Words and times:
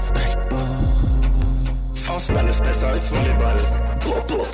Spikeball. 0.00 0.84
Faustball 1.94 2.48
ist 2.48 2.62
besser 2.64 2.88
als 2.88 3.10
Volleyball. 3.10 3.60
Boah, 4.04 4.22
boah. 4.26 4.46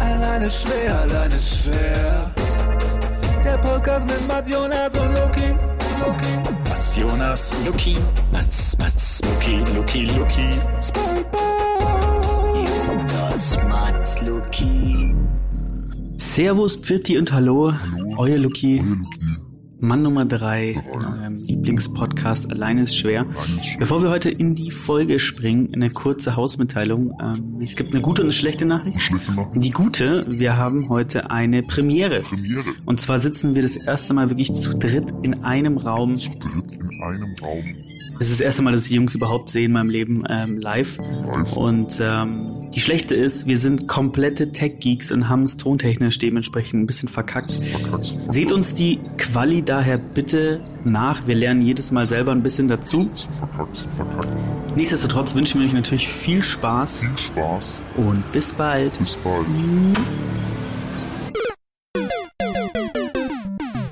Alleine 0.00 0.50
schwer, 0.50 1.00
alleine 1.02 1.38
schwer. 1.38 2.32
Der 3.44 3.58
Podcast 3.58 4.06
mit 4.06 4.26
Mats 4.26 4.50
Jonas 4.50 4.94
und 4.94 5.14
Loki. 5.14 5.48
Loki. 6.00 6.32
Mats 6.68 6.96
Jonas, 6.96 7.54
Luki. 7.64 7.96
Mats, 8.32 8.76
Mats, 8.78 9.20
Luki, 9.24 9.58
Luki, 9.76 10.04
Luki. 10.06 10.48
Spikeball. 10.80 12.64
Jonas, 12.86 13.56
Mats, 13.68 14.22
Luki. 14.22 15.14
Servus, 16.18 16.76
Pfirti 16.76 17.18
und 17.18 17.32
Hallo, 17.32 17.72
euer 18.16 18.38
Luki. 18.38 18.82
Mann 19.84 20.02
Nummer 20.02 20.24
drei, 20.24 20.76
eurem 20.92 21.34
Lieblingspodcast 21.34 22.48
Alleine 22.52 22.84
ist 22.84 22.96
schwer. 22.96 23.26
Bevor 23.80 24.00
wir 24.00 24.10
heute 24.10 24.30
in 24.30 24.54
die 24.54 24.70
Folge 24.70 25.18
springen, 25.18 25.74
eine 25.74 25.90
kurze 25.90 26.36
Hausmitteilung. 26.36 27.10
Ähm, 27.20 27.58
es 27.60 27.74
gibt 27.74 27.92
eine 27.92 28.00
gute 28.00 28.22
und 28.22 28.26
eine 28.26 28.32
schlechte 28.32 28.64
Nachricht. 28.64 28.96
Die 29.56 29.70
gute, 29.70 30.24
wir 30.28 30.56
haben 30.56 30.88
heute 30.88 31.32
eine 31.32 31.64
Premiere. 31.64 32.22
Und 32.86 33.00
zwar 33.00 33.18
sitzen 33.18 33.56
wir 33.56 33.62
das 33.62 33.74
erste 33.74 34.14
Mal 34.14 34.30
wirklich 34.30 34.54
zu 34.54 34.78
dritt 34.78 35.12
in 35.22 35.42
einem 35.42 35.78
Raum. 35.78 36.14
dritt 36.14 36.70
in 36.70 37.02
einem 37.02 37.34
Raum. 37.42 37.64
Es 38.18 38.30
ist 38.30 38.40
das 38.40 38.40
erste 38.40 38.62
Mal, 38.62 38.72
dass 38.72 38.82
ich 38.84 38.90
die 38.90 38.96
Jungs 38.96 39.14
überhaupt 39.14 39.48
sehe 39.48 39.64
in 39.64 39.72
meinem 39.72 39.90
Leben 39.90 40.24
ähm, 40.28 40.58
live. 40.58 40.98
Und 41.56 42.00
ähm, 42.00 42.70
die 42.72 42.80
schlechte 42.80 43.14
ist, 43.14 43.46
wir 43.46 43.58
sind 43.58 43.88
komplette 43.88 44.52
Tech-Geeks 44.52 45.10
und 45.12 45.28
haben 45.28 45.42
es 45.42 45.56
tontechnisch 45.56 46.18
dementsprechend 46.18 46.82
ein 46.82 46.86
bisschen 46.86 47.08
verkackt. 47.08 47.60
Seht 48.28 48.52
uns 48.52 48.74
die 48.74 49.00
Quali 49.18 49.62
daher 49.62 49.98
bitte 49.98 50.60
nach. 50.84 51.26
Wir 51.26 51.34
lernen 51.34 51.62
jedes 51.62 51.90
Mal 51.90 52.06
selber 52.06 52.32
ein 52.32 52.42
bisschen 52.42 52.68
dazu. 52.68 53.10
Nichtsdestotrotz 54.76 55.34
wünschen 55.34 55.60
wir 55.60 55.66
euch 55.66 55.74
natürlich 55.74 56.08
viel 56.08 56.42
Spaß 56.42 57.00
Viel 57.06 57.18
Spaß. 57.18 57.82
und 57.96 58.32
bis 58.32 58.52
bald. 58.52 58.96
Bis 58.98 59.16
bald. 59.16 59.46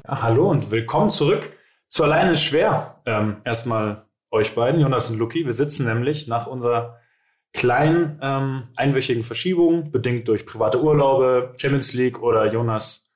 Hallo 0.06 0.50
und 0.50 0.70
willkommen 0.70 1.08
zurück 1.08 1.50
zu 1.88 2.04
Alleine 2.04 2.32
ist 2.32 2.42
schwer. 2.44 2.96
Ähm, 3.04 3.38
erstmal 3.44 4.04
euch 4.30 4.54
beiden, 4.54 4.80
Jonas 4.80 5.10
und 5.10 5.18
Luki. 5.18 5.44
Wir 5.44 5.52
sitzen 5.52 5.86
nämlich 5.86 6.26
nach 6.28 6.46
unserer 6.46 6.98
kleinen 7.52 8.18
ähm, 8.22 8.68
einwöchigen 8.76 9.22
Verschiebung, 9.22 9.90
bedingt 9.90 10.28
durch 10.28 10.46
private 10.46 10.80
Urlaube, 10.82 11.54
Champions 11.56 11.92
League 11.94 12.22
oder 12.22 12.50
Jonas 12.50 13.10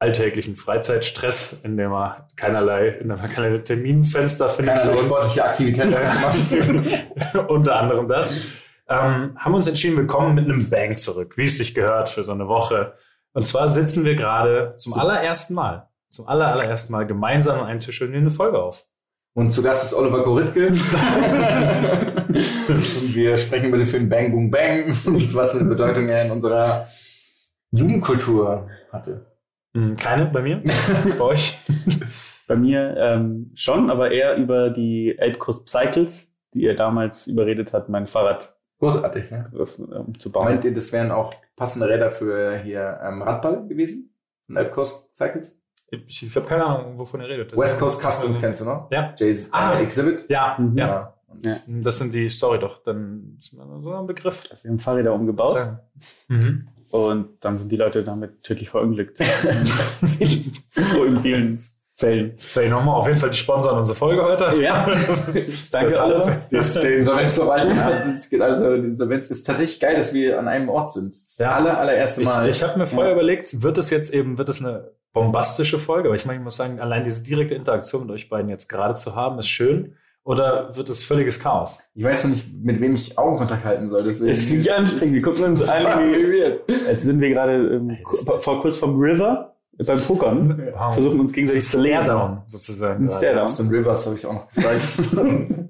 alltäglichen 0.00 0.54
Freizeitstress, 0.54 1.60
in 1.64 1.76
dem 1.76 1.92
er 1.92 2.28
keinerlei, 2.36 2.88
in 2.88 3.08
dem 3.08 3.18
er 3.18 3.28
keine 3.28 3.62
Terminfenster 3.62 4.48
findet 4.48 4.76
keinerlei 4.76 4.96
für 4.96 5.02
uns. 5.02 5.12
sportliche 5.12 5.44
Aktivität 5.44 5.90
machen. 7.32 7.46
Unter 7.48 7.76
anderem 7.76 8.06
das. 8.06 8.48
Ähm, 8.88 9.36
haben 9.36 9.54
uns 9.54 9.66
entschieden, 9.66 9.96
wir 9.96 10.06
kommen 10.06 10.34
mit 10.34 10.44
einem 10.44 10.70
Bang 10.70 10.96
zurück, 10.96 11.36
wie 11.36 11.44
es 11.44 11.58
sich 11.58 11.74
gehört 11.74 12.08
für 12.08 12.22
so 12.22 12.32
eine 12.32 12.48
Woche. 12.48 12.94
Und 13.32 13.44
zwar 13.44 13.68
sitzen 13.68 14.04
wir 14.04 14.14
gerade 14.14 14.74
zum 14.78 14.94
allerersten 14.94 15.54
Mal, 15.54 15.88
zum 16.10 16.26
aller, 16.26 16.48
allerersten 16.48 16.92
Mal 16.92 17.06
gemeinsam 17.06 17.60
an 17.60 17.66
einem 17.66 17.80
Tisch 17.80 18.00
und 18.00 18.10
nehmen 18.10 18.28
eine 18.28 18.30
Folge 18.30 18.58
auf. 18.58 18.86
Und 19.38 19.52
zu 19.52 19.62
Gast 19.62 19.84
ist 19.84 19.94
Oliver 19.94 20.24
Goritke. 20.24 20.66
und 20.66 20.76
wir 23.14 23.38
sprechen 23.38 23.68
über 23.68 23.78
den 23.78 23.86
Film 23.86 24.08
Bang 24.08 24.32
Boom 24.32 24.50
Bang 24.50 24.86
und 25.06 25.32
was 25.32 25.52
für 25.52 25.60
eine 25.60 25.68
Bedeutung 25.68 26.08
er 26.08 26.24
in 26.24 26.32
unserer 26.32 26.88
Jugendkultur 27.70 28.68
hatte. 28.90 29.26
Hm, 29.76 29.94
Keine 29.94 30.26
bei 30.26 30.42
mir? 30.42 30.60
bei 31.18 31.24
euch? 31.24 31.56
Bei 32.48 32.56
mir 32.56 32.96
ähm, 32.98 33.52
schon, 33.54 33.90
aber 33.90 34.10
eher 34.10 34.34
über 34.34 34.70
die 34.70 35.16
Elbkurs 35.16 35.60
Cycles, 35.66 36.34
die 36.52 36.62
ihr 36.62 36.74
damals 36.74 37.28
überredet 37.28 37.72
hat, 37.72 37.88
mein 37.88 38.08
Fahrrad 38.08 38.56
Großartig, 38.80 39.30
ne? 39.30 39.48
was, 39.52 39.78
ähm, 39.78 40.18
zu 40.18 40.32
bauen. 40.32 40.46
Meint 40.46 40.64
ihr, 40.64 40.74
das 40.74 40.92
wären 40.92 41.12
auch 41.12 41.32
passende 41.54 41.88
Räder 41.88 42.10
für 42.10 42.58
hier 42.58 42.98
ähm, 43.04 43.22
Radball 43.22 43.68
gewesen? 43.68 44.12
Von 44.46 44.56
Elb 44.56 44.72
Coast 44.72 45.14
Cycles? 45.16 45.56
Ich, 45.90 46.22
ich 46.26 46.36
habe 46.36 46.46
keine 46.46 46.64
Ahnung, 46.66 46.98
wovon 46.98 47.20
ihr 47.22 47.28
redet. 47.28 47.50
Das 47.52 47.58
West 47.58 47.78
Coast 47.78 48.00
Customs 48.02 48.38
kennst 48.40 48.60
du 48.60 48.66
noch? 48.66 48.90
Ja. 48.90 49.14
Jay's 49.16 49.48
Ah. 49.52 49.72
äh, 49.78 49.82
Exhibit? 49.82 50.26
Ja, 50.28 50.56
Mhm. 50.58 50.76
ja. 50.76 51.14
Und 51.28 51.46
Ja. 51.46 51.56
Das 51.66 51.98
sind 51.98 52.12
die 52.14 52.28
Story 52.28 52.58
doch. 52.58 52.82
Dann 52.82 53.36
ist 53.40 53.52
man 53.54 53.82
so 53.82 53.92
ein 53.94 54.06
Begriff. 54.06 54.42
Also 54.50 54.64
wir 54.64 54.70
haben 54.72 54.78
Fahrräder 54.78 55.12
umgebaut 55.14 55.54
Sagen. 55.54 55.78
Mhm. 56.28 56.68
und 56.90 57.28
dann 57.40 57.56
sind 57.58 57.70
die 57.72 57.76
Leute 57.76 58.02
damit 58.04 58.42
tödlich 58.42 58.68
verunglückt. 58.70 59.18
so 60.70 61.04
in 61.04 61.20
vielen 61.20 61.62
Fällen. 61.96 62.32
Say 62.36 62.68
no 62.68 62.80
more. 62.80 62.96
Auf 62.98 63.06
jeden 63.06 63.18
Fall 63.18 63.30
die 63.30 63.36
Sponsoren 63.38 63.78
unserer 63.78 63.96
Folge 63.96 64.22
heute. 64.22 64.54
Ja. 64.62 64.86
Danke, 65.72 65.92
Das- 65.94 66.00
Oliver. 66.00 66.36
Das 66.50 66.66
ist 66.68 66.82
der 66.82 66.98
Insolvenzverwaltung. 66.98 67.76
Das 67.76 68.32
also, 68.40 68.76
die 68.76 68.88
Insolvenz 68.88 69.30
ist 69.30 69.44
tatsächlich 69.44 69.80
geil, 69.80 69.96
dass 69.96 70.12
wir 70.14 70.38
an 70.38 70.46
einem 70.48 70.68
Ort 70.68 70.92
sind. 70.92 71.10
Das 71.14 71.38
Ja. 71.38 71.52
aller, 71.52 71.76
allererste 71.78 72.22
Ich, 72.22 72.28
Mal. 72.28 72.48
ich 72.48 72.62
habe 72.62 72.78
mir 72.78 72.86
vorher 72.86 73.10
Ja. 73.10 73.16
überlegt, 73.16 73.62
wird 73.62 73.78
es 73.78 73.90
jetzt 73.90 74.12
eben, 74.14 74.38
wird 74.38 74.48
es 74.48 74.60
eine 74.64 74.92
bombastische 75.12 75.78
Folge? 75.78 76.08
Aber 76.08 76.16
ich 76.16 76.26
meine, 76.26 76.38
ich 76.38 76.44
muss 76.44 76.56
sagen, 76.56 76.80
allein 76.80 77.04
diese 77.04 77.22
direkte 77.22 77.54
Interaktion 77.54 78.02
mit 78.02 78.10
euch 78.10 78.28
beiden 78.28 78.48
jetzt 78.48 78.68
gerade 78.68 78.94
zu 78.94 79.14
haben, 79.14 79.38
ist 79.38 79.48
schön. 79.48 79.94
Oder 80.24 80.76
wird 80.76 80.90
es 80.90 81.04
völliges 81.04 81.40
Chaos? 81.40 81.80
Ich 81.94 82.04
weiß 82.04 82.24
noch 82.24 82.32
nicht, 82.32 82.52
mit 82.52 82.80
wem 82.80 82.94
ich 82.94 83.16
Augenkontakt 83.16 83.64
halten 83.64 83.90
soll. 83.90 84.04
Deswegen. 84.04 84.30
Es 84.30 84.38
ist 84.40 84.52
wirklich 84.52 84.72
anstrengend. 84.72 85.14
Wir 85.14 85.22
gucken 85.22 85.44
uns 85.44 85.62
an, 85.62 85.86
als 85.86 87.02
sind 87.02 87.20
wir 87.20 87.30
gerade 87.30 87.54
ähm, 87.76 87.96
vor 88.04 88.60
kurz 88.60 88.76
vom 88.76 89.00
River 89.00 89.56
beim 89.78 90.00
Pokern. 90.00 90.72
Versuchen 90.92 91.20
uns 91.20 91.32
gegenseitig 91.32 91.68
zu 91.68 91.80
lernen. 91.80 92.42
Sozusagen. 92.46 93.08
Staredown. 93.10 93.44
Austin 93.44 93.68
Rivers 93.68 94.06
habe 94.06 94.16
ich 94.16 94.26
auch 94.26 94.34
noch 94.34 94.48
gefragt. 94.52 94.82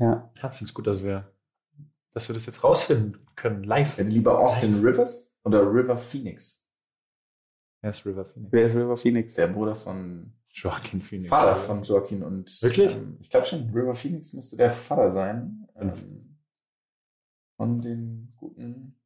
Ja. 0.00 0.30
Ja, 0.42 0.48
finde 0.48 0.64
es 0.64 0.74
gut, 0.74 0.86
dass 0.86 1.04
wir, 1.04 1.30
dass 2.14 2.28
wir 2.28 2.34
das 2.34 2.46
jetzt 2.46 2.64
rausfinden 2.64 3.18
können, 3.36 3.64
live. 3.64 3.98
Lieber 3.98 4.38
Austin 4.38 4.82
Rivers 4.82 5.30
oder 5.44 5.60
River 5.60 5.98
Phoenix? 5.98 6.59
Er 7.82 7.90
ist 7.90 8.04
River 8.04 8.24
Phoenix. 8.24 8.52
Wer 8.52 8.66
ist 8.66 8.74
River 8.74 8.96
Phoenix? 8.96 9.34
Der 9.34 9.46
Bruder 9.46 9.74
von 9.74 10.32
Joaquin 10.50 11.00
Phoenix. 11.00 11.28
Vater 11.28 11.56
von 11.56 11.82
Joaquin 11.82 12.22
und 12.22 12.62
Wirklich? 12.62 12.94
Ähm, 12.94 13.18
ich 13.20 13.30
glaube 13.30 13.46
schon, 13.46 13.70
River 13.74 13.94
Phoenix 13.94 14.32
müsste 14.32 14.56
der 14.56 14.70
Vater 14.70 15.10
sein. 15.12 15.66
Ähm, 15.76 16.36
von 17.56 17.80
den 17.80 18.32
guten. 18.36 18.96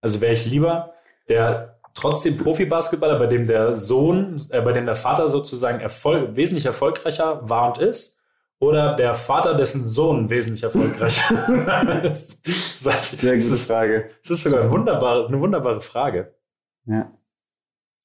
Also 0.00 0.20
wäre 0.20 0.32
ich 0.32 0.46
lieber 0.46 0.94
der 1.28 1.80
trotzdem 1.94 2.36
Profibasketballer, 2.36 3.18
bei 3.18 3.26
dem 3.26 3.46
der 3.46 3.74
Sohn, 3.74 4.40
äh, 4.50 4.60
bei 4.62 4.72
dem 4.72 4.86
der 4.86 4.94
Vater 4.94 5.28
sozusagen 5.28 5.80
Erfolg, 5.80 6.36
wesentlich 6.36 6.66
erfolgreicher 6.66 7.48
war 7.48 7.68
und 7.68 7.78
ist, 7.78 8.22
oder 8.60 8.96
der 8.96 9.14
Vater, 9.14 9.54
dessen 9.54 9.84
Sohn 9.84 10.30
wesentlich 10.30 10.62
erfolgreicher 10.62 12.04
ist. 12.04 12.44
Sehr 12.80 12.92
das 12.92 13.10
gute 13.12 13.28
ist, 13.36 13.66
Frage. 13.70 14.10
das 14.22 14.30
ist 14.30 14.42
sogar 14.44 14.62
eine 14.62 14.70
wunderbare, 14.70 15.26
eine 15.28 15.40
wunderbare 15.40 15.80
Frage. 15.80 16.34
Ja. 16.86 17.12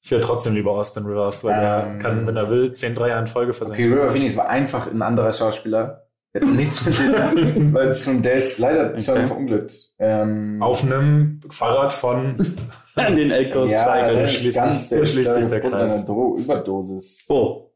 Ich 0.05 0.11
wäre 0.11 0.19
trotzdem 0.21 0.53
lieber 0.53 0.71
Austin 0.71 1.05
Rivers, 1.05 1.43
weil 1.45 1.53
Ähm. 1.93 1.99
kann, 1.99 2.27
wenn 2.27 2.35
er 2.35 2.49
will, 2.49 2.73
10 2.73 2.93
Dreier 2.93 3.17
in 3.19 3.27
Folge 3.27 3.51
Okay, 3.51 3.57
versenken. 3.57 3.93
River 3.93 4.09
Phoenix 4.11 4.35
war 4.35 4.49
einfach 4.49 4.91
ein 4.91 5.01
anderer 5.01 5.31
Schauspieler. 5.31 6.07
Hätte 6.33 6.47
nichts 6.47 6.83
mit 6.85 6.97
dem, 6.99 7.73
weil 7.73 7.89
es 7.89 8.03
schon, 8.03 8.21
der 8.21 8.33
ist 8.33 8.57
leider 8.59 8.99
schon 8.99 9.17
Okay. 9.17 9.27
verunglückt. 9.27 9.93
Ähm, 9.99 10.61
Auf 10.61 10.83
einem 10.83 11.39
Fahrrad 11.49 11.93
von 11.93 12.35
den 12.97 13.31
Elkos 13.31 13.69
ja, 13.69 14.27
schließt 14.27 14.57
ganz, 14.57 14.89
sich- 14.89 15.11
schließt 15.11 15.35
sich 15.35 15.47
der 15.47 15.61
Kreis. 15.61 16.05
Dro 16.05 16.35
Überdosis 16.37 17.25
Oh, 17.29 17.71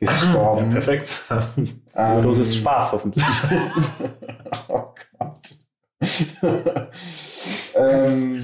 ja, 0.00 0.06
gestorben. 0.10 0.70
perfekt. 0.70 1.20
Ähm, 1.94 2.18
Überdosis 2.20 2.56
Spaß 2.56 2.92
hoffentlich. 2.92 3.24
oh 4.68 4.84
Gott. 5.18 5.48
ähm, 7.74 8.42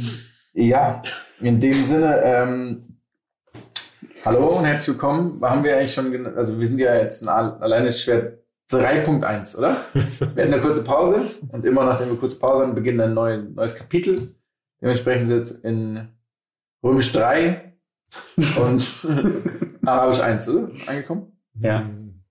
ja, 0.53 1.01
in 1.41 1.61
dem 1.61 1.85
Sinne, 1.85 2.21
ähm, 2.25 2.88
hallo 4.29 4.59
und 4.59 4.65
herzlich 4.67 4.95
willkommen. 4.97 5.41
Haben 5.41 5.65
wir 5.65 5.79
eigentlich 5.79 5.95
schon, 5.95 6.27
also 6.37 6.61
wir 6.61 6.67
sind 6.67 6.79
ja 6.79 6.95
jetzt 6.97 7.23
in 7.23 7.29
Al- 7.29 7.57
alleine 7.61 7.91
schwer 7.95 8.35
3.1, 8.71 9.57
oder? 9.57 9.75
Wir 9.95 10.03
hatten 10.45 10.53
eine 10.53 10.61
kurze 10.61 10.85
Pause 10.85 11.23
und 11.51 11.65
immer 11.65 11.87
nachdem 11.87 12.11
wir 12.11 12.19
kurze 12.19 12.39
Pause 12.39 12.65
haben, 12.65 12.75
beginnt 12.75 13.01
ein 13.01 13.15
neu, 13.15 13.39
neues 13.39 13.75
Kapitel. 13.75 14.35
Dementsprechend 14.83 15.23
sind 15.23 15.31
wir 15.31 15.37
jetzt 15.39 15.65
in 15.65 16.09
Römisch 16.85 17.11
3 17.15 17.73
und 18.63 19.07
Arabisch 19.87 20.21
1, 20.21 20.49
oder? 20.51 20.69
Angekommen? 20.87 21.33
Ja. 21.59 21.89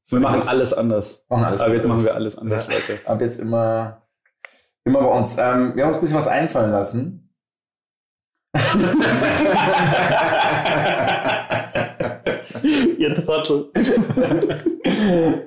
Wir 0.09 0.19
machen 0.19 0.47
alles 0.47 0.73
anders. 0.73 1.25
Machen 1.27 1.45
alles 1.45 1.61
Aber 1.61 1.73
jetzt 1.73 1.85
anders. 1.85 1.97
machen 1.97 2.05
wir 2.05 2.13
alles 2.15 2.37
anders, 2.37 2.67
Leute. 2.67 2.99
Ab 3.05 3.19
jetzt 3.19 3.39
immer, 3.39 4.03
immer 4.85 4.99
bei 4.99 5.07
uns. 5.17 5.39
Ähm, 5.39 5.71
wir 5.75 5.83
haben 5.85 5.89
uns 5.89 5.97
ein 5.97 6.01
bisschen 6.01 6.17
was 6.17 6.27
einfallen 6.27 6.69
lassen. 6.71 7.33
Ihr 12.97 13.15
Trottel. 13.15 13.71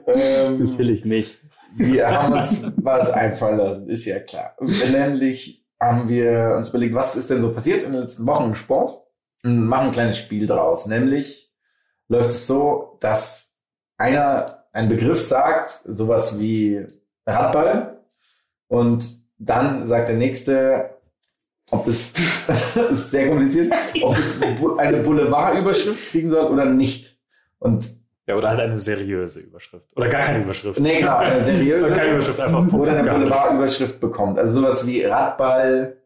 ähm, 0.06 0.65
Natürlich 0.65 1.05
nicht. 1.05 1.38
wir 1.77 2.09
haben 2.09 2.32
uns 2.35 2.62
was 2.77 3.11
einfallen 3.11 3.59
lassen, 3.59 3.88
ist 3.88 4.06
ja 4.06 4.21
klar. 4.21 4.56
Nämlich 4.93 5.65
haben 5.81 6.09
wir 6.09 6.55
uns 6.56 6.71
überlegt, 6.71 6.94
was 6.94 7.17
ist 7.17 7.31
denn 7.31 7.41
so 7.41 7.53
passiert 7.53 7.85
in 7.85 7.93
den 7.93 8.03
letzten 8.03 8.27
Wochen 8.27 8.44
im 8.44 8.55
Sport 8.55 9.03
und 9.43 9.67
machen 9.67 9.87
ein 9.88 9.93
kleines 9.93 10.19
Spiel 10.19 10.47
draus. 10.47 10.87
Nämlich 10.87 11.53
läuft 12.09 12.31
es 12.31 12.47
so, 12.47 12.99
dass 13.00 13.56
einer 13.97 14.65
ein 14.73 14.88
Begriff 14.88 15.21
sagt, 15.21 15.71
sowas 15.85 16.38
wie 16.38 16.87
Radball, 17.27 18.00
und 18.69 19.21
dann 19.38 19.87
sagt 19.88 20.09
der 20.09 20.17
nächste, 20.17 20.91
ob 21.71 21.87
das, 21.87 22.12
das 22.47 22.91
ist 22.91 23.11
sehr 23.11 23.29
kompliziert, 23.29 23.73
ob 24.03 24.17
es 24.17 24.41
eine 24.79 25.00
Boulevardüberschrift 25.03 26.11
kriegen 26.11 26.31
soll 26.31 26.53
oder 26.53 26.65
nicht. 26.67 27.19
Und 27.60 27.88
Ja, 28.28 28.34
oder 28.36 28.48
halt 28.50 28.60
eine 28.60 28.78
seriöse 28.78 29.40
Überschrift. 29.40 29.86
Oder 29.96 30.08
gar 30.08 30.22
keine 30.22 30.42
Überschrift. 30.44 30.78
nee, 30.80 30.98
genau, 31.00 31.16
eine 31.18 31.42
seriöse 31.44 31.80
Soll 31.80 31.92
keine 31.92 32.12
Überschrift, 32.12 32.40
einfach 32.40 32.58
Punkt 32.60 32.74
oder 32.74 32.92
eine. 32.98 33.08
Boulevardüberschrift 33.10 34.00
bekommt. 34.00 34.38
Also 34.38 34.60
sowas 34.60 34.86
wie 34.86 35.04
Radball, 35.04 35.96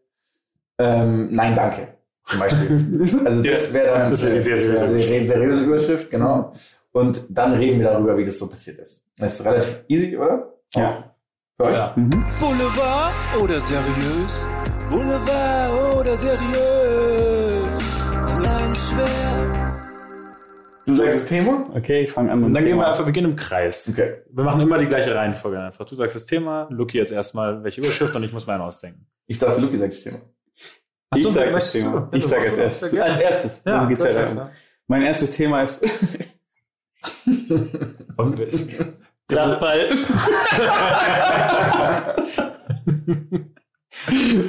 ähm, 0.79 1.29
nein, 1.33 1.55
danke. 1.55 1.89
Zum 2.27 2.41
Beispiel. 2.41 3.21
Also 3.25 3.43
das 3.43 3.73
wäre 3.73 3.99
dann 3.99 4.11
das 4.11 4.23
wäre 4.25 4.35
die 4.35 4.41
seriöse 4.41 4.69
Überschrift. 4.87 5.29
seriöse 5.29 5.63
Überschrift, 5.65 6.11
genau. 6.11 6.53
Und 6.93 7.23
dann 7.29 7.55
reden 7.55 7.81
wir 7.81 7.89
darüber, 7.89 8.17
wie 8.17 8.25
das 8.25 8.39
so 8.39 8.49
passiert 8.49 8.79
ist. 8.79 9.07
Das 9.19 9.39
ist 9.41 9.45
relativ 9.47 9.85
easy, 9.89 10.17
oder? 10.17 10.53
Ja. 10.75 11.11
Für 11.57 11.65
euch? 11.67 11.75
Ja. 11.77 11.95
Boulevard 12.41 13.13
oder 13.43 13.61
seriös? 13.61 14.47
Boulevard 14.89 16.01
oder 16.01 16.17
seriös? 16.17 18.01
Allein 18.17 18.75
schwer. 18.75 19.64
Du 20.87 20.95
sagst 20.97 21.17
das 21.17 21.27
Thema? 21.27 21.67
Okay, 21.75 22.03
ich 22.03 22.13
fange 22.13 22.31
an 22.31 22.39
mit 22.41 22.47
Und 22.47 22.51
dem 22.53 22.55
dann 22.57 22.65
gehen 22.65 22.77
wir 22.77 22.83
Thema. 22.83 22.91
einfach, 22.91 23.07
wir 23.07 23.13
gehen 23.13 23.25
im 23.25 23.37
Kreis. 23.37 23.89
Okay. 23.91 24.19
Wir 24.31 24.45
machen 24.45 24.61
immer 24.61 24.77
die 24.79 24.87
gleiche 24.87 25.15
Reihenfolge 25.15 25.59
einfach. 25.61 25.87
Du 25.87 25.95
sagst 25.95 26.15
das 26.17 26.27
Thema, 26.27 26.67
Luki 26.71 26.99
jetzt 26.99 27.11
erstmal 27.13 27.63
welche 27.65 27.81
Überschrift 27.81 28.15
und 28.15 28.23
ich 28.23 28.33
muss 28.33 28.47
meinen 28.47 28.61
ausdenken. 28.61 29.07
Ich 29.27 29.39
dachte, 29.39 29.61
Luki 29.61 29.77
sagt 29.79 29.93
das 29.95 30.03
Thema. 30.03 30.19
Ach 31.11 31.19
so, 31.19 31.29
ich 31.29 31.35
sage 31.35 31.51
das 31.53 31.73
Thema. 31.73 32.09
du? 32.11 32.17
Ich 32.19 32.25
sage 32.27 32.49
als 32.49 32.57
Ja, 32.57 32.63
erstes. 32.65 32.91
gerne. 32.93 33.05
Als 33.11 33.19
erstes. 33.21 33.63
Dann 33.63 33.89
geht's 33.89 34.05
ja 34.05 34.11
darum. 34.13 34.51
Mein 34.87 35.03
erstes 35.03 35.31
Thema 35.31 35.63
ist 35.63 35.83
Und 38.17 38.39
wir- 38.39 38.49
es- 38.49 38.69
Radball. 39.31 39.89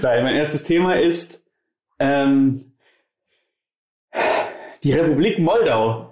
Nein, 0.01 0.23
mein 0.23 0.35
erstes 0.35 0.63
Thema 0.63 0.95
ist 0.99 1.41
ähm, 1.99 2.73
die 4.83 4.91
Republik 4.93 5.39
Moldau. 5.39 6.04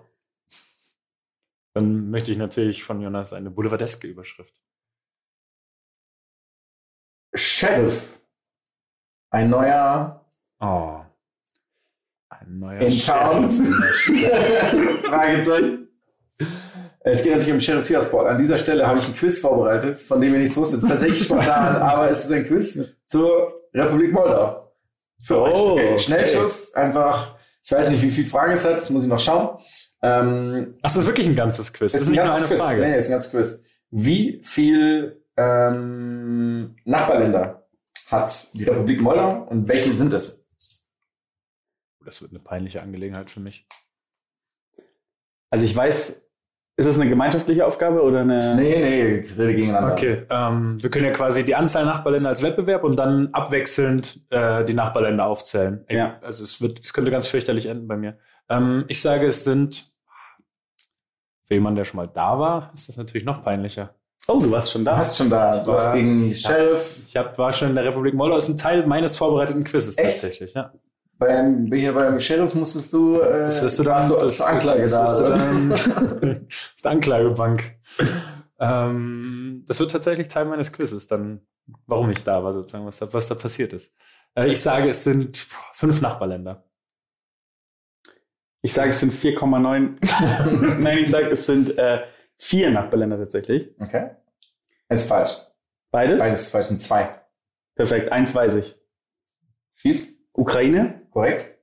Dann 1.73 2.09
möchte 2.11 2.31
ich 2.31 2.37
natürlich 2.37 2.83
von 2.83 3.01
Jonas 3.01 3.33
eine 3.33 3.49
boulevardeske 3.49 4.07
Überschrift. 4.07 4.53
Sheriff. 7.35 8.19
Ein 9.31 9.49
neuer 9.49 10.19
Oh. 10.59 11.01
Ein 12.29 12.59
neuer 12.59 12.79
in 12.81 12.99
Town. 12.99 13.49
Sheriff. 13.93 15.05
Fragezeichen. 15.07 15.87
Es 17.05 17.23
geht 17.23 17.33
natürlich 17.33 17.53
um 17.53 17.59
Sheriff 17.61 17.87
Tirasport. 17.87 18.27
An 18.27 18.37
dieser 18.37 18.57
Stelle 18.57 18.85
habe 18.87 18.99
ich 18.99 19.07
ein 19.07 19.15
Quiz 19.15 19.39
vorbereitet, 19.39 19.97
von 19.99 20.21
dem 20.21 20.33
ihr 20.33 20.39
nichts 20.39 20.55
wusstet. 20.55 20.77
Es 20.79 20.83
ist 20.83 20.89
tatsächlich 20.89 21.23
spontan, 21.23 21.75
aber 21.81 22.09
es 22.09 22.25
ist 22.25 22.31
ein 22.31 22.45
Quiz 22.45 22.79
zur 23.05 23.61
Republik 23.73 24.13
Moldau. 24.13 24.71
Für 25.21 25.41
euch. 25.41 25.53
Oh, 25.53 25.71
Okay. 25.71 25.87
okay. 25.89 25.99
Schnellschuss, 25.99 26.73
einfach, 26.75 27.35
ich 27.63 27.71
weiß 27.71 27.89
nicht, 27.89 28.01
wie 28.03 28.11
viele 28.11 28.27
Fragen 28.29 28.53
es 28.53 28.63
hat, 28.63 28.73
das 28.75 28.89
muss 28.89 29.03
ich 29.03 29.09
noch 29.09 29.19
schauen. 29.19 29.57
Ähm, 30.03 30.75
Ach, 30.81 30.91
das 30.91 30.97
ist 30.97 31.07
wirklich 31.07 31.27
ein 31.27 31.35
ganzes 31.35 31.73
Quiz. 31.73 31.93
Das 31.93 32.01
ist 32.01 32.07
ein 32.09 32.11
nicht 32.11 32.23
nur 32.23 32.33
eine 32.33 32.45
Quiz. 32.45 32.61
Frage. 32.61 32.81
Nee, 32.81 32.97
ist 32.97 33.07
ein 33.07 33.13
ganzes 33.13 33.31
Quiz. 33.31 33.63
Wie 33.89 34.41
viel 34.43 35.23
ähm, 35.37 36.75
Nachbarländer 36.83 37.67
hat 38.07 38.49
die 38.53 38.65
Republik 38.65 39.01
Moldau 39.01 39.47
und 39.49 39.67
welche 39.67 39.93
sind 39.93 40.13
es? 40.13 40.45
Das 42.05 42.21
wird 42.21 42.31
eine 42.31 42.39
peinliche 42.39 42.81
Angelegenheit 42.81 43.29
für 43.29 43.39
mich. 43.39 43.65
Also 45.49 45.65
ich 45.65 45.75
weiß, 45.75 46.21
ist 46.75 46.89
das 46.89 46.99
eine 46.99 47.09
gemeinschaftliche 47.09 47.65
Aufgabe 47.65 48.01
oder 48.01 48.21
eine? 48.21 48.55
Nee, 48.55 48.79
nee, 48.79 49.21
Kriterien 49.21 49.55
gegeneinander. 49.55 49.93
Okay, 49.93 50.25
ähm, 50.29 50.81
wir 50.81 50.89
können 50.89 51.05
ja 51.05 51.11
quasi 51.11 51.45
die 51.45 51.55
Anzahl 51.55 51.85
Nachbarländer 51.85 52.29
als 52.29 52.41
Wettbewerb 52.41 52.83
und 52.83 52.97
dann 52.97 53.29
abwechselnd 53.31 54.25
äh, 54.31 54.65
die 54.65 54.73
Nachbarländer 54.73 55.25
aufzählen. 55.25 55.85
Ja. 55.87 56.19
Also 56.21 56.43
es 56.43 56.61
wird, 56.61 56.79
es 56.79 56.91
könnte 56.91 57.11
ganz 57.11 57.27
fürchterlich 57.27 57.67
enden 57.67 57.87
bei 57.87 57.95
mir. 57.95 58.17
Ähm, 58.49 58.85
ich 58.87 59.01
sage, 59.01 59.27
es 59.27 59.43
sind 59.43 59.92
für 61.45 61.53
jemanden, 61.55 61.77
der 61.77 61.85
schon 61.85 61.97
mal 61.97 62.07
da 62.07 62.39
war, 62.39 62.71
ist 62.73 62.89
das 62.89 62.97
natürlich 62.97 63.25
noch 63.25 63.43
peinlicher. 63.43 63.93
Oh, 64.27 64.39
du 64.39 64.49
warst 64.51 64.71
schon 64.71 64.85
Du 64.85 64.91
da. 64.91 64.97
hast 64.97 65.17
schon 65.17 65.29
da, 65.29 65.49
Ich 65.57 65.63
du 65.63 65.73
hast 65.73 65.85
war- 65.87 65.93
gegen 65.95 66.31
ich 66.31 66.45
hab- 66.45 66.51
Sheriff 66.53 66.99
Ich 67.01 67.17
hab, 67.17 67.37
war 67.37 67.51
schon 67.51 67.69
in 67.69 67.75
der 67.75 67.83
Republik 67.85 68.13
Moldau, 68.13 68.37
ist 68.37 68.47
ein 68.47 68.57
Teil 68.57 68.85
meines 68.87 69.17
vorbereiteten 69.17 69.63
Quizzes 69.65 69.97
Echt? 69.97 70.21
tatsächlich. 70.21 70.53
Ja. 70.53 70.71
beim, 71.19 71.71
hier 71.73 71.93
beim 71.93 72.19
Sheriff 72.19 72.53
musstest 72.53 72.91
du, 72.93 73.19
äh, 73.19 73.43
Das 73.43 73.61
wirst 73.61 73.79
du 73.79 73.83
dann, 73.83 73.93
warst 73.95 74.11
du 74.11 74.15
das, 74.15 74.37
zur 74.37 74.47
Anklage 74.47 74.81
das 74.81 74.91
da. 74.91 75.05
wirst 75.05 75.19
du 75.19 75.23
dann 75.23 75.71
auf 75.73 76.19
der 76.83 76.91
Anklagebank. 76.91 77.75
ähm, 78.59 79.63
das 79.67 79.79
wird 79.79 79.91
tatsächlich 79.91 80.27
Teil 80.27 80.45
meines 80.45 80.71
Quizzes, 80.71 81.07
dann, 81.07 81.41
warum 81.87 82.09
ich 82.09 82.23
da 82.23 82.43
war, 82.43 82.53
sozusagen, 82.53 82.85
was 82.85 82.97
da, 82.99 83.11
was 83.13 83.27
da 83.27 83.35
passiert 83.35 83.73
ist. 83.73 83.93
Äh, 84.35 84.47
ich 84.47 84.61
sage, 84.61 84.89
es 84.89 85.03
sind 85.03 85.37
fünf 85.73 86.01
Nachbarländer. 86.01 86.63
Ich 88.65 88.73
sage, 88.73 88.91
es 88.91 89.01
sind 89.01 89.11
4,9. 89.11 90.79
Nein, 90.79 90.97
ich 90.99 91.09
sage, 91.09 91.27
es 91.31 91.45
sind 91.45 91.77
äh, 91.77 92.07
vier 92.37 92.71
Nachbarländer 92.71 93.17
tatsächlich. 93.17 93.69
Okay. 93.77 94.11
Ist 94.87 95.07
falsch. 95.07 95.37
Beides? 95.91 96.19
Beides 96.19 96.41
ist 96.43 96.51
falsch, 96.51 96.67
sind 96.67 96.81
zwei. 96.81 97.21
Perfekt, 97.75 98.11
eins 98.11 98.33
weiß 98.33 98.55
ich. 98.55 98.79
Schieß. 99.75 100.17
Ukraine. 100.31 101.05
Korrekt. 101.11 101.59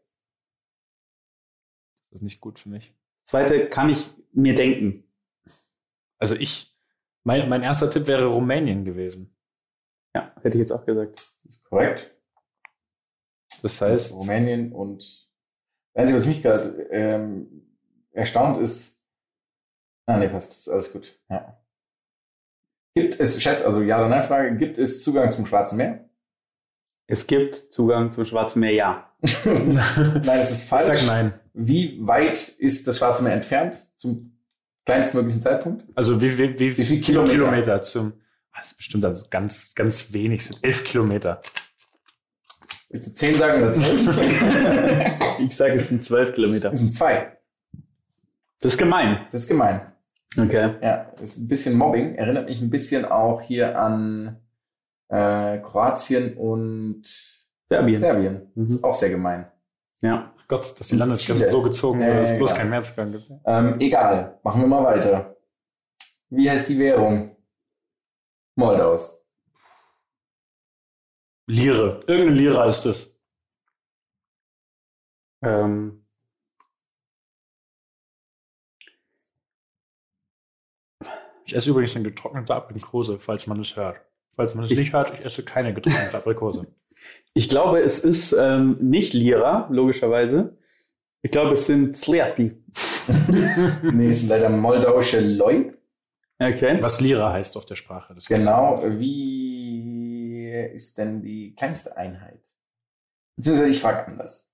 Das 2.11 2.19
ist 2.19 2.23
nicht 2.23 2.41
gut 2.41 2.59
für 2.59 2.69
mich. 2.69 2.95
Zweite 3.25 3.71
kann 3.71 3.89
ich 3.89 4.11
mir 4.33 4.55
denken. 4.55 5.05
Also 6.19 6.35
ich, 6.35 6.77
mein, 7.25 7.49
mein 7.49 7.63
erster 7.63 7.91
Tipp 7.91 8.09
wäre 8.09 8.27
Rumänien 8.27 8.85
gewesen. 8.85 9.35
Ja, 10.15 10.35
hätte 10.43 10.59
ich 10.59 10.63
jetzt 10.63 10.73
auch 10.73 10.85
gesagt. 10.85 11.21
Ist 11.49 11.65
korrekt. 11.65 12.15
Das 13.63 13.81
heißt, 13.81 14.13
Rumänien 14.13 14.73
und 14.73 14.99
das 14.99 15.30
Einzige, 15.95 16.19
was 16.19 16.27
mich 16.27 16.43
gerade 16.43 16.87
ähm, 16.91 17.67
erstaunt 18.13 18.61
ist. 18.63 19.01
Ah, 20.07 20.19
nee, 20.19 20.29
passt, 20.29 20.53
ist 20.53 20.69
alles 20.69 20.93
gut. 20.93 21.19
Ja. 21.29 21.57
Gibt 22.95 23.21
es, 23.21 23.41
Schätz, 23.43 23.63
also 23.65 23.81
Ja- 23.83 23.99
oder 23.99 24.09
Nein-Frage, 24.09 24.57
gibt 24.57 24.79
es 24.79 25.03
Zugang 25.03 25.31
zum 25.33 25.47
Schwarzen 25.47 25.77
Meer? 25.77 26.09
Es 27.07 27.27
gibt 27.27 27.57
Zugang 27.57 28.13
zum 28.13 28.25
Schwarzen 28.25 28.61
Meer, 28.61 28.73
ja. 28.73 29.13
nein, 29.45 30.41
es 30.41 30.51
ist 30.51 30.63
ich 30.65 30.69
falsch. 30.69 30.87
sag 30.99 31.07
nein. 31.07 31.35
Wie 31.53 31.99
weit 32.07 32.49
ist 32.49 32.87
das 32.87 32.99
Schwarze 32.99 33.23
Meer 33.23 33.35
entfernt 33.35 33.77
zum 33.97 34.37
kleinstmöglichen 34.87 35.41
Zeitpunkt? 35.43 35.85
Also 35.95 36.21
wie, 36.21 36.37
wie, 36.39 36.59
wie, 36.59 36.77
Wie 36.79 36.85
viel 36.85 37.01
Kilometer, 37.01 37.35
Kilometer? 37.35 37.83
zum, 37.83 38.13
ah, 38.53 38.59
das 38.59 38.73
ist 38.73 38.77
bestimmt 38.77 39.05
also 39.05 39.27
ganz, 39.31 39.75
ganz 39.75 40.13
wenig, 40.13 40.45
sind 40.47 40.59
elf 40.63 40.85
Kilometer. 40.85 41.43
Willst 42.91 43.09
du 43.09 43.15
10 43.15 43.35
sagen 43.35 43.63
oder 43.63 43.73
12? 43.73 45.21
Ich 45.41 45.57
sage, 45.57 45.75
es 45.75 45.89
sind 45.89 46.05
zwölf 46.05 46.35
Kilometer. 46.35 46.71
Das 46.71 46.81
sind 46.81 46.93
zwei. 46.95 47.39
Das 48.61 48.75
ist 48.75 48.79
gemein. 48.79 49.27
Das 49.33 49.43
ist 49.45 49.49
gemein. 49.49 49.81
Okay. 50.37 50.75
Ja, 50.83 51.11
das 51.13 51.23
ist 51.23 51.39
ein 51.39 51.49
bisschen 51.49 51.79
Mobbing. 51.79 52.15
Erinnert 52.17 52.47
mich 52.47 52.61
ein 52.61 52.69
bisschen 52.69 53.07
auch 53.07 53.41
hier 53.41 53.79
an 53.79 54.39
äh, 55.09 55.59
Kroatien 55.59 56.37
und 56.37 57.03
Serbien. 57.71 57.97
Serbien. 57.97 58.53
Mhm. 58.55 58.65
Das 58.67 58.75
ist 58.75 58.85
auch 58.85 58.95
sehr 58.95 59.09
gemein. 59.11 59.47
Ja. 60.03 60.35
Ach 60.39 60.47
Gott, 60.47 60.79
dass 60.79 60.89
die 60.89 60.97
Landesgrenze 60.97 61.49
so 61.49 61.63
gezogen 61.63 62.01
Ja, 62.03 62.09
wurde, 62.09 62.19
dass 62.19 62.31
es 62.33 62.37
bloß 62.37 62.51
klar. 62.51 62.59
keinen 62.61 62.71
Mehrzugang 62.71 63.13
gibt. 63.13 63.31
Ähm, 63.47 63.81
egal, 63.81 64.39
machen 64.43 64.61
wir 64.61 64.69
mal 64.69 64.85
weiter. 64.85 65.37
Wie 66.29 66.51
heißt 66.51 66.69
die 66.69 66.79
Währung? 66.79 67.35
Moldaus. 68.57 69.20
Lire. 71.51 72.01
Irgendeine 72.09 72.31
Lira 72.37 72.65
ist 72.67 72.85
es. 72.87 73.21
Ähm, 75.43 76.05
Ich 81.45 81.55
esse 81.55 81.71
übrigens 81.71 81.97
eine 81.97 82.05
getrocknete 82.05 82.55
Aprikose, 82.55 83.19
falls 83.19 83.47
man 83.47 83.61
es 83.61 83.75
hört. 83.77 84.01
Falls 84.37 84.55
man 84.55 84.65
es 84.65 84.71
Ich- 84.71 84.79
nicht 84.79 84.93
hört, 84.93 85.13
ich 85.15 85.25
esse 85.25 85.45
keine 85.45 85.75
getrocknete 85.75 86.17
Aprikose. 86.17 86.67
ich 87.35 87.49
glaube, 87.49 87.81
es 87.81 87.99
ist 88.01 88.33
ähm, 88.33 88.77
nicht 88.81 89.13
Lira, 89.15 89.67
logischerweise. 89.71 90.57
Ich 91.23 91.31
glaube, 91.31 91.53
es 91.55 91.67
sind 91.67 91.97
Zliatki. 91.97 92.53
nee, 93.83 94.09
es 94.11 94.21
sind 94.21 94.29
leider 94.29 94.49
moldauische 94.49 95.21
Loi. 95.21 95.73
Okay. 96.39 96.79
Was 96.81 97.01
Lira 97.01 97.33
heißt 97.33 97.57
auf 97.59 97.67
der 97.67 97.77
Sprache. 97.77 98.15
Genau, 98.29 98.81
wie 98.99 99.60
ist 100.67 100.99
denn 100.99 101.23
die 101.23 101.55
kleinste 101.55 101.97
Einheit? 101.97 102.43
Beziehungsweise 103.37 103.71
ich 103.71 103.81
frage 103.81 104.07
anders. 104.07 104.53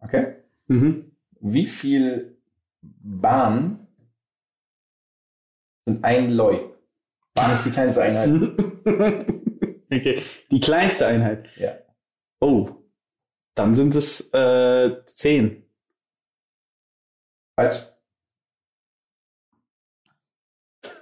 Okay? 0.00 0.36
Mhm. 0.66 1.12
Wie 1.40 1.66
viel 1.66 2.38
Bahn 2.80 3.86
sind 5.86 6.04
ein 6.04 6.30
Loi? 6.32 6.60
Bahn 7.34 7.52
ist 7.52 7.64
die 7.64 7.70
kleinste 7.70 8.02
Einheit. 8.02 8.30
okay. 9.90 10.22
Die 10.50 10.60
kleinste 10.60 11.06
Einheit. 11.06 11.48
Ja. 11.56 11.78
Oh. 12.40 12.70
Dann 13.54 13.74
sind 13.74 13.94
es 13.94 14.32
äh, 14.32 15.04
zehn. 15.06 15.64
Falsch. 17.56 17.88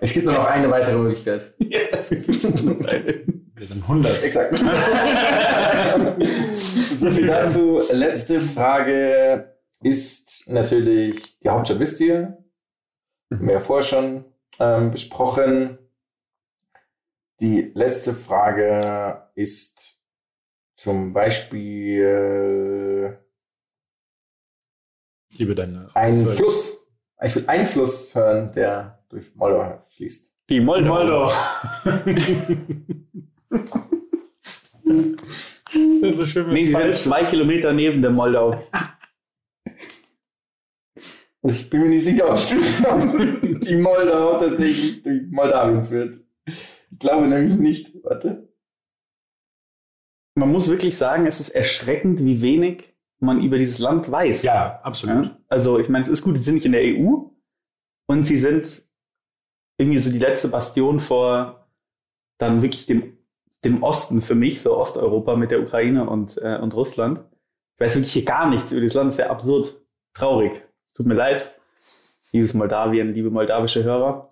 Es 0.00 0.12
gibt 0.12 0.26
nur 0.26 0.34
noch 0.34 0.46
eine 0.46 0.70
weitere 0.70 0.98
Möglichkeit. 0.98 1.54
Ja, 1.68 1.80
es 1.92 2.12
ist 2.12 2.44
nur 2.62 2.74
noch 2.74 2.86
eine. 2.86 3.24
Wir 3.56 3.66
sind 3.66 3.82
100. 3.82 4.22
Exakt. 4.22 4.58
so 6.96 7.10
viel 7.10 7.26
dazu. 7.26 7.80
Letzte 7.90 8.38
Frage 8.38 9.56
ist 9.80 10.46
natürlich 10.46 11.38
die 11.38 11.48
Hauptstadt 11.48 11.78
wisst 11.78 12.00
ihr. 12.00 12.36
Haben 13.32 13.46
wir 13.46 13.54
ja 13.54 13.60
vorher 13.60 13.84
schon 13.84 14.26
ähm, 14.60 14.90
besprochen. 14.90 15.78
Die 17.40 17.72
letzte 17.74 18.12
Frage 18.12 19.30
ist 19.34 19.98
zum 20.74 21.14
Beispiel 21.14 23.18
Liebe 25.30 25.54
deine. 25.54 25.88
ein 25.94 26.26
Fluss. 26.26 26.86
Ich 27.22 27.34
will 27.34 27.46
einen 27.46 27.64
Fluss 27.64 28.14
hören, 28.14 28.52
der 28.52 29.02
durch 29.08 29.34
Moldau 29.34 29.80
fließt. 29.80 30.30
Die 30.50 30.60
Moldau. 30.60 30.94
Moldau. 30.94 31.32
das 33.50 33.62
ist 36.02 36.16
so 36.16 36.26
schön, 36.26 36.48
Nee, 36.48 36.64
sie 36.64 36.72
sind 36.72 36.96
zwei. 36.96 37.24
Kilometer 37.24 37.72
neben 37.72 38.02
der 38.02 38.10
Moldau. 38.10 38.62
Ich 41.42 41.70
bin 41.70 41.82
mir 41.82 41.88
nicht 41.90 42.04
sicher, 42.04 42.28
ob 42.28 42.38
die 43.60 43.76
Moldau 43.76 44.38
tatsächlich 44.40 45.02
durch 45.02 45.22
Moldawien 45.30 45.84
führt. 45.84 46.20
Ich 46.44 46.98
glaube 46.98 47.28
nämlich 47.28 47.56
nicht. 47.56 48.04
Warte. 48.04 48.48
Man 50.34 50.50
muss 50.50 50.68
wirklich 50.68 50.96
sagen, 50.96 51.26
es 51.26 51.40
ist 51.40 51.50
erschreckend, 51.50 52.24
wie 52.24 52.42
wenig 52.42 52.94
man 53.20 53.42
über 53.42 53.58
dieses 53.58 53.78
Land 53.78 54.10
weiß. 54.10 54.42
Ja, 54.42 54.80
absolut. 54.82 55.26
Ja? 55.26 55.38
Also, 55.48 55.78
ich 55.78 55.88
meine, 55.88 56.04
es 56.04 56.10
ist 56.10 56.22
gut, 56.22 56.36
sie 56.36 56.42
sind 56.42 56.54
nicht 56.54 56.66
in 56.66 56.72
der 56.72 56.82
EU 56.82 57.30
und 58.06 58.24
sie 58.24 58.38
sind 58.38 58.86
irgendwie 59.78 59.98
so 59.98 60.10
die 60.10 60.18
letzte 60.18 60.48
Bastion 60.48 61.00
vor 61.00 61.68
dann 62.38 62.62
wirklich 62.62 62.86
dem, 62.86 63.15
dem 63.66 63.82
Osten 63.82 64.22
für 64.22 64.34
mich, 64.34 64.62
so 64.62 64.76
Osteuropa 64.76 65.36
mit 65.36 65.50
der 65.50 65.60
Ukraine 65.60 66.08
und, 66.08 66.38
äh, 66.38 66.56
und 66.58 66.74
Russland. 66.74 67.20
Ich 67.74 67.80
weiß 67.80 67.96
wirklich 67.96 68.12
hier 68.12 68.24
gar 68.24 68.48
nichts 68.48 68.72
über 68.72 68.80
dieses 68.80 68.94
Land, 68.94 69.08
das 69.08 69.14
ist 69.18 69.24
ja 69.24 69.30
absurd 69.30 69.80
traurig. 70.14 70.62
Es 70.86 70.94
tut 70.94 71.06
mir 71.06 71.14
leid, 71.14 71.58
liebes 72.32 72.54
Moldawien, 72.54 73.12
liebe 73.12 73.30
moldawische 73.30 73.84
Hörer. 73.84 74.30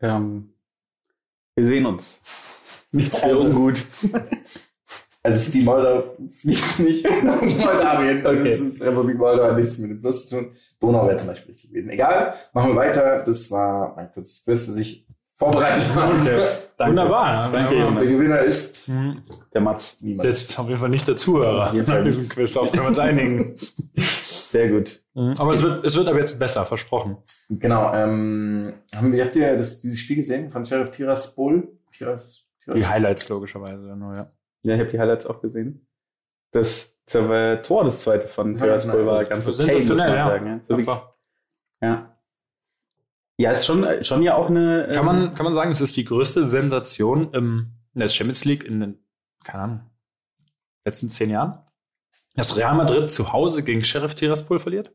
Ähm, 0.00 0.54
wir 1.54 1.66
sehen 1.66 1.86
uns. 1.86 2.22
Nichts 2.92 3.20
für 3.20 3.26
Also- 3.26 3.44
ungut. 3.44 3.84
Also 5.22 5.52
die 5.52 5.60
Moldau 5.60 6.16
fließt 6.40 6.78
nicht 6.80 7.04
nach 7.22 7.42
Moldawien. 7.42 8.24
Also 8.26 8.40
Okay. 8.40 8.52
es 8.52 8.60
ist 8.60 8.82
Republik 8.82 9.18
Moldau 9.18 9.44
hat 9.44 9.56
nichts 9.58 9.76
mit 9.78 9.90
dem 9.90 10.00
Fluss 10.00 10.26
zu 10.28 10.36
tun. 10.40 10.52
Donau 10.80 11.06
wäre 11.06 11.18
zum 11.18 11.28
Beispiel 11.28 11.50
richtig 11.50 11.70
gewesen. 11.70 11.90
Egal, 11.90 12.34
machen 12.54 12.70
wir 12.70 12.76
weiter. 12.76 13.22
Das 13.22 13.50
war 13.50 13.94
mein 13.96 14.10
kurzes 14.12 14.42
Quiz, 14.44 14.66
das 14.66 14.76
ich 14.76 15.06
vorbereitet 15.40 15.94
habe. 15.94 16.14
Danke. 16.76 16.90
Wunderbar. 16.92 17.50
Danke. 17.50 17.74
Der. 17.74 18.04
Gewinner 18.04 18.38
ist 18.40 18.86
Hm. 18.86 19.22
Der 19.52 19.60
Mats. 19.60 19.98
niemand. 20.00 20.28
Jetzt 20.28 20.58
auf 20.58 20.68
jeden 20.68 20.80
Fall 20.80 20.88
nicht 20.88 21.06
der 21.08 21.16
Zuhörer 21.16 21.68
Auf 21.68 21.74
jeden 21.74 21.86
Fall 21.86 21.98
nach 21.98 22.04
diesem. 22.04 22.28
Quiz. 22.28 22.52
Darauf 22.54 22.70
können 22.70 22.84
wir 22.84 22.88
uns 22.88 22.98
einigen. 22.98 23.56
Sehr 23.96 24.68
gut. 24.70 25.02
Aber 25.14 25.52
es 25.52 25.62
wird, 25.62 25.84
es 25.84 25.96
wird 25.96 26.08
aber 26.08 26.18
jetzt 26.18 26.38
besser, 26.38 26.64
versprochen. 26.64 27.16
Genau. 27.48 27.92
Ähm, 27.94 28.74
haben 28.94 29.12
wir, 29.12 29.24
habt 29.24 29.36
ihr 29.36 29.56
das, 29.56 29.80
dieses 29.80 30.00
Spiel 30.00 30.16
gesehen 30.16 30.50
von 30.50 30.64
Sheriff 30.66 30.90
Tiraspol? 30.90 31.68
Tiras, 31.96 32.46
Die 32.66 32.72
Tiras, 32.72 32.88
Highlights 32.88 33.28
logischerweise 33.28 33.94
nur, 33.96 34.14
ja. 34.16 34.30
Ja, 34.62 34.74
ich 34.74 34.80
habe 34.80 34.90
die 34.90 34.98
Highlights 34.98 35.26
auch 35.26 35.40
gesehen. 35.40 35.86
Das 36.52 36.98
Tor, 37.06 37.84
das 37.84 38.00
zweite 38.02 38.26
von 38.28 38.56
Ja, 38.56 38.64
Tiraspol, 38.64 39.02
nice. 39.02 39.06
war 39.10 39.24
ganz 39.24 39.46
okay, 39.46 39.56
Sensationell, 39.56 40.08
man 40.08 40.16
ja. 40.18 40.26
sagen, 40.26 40.46
ja. 40.46 40.60
So 40.62 40.74
Einfach. 40.74 41.12
ja. 41.82 42.09
Ja, 43.40 43.52
ist 43.52 43.64
schon, 43.64 44.04
schon 44.04 44.22
ja 44.22 44.34
auch 44.34 44.50
eine. 44.50 44.88
Kann 44.92 44.98
ähm, 44.98 45.06
man, 45.06 45.34
kann 45.34 45.44
man 45.44 45.54
sagen, 45.54 45.72
es 45.72 45.80
ist 45.80 45.96
die 45.96 46.04
größte 46.04 46.44
Sensation 46.44 47.32
im, 47.32 47.72
in 47.94 48.00
der 48.00 48.10
Champions 48.10 48.44
League 48.44 48.64
in 48.64 48.80
den, 48.80 48.98
keine 49.42 49.62
Ahnung, 49.62 49.80
letzten 50.84 51.08
zehn 51.08 51.30
Jahren? 51.30 51.58
Dass 52.34 52.58
Real 52.58 52.74
Madrid 52.74 53.10
zu 53.10 53.32
Hause 53.32 53.62
gegen 53.62 53.82
Sheriff 53.82 54.14
Tiraspol 54.14 54.60
verliert? 54.60 54.92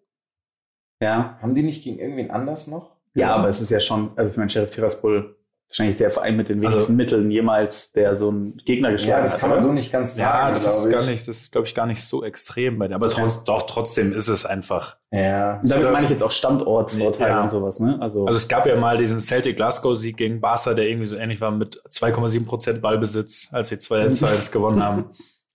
Ja. 1.02 1.40
haben 1.42 1.56
die 1.56 1.64
nicht 1.64 1.84
gegen 1.84 1.98
irgendwen 1.98 2.30
anders 2.30 2.68
noch? 2.68 2.96
ja, 3.16 3.36
aber 3.36 3.50
es 3.50 3.62
ist 3.62 3.72
ja 3.72 3.80
schon, 3.80 4.12
also 4.16 4.30
ich 4.30 4.38
meine, 4.38 4.52
Sheriff 4.52 4.70
Tiraspol, 4.70 5.35
wahrscheinlich 5.68 5.98
der 5.98 6.12
Verein 6.12 6.38
mit 6.38 6.48
den 6.50 6.60
wenigsten 6.62 6.80
Also- 6.80 6.94
Mitteln 6.94 7.32
jemals, 7.32 7.92
der 7.92 8.16
so 8.16 8.30
einen 8.30 8.58
Gegner 8.66 8.90
Ja, 8.90 8.94
geschlagen 8.96 9.24
das 9.24 9.34
hat. 9.34 9.40
kann 9.42 9.50
man 9.50 9.62
so 9.64 9.72
nicht 9.74 9.92
ganz 9.92 10.16
sagen, 10.16 10.38
Ja, 10.46 10.50
das 10.50 10.66
ist 10.66 10.74
glaube 10.84 10.92
gar 10.92 11.02
ich. 11.04 11.10
nicht, 11.10 11.28
das 11.28 11.38
ist, 11.42 11.52
glaube 11.52 11.68
ich, 11.68 11.76
gar 11.76 11.86
nicht 11.88 12.04
so 12.04 12.24
extrem 12.24 12.78
bei 12.80 12.88
dir. 12.88 12.96
Aber 12.96 13.10
trotz, 13.10 13.44
doch, 13.44 13.64
trotzdem 13.68 14.14
ist 14.14 14.28
es 14.28 14.46
einfach. 14.46 14.98
Ja. 15.12 15.60
Und 15.62 15.70
damit 15.72 15.92
meine 15.92 16.06
ich 16.06 16.12
jetzt 16.12 16.24
auch 16.24 16.32
Standortvorteile 16.32 17.30
Ja. 17.32 17.44
und 17.44 17.50
sowas, 17.52 17.80
ne? 17.80 17.98
Also, 18.02 18.26
Also 18.26 18.38
es 18.38 18.48
gab 18.48 18.66
ja 18.66 18.76
mal 18.76 18.98
diesen 18.98 19.20
Celtic 19.22 19.56
Glasgow-Sieg 19.58 20.18
gegen 20.18 20.40
Barca, 20.42 20.74
der 20.74 20.88
irgendwie 20.88 21.08
so 21.08 21.16
ähnlich 21.16 21.42
war 21.42 21.52
mit 21.52 21.82
2,7 21.90 22.46
Prozent 22.46 22.82
Ballbesitz, 22.82 23.50
als 23.52 23.70
sie 23.70 23.80
2 23.80 24.10
zu 24.10 24.28
1 24.28 24.52
gewonnen 24.52 24.84
haben. 24.84 25.06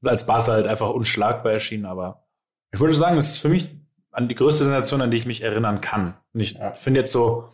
Und 0.02 0.09
als 0.09 0.26
Barca 0.26 0.52
halt 0.52 0.67
einfach 0.67 0.90
unschlagbar 0.90 1.52
erschien. 1.52 1.85
Aber 1.87 2.25
ich 2.73 2.81
würde 2.81 2.95
sagen, 2.95 3.17
das 3.17 3.29
ist 3.33 3.38
für 3.38 3.49
mich 3.49 3.69
an 4.12 4.29
die 4.29 4.35
größte 4.35 4.64
Sensation, 4.64 5.00
an 5.02 5.11
die 5.11 5.17
ich 5.19 5.26
mich 5.26 5.43
erinnern 5.45 5.81
kann. 5.81 6.14
Und 6.35 6.40
ich 6.40 6.55
Ja. 6.55 6.73
finde 6.73 7.00
jetzt 7.00 7.12
so, 7.12 7.49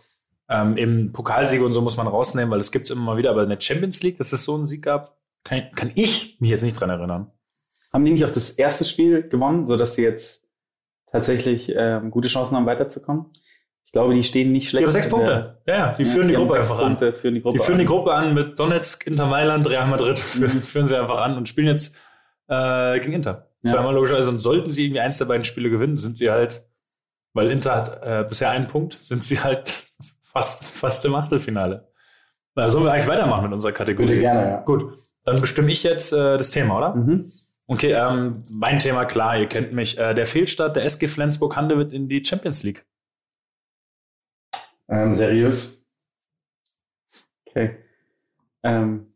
ähm, 0.48 0.76
eben 0.76 1.12
Pokalsiege 1.12 1.64
und 1.64 1.72
so 1.72 1.80
muss 1.80 1.96
man 1.96 2.06
rausnehmen, 2.06 2.50
weil 2.50 2.60
es 2.60 2.70
gibt 2.72 2.86
es 2.86 2.90
immer 2.90 3.02
mal 3.02 3.16
wieder. 3.16 3.30
Aber 3.30 3.42
in 3.42 3.48
der 3.48 3.60
Champions 3.60 4.02
League, 4.02 4.18
dass 4.18 4.32
es 4.32 4.44
so 4.44 4.54
einen 4.54 4.66
Sieg 4.66 4.82
gab, 4.82 5.16
kann, 5.44 5.62
kann 5.74 5.90
ich 5.94 6.36
mich 6.40 6.50
jetzt 6.50 6.62
nicht 6.62 6.78
dran 6.78 6.90
erinnern. 6.90 7.30
haben 7.92 8.04
die 8.04 8.12
nicht 8.12 8.24
auch 8.24 8.30
das 8.30 8.50
erste 8.50 8.84
Spiel 8.84 9.28
gewonnen, 9.28 9.66
sodass 9.66 9.94
sie 9.94 10.02
jetzt 10.02 10.46
tatsächlich 11.10 11.72
ähm, 11.76 12.10
gute 12.10 12.28
Chancen 12.28 12.56
haben, 12.56 12.66
weiterzukommen? 12.66 13.26
Ich 13.84 13.92
glaube, 13.92 14.14
die 14.14 14.24
stehen 14.24 14.50
nicht 14.50 14.66
Die 14.66 14.70
schlecht. 14.70 14.84
haben 14.86 14.92
sechs 14.92 15.08
Punkte. 15.08 15.60
Ja, 15.66 15.74
ja, 15.76 15.92
die 15.94 16.02
Ja, 16.02 16.08
führen 16.08 16.28
die, 16.28 16.36
haben 16.36 16.46
Gruppe 16.48 16.60
einfach 16.60 16.78
an. 16.80 16.86
Punkte, 16.96 17.12
führen 17.12 17.34
die 17.36 17.40
Gruppe 17.42 17.58
Die 17.58 17.64
führen 17.64 17.78
die 17.78 17.84
an. 17.84 17.88
Gruppe 17.88 18.12
an 18.14 18.34
mit 18.34 18.58
Donetsk, 18.58 19.06
Inter 19.06 19.26
Mailand, 19.26 19.68
Real 19.70 19.86
Madrid. 19.86 20.18
Fü- 20.18 20.48
Führen 20.60 20.88
sie 20.88 20.96
einfach 21.00 21.18
an 21.18 21.36
und 21.36 21.48
spielen 21.48 21.68
jetzt 21.68 21.96
äh, 22.48 22.98
gegen 22.98 23.12
Inter. 23.12 23.50
Ja. 23.62 23.72
Zweimal 23.72 23.94
logischerweise. 23.94 24.28
Und 24.30 24.40
sollten 24.40 24.70
sie 24.70 24.86
irgendwie 24.86 25.00
eins 25.00 25.18
der 25.18 25.26
beiden 25.26 25.44
Spiele 25.44 25.70
gewinnen, 25.70 25.98
sind 25.98 26.18
sie 26.18 26.30
halt, 26.30 26.66
weil 27.32 27.48
Inter 27.50 27.76
hat 27.76 28.02
äh, 28.02 28.24
bisher 28.28 28.50
einen 28.50 28.66
Punkt, 28.66 28.98
sind 29.02 29.22
sie 29.22 29.40
halt 29.40 29.86
fast, 30.36 30.64
fast 30.66 31.04
im 31.06 31.14
Achtelfinale. 31.14 31.88
Na, 32.54 32.68
sollen 32.68 32.84
wir 32.84 32.92
eigentlich 32.92 33.08
weitermachen 33.08 33.44
mit 33.44 33.52
unserer 33.54 33.72
Kategorie? 33.72 34.08
Würde 34.08 34.20
gerne, 34.20 34.50
ja. 34.50 34.60
Gut, 34.60 34.98
dann 35.24 35.40
bestimme 35.40 35.72
ich 35.72 35.82
jetzt 35.82 36.12
äh, 36.12 36.36
das 36.36 36.50
Thema, 36.50 36.76
oder? 36.76 36.94
Mhm. 36.94 37.32
Okay, 37.66 37.92
ähm, 37.92 38.44
mein 38.50 38.78
Thema, 38.78 39.06
klar, 39.06 39.38
ihr 39.38 39.46
kennt 39.46 39.72
mich. 39.72 39.98
Äh, 39.98 40.14
der 40.14 40.26
Fehlstart 40.26 40.76
der 40.76 40.84
SG 40.84 41.08
Flensburg-Handewitt 41.08 41.92
in 41.92 42.08
die 42.08 42.24
Champions 42.24 42.62
League. 42.62 42.84
Ähm, 44.88 45.14
seriös. 45.14 45.82
Okay. 47.46 47.78
Ähm, 48.62 49.14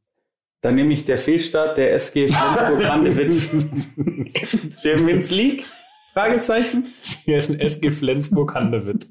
dann 0.63 0.75
nehme 0.75 0.93
ich 0.95 1.05
der 1.05 1.19
Fehlstart 1.19 1.77
der 1.77 1.93
SG 1.93 2.29
Flensburg-Handewitt 2.29 3.35
Champions 4.81 5.31
League? 5.31 5.67
Fragezeichen. 6.13 6.87
Hier 7.25 7.37
ist 7.37 7.51
ein 7.51 7.61
SG 7.61 7.91
Flensburg-Handewitt. 7.91 9.07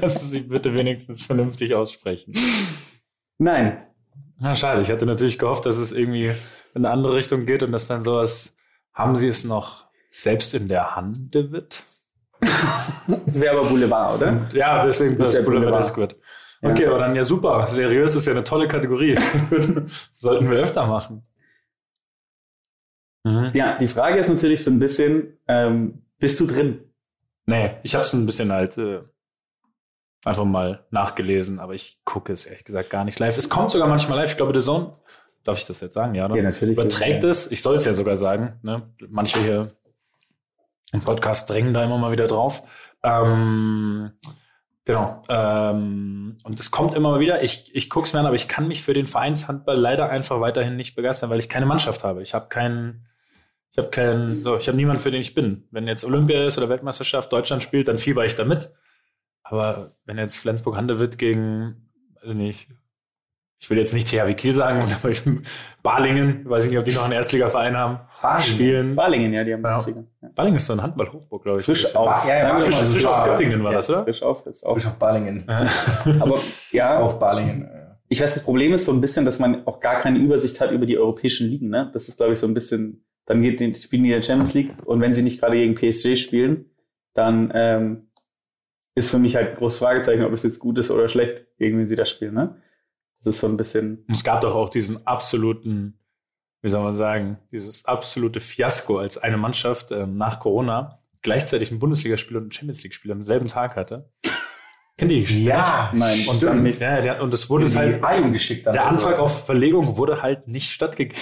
Kannst 0.00 0.22
du 0.22 0.26
sie 0.26 0.40
bitte 0.40 0.74
wenigstens 0.74 1.24
vernünftig 1.24 1.74
aussprechen? 1.74 2.34
Nein. 3.38 3.86
Na, 4.38 4.54
schade. 4.54 4.80
Ich 4.80 4.90
hatte 4.90 5.06
natürlich 5.06 5.38
gehofft, 5.38 5.66
dass 5.66 5.76
es 5.76 5.92
irgendwie 5.92 6.26
in 6.74 6.84
eine 6.84 6.90
andere 6.90 7.14
Richtung 7.14 7.46
geht 7.46 7.62
und 7.62 7.72
dass 7.72 7.88
dann 7.88 8.02
sowas, 8.02 8.56
haben 8.92 9.16
sie 9.16 9.28
es 9.28 9.44
noch 9.44 9.86
selbst 10.10 10.54
in 10.54 10.68
der 10.68 10.94
Handewitt? 10.94 11.84
Das 12.40 13.40
wäre 13.40 13.58
aber 13.58 13.68
Boulevard, 13.68 14.16
oder? 14.16 14.48
Ja, 14.52 14.84
deswegen 14.84 15.16
Das 15.16 15.32
das 15.32 15.44
Boulevard. 15.44 15.94
Boulevard 15.94 16.16
Okay, 16.64 16.86
aber 16.86 16.98
dann 16.98 17.16
ja 17.16 17.24
super. 17.24 17.66
Seriös 17.70 18.14
ist 18.14 18.26
ja 18.26 18.32
eine 18.32 18.44
tolle 18.44 18.68
Kategorie. 18.68 19.18
Sollten 20.20 20.48
wir 20.48 20.58
öfter 20.58 20.86
machen. 20.86 21.24
Mhm. 23.24 23.50
Ja, 23.54 23.76
die 23.76 23.88
Frage 23.88 24.18
ist 24.20 24.28
natürlich 24.28 24.62
so 24.62 24.70
ein 24.70 24.78
bisschen, 24.78 25.38
ähm, 25.48 26.02
bist 26.18 26.38
du 26.38 26.46
drin? 26.46 26.80
Nee, 27.46 27.76
ich 27.82 27.94
habe 27.94 28.04
es 28.04 28.12
ein 28.12 28.26
bisschen 28.26 28.52
halt 28.52 28.78
äh, 28.78 29.00
einfach 30.24 30.44
mal 30.44 30.84
nachgelesen, 30.90 31.58
aber 31.58 31.74
ich 31.74 31.98
gucke 32.04 32.32
es 32.32 32.46
ehrlich 32.46 32.64
gesagt 32.64 32.90
gar 32.90 33.04
nicht 33.04 33.18
live. 33.18 33.36
Es 33.36 33.48
kommt 33.48 33.70
sogar 33.70 33.88
manchmal 33.88 34.18
live. 34.18 34.30
Ich 34.30 34.36
glaube, 34.36 34.58
The 34.58 34.64
Zone, 34.64 34.94
darf 35.44 35.58
ich 35.58 35.64
das 35.64 35.80
jetzt 35.80 35.94
sagen? 35.94 36.14
Ja, 36.14 36.26
oder? 36.26 36.36
Ja, 36.36 36.42
natürlich. 36.42 36.78
Überträgt 36.78 37.24
es. 37.24 37.50
Ich 37.50 37.62
soll 37.62 37.74
es 37.74 37.84
ja 37.84 37.92
sogar 37.92 38.16
sagen. 38.16 38.58
Ne? 38.62 38.82
Manche 39.08 39.40
hier 39.40 39.72
im 40.92 41.00
Podcast 41.00 41.50
drängen 41.50 41.74
da 41.74 41.82
immer 41.82 41.98
mal 41.98 42.12
wieder 42.12 42.26
drauf. 42.26 42.62
Ähm, 43.02 44.12
genau. 44.84 45.22
Ähm, 45.28 46.36
und 46.44 46.60
es 46.60 46.70
kommt 46.70 46.94
immer 46.94 47.10
mal 47.12 47.20
wieder. 47.20 47.42
Ich, 47.42 47.74
ich 47.74 47.90
gucke 47.90 48.06
es 48.06 48.12
mir 48.12 48.20
an, 48.20 48.26
aber 48.26 48.36
ich 48.36 48.46
kann 48.46 48.68
mich 48.68 48.82
für 48.82 48.94
den 48.94 49.06
Vereinshandball 49.06 49.76
leider 49.76 50.08
einfach 50.08 50.40
weiterhin 50.40 50.76
nicht 50.76 50.94
begeistern, 50.94 51.30
weil 51.30 51.40
ich 51.40 51.48
keine 51.48 51.66
Mannschaft 51.66 52.04
habe. 52.04 52.22
Ich 52.22 52.34
habe 52.34 52.48
keinen. 52.48 53.06
Ich 53.74 53.78
habe 53.78 53.88
keinen, 53.88 54.42
so, 54.42 54.58
ich 54.58 54.68
habe 54.68 54.76
niemanden, 54.76 55.02
für 55.02 55.10
den 55.10 55.22
ich 55.22 55.34
bin. 55.34 55.66
Wenn 55.70 55.88
jetzt 55.88 56.04
Olympia 56.04 56.44
ist 56.44 56.58
oder 56.58 56.68
Weltmeisterschaft, 56.68 57.32
Deutschland 57.32 57.62
spielt, 57.62 57.88
dann 57.88 57.96
fieber 57.96 58.26
ich 58.26 58.34
da 58.34 58.44
mit. 58.44 58.70
Aber 59.44 59.92
wenn 60.04 60.18
jetzt 60.18 60.38
Flensburg 60.38 60.76
Handewitt 60.76 61.18
gegen, 61.18 61.90
weiß 62.20 62.30
ich 62.30 62.34
nicht, 62.36 62.68
ich 63.58 63.70
will 63.70 63.78
jetzt 63.78 63.94
nicht 63.94 64.08
THW 64.08 64.34
Kiel 64.34 64.52
sagen, 64.52 64.80
aber 65.00 65.10
ich, 65.10 65.22
Balingen, 65.82 66.48
weiß 66.48 66.64
ich 66.64 66.70
nicht, 66.70 66.78
ob 66.78 66.84
die 66.84 66.92
noch 66.92 67.04
einen 67.04 67.12
Erstligaverein 67.12 67.76
haben, 67.76 68.00
Balingen. 68.20 68.42
spielen. 68.54 68.94
Balingen, 68.96 69.32
ja, 69.34 69.44
die 69.44 69.52
haben 69.54 69.62
Ja. 69.62 69.80
Ja. 70.22 70.28
Balingen 70.34 70.56
ist 70.56 70.66
so 70.66 70.72
ein 70.72 70.82
Handball-Hochburg, 70.82 71.42
glaube 71.44 71.60
ich. 71.60 71.66
Frisch 71.66 71.94
auf. 71.94 72.26
Ja, 72.26 72.36
ja, 72.38 72.58
frisch- 72.58 72.74
Frisch 72.76 73.04
auf. 73.06 73.24
Göppingen 73.24 73.62
war 73.62 73.72
das, 73.72 73.88
oder? 73.90 74.04
Frisch 74.04 74.22
auf, 74.22 74.42
das 74.44 74.62
auch. 74.64 74.76
Ich 74.78 74.86
auf 74.86 74.96
Balingen. 74.96 75.44
Aber 76.20 76.38
ja, 76.72 76.98
Auf 77.00 77.18
Balingen. 77.18 77.68
ich 78.08 78.20
weiß, 78.20 78.34
das 78.34 78.42
Problem 78.44 78.72
ist 78.72 78.84
so 78.84 78.92
ein 78.92 79.00
bisschen, 79.00 79.24
dass 79.24 79.38
man 79.38 79.66
auch 79.66 79.80
gar 79.80 79.98
keine 79.98 80.18
Übersicht 80.18 80.60
hat 80.60 80.70
über 80.72 80.86
die 80.86 80.98
europäischen 80.98 81.48
Ligen. 81.48 81.68
Ne? 81.68 81.90
Das 81.92 82.08
ist, 82.08 82.16
glaube 82.16 82.32
ich, 82.34 82.40
so 82.40 82.46
ein 82.46 82.54
bisschen, 82.54 83.04
dann 83.26 83.42
geht 83.42 83.60
die, 83.60 83.74
spielen 83.74 84.04
die 84.04 84.10
in 84.10 84.16
der 84.16 84.22
Champions 84.22 84.54
League 84.54 84.72
und 84.84 85.00
wenn 85.00 85.14
sie 85.14 85.22
nicht 85.22 85.40
gerade 85.40 85.56
gegen 85.56 85.74
PSG 85.74 86.16
spielen, 86.16 86.66
dann 87.14 87.52
ähm, 87.54 88.08
ist 88.94 89.10
für 89.10 89.18
mich 89.18 89.36
halt 89.36 89.50
ein 89.50 89.56
großes 89.56 89.78
Fragezeichen, 89.78 90.24
ob 90.24 90.32
es 90.32 90.42
jetzt 90.42 90.58
gut 90.58 90.78
ist 90.78 90.90
oder 90.90 91.08
schlecht, 91.08 91.46
gegen 91.58 91.78
wen 91.78 91.88
sie 91.88 91.96
da 91.96 92.04
spielen. 92.04 92.34
Ne? 92.34 92.60
Das 93.22 93.34
ist 93.34 93.40
so 93.40 93.48
ein 93.48 93.56
bisschen. 93.56 94.04
Und 94.08 94.14
es 94.14 94.24
gab 94.24 94.40
doch 94.40 94.54
auch 94.54 94.68
diesen 94.68 95.06
absoluten, 95.06 95.98
wie 96.60 96.68
soll 96.68 96.82
man 96.82 96.96
sagen, 96.96 97.38
dieses 97.50 97.84
absolute 97.84 98.40
Fiasko, 98.40 98.98
als 98.98 99.18
eine 99.18 99.36
Mannschaft 99.36 99.92
ähm, 99.92 100.16
nach 100.16 100.40
Corona 100.40 101.02
gleichzeitig 101.22 101.70
ein 101.70 101.78
Bundesligaspiel 101.78 102.36
und 102.36 102.48
ein 102.48 102.52
Champions 102.52 102.82
League-Spiel 102.82 103.12
am 103.12 103.22
selben 103.22 103.46
Tag 103.46 103.76
hatte. 103.76 104.10
Kennt 105.02 105.10
ihr 105.10 105.18
die 105.18 105.26
Geschichte? 105.26 105.48
Ja, 105.48 105.90
Nein. 105.92 106.20
Und 106.28 106.36
stimmt. 106.36 106.80
dann, 106.80 106.94
ja, 106.94 107.00
der, 107.00 107.22
und 107.24 107.34
es 107.34 107.50
wurde 107.50 107.64
es 107.64 107.74
halt, 107.74 108.04
Eiung 108.04 108.32
geschickt. 108.32 108.66
dann 108.66 108.74
der 108.74 108.86
Antrag 108.86 109.16
so. 109.16 109.22
auf 109.24 109.46
Verlegung 109.46 109.96
wurde 109.98 110.22
halt 110.22 110.46
nicht 110.46 110.70
stattgegeben. 110.70 111.20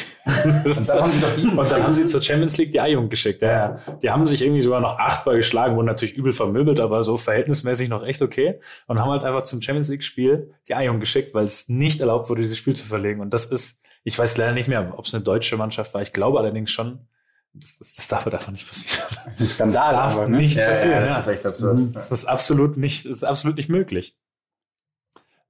Das 0.65 0.77
Und 0.79 0.89
dann 0.91 1.01
haben 1.01 1.13
die 1.13 1.21
doch 1.21 1.57
Und 1.57 1.73
dann 1.73 1.83
haben 1.83 1.95
sie 1.95 2.05
zur 2.05 2.21
Champions 2.21 2.59
League 2.59 2.73
die 2.73 2.81
A-Jugend 2.81 3.09
geschickt. 3.09 3.41
Ja, 3.41 3.51
ja. 3.51 3.79
Die 4.03 4.11
haben 4.11 4.27
sich 4.27 4.43
irgendwie 4.43 4.61
sogar 4.61 4.83
noch 4.83 4.99
achtbar 4.99 5.35
geschlagen, 5.35 5.77
wurden 5.77 5.87
natürlich 5.87 6.15
übel 6.15 6.35
vermöbelt, 6.35 6.79
aber 6.79 7.03
so 7.05 7.17
verhältnismäßig 7.17 7.89
noch 7.89 8.05
echt 8.05 8.21
okay. 8.21 8.61
Und 8.87 9.01
haben 9.01 9.11
halt 9.11 9.25
einfach 9.25 9.45
zum 9.45 9.63
Champions 9.63 9.89
League-Spiel 9.89 10.51
die 10.69 10.75
A-Jugend 10.75 11.01
geschickt, 11.01 11.33
weil 11.33 11.45
es 11.45 11.71
nicht 11.71 12.01
erlaubt 12.01 12.29
wurde, 12.29 12.43
dieses 12.43 12.59
Spiel 12.59 12.77
zu 12.77 12.85
verlegen. 12.85 13.23
Und 13.23 13.33
das 13.33 13.47
ist, 13.47 13.81
ich 14.05 14.19
weiß 14.19 14.37
leider 14.37 14.53
nicht 14.53 14.69
mehr, 14.69 14.93
ob 14.95 15.07
es 15.07 15.15
eine 15.15 15.25
deutsche 15.25 15.57
Mannschaft 15.57 15.95
war. 15.95 16.03
Ich 16.03 16.13
glaube 16.13 16.39
allerdings 16.39 16.71
schon, 16.71 17.07
das, 17.53 17.79
das, 17.79 17.95
das 17.97 18.09
darf 18.09 18.27
einfach 18.27 18.53
nicht 18.53 18.69
passieren. 18.69 18.99
Ein 19.39 19.47
Skandal, 19.47 19.93
darf 19.93 20.17
aber, 20.17 20.29
ne? 20.29 20.39
nicht 20.39 20.57
Ja, 20.57 20.67
passieren. 20.67 21.03
ja, 21.03 21.07
Ja, 21.07 21.15
das 21.17 21.27
ist 21.27 21.33
echt 21.33 21.47
absurd. 21.47 21.97
Das 21.97 22.11
ist 22.13 22.25
absolut 22.27 22.77
nicht, 22.77 23.05
das 23.07 23.17
ist 23.19 23.25
absolut 23.25 23.57
nicht 23.57 23.69
möglich. 23.69 24.17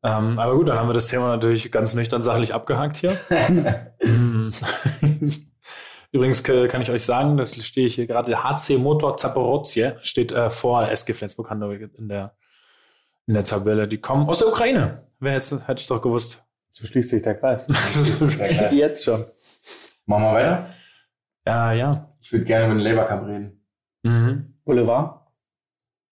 Ähm, 0.03 0.39
aber 0.39 0.57
gut, 0.57 0.69
dann 0.69 0.79
haben 0.79 0.89
wir 0.89 0.95
das 0.95 1.09
Thema 1.09 1.29
natürlich 1.29 1.71
ganz 1.71 1.95
nüchtern 1.95 2.23
sachlich 2.23 2.55
abgehakt 2.55 2.97
hier. 2.97 3.19
Mm. 4.03 4.49
Übrigens 6.13 6.41
äh, 6.49 6.69
kann 6.69 6.81
ich 6.81 6.91
euch 6.91 7.05
sagen, 7.05 7.37
das 7.37 7.55
stehe 7.65 7.87
ich 7.87 7.95
hier 7.97 8.07
gerade, 8.07 8.43
HC 8.43 8.79
Motor 8.79 9.17
Zaporozhye 9.19 9.97
steht 10.01 10.33
äh, 10.33 10.49
vor 10.51 10.89
SG 10.89 11.13
Flensburg-Handewitt 11.13 11.95
in 11.97 12.09
der, 12.09 12.35
in 13.27 13.35
der 13.35 13.45
Tabelle. 13.45 13.87
Die 13.87 13.99
kommen 14.01 14.27
aus 14.29 14.39
der 14.41 14.49
Ukraine. 14.49 15.07
Wer 15.21 15.35
hätte 15.35 15.61
hätte 15.67 15.81
ich 15.83 15.87
doch 15.87 16.01
gewusst. 16.03 16.43
So 16.73 16.87
schließt 16.87 17.11
sich 17.11 17.23
der 17.23 17.35
Kreis. 17.37 17.67
Jetzt 18.73 19.05
schon. 19.05 19.25
Machen 20.07 20.25
wir 20.25 20.33
weiter. 20.33 20.75
Ja, 21.47 21.73
ja. 21.73 22.09
Ich 22.21 22.33
würde 22.33 22.45
gerne 22.45 22.67
über 22.67 22.75
den 22.75 22.83
Labour 22.85 23.05
Cup 23.07 23.27
reden. 23.27 23.65
Mhm. 24.03 24.55
Boulevard. 24.65 25.27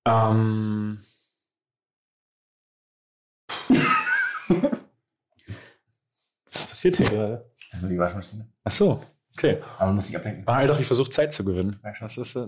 Ähm, 0.06 0.98
was 6.52 6.66
passiert 6.68 6.96
hier 6.96 7.08
gerade? 7.10 7.50
Also 7.72 7.88
die 7.88 7.98
Waschmaschine. 7.98 8.48
Ach 8.64 8.70
so, 8.70 9.04
okay. 9.34 9.60
Aber 9.76 9.86
man 9.86 9.96
muss 9.96 10.06
sich 10.06 10.16
ablenken. 10.16 10.44
Ah, 10.46 10.66
doch, 10.66 10.78
ich 10.80 10.86
versuche 10.86 11.10
Zeit 11.10 11.32
zu 11.32 11.44
gewinnen. 11.44 11.80
Das 12.00 12.16
ist, 12.18 12.36
äh, 12.36 12.46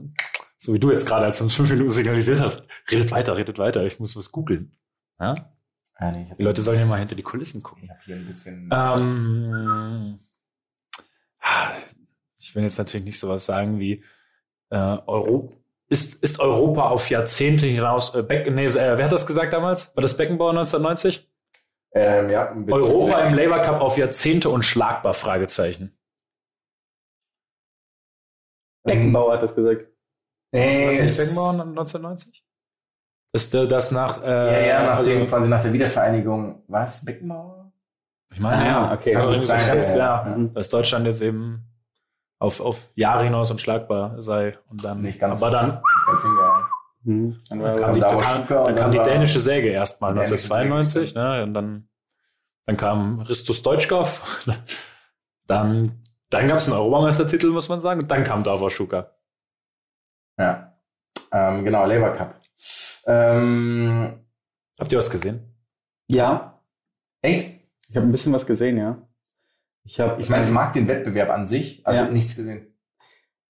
so 0.57 0.75
wie 0.75 0.79
du 0.79 0.91
jetzt 0.91 1.07
gerade, 1.07 1.25
als 1.27 1.39
du 1.39 1.45
uns 1.45 1.55
fünf 1.55 1.71
Minuten 1.71 1.91
signalisiert 1.91 2.41
hast. 2.41 2.67
Redet 2.91 3.11
weiter, 3.11 3.37
redet 3.37 3.59
weiter. 3.59 3.85
Ich 3.85 4.01
muss 4.01 4.17
was 4.17 4.33
googeln. 4.33 4.77
Ja? 5.19 5.35
Ah, 5.95 6.11
nee, 6.13 6.31
Die 6.39 6.43
Leute 6.43 6.63
sollen 6.63 6.79
ja 6.79 6.87
mal 6.87 6.99
hinter 6.99 7.15
die 7.15 7.23
Kulissen 7.23 7.63
gucken. 7.63 7.85
Ich 7.85 7.91
habe 7.91 8.01
hier 8.05 8.17
ein 8.17 8.27
bisschen. 8.27 8.71
Ähm, 8.73 10.19
ich 12.41 12.55
will 12.55 12.63
jetzt 12.63 12.79
natürlich 12.79 13.05
nicht 13.05 13.19
sowas 13.19 13.45
sagen 13.47 13.79
wie 13.79 14.03
äh, 14.71 14.77
Europa. 14.77 15.55
Ist, 15.89 16.23
ist 16.23 16.39
Europa 16.39 16.89
auf 16.89 17.11
Jahrzehnte 17.11 17.67
hinaus, 17.67 18.15
äh, 18.15 18.23
Beck, 18.23 18.49
nee, 18.53 18.67
äh, 18.67 18.75
wer 18.75 19.05
hat 19.05 19.13
das 19.13 19.27
gesagt 19.27 19.53
damals? 19.53 19.95
War 19.97 20.03
das 20.03 20.17
Beckenbauer 20.17 20.51
1990? 20.51 21.29
ähm, 21.93 22.31
ja, 22.31 22.53
Europa 22.69 23.19
im 23.25 23.35
Labour 23.35 23.59
Cup 23.59 23.81
auf 23.81 23.99
Jahrzehnte 23.99 24.49
unschlagbar, 24.51 25.13
Fragezeichen. 25.15 25.99
Beckenbauer 28.85 29.35
hat 29.35 29.43
das 29.43 29.55
gesagt. 29.55 29.87
Nee, 30.53 30.89
Was 30.89 31.01
nicht 31.01 31.17
Beckenbauer 31.19 31.51
1990? 31.51 32.45
Das, 33.33 33.53
äh, 33.55 33.69
das 33.69 33.91
nach, 33.93 34.23
äh, 34.23 34.27
Ja, 34.27 34.61
ja, 34.67 34.83
nach 34.85 34.97
also, 34.99 35.11
dem, 35.11 35.27
quasi 35.27 35.49
nach 35.49 35.63
der 35.63 35.73
Wiedervereinigung. 35.73 36.63
Was? 36.69 37.05
Beckenbauer? 37.05 37.73
ich 38.33 38.41
meine, 38.41 38.63
Ah, 38.63 38.67
ja, 38.67 38.95
okay. 38.95 39.15
Gut 39.39 39.47
sein, 39.47 39.79
ja. 39.79 39.97
ja, 39.97 40.25
Mhm. 40.37 40.55
dass 40.55 40.69
Deutschland 40.71 41.07
jetzt 41.07 41.21
eben 41.23 41.65
auf, 42.41 42.61
auf 42.61 42.89
Jahre 42.97 43.25
hinaus 43.25 43.51
unschlagbar 43.51 44.21
sei 44.21 44.59
und 44.69 44.83
dann, 44.83 45.03
Nicht 45.03 45.21
ganz. 45.21 45.41
aber 45.41 45.53
dann, 45.53 45.67
nicht 45.69 46.07
ganz 46.07 46.23
hingegangen. 46.23 46.67
Mhm. 47.03 47.41
Dann 47.49 47.59
dann 47.61 47.73
kam 47.73 47.83
kam 47.83 47.95
die, 47.95 48.01
dann, 48.01 48.17
und 48.17 48.21
dann 48.21 48.47
kam 48.49 48.75
dann 48.75 48.91
die 48.91 48.99
dänische 48.99 49.41
Säge 49.41 49.69
erstmal 49.69 50.15
Dänische 50.15 50.35
1992, 50.35 51.13
Säge, 51.13 51.21
ne, 51.21 51.43
und 51.45 51.55
dann, 51.55 51.89
dann 52.67 52.77
kam 52.77 53.21
Ristus 53.21 53.63
Deutschkov, 53.63 54.45
dann, 55.47 56.03
dann 56.31 56.49
gab 56.49 56.57
es 56.59 56.67
einen 56.67 56.77
Europameistertitel, 56.77 57.49
muss 57.49 57.69
man 57.69 57.81
sagen, 57.81 58.01
und 58.01 58.11
dann 58.11 58.25
kam 58.25 58.43
Davos 58.43 58.73
Schuka. 58.73 59.11
Ja. 60.39 60.75
Ähm, 61.33 61.65
genau, 61.65 61.85
Labour 61.85 62.11
Cup. 62.11 62.41
Ähm, 63.07 64.25
Habt 64.79 64.93
ihr 64.93 64.99
was 64.99 65.11
gesehen? 65.11 65.55
Ja, 66.09 66.61
echt? 67.21 67.61
ich 67.89 67.97
habe 67.97 68.07
ein 68.07 68.13
bisschen 68.13 68.33
was 68.33 68.47
gesehen, 68.47 68.79
ja. 68.79 68.97
Ich 69.85 69.99
habe, 70.01 70.21
Ich 70.21 70.29
meine, 70.29 70.45
ich 70.45 70.51
mag 70.51 70.73
den 70.73 70.89
Wettbewerb 70.89 71.31
an 71.31 71.47
sich, 71.47 71.81
also 71.87 72.05
Ja. 72.05 72.11
nichts 72.11 72.37
gesehen. 72.37 72.67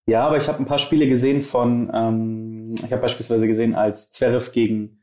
Ja, 0.06 0.26
aber 0.26 0.36
ich 0.36 0.48
habe 0.48 0.58
ein 0.58 0.66
paar 0.66 0.78
Spiele 0.78 1.08
gesehen 1.08 1.42
von, 1.42 1.90
ähm, 1.94 2.74
ich 2.78 2.90
habe 2.92 3.02
beispielsweise 3.02 3.46
gesehen, 3.46 3.74
als 3.74 4.10
Zverev 4.10 4.52
gegen 4.52 5.02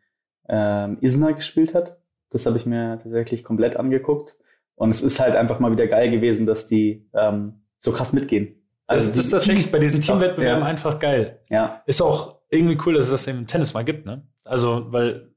ähm, 0.49 0.97
Isner 1.01 1.33
gespielt 1.33 1.73
hat. 1.73 1.97
Das 2.29 2.45
habe 2.45 2.57
ich 2.57 2.65
mir 2.65 2.99
tatsächlich 3.03 3.43
komplett 3.43 3.75
angeguckt. 3.75 4.37
Und 4.75 4.89
es 4.91 5.01
ist 5.01 5.19
halt 5.19 5.35
einfach 5.35 5.59
mal 5.59 5.71
wieder 5.71 5.87
geil 5.87 6.09
gewesen, 6.11 6.45
dass 6.45 6.67
die 6.67 7.05
ähm, 7.13 7.61
so 7.79 7.91
krass 7.91 8.13
mitgehen. 8.13 8.63
Also, 8.85 9.09
die- 9.11 9.17
das 9.17 9.25
ist 9.25 9.31
tatsächlich 9.31 9.71
bei 9.71 9.79
diesen 9.79 9.99
Ja. 10.01 10.13
Teamwettbewerben 10.13 10.63
einfach 10.63 10.99
geil. 10.99 11.41
Ja, 11.49 11.83
Ist 11.85 12.01
auch 12.01 12.39
irgendwie 12.49 12.77
cool, 12.85 12.93
dass 12.93 13.05
es 13.05 13.11
das 13.11 13.27
im 13.27 13.45
Tennis 13.47 13.73
mal 13.73 13.83
gibt, 13.83 14.05
ne? 14.05 14.25
Also, 14.45 14.85
weil, 14.93 15.33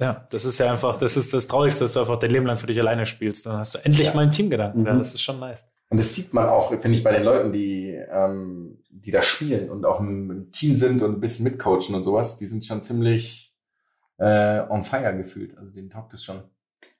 ja, 0.00 0.26
das 0.30 0.44
ist 0.44 0.58
ja 0.58 0.70
einfach, 0.72 0.98
das 0.98 1.16
ist 1.16 1.32
das 1.32 1.46
Traurigste, 1.46 1.84
dass 1.84 1.92
du 1.92 2.00
einfach 2.00 2.18
dein 2.18 2.30
Leben 2.30 2.46
lang 2.46 2.58
für 2.58 2.66
dich 2.66 2.78
alleine 2.80 3.06
spielst. 3.06 3.46
Dann 3.46 3.58
hast 3.58 3.74
du 3.74 3.78
endlich 3.84 4.08
Ja. 4.08 4.14
mal 4.14 4.22
einen 4.22 4.30
Teamgedanken. 4.32 4.80
Mhm. 4.80 4.86
Ja, 4.86 4.94
das 4.96 5.14
ist 5.14 5.22
schon 5.22 5.38
nice. 5.38 5.64
Und 5.90 5.98
das 5.98 6.14
sieht 6.14 6.32
man 6.34 6.48
auch, 6.48 6.70
finde 6.70 6.98
ich, 6.98 7.04
bei 7.04 7.12
den 7.12 7.22
Leuten, 7.22 7.52
die, 7.52 7.90
ähm, 8.10 8.82
die 8.90 9.12
da 9.12 9.22
spielen 9.22 9.70
und 9.70 9.84
auch 9.86 10.00
im, 10.00 10.50
Team 10.50 10.76
sind 10.76 11.02
und 11.02 11.12
ein 11.12 11.20
bisschen 11.20 11.44
mitcoachen 11.44 11.94
und 11.94 12.02
sowas. 12.02 12.38
Die 12.38 12.46
sind 12.46 12.64
schon 12.64 12.82
ziemlich 12.82 13.54
äh, 14.18 14.60
on 14.68 14.82
fire 14.82 15.16
gefühlt. 15.16 15.56
Also 15.56 15.70
denen 15.70 15.90
taugt 15.90 16.12
es 16.14 16.24
schon. 16.24 16.42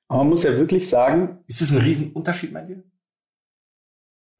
aber 0.07 0.19
man 0.19 0.29
muss 0.29 0.45
ja 0.45 0.57
wirklich 0.57 0.89
sagen, 0.89 1.43
Ist 1.49 1.61
das 1.63 1.73
ein 1.73 1.79
Riesenunterschied, 1.79 2.53
meint 2.53 2.71
ihr? 2.71 2.83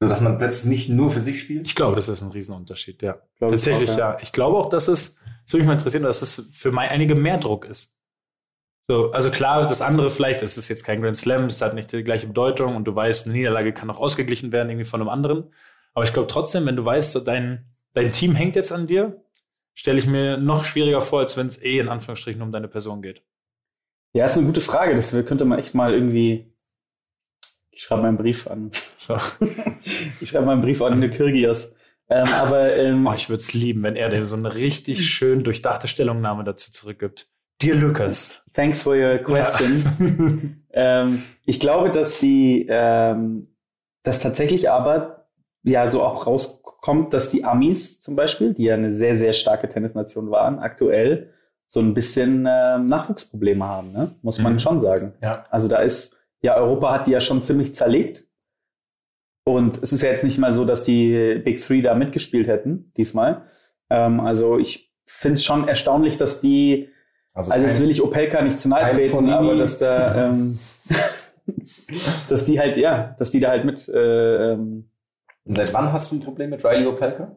So, 0.01 0.07
dass 0.09 0.21
man 0.21 0.37
plötzlich 0.37 0.65
nicht 0.69 0.89
nur 0.89 1.09
für 1.09 1.21
sich 1.21 1.41
spielt? 1.41 1.67
Ich 1.67 1.75
glaube, 1.75 1.95
das 1.95 2.09
ist 2.09 2.21
ein 2.21 2.31
Riesenunterschied, 2.31 3.01
ja. 3.01 3.13
glaub 3.37 3.51
ich 3.51 3.57
Tatsächlich, 3.57 3.91
auch, 3.91 3.97
ja. 3.97 4.17
Ich 4.21 4.31
glaube 4.33 4.57
auch, 4.57 4.69
dass 4.69 4.87
es, 4.87 5.15
das 5.15 5.53
würde 5.53 5.63
mich 5.63 5.67
mal 5.67 5.73
interessieren, 5.73 6.03
dass 6.03 6.21
es 6.21 6.47
für 6.51 6.77
einige 6.77 7.15
mehr 7.15 7.37
Druck 7.37 7.65
ist. 7.65 7.94
So, 8.87 9.11
also 9.11 9.31
klar, 9.31 9.65
das 9.67 9.81
andere 9.81 10.11
vielleicht, 10.11 10.43
es 10.43 10.57
ist 10.57 10.69
jetzt 10.69 10.83
kein 10.83 11.01
Grand 11.01 11.17
Slam, 11.17 11.45
es 11.45 11.61
hat 11.61 11.73
nicht 11.73 11.91
die 11.91 12.03
gleiche 12.03 12.27
Bedeutung 12.27 12.75
und 12.75 12.85
du 12.85 12.95
weißt, 12.95 13.25
eine 13.25 13.35
Niederlage 13.35 13.73
kann 13.73 13.89
auch 13.89 13.99
ausgeglichen 13.99 14.51
werden, 14.51 14.69
irgendwie 14.69 14.85
von 14.85 15.01
einem 15.01 15.09
anderen. 15.09 15.51
Aber 15.93 16.03
ich 16.03 16.13
glaube 16.13 16.27
trotzdem, 16.27 16.65
wenn 16.65 16.75
du 16.75 16.85
weißt, 16.85 17.27
dein, 17.27 17.65
dein 17.93 18.11
Team 18.11 18.35
hängt 18.35 18.55
jetzt 18.55 18.71
an 18.71 18.85
dir, 18.85 19.23
stelle 19.73 19.97
ich 19.97 20.05
mir 20.05 20.37
noch 20.37 20.65
schwieriger 20.65 21.01
vor, 21.01 21.19
als 21.19 21.35
wenn 21.35 21.47
es 21.47 21.61
eh 21.61 21.79
in 21.79 21.89
Anführungsstrichen 21.89 22.41
um 22.41 22.51
deine 22.51 22.67
Person 22.67 23.01
geht. 23.01 23.23
Ja, 24.13 24.25
ist 24.25 24.37
eine 24.37 24.45
gute 24.45 24.61
Frage. 24.61 24.95
Das 24.95 25.11
könnte 25.25 25.45
man 25.45 25.59
echt 25.59 25.75
mal 25.75 25.93
irgendwie. 25.93 26.53
Ich 27.71 27.83
schreibe 27.83 28.03
mal 28.03 28.07
einen 28.09 28.17
Brief 28.17 28.47
an. 28.47 28.71
Ich 30.19 30.29
schreibe 30.29 30.45
mal 30.45 30.53
einen 30.53 30.61
Brief 30.61 30.81
an 30.81 30.99
den 30.99 31.11
Kirgios. 31.11 31.75
Ähm, 32.09 32.27
aber 32.27 32.75
ähm, 32.75 33.05
Oh, 33.05 33.13
ich 33.13 33.29
würde 33.29 33.41
es 33.41 33.53
lieben, 33.53 33.83
wenn 33.83 33.95
er 33.95 34.09
dir 34.09 34.25
so 34.25 34.35
eine 34.35 34.55
richtig 34.55 35.07
schön 35.07 35.43
durchdachte 35.43 35.87
Stellungnahme 35.87 36.43
dazu 36.43 36.71
zurückgibt. 36.71 37.27
Dir, 37.65 37.75
Lukas. 37.75 38.43
thanks 38.53 38.81
for 38.83 38.95
your 38.95 39.17
question. 39.17 40.63
ähm, 40.71 41.23
ich 41.45 41.59
glaube, 41.59 41.89
dass 41.91 42.19
die, 42.19 42.65
ähm, 42.69 43.47
dass 44.03 44.19
tatsächlich 44.19 44.69
aber 44.69 45.27
ja 45.63 45.89
so 45.89 46.03
auch 46.03 46.27
rauskommt, 46.27 47.13
dass 47.13 47.31
die 47.31 47.43
Amis 47.43 48.01
zum 48.01 48.15
Beispiel, 48.15 48.53
die 48.53 48.65
ja 48.65 48.75
eine 48.75 48.93
sehr, 48.93 49.15
sehr 49.15 49.33
starke 49.33 49.67
Tennisnation 49.67 50.29
waren, 50.29 50.59
aktuell 50.59 51.31
so 51.67 51.79
ein 51.79 51.95
bisschen 51.95 52.45
ähm, 52.47 52.85
Nachwuchsprobleme 52.85 53.65
haben, 53.65 53.91
ne? 53.91 54.11
muss 54.21 54.39
man 54.39 54.53
Mhm. 54.53 54.59
schon 54.59 54.79
sagen. 54.79 55.13
Ja. 55.23 55.43
Also 55.49 55.67
da 55.67 55.77
ist, 55.79 56.17
ja, 56.41 56.55
Europa 56.55 56.93
hat 56.93 57.07
die 57.07 57.11
ja 57.11 57.19
schon 57.19 57.41
ziemlich 57.41 57.73
zerlegt. 57.73 58.27
Und 59.47 59.81
es 59.81 59.91
ist 59.91 60.03
ja 60.03 60.11
jetzt 60.11 60.23
nicht 60.23 60.37
mal 60.37 60.53
so, 60.53 60.65
dass 60.65 60.83
die 60.83 61.41
Big 61.43 61.59
Three 61.61 61.81
da 61.81 61.95
mitgespielt 61.95 62.47
hätten, 62.47 62.91
diesmal. 62.97 63.43
Ähm, 63.89 64.19
also 64.19 64.59
ich 64.59 64.91
finde 65.07 65.33
es 65.35 65.43
schon 65.43 65.67
erstaunlich, 65.67 66.17
dass 66.17 66.41
die, 66.41 66.89
also 67.35 67.51
jetzt 67.53 67.73
kein- 67.77 67.83
will 67.83 67.91
ich 67.91 68.01
Opelka 68.01 68.41
nicht 68.41 68.59
zu 68.59 68.69
nahe 68.69 68.91
treten, 68.93 69.29
aber 69.29 69.55
dass 69.55 69.77
da, 69.77 70.29
ähm, 70.29 70.57
dass 72.29 72.45
die 72.45 72.59
halt, 72.59 72.77
ja, 72.77 73.15
dass 73.17 73.31
die 73.31 73.39
da 73.39 73.49
halt 73.49 73.65
mit, 73.65 73.87
äh, 73.89 74.53
ähm, 74.53 74.89
Und 75.45 75.55
seit 75.57 75.73
wann 75.73 75.91
hast 75.93 76.11
du 76.11 76.15
ein 76.15 76.21
Problem 76.21 76.49
mit 76.49 76.63
Riley 76.63 76.87
Opelka? 76.87 77.35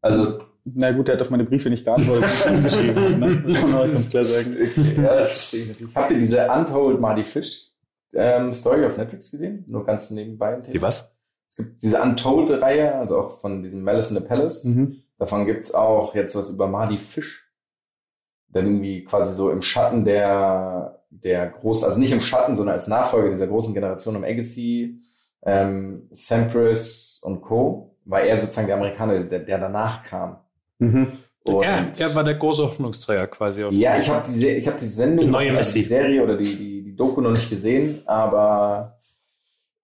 Also, 0.00 0.40
na 0.64 0.92
gut, 0.92 1.08
der 1.08 1.14
hat 1.16 1.22
auf 1.22 1.30
meine 1.30 1.44
Briefe 1.44 1.70
nicht 1.70 1.84
geantwortet, 1.84 2.30
geschrieben, 2.62 3.18
ne? 3.20 3.42
Das 3.46 3.54
kann 3.60 3.70
man 3.70 3.80
auch 3.88 3.92
ganz 3.92 4.10
klar 4.10 4.24
sagen. 4.24 4.56
ja, 4.96 5.16
das 5.18 5.28
verstehe 5.30 5.62
ich 5.62 5.68
natürlich. 5.68 5.94
Habt 5.94 6.10
ihr 6.10 6.18
diese 6.18 6.46
Untold 6.50 7.00
Marty 7.00 7.24
Fish 7.24 7.70
ähm, 8.14 8.52
Story 8.52 8.84
auf 8.86 8.96
Netflix 8.96 9.30
gesehen? 9.30 9.64
Nur 9.68 9.84
ganz 9.84 10.10
nebenbei. 10.10 10.54
im 10.54 10.62
Thema. 10.62 10.72
Die 10.72 10.82
was? 10.82 11.14
Es 11.48 11.56
gibt 11.56 11.82
diese 11.82 12.00
Untold-Reihe, 12.02 12.94
also 12.96 13.18
auch 13.20 13.40
von 13.40 13.62
diesem 13.62 13.82
Malice 13.82 14.10
in 14.10 14.16
the 14.16 14.22
Palace. 14.24 14.64
Mhm. 14.64 14.96
Davon 15.18 15.46
gibt's 15.46 15.72
auch 15.74 16.14
jetzt 16.14 16.34
was 16.34 16.50
über 16.50 16.66
Marty 16.66 16.98
Fish. 16.98 17.43
Der 18.54 18.62
irgendwie 18.62 19.04
quasi 19.04 19.32
so 19.32 19.50
im 19.50 19.62
Schatten 19.62 20.04
der, 20.04 21.00
der 21.10 21.48
großen, 21.48 21.86
also 21.86 21.98
nicht 21.98 22.12
im 22.12 22.20
Schatten, 22.20 22.56
sondern 22.56 22.74
als 22.74 22.86
Nachfolger 22.86 23.30
dieser 23.30 23.48
großen 23.48 23.74
Generation 23.74 24.16
um 24.16 24.24
Agassi, 24.24 25.00
ähm, 25.42 26.08
Sampras 26.12 27.20
und 27.22 27.42
Co. 27.42 27.96
war 28.04 28.22
er 28.22 28.40
sozusagen 28.40 28.68
der 28.68 28.76
Amerikaner, 28.76 29.24
der, 29.24 29.40
der 29.40 29.58
danach 29.58 30.04
kam. 30.04 30.38
Mhm. 30.78 31.08
Und 31.46 31.62
Er, 31.62 31.92
er 31.98 32.14
war 32.14 32.24
der 32.24 32.34
große 32.36 32.62
Hoffnungsträger 32.62 33.26
quasi. 33.26 33.64
Auf 33.64 33.72
ja, 33.74 33.98
ich 33.98 34.08
habe 34.08 34.26
die, 34.30 34.48
ich 34.48 34.66
hab 34.66 34.78
die 34.78 34.86
Sendung, 34.86 35.26
Die 35.26 35.30
neue 35.30 35.48
also 35.48 35.58
Messi. 35.58 35.80
die 35.80 35.84
Serie 35.84 36.22
oder 36.22 36.36
die, 36.38 36.44
die, 36.56 36.82
die 36.84 36.96
Doku 36.96 37.20
noch 37.20 37.32
nicht 37.32 37.50
gesehen, 37.50 38.00
aber 38.06 38.98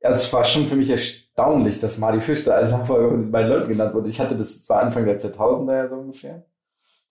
ja, 0.02 0.10
es 0.10 0.32
war 0.32 0.44
schon 0.44 0.66
für 0.66 0.76
mich 0.76 0.88
erstaunlich, 0.88 1.78
dass 1.80 1.98
Marty 1.98 2.22
Fish 2.22 2.44
da 2.44 2.52
als 2.52 2.70
Nachfolger 2.70 3.10
von 3.10 3.30
beiden 3.30 3.50
Leuten 3.50 3.68
genannt 3.68 3.92
wurde. 3.92 4.08
Ich 4.08 4.18
hatte 4.18 4.34
das, 4.34 4.60
das 4.60 4.68
war 4.70 4.80
Anfang 4.80 5.04
der 5.04 5.20
2000er 5.20 5.74
ja 5.74 5.88
so 5.88 5.96
ungefähr. 5.96 6.44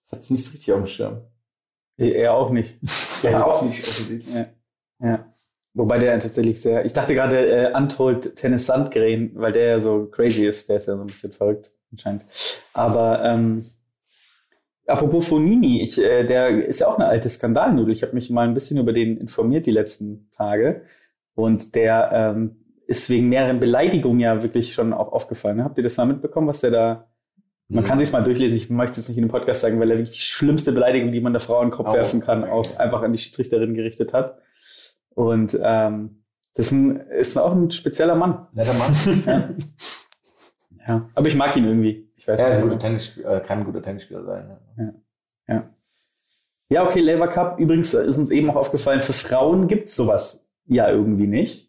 Das 0.02 0.12
hatte 0.12 0.24
ich 0.24 0.30
nicht 0.30 0.44
so 0.44 0.50
richtig 0.50 0.72
auf 0.72 0.80
dem 0.80 0.86
Schirm. 0.88 1.20
Er 2.00 2.34
auch 2.34 2.50
nicht. 2.50 2.78
Ja, 3.22 3.44
auch 3.44 3.60
nicht 3.60 3.86
offensichtlich. 3.86 4.34
Ja. 4.34 4.46
ja. 4.98 5.26
Wobei 5.74 5.98
der 5.98 6.18
tatsächlich 6.18 6.62
sehr, 6.62 6.86
ich 6.86 6.94
dachte 6.94 7.14
gerade 7.14 7.68
äh, 7.68 7.76
Untold 7.76 8.34
Tennis 8.34 8.64
Sandgren, 8.64 9.32
weil 9.34 9.52
der 9.52 9.66
ja 9.66 9.80
so 9.80 10.06
crazy 10.06 10.46
ist, 10.46 10.70
der 10.70 10.78
ist 10.78 10.88
ja 10.88 10.96
so 10.96 11.02
ein 11.02 11.08
bisschen 11.08 11.32
verrückt 11.32 11.70
anscheinend. 11.92 12.24
Aber 12.72 13.22
ähm, 13.22 13.66
apropos 14.86 15.28
Fonini, 15.28 15.82
ich, 15.82 16.02
äh, 16.02 16.24
der 16.24 16.64
ist 16.64 16.80
ja 16.80 16.88
auch 16.88 16.96
eine 16.96 17.08
alte 17.08 17.28
Skandalnudel. 17.28 17.92
Ich 17.92 18.02
habe 18.02 18.14
mich 18.14 18.30
mal 18.30 18.48
ein 18.48 18.54
bisschen 18.54 18.80
über 18.80 18.94
den 18.94 19.18
informiert 19.18 19.66
die 19.66 19.70
letzten 19.70 20.30
Tage 20.30 20.86
und 21.34 21.74
der 21.74 22.10
ähm, 22.10 22.56
ist 22.86 23.10
wegen 23.10 23.28
mehreren 23.28 23.60
Beleidigungen 23.60 24.20
ja 24.20 24.42
wirklich 24.42 24.72
schon 24.72 24.94
auch 24.94 25.12
aufgefallen. 25.12 25.62
Habt 25.62 25.76
ihr 25.76 25.84
das 25.84 25.98
mal 25.98 26.06
mitbekommen, 26.06 26.48
was 26.48 26.60
der 26.60 26.70
da 26.70 27.09
man 27.70 27.84
kann 27.84 27.98
sich's 27.98 28.12
mal 28.12 28.22
durchlesen. 28.22 28.56
Ich 28.56 28.68
möchte 28.70 28.92
es 28.92 28.96
jetzt 28.98 29.08
nicht 29.08 29.18
in 29.18 29.24
dem 29.24 29.30
Podcast 29.30 29.60
sagen, 29.60 29.78
weil 29.80 29.90
er 29.90 29.96
wirklich 29.98 30.16
die 30.16 30.22
schlimmste 30.24 30.72
Beleidigung, 30.72 31.12
die 31.12 31.20
man 31.20 31.32
der 31.32 31.40
Frau 31.40 31.60
in 31.62 31.68
den 31.68 31.74
Kopf 31.74 31.88
Oh, 31.90 31.94
werfen 31.94 32.20
kann, 32.20 32.44
auch 32.44 32.76
einfach 32.76 33.02
an 33.02 33.12
die 33.12 33.18
Schiedsrichterin 33.18 33.74
gerichtet 33.74 34.12
hat. 34.12 34.38
Und 35.10 35.58
ähm, 35.62 36.22
das 36.54 36.66
ist, 36.66 36.72
ein, 36.72 36.96
ist 36.96 37.36
auch 37.36 37.52
ein 37.52 37.70
spezieller 37.70 38.14
Mann. 38.14 38.46
Netter 38.52 38.74
Mann. 38.74 39.56
Ja. 40.86 40.94
ja. 40.94 41.08
Aber 41.14 41.26
ich 41.28 41.36
mag 41.36 41.56
ihn 41.56 41.64
irgendwie. 41.66 42.08
Ich 42.16 42.26
weiß 42.26 42.40
er 42.40 42.50
ist 42.50 42.56
ein 42.58 42.62
guter 42.64 42.78
Tennisspieler, 42.78 43.36
äh, 43.36 43.40
kann 43.40 43.58
ein 43.60 43.64
guter 43.64 43.82
Tennisspieler 43.82 44.24
sein. 44.24 44.56
Ja. 45.48 45.70
Ja, 46.68 46.84
okay, 46.84 47.00
Labour 47.00 47.28
Cup. 47.28 47.58
Übrigens 47.58 47.94
ist 47.94 48.16
uns 48.16 48.30
eben 48.30 48.48
auch 48.50 48.56
aufgefallen, 48.56 49.02
für 49.02 49.12
Frauen 49.12 49.66
gibt's 49.66 49.96
sowas 49.96 50.46
ja 50.66 50.88
irgendwie 50.88 51.26
nicht. 51.26 51.68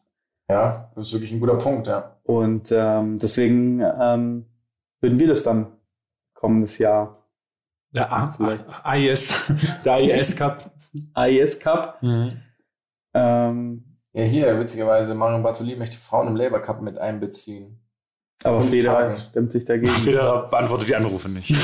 ja, 0.49 0.91
das 0.95 1.07
ist 1.07 1.13
wirklich 1.13 1.31
ein 1.31 1.39
guter 1.39 1.55
Punkt, 1.57 1.87
ja. 1.87 2.17
Und 2.23 2.71
ähm, 2.71 3.17
deswegen 3.17 3.79
ähm, 3.81 4.45
würden 4.99 5.19
wir 5.19 5.27
das 5.27 5.41
dann 5.43 5.67
kommendes 6.41 6.77
Jahr 6.79 7.17
Der 7.93 8.11
A 8.11 8.29
Vielleicht. 8.29 8.63
AIS, 8.83 9.33
der 9.85 9.93
AIS 9.93 10.35
Cup. 10.37 10.71
AES 11.13 11.59
Cup. 11.59 12.01
Mhm. 12.01 12.29
Ähm, 13.13 13.83
Ja, 14.13 14.23
hier, 14.23 14.59
witzigerweise, 14.59 15.13
Marion 15.15 15.43
Bartoli 15.43 15.75
möchte 15.75 15.97
Frauen 15.97 16.27
im 16.27 16.35
Labour 16.35 16.59
Cup 16.61 16.81
mit 16.81 16.97
einbeziehen. 16.97 17.79
aber 18.43 18.61
Federer 18.61 19.15
stimmt 19.17 19.51
sich 19.51 19.65
dagegen. 19.65 19.91
Federer 19.91 20.49
beantwortet 20.49 20.87
die 20.87 20.95
Anrufe 20.95 21.29
nicht. 21.29 21.53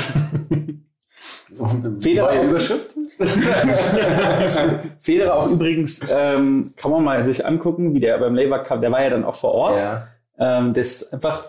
Federer- 2.00 2.34
Neue 2.34 2.48
Überschrift? 2.50 2.94
Federer 5.00 5.34
auch 5.34 5.48
übrigens, 5.50 6.00
ähm, 6.10 6.72
kann 6.76 6.90
man 6.90 7.04
mal 7.04 7.24
sich 7.24 7.44
angucken, 7.46 7.94
wie 7.94 8.00
der 8.00 8.18
beim 8.18 8.34
Labour 8.34 8.58
Cup, 8.60 8.80
der 8.80 8.92
war 8.92 9.02
ja 9.02 9.10
dann 9.10 9.24
auch 9.24 9.34
vor 9.34 9.52
Ort. 9.52 9.80
Ja. 9.80 10.08
Ähm, 10.38 10.74
das 10.74 10.86
ist 11.02 11.12
einfach, 11.12 11.44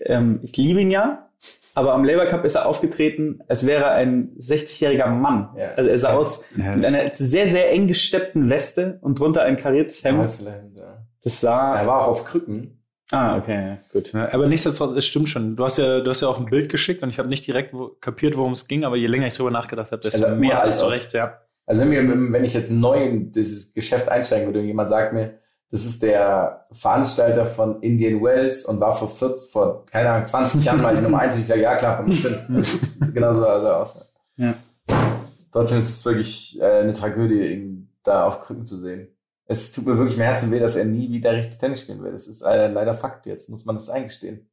ähm, 0.00 0.40
ich 0.42 0.56
liebe 0.56 0.80
ihn 0.80 0.90
ja, 0.90 1.27
aber 1.74 1.94
am 1.94 2.04
Labour 2.04 2.26
Cup 2.26 2.44
ist 2.44 2.56
er 2.56 2.66
aufgetreten, 2.66 3.40
als 3.46 3.66
wäre 3.66 3.84
er 3.84 3.90
ein 3.92 4.34
60-jähriger 4.38 5.06
Mann. 5.08 5.50
Ja. 5.56 5.70
Also 5.76 5.90
er 5.90 5.98
sah 5.98 6.12
aus 6.14 6.44
Ja, 6.56 6.74
mit 6.74 6.84
einer 6.84 7.10
sehr, 7.14 7.46
sehr 7.48 7.70
eng 7.70 7.86
gesteppten 7.86 8.50
Weste 8.50 8.98
und 9.02 9.20
drunter 9.20 9.42
ein 9.42 9.56
kariertes 9.56 10.02
Hemd. 10.02 10.40
Ja. 10.40 11.04
Das 11.22 11.42
Er 11.42 11.48
sah. 11.50 11.86
war 11.86 12.02
auch 12.02 12.08
auf 12.08 12.24
Krücken. 12.24 12.74
Ah, 13.10 13.38
okay, 13.38 13.78
gut. 13.92 14.14
Aber 14.14 14.48
nichtsdestotrotz, 14.48 14.98
es 14.98 15.06
stimmt 15.06 15.30
schon. 15.30 15.56
Du 15.56 15.64
hast 15.64 15.78
ja, 15.78 16.00
du 16.00 16.10
hast 16.10 16.20
ja 16.20 16.28
auch 16.28 16.38
ein 16.38 16.44
Bild 16.46 16.68
geschickt 16.68 17.02
und 17.02 17.08
ich 17.08 17.18
habe 17.18 17.28
nicht 17.28 17.46
direkt 17.46 17.72
wo, 17.72 17.88
kapiert, 18.00 18.36
worum 18.36 18.52
es 18.52 18.68
ging, 18.68 18.84
aber 18.84 18.96
je 18.96 19.06
länger 19.06 19.26
ich 19.28 19.34
drüber 19.34 19.50
nachgedacht 19.50 19.92
habe, 19.92 20.00
desto 20.00 20.24
Also, 20.24 20.36
mehr 20.36 20.58
hattest 20.58 20.82
du 20.82 20.86
recht, 20.86 21.12
ja. 21.14 21.40
Also 21.64 21.80
wenn, 21.82 21.90
wir, 21.90 22.32
wenn 22.32 22.44
ich 22.44 22.54
jetzt 22.54 22.70
neu 22.70 23.04
in 23.04 23.32
dieses 23.32 23.72
Geschäft 23.72 24.08
einsteigen 24.08 24.46
würde 24.48 24.60
und 24.60 24.66
jemand 24.66 24.90
sagt 24.90 25.12
mir, 25.12 25.38
das 25.70 25.84
ist 25.84 26.02
der 26.02 26.64
Veranstalter 26.72 27.44
von 27.46 27.82
Indian 27.82 28.22
Wells 28.22 28.64
und 28.64 28.80
war 28.80 28.96
vor 28.96 29.10
40, 29.10 29.50
vor, 29.50 29.84
keine 29.84 30.10
Ahnung, 30.10 30.26
20 30.26 30.64
Jahren 30.64 30.80
mal 30.80 30.96
die 30.96 31.02
Nummer 31.02 31.18
1, 31.20 31.38
ich 31.38 31.46
sage, 31.46 31.60
ja 31.60 31.76
klar, 31.76 32.04
genau 33.12 33.34
so 33.34 33.40
sah 33.40 33.62
er 33.62 33.76
aus. 33.76 34.14
Ja. 34.36 34.54
Trotzdem 35.52 35.80
ist 35.80 35.88
es 35.88 36.04
wirklich 36.04 36.60
äh, 36.60 36.80
eine 36.80 36.92
Tragödie, 36.92 37.52
ihn 37.52 37.92
da 38.02 38.26
auf 38.26 38.40
Krücken 38.40 38.66
zu 38.66 38.78
sehen. 38.78 39.08
Es 39.44 39.72
tut 39.72 39.86
mir 39.86 39.96
wirklich 39.96 40.16
im 40.16 40.22
Herzen 40.22 40.50
weh, 40.50 40.60
dass 40.60 40.76
er 40.76 40.84
nie 40.84 41.10
wieder 41.10 41.32
richtig 41.32 41.58
Tennis 41.58 41.80
spielen 41.80 42.02
will. 42.02 42.12
Das 42.12 42.28
ist 42.28 42.42
äh, 42.42 42.68
leider 42.68 42.94
Fakt 42.94 43.26
jetzt, 43.26 43.48
muss 43.48 43.64
man 43.64 43.76
das 43.76 43.88
eingestehen. 43.88 44.48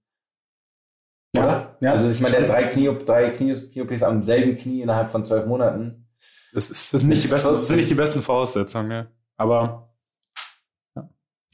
Oder? 1.38 1.78
Ja. 1.82 1.92
Also 1.92 2.10
ich 2.10 2.22
meine, 2.22 2.38
der 2.38 2.48
drei 2.48 2.64
Knie, 2.64 2.90
drei 3.06 3.30
Knie, 3.30 3.54
Knie-OPs 3.54 4.04
am 4.04 4.24
selben 4.24 4.56
Knie 4.56 4.82
innerhalb 4.82 5.12
von 5.12 5.26
zwölf 5.26 5.46
Monaten. 5.46 6.08
Das, 6.54 6.70
ist, 6.72 6.94
das, 6.94 7.02
sind 7.02 7.10
nicht 7.10 7.24
die 7.26 7.28
besten, 7.28 7.54
das 7.54 7.68
sind 7.68 7.78
nicht 7.78 7.90
die 7.90 7.96
besten 7.96 8.22
Voraussetzungen, 8.22 8.92
ja. 8.92 9.08
Aber 9.36 9.62
ja. 9.62 9.90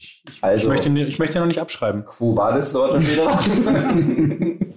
Ich, 0.02 0.22
ich, 0.28 0.44
Also- 0.44 0.56
ich, 0.64 0.68
möchte, 0.68 0.88
ihn- 0.88 0.96
ich 0.96 1.18
möchte 1.18 1.38
ihn 1.38 1.40
noch 1.40 1.46
nicht 1.46 1.60
abschreiben. 1.60 2.04
Quo 2.04 2.36
vadis, 2.36 2.74
Roger 2.74 3.00
Federer? 3.00 3.40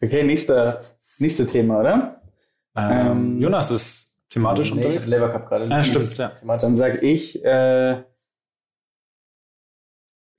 Okay, 0.00 0.22
nächster, 0.24 0.82
nächste 1.18 1.46
Thema, 1.46 1.80
oder? 1.80 2.16
Ähm, 2.76 2.90
Ähm, 3.36 3.40
Jonas 3.40 3.70
ist 3.70 4.14
thematisch 4.28 4.72
nee, 4.74 4.80
ich 4.80 4.84
unterwegs. 4.86 5.04
hab 5.06 5.10
Labour 5.10 5.28
Cup 5.30 5.48
gerade. 5.48 5.68
Ah, 5.74 5.82
stimmt, 5.82 6.16
ja. 6.18 6.32
Dann 6.58 6.76
sag 6.76 7.02
ich 7.02 7.42
äh, 7.44 8.02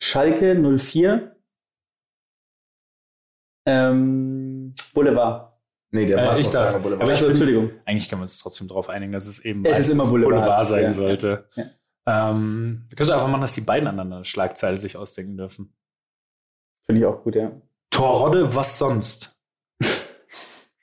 Schalke 0.02 0.56
04 0.56 1.36
ähm, 3.66 4.74
Boulevard. 4.94 5.54
Nee, 5.92 6.06
der 6.06 6.20
Äh, 6.20 6.26
Mars 6.26 6.40
ich 6.40 6.48
darf. 6.50 6.72
Boulevard. 6.82 7.02
Aber 7.02 7.12
ich 7.12 7.18
Also, 7.20 7.30
Entschuldigung. 7.32 7.72
Eigentlich 7.86 8.08
können 8.08 8.22
wir 8.22 8.24
uns 8.24 8.38
trotzdem 8.38 8.68
darauf 8.68 8.90
einigen, 8.90 9.12
dass 9.12 9.26
es 9.28 9.40
eben 9.40 9.66
Es 9.66 9.80
ist 9.80 9.90
immer 9.90 10.06
Boulevard, 10.06 10.66
sein 10.66 10.84
ja. 10.84 10.92
sollte. 10.94 11.50
Ja. 11.56 11.66
Ähm, 12.08 12.88
können 12.96 13.10
es 13.10 13.10
einfach 13.10 13.28
machen, 13.28 13.42
dass 13.42 13.54
die 13.54 13.62
beiden 13.62 13.88
aneinander 13.88 14.18
eine 14.18 14.26
Schlagzeile 14.26 14.78
sich 14.78 14.96
ausdenken 14.98 15.38
dürfen. 15.38 15.74
Finde 16.86 17.02
ich 17.02 17.06
auch 17.06 17.22
gut, 17.22 17.36
ja. 17.36 17.52
Torrodde, 17.92 18.56
was 18.56 18.78
sonst? 18.78 19.34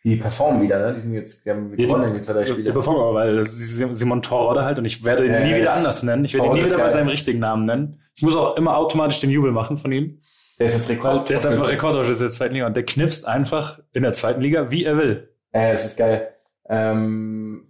die 0.04 0.16
performen 0.16 0.60
wieder, 0.60 0.78
ne? 0.86 0.94
Die 0.94 1.00
sind 1.00 1.14
jetzt, 1.14 1.46
die 1.46 1.50
haben 1.50 1.74
Die, 1.74 1.86
gewonnen 1.86 2.14
jetzt 2.14 2.28
drei 2.28 2.40
die, 2.40 2.44
die 2.44 2.52
Spiele. 2.52 2.72
performen 2.72 3.00
aber, 3.00 3.14
weil 3.14 3.36
das 3.36 3.54
ist 3.54 3.78
Simon 3.98 4.20
Torrodde 4.20 4.62
halt 4.64 4.78
und 4.78 4.84
ich 4.84 5.02
werde 5.02 5.24
ihn 5.24 5.32
Ja, 5.32 5.40
nie 5.40 5.50
ja, 5.52 5.56
wieder 5.56 5.72
anders 5.74 6.02
nennen. 6.02 6.26
Ich 6.26 6.34
werde 6.34 6.46
ihn 6.48 6.52
nie 6.52 6.58
Torrodde 6.60 6.74
wieder 6.74 6.84
bei 6.84 6.90
seinem 6.90 7.08
richtigen 7.08 7.38
Namen 7.38 7.64
nennen. 7.64 8.02
Ich 8.14 8.22
muss 8.22 8.36
auch 8.36 8.56
immer 8.56 8.76
automatisch 8.76 9.20
den 9.20 9.30
Jubel 9.30 9.50
machen 9.50 9.78
von 9.78 9.90
ihm. 9.92 10.20
Der 10.58 10.66
ist 10.66 10.74
jetzt 10.74 10.88
Rekord. 10.90 11.28
der 11.30 11.36
ist 11.36 11.46
einfach 11.46 11.68
Rekordtorschütze 11.70 12.24
der 12.24 12.30
zweiten 12.30 12.52
Liga 12.54 12.66
und 12.66 12.76
der 12.76 12.84
knipst 12.84 13.26
einfach 13.26 13.80
in 13.92 14.02
der 14.02 14.12
zweiten 14.12 14.42
Liga, 14.42 14.70
wie 14.70 14.84
er 14.84 14.98
will. 14.98 15.34
Äh, 15.52 15.72
es 15.72 15.86
ist 15.86 15.96
geil. 15.96 16.34
Ähm, 16.68 17.64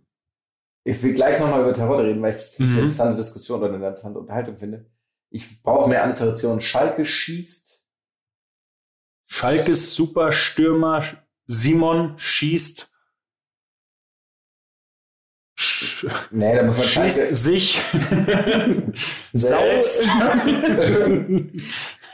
ich 0.85 1.03
will 1.03 1.15
gleich 1.15 1.41
nochmal 1.41 1.63
über 1.63 1.73
Terodde 1.73 2.05
reden, 2.05 2.21
weil 2.23 2.31
ich 2.31 2.37
es 2.37 2.59
Mhm. 2.59 2.67
eine 2.67 2.81
interessante 2.83 3.17
Diskussion 3.17 3.59
oder 3.59 3.69
eine 3.69 3.77
interessante 3.77 4.19
Unterhaltung 4.19 4.59
finde. 4.59 4.87
Ich 5.31 5.63
brauche 5.63 5.89
mehr 5.89 6.03
Alliteration. 6.05 6.61
Schalke 6.61 7.05
schießt. 7.05 7.85
Schalkes 9.27 9.95
Superstürmer 9.95 11.03
Simon 11.47 12.15
schießt 12.19 12.91
sch 15.57 16.07
Nee, 16.31 16.55
da 16.57 16.63
muss 16.63 16.77
man 16.79 16.87
schießt 16.87 17.17
Schalke. 17.19 17.35
sich 17.35 17.81
Selbst. 19.33 20.07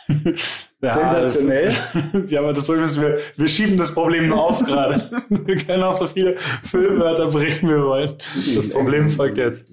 ja, 0.83 1.21
das 1.21 1.35
Sensationell. 1.35 2.23
ist- 2.23 2.31
ja, 2.33 2.40
aber 2.40 2.53
das 2.53 2.64
Problem 2.64 2.85
ist, 2.85 3.01
wir, 3.01 3.19
wir 3.37 3.49
schieben 3.49 3.77
das 3.77 3.93
Problem 3.95 4.29
nur 4.29 4.43
auf 4.43 4.64
gerade. 4.64 5.11
Wir 5.29 5.57
können 5.57 5.83
auch 5.83 5.97
so 5.97 6.07
viele 6.07 6.37
Füllwörter 6.38 7.27
bringen, 7.29 7.59
wie 7.62 7.69
wir 7.69 7.85
wollen. 7.85 8.16
Das 8.55 8.69
Problem 8.69 9.11
folgt 9.11 9.37
jetzt. 9.38 9.71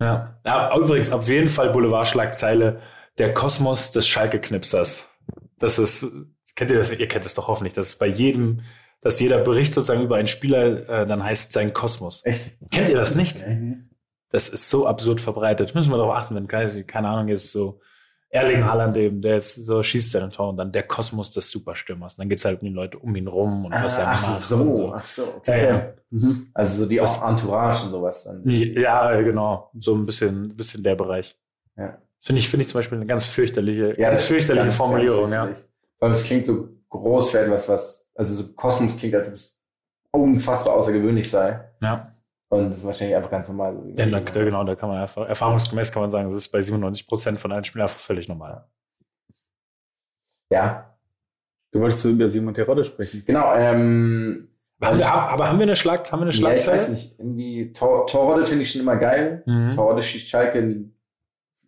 Ja. 0.00 0.38
ja 0.44 0.76
übrigens, 0.76 1.12
auf 1.12 1.28
jeden 1.28 1.48
Fall 1.48 1.70
Boulevardschlagzeile 1.70 2.80
der 3.18 3.34
Kosmos 3.34 3.92
des 3.92 4.06
Schalke-Knipsers. 4.08 5.08
Das 5.58 5.78
ist, 5.78 6.06
kennt 6.56 6.70
ihr 6.70 6.78
das? 6.78 6.92
Ihr 6.98 7.08
kennt 7.08 7.24
es 7.26 7.34
doch 7.34 7.46
hoffentlich, 7.48 7.74
dass 7.74 7.96
bei 7.96 8.06
jedem, 8.06 8.60
dass 9.00 9.20
jeder 9.20 9.38
Bericht 9.38 9.74
sozusagen 9.74 10.02
über 10.02 10.16
einen 10.16 10.28
Spieler 10.28 10.88
äh, 11.02 11.06
dann 11.06 11.22
heißt 11.22 11.52
sein 11.52 11.72
Kosmos. 11.72 12.22
Echt? 12.24 12.56
Kennt 12.70 12.88
ihr 12.88 12.96
das 12.96 13.14
nicht? 13.14 13.42
das 14.30 14.48
ist 14.48 14.70
so 14.70 14.86
absurd 14.86 15.20
verbreitet. 15.20 15.74
Müssen 15.74 15.90
wir 15.92 15.98
darauf 15.98 16.14
achten, 16.14 16.34
wenn, 16.34 16.46
keine, 16.46 16.84
keine 16.84 17.08
Ahnung, 17.08 17.28
jetzt 17.28 17.52
so 17.52 17.80
Erling 18.34 18.64
Haaland 18.64 18.96
eben, 18.96 19.20
der 19.20 19.34
jetzt 19.34 19.54
so 19.56 19.82
schießt 19.82 20.10
seinen 20.12 20.30
Tor 20.30 20.48
und 20.48 20.56
dann 20.56 20.72
der 20.72 20.84
Kosmos 20.84 21.30
des 21.32 21.50
Superstürmers. 21.50 22.14
Und 22.14 22.22
dann 22.22 22.28
geht's 22.30 22.44
halt 22.46 22.62
um 22.62 22.66
die 22.68 22.72
Leute 22.72 22.98
um 22.98 23.14
ihn 23.14 23.28
rum 23.28 23.66
und 23.66 23.72
was 23.72 23.98
er 23.98 24.08
ach 24.08 24.22
macht. 24.22 24.42
so, 24.42 24.56
und 24.56 24.74
so. 24.74 24.94
ach 24.94 25.04
so. 25.04 25.22
Ja, 25.22 25.28
Okay. 25.36 25.66
ja. 25.68 25.92
Mhm. 26.10 26.46
Also 26.54 26.78
so 26.82 26.86
die 26.88 26.96
Das- 26.96 27.20
Entourage 27.20 27.84
und 27.84 27.90
sowas 27.90 28.24
dann. 28.24 28.42
ja, 28.48 29.20
genau. 29.20 29.70
So 29.78 29.94
ein 29.94 30.06
bisschen, 30.06 30.56
bisschen 30.56 30.82
der 30.82 30.94
Bereich. 30.96 31.36
Ja. 31.76 31.98
Finde 32.20 32.40
ich, 32.40 32.48
finde 32.48 32.62
ich 32.64 32.70
zum 32.70 32.78
Beispiel 32.78 32.96
eine 32.98 33.06
ganz 33.06 33.26
fürchterliche, 33.26 34.00
Ja, 34.00 34.08
ganz 34.08 34.20
ist 34.22 34.26
fürchterliche 34.28 34.64
ganz, 34.66 34.76
Formulierung, 34.76 35.30
ganz 35.30 35.32
ja. 35.32 35.64
Weil 35.98 36.12
es 36.12 36.24
klingt 36.24 36.46
so 36.46 36.68
groß 36.88 37.30
für 37.32 37.40
etwas, 37.40 37.68
was, 37.68 38.08
also 38.14 38.34
so 38.34 38.48
Kosmos 38.54 38.96
klingt, 38.96 39.14
als 39.14 39.28
ob 39.28 39.34
es 39.34 39.60
unfassbar 40.10 40.74
außergewöhnlich 40.74 41.30
sei. 41.30 41.60
Ja. 41.80 42.14
Und 42.52 42.68
das 42.70 42.78
ist 42.78 42.84
wahrscheinlich 42.86 43.16
einfach 43.16 43.30
ganz 43.30 43.48
normal. 43.48 43.76
Denn 43.82 44.12
da, 44.12 44.20
da, 44.20 44.44
genau, 44.44 44.62
da 44.64 44.74
kann 44.74 44.88
man 44.88 45.00
einfach, 45.00 45.26
erfahrungsgemäß 45.28 45.90
kann 45.92 46.02
man 46.02 46.10
sagen, 46.10 46.24
das 46.24 46.34
ist 46.34 46.48
bei 46.48 46.60
97 46.62 47.06
Prozent 47.06 47.40
von 47.40 47.50
allen 47.52 47.64
Spielern 47.64 47.86
einfach 47.86 47.98
völlig 48.00 48.28
normal. 48.28 48.66
Ja, 50.50 50.88
Du 51.74 51.80
wolltest 51.80 52.00
so 52.00 52.10
über 52.10 52.28
Simon 52.28 52.52
Terodde 52.52 52.84
sprechen. 52.84 53.22
genau. 53.26 53.54
Ähm, 53.54 54.50
Haben 54.82 54.98
wir, 54.98 55.10
aber 55.10 55.48
haben 55.48 55.58
wir 55.58 55.62
eine 55.62 55.74
Schlag, 55.76 56.12
haben 56.12 56.20
wir 56.20 56.24
eine 56.26 56.30
ja, 56.32 56.34
ich 56.54 56.62
Schlagzeile? 56.64 56.76
weiß 56.76 56.88
nicht. 56.90 57.18
Irgendwie 57.18 57.72
Tor, 57.72 58.06
Torwarte 58.06 58.44
finde 58.44 58.64
ich 58.64 58.72
schon 58.72 58.82
immer 58.82 58.96
geil. 58.96 59.42
Mhm. 59.46 59.72
Torwarte 59.74 60.02
schießt 60.02 60.28
Schalke 60.28 60.58
in, 60.58 60.94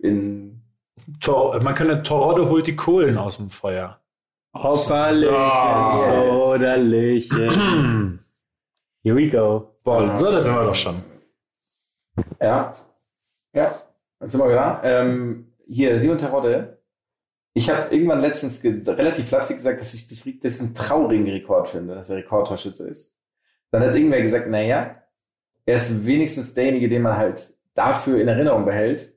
in 0.01 0.63
Tor, 1.21 1.59
man 1.63 1.75
könnte 1.75 2.03
Torodde 2.03 2.51
holt 2.51 2.67
die 2.67 2.77
Kohlen 2.77 3.17
aus 3.17 3.39
dem 3.39 3.49
Feuer. 3.49 3.99
Hopperliche, 4.55 5.31
So. 5.31 6.43
soderliche. 6.53 7.51
Here 9.03 9.17
we 9.17 9.31
go. 9.31 9.71
Boah, 9.85 10.17
so, 10.19 10.33
da 10.33 10.41
sind 10.41 10.55
wir 10.55 10.65
doch 10.65 10.75
schon. 10.75 11.03
Ja. 12.41 12.75
Ja, 13.53 13.81
jetzt 14.21 14.33
sind 14.33 14.41
wir 14.41 14.55
da. 14.55 14.81
Ähm, 14.83 15.53
hier, 15.67 15.99
Simon 16.01 16.19
Terodde. 16.19 16.79
Ich 17.53 17.71
habe 17.71 17.95
irgendwann 17.95 18.21
letztens 18.21 18.65
relativ 18.65 19.29
flapsig 19.29 19.59
gesagt, 19.59 19.81
dass 19.81 19.95
ich 19.95 20.09
das, 20.09 20.27
das 20.43 20.61
einen 20.61 20.75
traurigen 20.75 21.29
Rekord 21.29 21.69
finde, 21.69 21.95
dass 21.95 22.11
er 22.11 22.17
Rekordtorschütze 22.17 22.89
ist. 22.89 23.17
Dann 23.71 23.83
hat 23.83 23.95
irgendwer 23.95 24.23
gesagt, 24.23 24.49
naja, 24.49 25.03
er 25.67 25.77
ist 25.77 26.05
wenigstens 26.05 26.55
derjenige, 26.55 26.89
den 26.89 27.03
man 27.03 27.17
halt 27.17 27.57
dafür 27.75 28.21
in 28.21 28.27
Erinnerung 28.29 28.65
behält. 28.65 29.13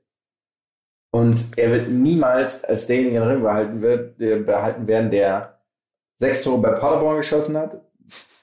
Und 1.11 1.57
er 1.57 1.71
wird 1.71 1.89
niemals 1.89 2.63
als 2.63 2.85
derjenige 2.85 3.15
in 3.15 3.21
Erinnerung 3.23 3.43
behalten, 3.43 3.81
wird, 3.81 4.19
der 4.19 4.35
behalten 4.39 4.85
werden, 4.85 5.09
der 5.09 5.61
sechs 6.17 6.43
Tore 6.43 6.61
bei 6.61 6.71
Paderborn 6.73 7.17
geschossen 7.17 7.57
hat, 7.57 7.81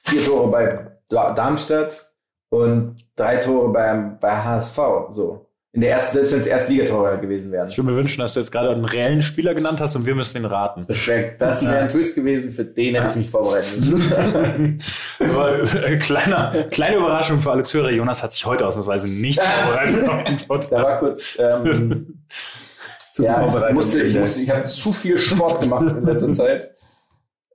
vier 0.02 0.24
Tore 0.24 0.50
bei 0.50 0.90
Da- 1.08 1.34
Darmstadt 1.34 2.13
und 2.54 2.96
drei 3.16 3.36
Tore 3.38 3.72
beim, 3.72 4.18
bei 4.18 4.36
HSV. 4.36 4.78
So. 5.10 5.46
In 5.74 5.80
der 5.80 5.90
ersten, 5.90 6.18
selbst 6.18 6.32
wenn 6.32 6.40
es 6.40 6.46
Erstligatore 6.46 7.18
gewesen 7.18 7.50
wären. 7.50 7.68
Ich 7.68 7.76
würde 7.76 7.90
mir 7.90 7.96
wünschen, 7.96 8.20
dass 8.20 8.34
du 8.34 8.38
jetzt 8.38 8.52
gerade 8.52 8.70
einen 8.70 8.84
reellen 8.84 9.22
Spieler 9.22 9.54
genannt 9.54 9.80
hast 9.80 9.96
und 9.96 10.06
wir 10.06 10.14
müssen 10.14 10.38
ihn 10.38 10.44
raten. 10.44 10.84
Das 10.86 11.08
wäre 11.08 11.32
das 11.36 11.66
wär 11.66 11.80
ein 11.80 11.88
Twist 11.88 12.14
gewesen, 12.14 12.52
für 12.52 12.64
den 12.64 12.94
hätte 12.94 13.08
ich 13.08 13.16
mich 13.16 13.30
vorbereiten 13.30 13.90
müssen. 13.90 14.78
Aber 15.18 15.74
äh, 15.84 15.96
kleiner, 15.96 16.52
kleine 16.70 16.98
Überraschung 16.98 17.40
für 17.40 17.50
alle 17.50 17.62
Zuhörer. 17.62 17.90
Jonas 17.90 18.22
hat 18.22 18.32
sich 18.32 18.46
heute 18.46 18.64
ausnahmsweise 18.68 19.08
nicht 19.08 19.42
vorbereitet 19.64 20.08
auf 20.08 20.24
den 20.24 20.36
da 20.36 20.48
war 20.48 20.58
Podcast. 20.58 21.00
kurz. 21.00 21.38
Ähm, 21.40 22.24
ja, 23.18 23.44
ich 23.44 23.74
musste, 23.74 24.02
ich, 24.02 24.14
musste, 24.16 24.42
ich 24.42 24.50
habe 24.50 24.66
zu 24.66 24.92
viel 24.92 25.18
Sport 25.18 25.60
gemacht 25.60 25.96
in 25.96 26.04
letzter 26.04 26.32
Zeit. 26.34 26.70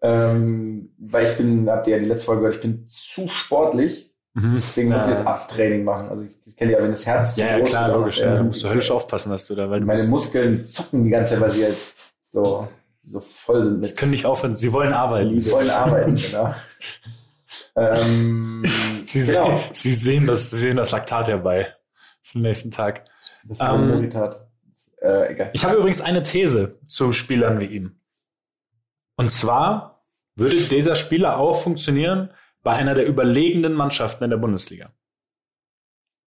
Ähm, 0.02 0.94
weil 0.98 1.26
ich 1.26 1.38
bin, 1.38 1.70
habt 1.70 1.88
ihr 1.88 1.96
ja 1.96 2.00
die 2.04 2.10
letzte 2.10 2.26
Folge 2.26 2.42
gehört, 2.42 2.56
ich 2.56 2.62
bin 2.62 2.86
zu 2.90 3.30
sportlich. 3.30 4.09
Mhm. 4.40 4.56
Deswegen 4.56 4.90
muss 4.90 5.06
ich 5.06 5.12
jetzt 5.12 5.28
Abtraining 5.28 5.84
machen. 5.84 6.10
Also 6.10 6.24
ich, 6.24 6.32
ich 6.46 6.56
kenne 6.56 6.72
ja, 6.72 6.82
wenn 6.82 6.92
das 6.92 7.06
Herz 7.06 7.36
Ja, 7.38 7.58
ja, 7.58 7.64
klar, 7.64 7.90
logisch. 7.90 8.20
Ja, 8.20 8.36
da 8.36 8.44
musst 8.44 8.64
du 8.64 8.70
höllisch 8.70 8.90
aufpassen, 8.90 9.32
dass 9.32 9.46
du 9.46 9.56
da, 9.56 9.70
weil 9.70 9.82
du 9.82 9.86
Meine 9.86 10.04
Muskeln 10.04 10.66
zucken 10.66 11.04
die 11.04 11.10
ganze 11.10 11.34
Zeit, 11.34 11.42
weil 11.42 11.52
sie 11.52 11.66
halt 11.66 11.78
so, 12.30 12.68
so 13.04 13.20
voll 13.20 13.64
sind 13.64 13.82
das 13.82 13.92
mit 13.92 14.00
können 14.00 14.12
nicht 14.12 14.26
aufhören. 14.26 14.56
Sie 14.56 14.72
wollen 14.72 14.94
arbeiten. 14.94 15.38
die 15.38 15.52
wollen 15.52 15.70
arbeiten, 15.70 16.16
genau. 16.32 16.56
ähm, 17.76 18.64
Sie, 19.06 19.26
genau. 19.26 19.58
sehen, 19.58 19.60
sie, 19.74 19.94
sehen 19.94 20.28
das, 20.28 20.52
sie 20.52 20.58
sehen 20.58 20.78
das 20.78 20.92
Laktat 20.92 21.28
herbei 21.28 21.74
für 22.24 22.38
den 22.38 22.44
nächsten 22.44 22.72
Tag. 22.72 23.06
Das 23.44 23.60
Ähm, 23.60 23.90
Moritat. 23.90 24.48
Äh, 25.02 25.34
egal. 25.34 25.50
Ich 25.54 25.66
habe 25.66 25.76
übrigens 25.76 26.02
eine 26.02 26.24
These 26.24 26.78
zu 26.86 27.12
Spielern 27.12 27.60
wie 27.60 27.66
ihm. 27.66 28.00
Und 29.18 29.32
zwar 29.32 30.06
würde 30.36 30.56
dieser 30.56 30.96
Spieler 30.96 31.38
auch 31.38 31.60
funktionieren 31.60 32.30
bei 32.64 32.74
einer 32.74 32.94
der 32.96 33.08
überlegenden 33.08 33.74
Mannschaften 33.74 34.24
in 34.24 34.30
der 34.30 34.38
Bundesliga. 34.38 34.92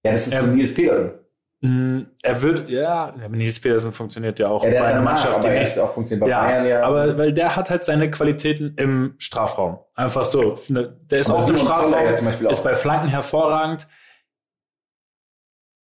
Ja, 0.04 0.12
das 0.12 0.26
ist 0.28 0.38
so 0.40 0.46
Nils 0.46 0.74
Petersen. 0.74 1.12
Mm, 1.60 2.06
Er 2.22 2.42
wird, 2.42 2.68
ja, 2.68 3.14
Nils 3.28 3.60
Petersen 3.60 3.92
funktioniert 3.92 4.38
ja 4.40 4.48
auch 4.48 4.64
Ja, 4.64 4.70
bei 4.70 4.86
einer 4.86 5.00
Mannschaft, 5.02 5.34
die 5.44 5.46
aber 5.46 5.50
er 5.54 5.60
nicht 5.60 5.78
auch 5.78 5.94
funktioniert 5.94 6.24
bei 6.24 6.30
ja, 6.30 6.42
Bayern 6.42 6.66
ja. 6.66 6.82
aber 6.82 7.16
weil 7.16 7.32
der 7.32 7.54
hat 7.54 7.70
halt 7.70 7.84
seine 7.84 8.10
Qualitäten 8.10 8.74
im 8.78 9.14
Strafraum. 9.18 9.78
Einfach 9.94 10.24
so. 10.24 10.58
Ne, 10.68 10.98
Der 11.04 11.20
ist 11.20 11.30
Aber 11.30 11.38
oft 11.38 11.50
im 11.50 11.56
Simon 11.56 11.72
Zoller 11.72 12.16
Strafraum, 12.16 12.50
ist 12.50 12.64
bei 12.64 12.74
Flanken 12.74 13.08
hervorragend. 13.08 13.86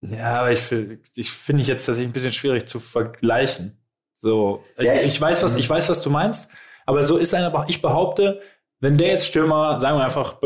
Ja, 0.02 0.42
aber 0.42 0.52
ich, 0.52 0.72
ich 1.16 1.32
finde 1.32 1.62
ich 1.62 1.68
jetzt 1.68 1.86
tatsächlich 1.86 2.10
ein 2.10 2.14
bisschen 2.14 2.34
schwierig 2.34 2.68
zu 2.68 2.80
vergleichen. 2.80 3.78
So, 4.16 4.64
Ja, 4.78 4.94
ich, 4.94 5.02
ich- 5.02 5.08
ich 5.08 5.22
weiß, 5.22 5.44
was, 5.44 5.56
ich 5.56 5.70
weiß, 5.70 5.90
was 5.90 6.02
du 6.02 6.10
meinst, 6.10 6.52
aber 6.86 7.04
so 7.04 7.18
ist 7.18 7.34
einer, 7.36 7.66
ich 7.68 7.82
behaupte, 7.82 8.42
wenn 8.80 8.98
der 8.98 9.10
jetzt 9.10 9.28
Stürmer, 9.28 9.80
sagen 9.80 9.98
wir 9.98 10.06
einfach, 10.06 10.40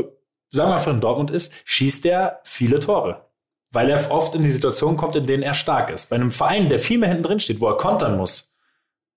sagen 0.51 0.69
wir 0.69 0.75
einfach 0.75 0.91
in 0.93 1.01
Dortmund 1.01 1.31
ist, 1.31 1.53
schießt 1.65 2.05
der 2.05 2.39
viele 2.43 2.79
Tore. 2.79 3.25
Weil 3.73 3.89
er 3.89 4.11
oft 4.11 4.35
in 4.35 4.43
die 4.43 4.49
Situation 4.49 4.97
kommt, 4.97 5.15
in 5.15 5.25
denen 5.25 5.43
er 5.43 5.53
stark 5.53 5.89
ist. 5.91 6.09
Bei 6.09 6.17
einem 6.17 6.31
Verein, 6.31 6.67
der 6.69 6.79
viel 6.79 6.97
mehr 6.97 7.09
hinten 7.09 7.23
drin 7.23 7.39
steht, 7.39 7.61
wo 7.61 7.67
er 7.67 7.77
kontern 7.77 8.17
muss. 8.17 8.57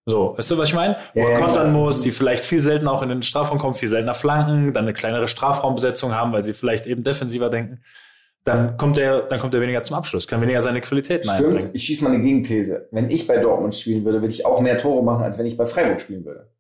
So, 0.07 0.35
weißt 0.37 0.51
du, 0.51 0.59
was 0.59 0.69
ich 0.69 0.75
meine? 0.75 0.97
Wo 1.15 1.21
Ja, 1.21 1.27
er 1.27 1.33
ja, 1.33 1.39
kontern 1.39 1.55
klar. 1.55 1.73
muss, 1.73 2.03
die 2.03 2.11
vielleicht 2.11 2.45
viel 2.45 2.61
seltener 2.61 2.93
auch 2.93 3.03
in 3.03 3.09
den 3.09 3.23
Strafraum 3.23 3.59
kommen, 3.59 3.75
viel 3.75 3.89
seltener 3.89 4.15
flanken, 4.15 4.73
dann 4.73 4.85
eine 4.85 4.93
kleinere 4.93 5.29
Strafraumbesetzung 5.29 6.13
haben, 6.13 6.33
weil 6.33 6.43
sie 6.43 6.53
vielleicht 6.53 6.87
eben 6.87 7.03
defensiver 7.03 7.49
denken. 7.49 7.83
Dann 8.45 8.77
kommt 8.77 8.99
er, 8.99 9.23
dann 9.23 9.41
kommt 9.41 9.55
er 9.55 9.63
weniger 9.63 9.83
zum 9.83 9.97
Abschluss, 9.97 10.29
kann 10.29 10.43
weniger 10.43 10.61
seine 10.61 10.83
Qualitäten 10.83 11.31
einbringen. 11.31 11.61
Stimmt, 11.61 11.75
ich 11.75 11.85
schieße 11.85 12.05
mal 12.05 12.13
eine 12.13 12.23
Gegengthese. 12.23 12.89
Wenn 12.91 13.11
ich 13.11 13.27
bei 13.27 13.39
Dortmund 13.39 13.75
spielen 13.75 14.05
würde, 14.05 14.21
würde 14.21 14.35
ich 14.35 14.45
auch 14.45 14.61
mehr 14.61 14.77
Tore 14.77 15.03
machen, 15.03 15.23
als 15.23 15.39
wenn 15.39 15.47
ich 15.47 15.57
bei 15.57 15.65
Freiburg 15.65 16.01
spielen 16.03 16.27
würde. 16.27 16.51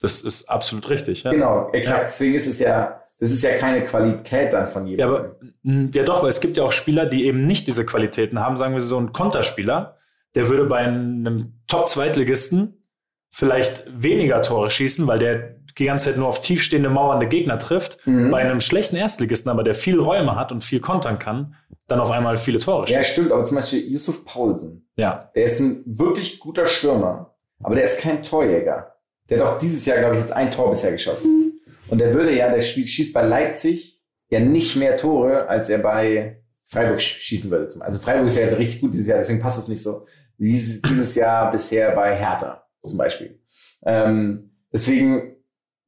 Das 0.00 0.20
ist 0.20 0.48
absolut 0.50 0.88
richtig. 0.90 1.22
Ja. 1.22 1.30
Genau, 1.30 1.70
exakt. 1.72 1.98
Ja. 1.98 2.04
Deswegen 2.04 2.34
ist 2.34 2.46
es 2.46 2.58
ja, 2.58 3.00
das 3.18 3.30
ist 3.30 3.42
ja 3.42 3.56
keine 3.56 3.84
Qualität 3.84 4.52
dann 4.52 4.68
von 4.68 4.84
Ja, 4.86 4.90
jedem. 4.90 5.08
aber 5.08 5.36
mh, 5.62 5.88
ja 5.94 6.02
doch, 6.04 6.22
weil 6.22 6.28
es 6.28 6.40
gibt 6.40 6.56
ja 6.58 6.64
auch 6.64 6.72
Spieler, 6.72 7.06
die 7.06 7.24
eben 7.26 7.44
nicht 7.44 7.66
diese 7.66 7.86
Qualitäten 7.86 8.40
haben, 8.40 8.56
sagen 8.56 8.74
wir 8.74 8.80
so 8.82 8.98
ein 8.98 9.12
Konterspieler, 9.12 9.96
der 10.34 10.48
würde 10.50 10.64
bei 10.66 10.76
einem 10.78 11.54
Top-Zweitligisten 11.66 12.82
vielleicht 13.30 13.84
weniger 13.90 14.42
Tore 14.42 14.70
schießen, 14.70 15.06
weil 15.06 15.18
der 15.18 15.56
die 15.78 15.84
ganze 15.84 16.06
Zeit 16.10 16.16
nur 16.18 16.28
auf 16.28 16.40
tiefstehende 16.40 16.88
mauernde 16.88 17.26
Gegner 17.26 17.58
trifft. 17.58 18.06
Mhm. 18.06 18.30
Bei 18.30 18.38
einem 18.38 18.60
schlechten 18.60 18.96
Erstligisten, 18.96 19.50
aber 19.50 19.62
der 19.62 19.74
viel 19.74 20.00
Räume 20.00 20.34
hat 20.34 20.50
und 20.52 20.64
viel 20.64 20.80
kontern 20.80 21.18
kann, 21.18 21.54
dann 21.86 22.00
auf 22.00 22.10
einmal 22.10 22.38
viele 22.38 22.58
Tore 22.60 22.86
ja, 22.88 22.98
schießt. 22.98 23.10
stimmt, 23.12 23.32
aber 23.32 23.44
zum 23.44 23.56
Beispiel 23.56 23.86
Yusuf 23.92 24.24
Paulsen, 24.24 24.88
Ja. 24.96 25.30
der 25.34 25.44
ist 25.44 25.60
ein 25.60 25.82
wirklich 25.86 26.40
guter 26.40 26.66
Stürmer, 26.66 27.34
aber 27.62 27.74
der 27.74 27.84
ist 27.84 28.00
kein 28.00 28.22
Torjäger. 28.22 28.94
Der 29.28 29.40
hat 29.40 29.46
auch 29.46 29.58
dieses 29.58 29.84
Jahr, 29.86 29.98
glaube 29.98 30.16
ich, 30.16 30.20
jetzt 30.22 30.32
ein 30.32 30.52
Tor 30.52 30.70
bisher 30.70 30.92
geschossen. 30.92 31.60
Und 31.88 31.98
der 31.98 32.14
würde 32.14 32.36
ja, 32.36 32.50
der 32.50 32.60
schießt 32.60 33.12
bei 33.12 33.22
Leipzig 33.22 34.02
ja 34.28 34.40
nicht 34.40 34.76
mehr 34.76 34.96
Tore, 34.96 35.48
als 35.48 35.70
er 35.70 35.78
bei 35.78 36.42
Freiburg 36.64 36.98
sch- 36.98 37.20
schießen 37.20 37.50
würde. 37.50 37.80
Also 37.80 37.98
Freiburg 37.98 38.26
ist 38.26 38.36
ja 38.36 38.46
richtig 38.48 38.80
gut 38.80 38.94
dieses 38.94 39.06
Jahr, 39.06 39.18
deswegen 39.18 39.40
passt 39.40 39.58
es 39.58 39.68
nicht 39.68 39.82
so. 39.82 40.04
Wie 40.36 40.50
dieses, 40.50 40.82
dieses 40.82 41.14
Jahr 41.14 41.50
bisher 41.52 41.92
bei 41.92 42.16
Hertha 42.16 42.66
zum 42.84 42.98
Beispiel. 42.98 43.38
Ähm, 43.84 44.50
deswegen 44.72 45.36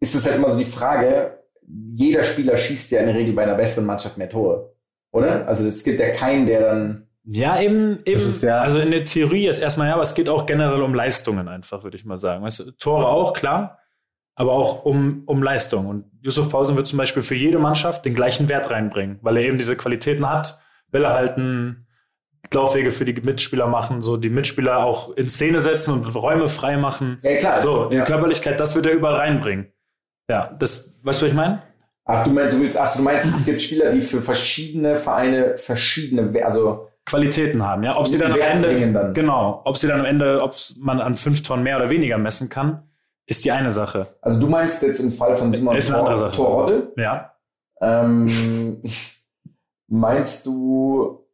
ist 0.01 0.15
es 0.15 0.25
halt 0.25 0.37
immer 0.37 0.51
so 0.51 0.57
die 0.59 0.65
Frage, 0.65 1.41
jeder 1.95 2.23
Spieler 2.23 2.57
schießt 2.57 2.93
ja 2.93 3.01
in 3.01 3.07
der 3.07 3.17
Regel 3.17 3.35
bei 3.35 3.43
einer 3.43 3.57
besseren 3.57 3.87
Mannschaft 3.87 4.19
mehr 4.19 4.31
Tore. 4.31 4.75
Oder? 5.11 5.47
Also 5.49 5.67
es 5.67 5.83
gibt 5.85 6.01
ja 6.01 6.11
keinen, 6.11 6.47
der 6.47 6.61
dann 6.61 7.08
Ja, 7.31 7.61
eben, 7.61 7.99
eben. 8.07 8.23
ja- 8.41 8.61
also 8.61 8.79
in 8.79 8.91
der 8.91 9.05
Theorie 9.05 9.49
ist 9.49 9.59
erstmal 9.59 9.89
ja, 9.89 9.95
aber 9.95 10.03
es 10.03 10.15
geht 10.15 10.29
auch 10.29 10.47
generell 10.47 10.83
um 10.83 10.95
Leistungen 10.95 11.47
einfach, 11.49 11.85
würde 11.85 11.97
ich 11.97 12.05
mal 12.05 12.19
sagen. 12.19 12.43
Weißt 12.43 12.61
du, 12.61 12.71
Tore 12.73 13.07
auch, 13.07 13.35
klar, 13.35 13.79
aber 14.35 14.53
auch 14.53 14.85
um, 14.85 15.25
um 15.27 15.43
Leistung. 15.43 15.87
Und 15.87 16.07
Yusuf 16.23 16.49
Pausen 16.49 16.77
wird 16.77 16.87
zum 16.87 16.97
Beispiel 16.99 17.23
für 17.23 17.35
jede 17.35 17.59
Mannschaft 17.59 18.05
den 18.05 18.15
gleichen 18.15 18.49
Wert 18.49 18.71
reinbringen, 18.71 19.19
weil 19.23 19.37
er 19.37 19.43
eben 19.43 19.59
diese 19.59 19.77
Qualitäten 19.77 20.29
hat, 20.29 20.59
Bälle 20.91 21.11
halten, 21.11 21.87
Laufwege 22.53 22.91
für 22.91 23.05
die 23.05 23.21
Mitspieler 23.21 23.67
machen, 23.67 24.01
so 24.01 24.17
die 24.17 24.31
Mitspieler 24.31 24.79
auch 24.79 25.15
in 25.17 25.29
Szene 25.29 25.61
setzen 25.61 25.93
und 25.93 26.07
Räume 26.15 26.49
frei 26.49 26.79
machen. 26.79 27.19
Ja, 27.23 27.37
klar. 27.37 27.61
So, 27.61 27.91
die 27.91 27.97
ja. 27.97 28.05
Körperlichkeit, 28.05 28.59
das 28.59 28.75
wird 28.75 28.87
er 28.87 28.93
überall 28.93 29.17
reinbringen. 29.17 29.73
Ja, 30.31 30.55
das, 30.59 30.99
weißt 31.03 31.21
du, 31.21 31.27
was 31.27 31.31
ich 31.31 31.37
meine? 31.37 31.63
Ach, 32.07 32.25
du 32.25 32.31
meinst, 32.31 32.57
du 32.57 32.61
willst, 32.61 32.81
ach, 32.81 32.97
du 32.97 33.03
meinst, 33.03 33.27
es 33.27 33.45
gibt 33.45 33.61
Spieler, 33.61 33.93
die 33.93 34.01
für 34.01 34.23
verschiedene 34.23 34.97
Vereine 34.97 35.59
verschiedene, 35.59 36.43
also 36.43 36.88
Qualitäten 37.09 37.63
haben, 37.63 37.83
ja. 37.83 37.97
Ob 37.97 38.07
sie 38.07 38.19
dann 38.19 38.33
am 38.33 38.41
Ende, 38.41 38.93
dann. 38.93 39.15
genau, 39.15 39.63
ob 39.65 39.77
sie 39.77 39.87
dann 39.89 40.01
am 40.01 40.07
Ende, 40.07 40.43
ob 40.43 40.55
man 40.79 41.01
an 41.01 41.17
fünf 41.17 41.43
Tonnen 41.43 41.63
mehr 41.63 41.77
oder 41.77 41.91
weniger 41.91 42.19
messen 42.19 42.49
kann, 42.49 42.83
ist 43.27 43.45
die 43.45 43.53
eine 43.53 43.71
Sache. 43.71 44.07
Also 44.21 44.41
du 44.41 44.47
meinst 44.47 44.83
jetzt 44.83 45.01
im 45.01 45.13
Fall 45.13 45.37
von 45.37 45.53
Simon 45.53 45.77
Ist 45.77 45.89
Sache. 45.89 46.31
Torrodde, 46.35 46.93
Ja. 46.97 47.35
ähm, 47.81 48.83
meinst 49.89 50.47
du, 50.47 51.25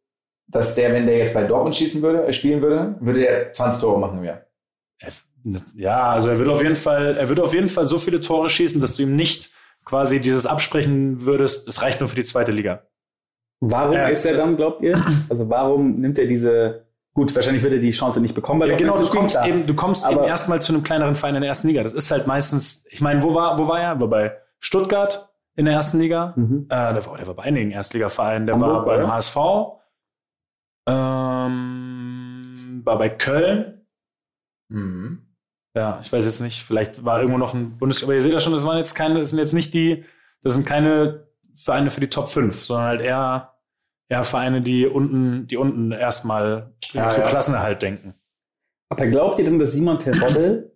dass 0.47 0.75
der, 0.75 0.93
wenn 0.93 1.05
der 1.05 1.17
jetzt 1.17 1.33
bei 1.33 1.43
Dortmund 1.43 1.75
schießen 1.75 2.01
würde, 2.01 2.25
äh, 2.25 2.33
spielen 2.33 2.61
würde, 2.61 2.95
würde 2.99 3.25
er 3.25 3.51
20 3.53 3.81
Tore 3.81 3.99
machen 3.99 4.19
im 4.19 4.23
Jahr. 4.25 4.41
Ja, 5.75 6.09
also 6.11 6.29
er 6.29 6.37
würde 6.39 6.51
auf 6.51 6.63
jeden 6.63 6.75
Fall, 6.75 7.17
er 7.17 7.29
würde 7.29 7.43
auf 7.43 7.53
jeden 7.53 7.69
Fall 7.69 7.85
so 7.85 7.99
viele 7.99 8.19
Tore 8.19 8.49
schießen, 8.49 8.81
dass 8.81 8.95
du 8.95 9.03
ihm 9.03 9.15
nicht 9.15 9.51
quasi 9.83 10.19
dieses 10.19 10.45
absprechen 10.47 11.25
würdest, 11.25 11.67
es 11.67 11.81
reicht 11.83 11.99
nur 11.99 12.09
für 12.09 12.15
die 12.15 12.23
zweite 12.23 12.51
Liga. 12.51 12.83
Warum 13.61 13.93
Ja, 13.93 14.07
ist 14.07 14.25
er 14.25 14.35
dann, 14.37 14.55
glaubt 14.57 14.81
ihr? 14.81 15.01
Also 15.29 15.49
warum 15.49 15.99
nimmt 15.99 16.19
er 16.19 16.25
diese, 16.27 16.85
gut, 17.13 17.33
wahrscheinlich 17.35 17.63
wird 17.63 17.73
er 17.73 17.79
die 17.79 17.91
Chance 17.91 18.19
nicht 18.21 18.35
bekommen, 18.35 18.59
weil 18.61 18.69
Ja, 18.71 18.75
genau, 18.77 18.97
du 18.97 19.07
kommst 19.09 19.35
klar. 19.35 19.47
eben, 19.47 19.65
du 19.65 19.73
kommst 19.73 20.05
eben 20.05 20.19
Aber- 20.19 20.27
erstmal 20.27 20.61
zu 20.61 20.73
einem 20.73 20.83
kleineren 20.83 21.15
Verein 21.15 21.35
in 21.35 21.41
der 21.41 21.49
ersten 21.49 21.67
Liga. 21.69 21.81
Das 21.83 21.93
ist 21.93 22.11
halt 22.11 22.27
meistens, 22.27 22.85
ich 22.89 23.01
meine, 23.01 23.23
wo 23.23 23.33
war, 23.33 23.57
wo 23.57 23.67
war 23.67 23.79
er? 23.79 23.99
War 23.99 24.07
bei 24.09 24.37
Stuttgart 24.59 25.29
in 25.55 25.65
der 25.65 25.73
ersten 25.73 25.99
Liga. 25.99 26.33
Mhm. 26.35 26.65
Äh, 26.69 26.93
der, 26.93 27.05
war, 27.05 27.17
der 27.17 27.27
war 27.27 27.33
bei 27.35 27.43
einigen 27.43 27.71
Erstligavereinen. 27.71 28.45
Der 28.45 28.55
Hamburg, 28.55 28.85
war 28.85 28.97
beim 28.97 29.05
oder? 29.05 29.13
HSV. 29.13 29.37
Ähm, 30.87 32.81
war 32.83 32.97
bei 32.97 33.09
Köln. 33.09 33.85
Mhm. 34.69 35.21
Ja, 35.75 35.99
ich 36.01 36.11
weiß 36.11 36.23
jetzt 36.25 36.39
nicht, 36.41 36.63
vielleicht 36.63 37.03
war 37.03 37.19
irgendwo 37.19 37.37
noch 37.37 37.53
ein 37.53 37.77
Bundes, 37.77 38.01
aber 38.03 38.13
ihr 38.15 38.21
seht 38.21 38.31
ja 38.33 38.39
schon, 38.39 38.53
das 38.53 38.65
waren 38.65 38.77
jetzt 38.77 38.95
keine, 38.95 39.19
das 39.19 39.29
sind 39.31 39.39
jetzt 39.39 39.53
nicht 39.53 39.73
die, 39.73 40.05
das 40.41 40.53
sind 40.53 40.65
keine 40.65 41.24
Vereine 41.55 41.89
für 41.91 42.01
die 42.01 42.09
Top 42.09 42.29
5, 42.29 42.63
sondern 42.65 42.85
halt 42.87 43.01
eher, 43.01 43.53
eher 44.09 44.23
Vereine, 44.23 44.61
die 44.61 44.85
unten, 44.87 45.47
die 45.47 45.57
unten 45.57 45.91
erstmal 45.91 46.73
Ja, 46.93 47.09
für 47.09 47.21
ja. 47.21 47.27
Klassenerhalt 47.27 47.81
denken. 47.81 48.13
Aber 48.89 49.07
glaubt 49.07 49.39
ihr 49.39 49.45
denn, 49.45 49.57
dass 49.59 49.73
Simon 49.73 49.99
Terodde 49.99 50.71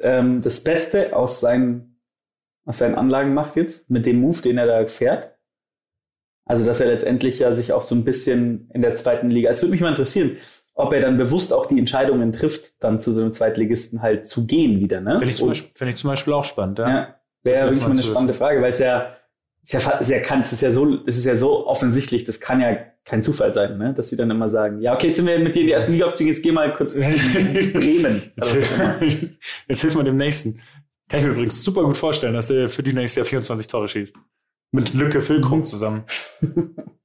ähm, 0.00 0.40
das 0.42 0.62
Beste 0.62 1.14
aus 1.16 1.40
seinen, 1.40 2.00
aus 2.66 2.78
seinen 2.78 2.94
Anlagen 2.94 3.34
macht 3.34 3.56
jetzt, 3.56 3.88
mit 3.90 4.06
dem 4.06 4.20
Move, 4.20 4.40
den 4.42 4.58
er 4.58 4.66
da 4.66 4.86
fährt? 4.86 5.36
Also, 6.46 6.64
dass 6.64 6.80
er 6.80 6.88
letztendlich 6.88 7.38
ja 7.38 7.52
sich 7.54 7.72
auch 7.72 7.82
so 7.82 7.94
ein 7.94 8.04
bisschen 8.04 8.68
in 8.74 8.82
der 8.82 8.94
zweiten 8.96 9.30
Liga, 9.30 9.50
es 9.50 9.62
würde 9.62 9.70
mich 9.70 9.80
mal 9.80 9.90
interessieren, 9.90 10.36
ob 10.74 10.92
er 10.92 11.00
dann 11.00 11.16
bewusst 11.16 11.52
auch 11.52 11.66
die 11.66 11.78
Entscheidungen 11.78 12.32
trifft, 12.32 12.74
dann 12.82 13.00
zu 13.00 13.12
so 13.12 13.20
einem 13.20 13.32
Zweitligisten 13.32 14.02
halt 14.02 14.26
zu 14.26 14.46
gehen 14.46 14.80
wieder, 14.80 15.00
ne? 15.00 15.18
Finde 15.18 15.30
ich, 15.30 15.36
zum 15.36 15.48
Beispiel- 15.48 15.70
finde 15.74 15.90
ich 15.92 15.96
zum 15.98 16.08
Beispiel 16.08 16.32
auch 16.32 16.44
spannend, 16.44 16.78
ja. 16.80 16.88
Ja, 16.88 17.14
wäre 17.44 17.66
wirklich 17.66 17.80
mal 17.82 17.90
eine 17.92 18.02
spannende. 18.02 18.34
Frage, 18.34 18.62
weil 18.62 18.70
es 18.70 18.78
ja, 18.78 19.14
ist 19.62 19.72
ja, 19.72 20.02
sehr 20.02 20.22
kann, 20.22 20.40
es 20.40 20.52
ist 20.52 20.62
ja 20.62 20.72
so, 20.72 21.04
es 21.06 21.18
ist 21.18 21.26
ja 21.26 21.36
so 21.36 21.66
offensichtlich, 21.66 22.24
das 22.24 22.40
kann 22.40 22.60
ja 22.60 22.76
kein 23.04 23.22
Zufall 23.22 23.52
sein, 23.52 23.78
ne? 23.78 23.94
dass 23.94 24.08
sie 24.10 24.16
dann 24.16 24.30
immer 24.30 24.48
sagen, 24.48 24.80
ja, 24.80 24.94
okay, 24.94 25.08
jetzt 25.08 25.16
sind 25.16 25.26
wir 25.26 25.38
mit 25.38 25.54
dir 25.54 25.60
in 25.60 25.66
die 25.66 25.72
erste 25.72 25.92
Liga 25.92 26.06
aufgestiegen, 26.06 26.32
jetzt 26.32 26.42
geh 26.42 26.52
mal 26.52 26.72
kurz 26.72 26.94
nach 26.94 27.06
Bremen. 27.72 28.22
Jetzt, 28.36 28.56
jetzt 29.68 29.80
hilft 29.80 29.96
man 29.96 30.04
dem 30.04 30.16
Nächsten. 30.16 30.60
Kann 31.08 31.20
ich 31.20 31.26
mir 31.26 31.32
übrigens 31.32 31.62
super 31.62 31.82
gut 31.82 31.96
vorstellen, 31.96 32.34
dass 32.34 32.50
er 32.50 32.68
für 32.68 32.82
die 32.82 32.92
nächstes 32.92 33.16
Jahr 33.16 33.26
24 33.26 33.66
Tore 33.66 33.88
schießt. 33.88 34.16
Mit 34.72 34.94
Lücke 34.94 35.20
Füllkrug 35.20 35.66
zusammen. 35.66 36.04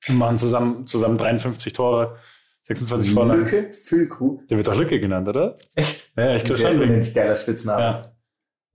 Und 0.07 0.17
machen 0.17 0.37
zusammen, 0.37 0.85
zusammen 0.85 1.17
53 1.17 1.73
Tore, 1.73 2.17
26 2.61 3.13
Vorlagen. 3.13 3.41
Lücke, 3.41 3.73
Füllkrug. 3.73 4.47
Der 4.47 4.57
wird 4.57 4.67
doch 4.67 4.77
Lücke 4.77 4.99
genannt, 4.99 5.27
oder? 5.27 5.57
Echt? 5.73 6.11
Ja, 6.15 6.35
ich 6.35 6.43
glaube 6.43 6.61
schon. 6.61 6.79
unendlich 6.79 7.13
geiler 7.13 7.35
Spitzname. 7.35 7.81
Ja. 7.81 8.01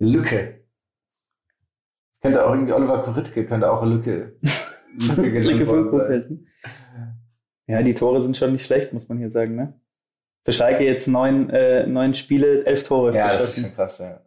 Lücke. 0.00 0.59
Könnte 2.20 2.44
auch 2.46 2.50
irgendwie 2.52 2.72
Oliver 2.72 2.98
Koritke, 3.02 3.46
könnte 3.46 3.70
auch 3.70 3.84
Lücke. 3.84 4.36
Lücke 4.92 5.66
worden 5.68 6.22
für. 6.22 6.38
Ja, 7.66 7.82
die 7.82 7.94
Tore 7.94 8.20
sind 8.20 8.36
schon 8.36 8.52
nicht 8.52 8.66
schlecht, 8.66 8.92
muss 8.92 9.08
man 9.08 9.18
hier 9.18 9.30
sagen, 9.30 9.54
ne? 9.54 9.80
Für 10.44 10.52
Schalke 10.52 10.84
jetzt 10.84 11.06
neun, 11.06 11.50
äh, 11.50 11.86
neun 11.86 12.14
Spiele, 12.14 12.64
elf 12.66 12.82
Tore. 12.82 13.14
Ja, 13.14 13.32
das 13.32 13.56
ist 13.56 13.62
schon 13.64 13.74
krass, 13.74 13.98
ja. 13.98 14.20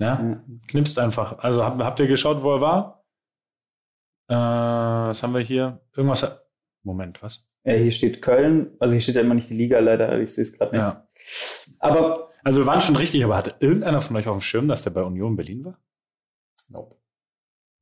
Ja, 0.00 0.20
Ja. 0.20 0.44
knipst 0.68 0.98
einfach. 0.98 1.38
Also 1.38 1.64
habt, 1.64 1.82
habt 1.82 1.98
ihr 2.00 2.06
geschaut, 2.06 2.42
wo 2.42 2.54
er 2.56 2.60
war? 2.60 3.04
Äh, 4.28 4.34
was 4.34 5.22
haben 5.22 5.32
wir 5.34 5.40
hier? 5.40 5.80
Irgendwas. 5.96 6.40
Moment, 6.84 7.22
was? 7.22 7.48
Ja, 7.64 7.72
hier 7.74 7.90
steht 7.90 8.22
Köln, 8.22 8.76
also 8.78 8.92
hier 8.92 9.00
steht 9.00 9.16
ja 9.16 9.22
immer 9.22 9.34
nicht 9.34 9.50
die 9.50 9.56
Liga 9.56 9.78
leider, 9.80 10.18
ich 10.20 10.32
sehe 10.34 10.42
es 10.42 10.52
gerade 10.52 10.72
nicht. 10.72 10.80
Ja. 10.80 11.08
Aber 11.80 12.30
Also 12.44 12.60
wir 12.60 12.66
waren 12.66 12.80
schon 12.80 12.96
richtig, 12.96 13.24
aber 13.24 13.36
hatte 13.36 13.56
irgendeiner 13.60 14.00
von 14.00 14.16
euch 14.16 14.28
auf 14.28 14.36
dem 14.36 14.40
Schirm, 14.42 14.68
dass 14.68 14.82
der 14.82 14.90
bei 14.90 15.02
Union 15.02 15.36
Berlin 15.36 15.64
war? 15.64 15.78
Nope. 16.68 16.96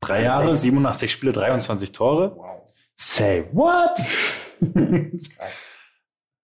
Drei 0.00 0.22
Jahre, 0.22 0.54
87 0.54 1.10
Spiele, 1.10 1.32
23 1.32 1.92
Tore. 1.92 2.36
Wow. 2.36 2.62
Say 2.96 3.44
what? 3.52 3.98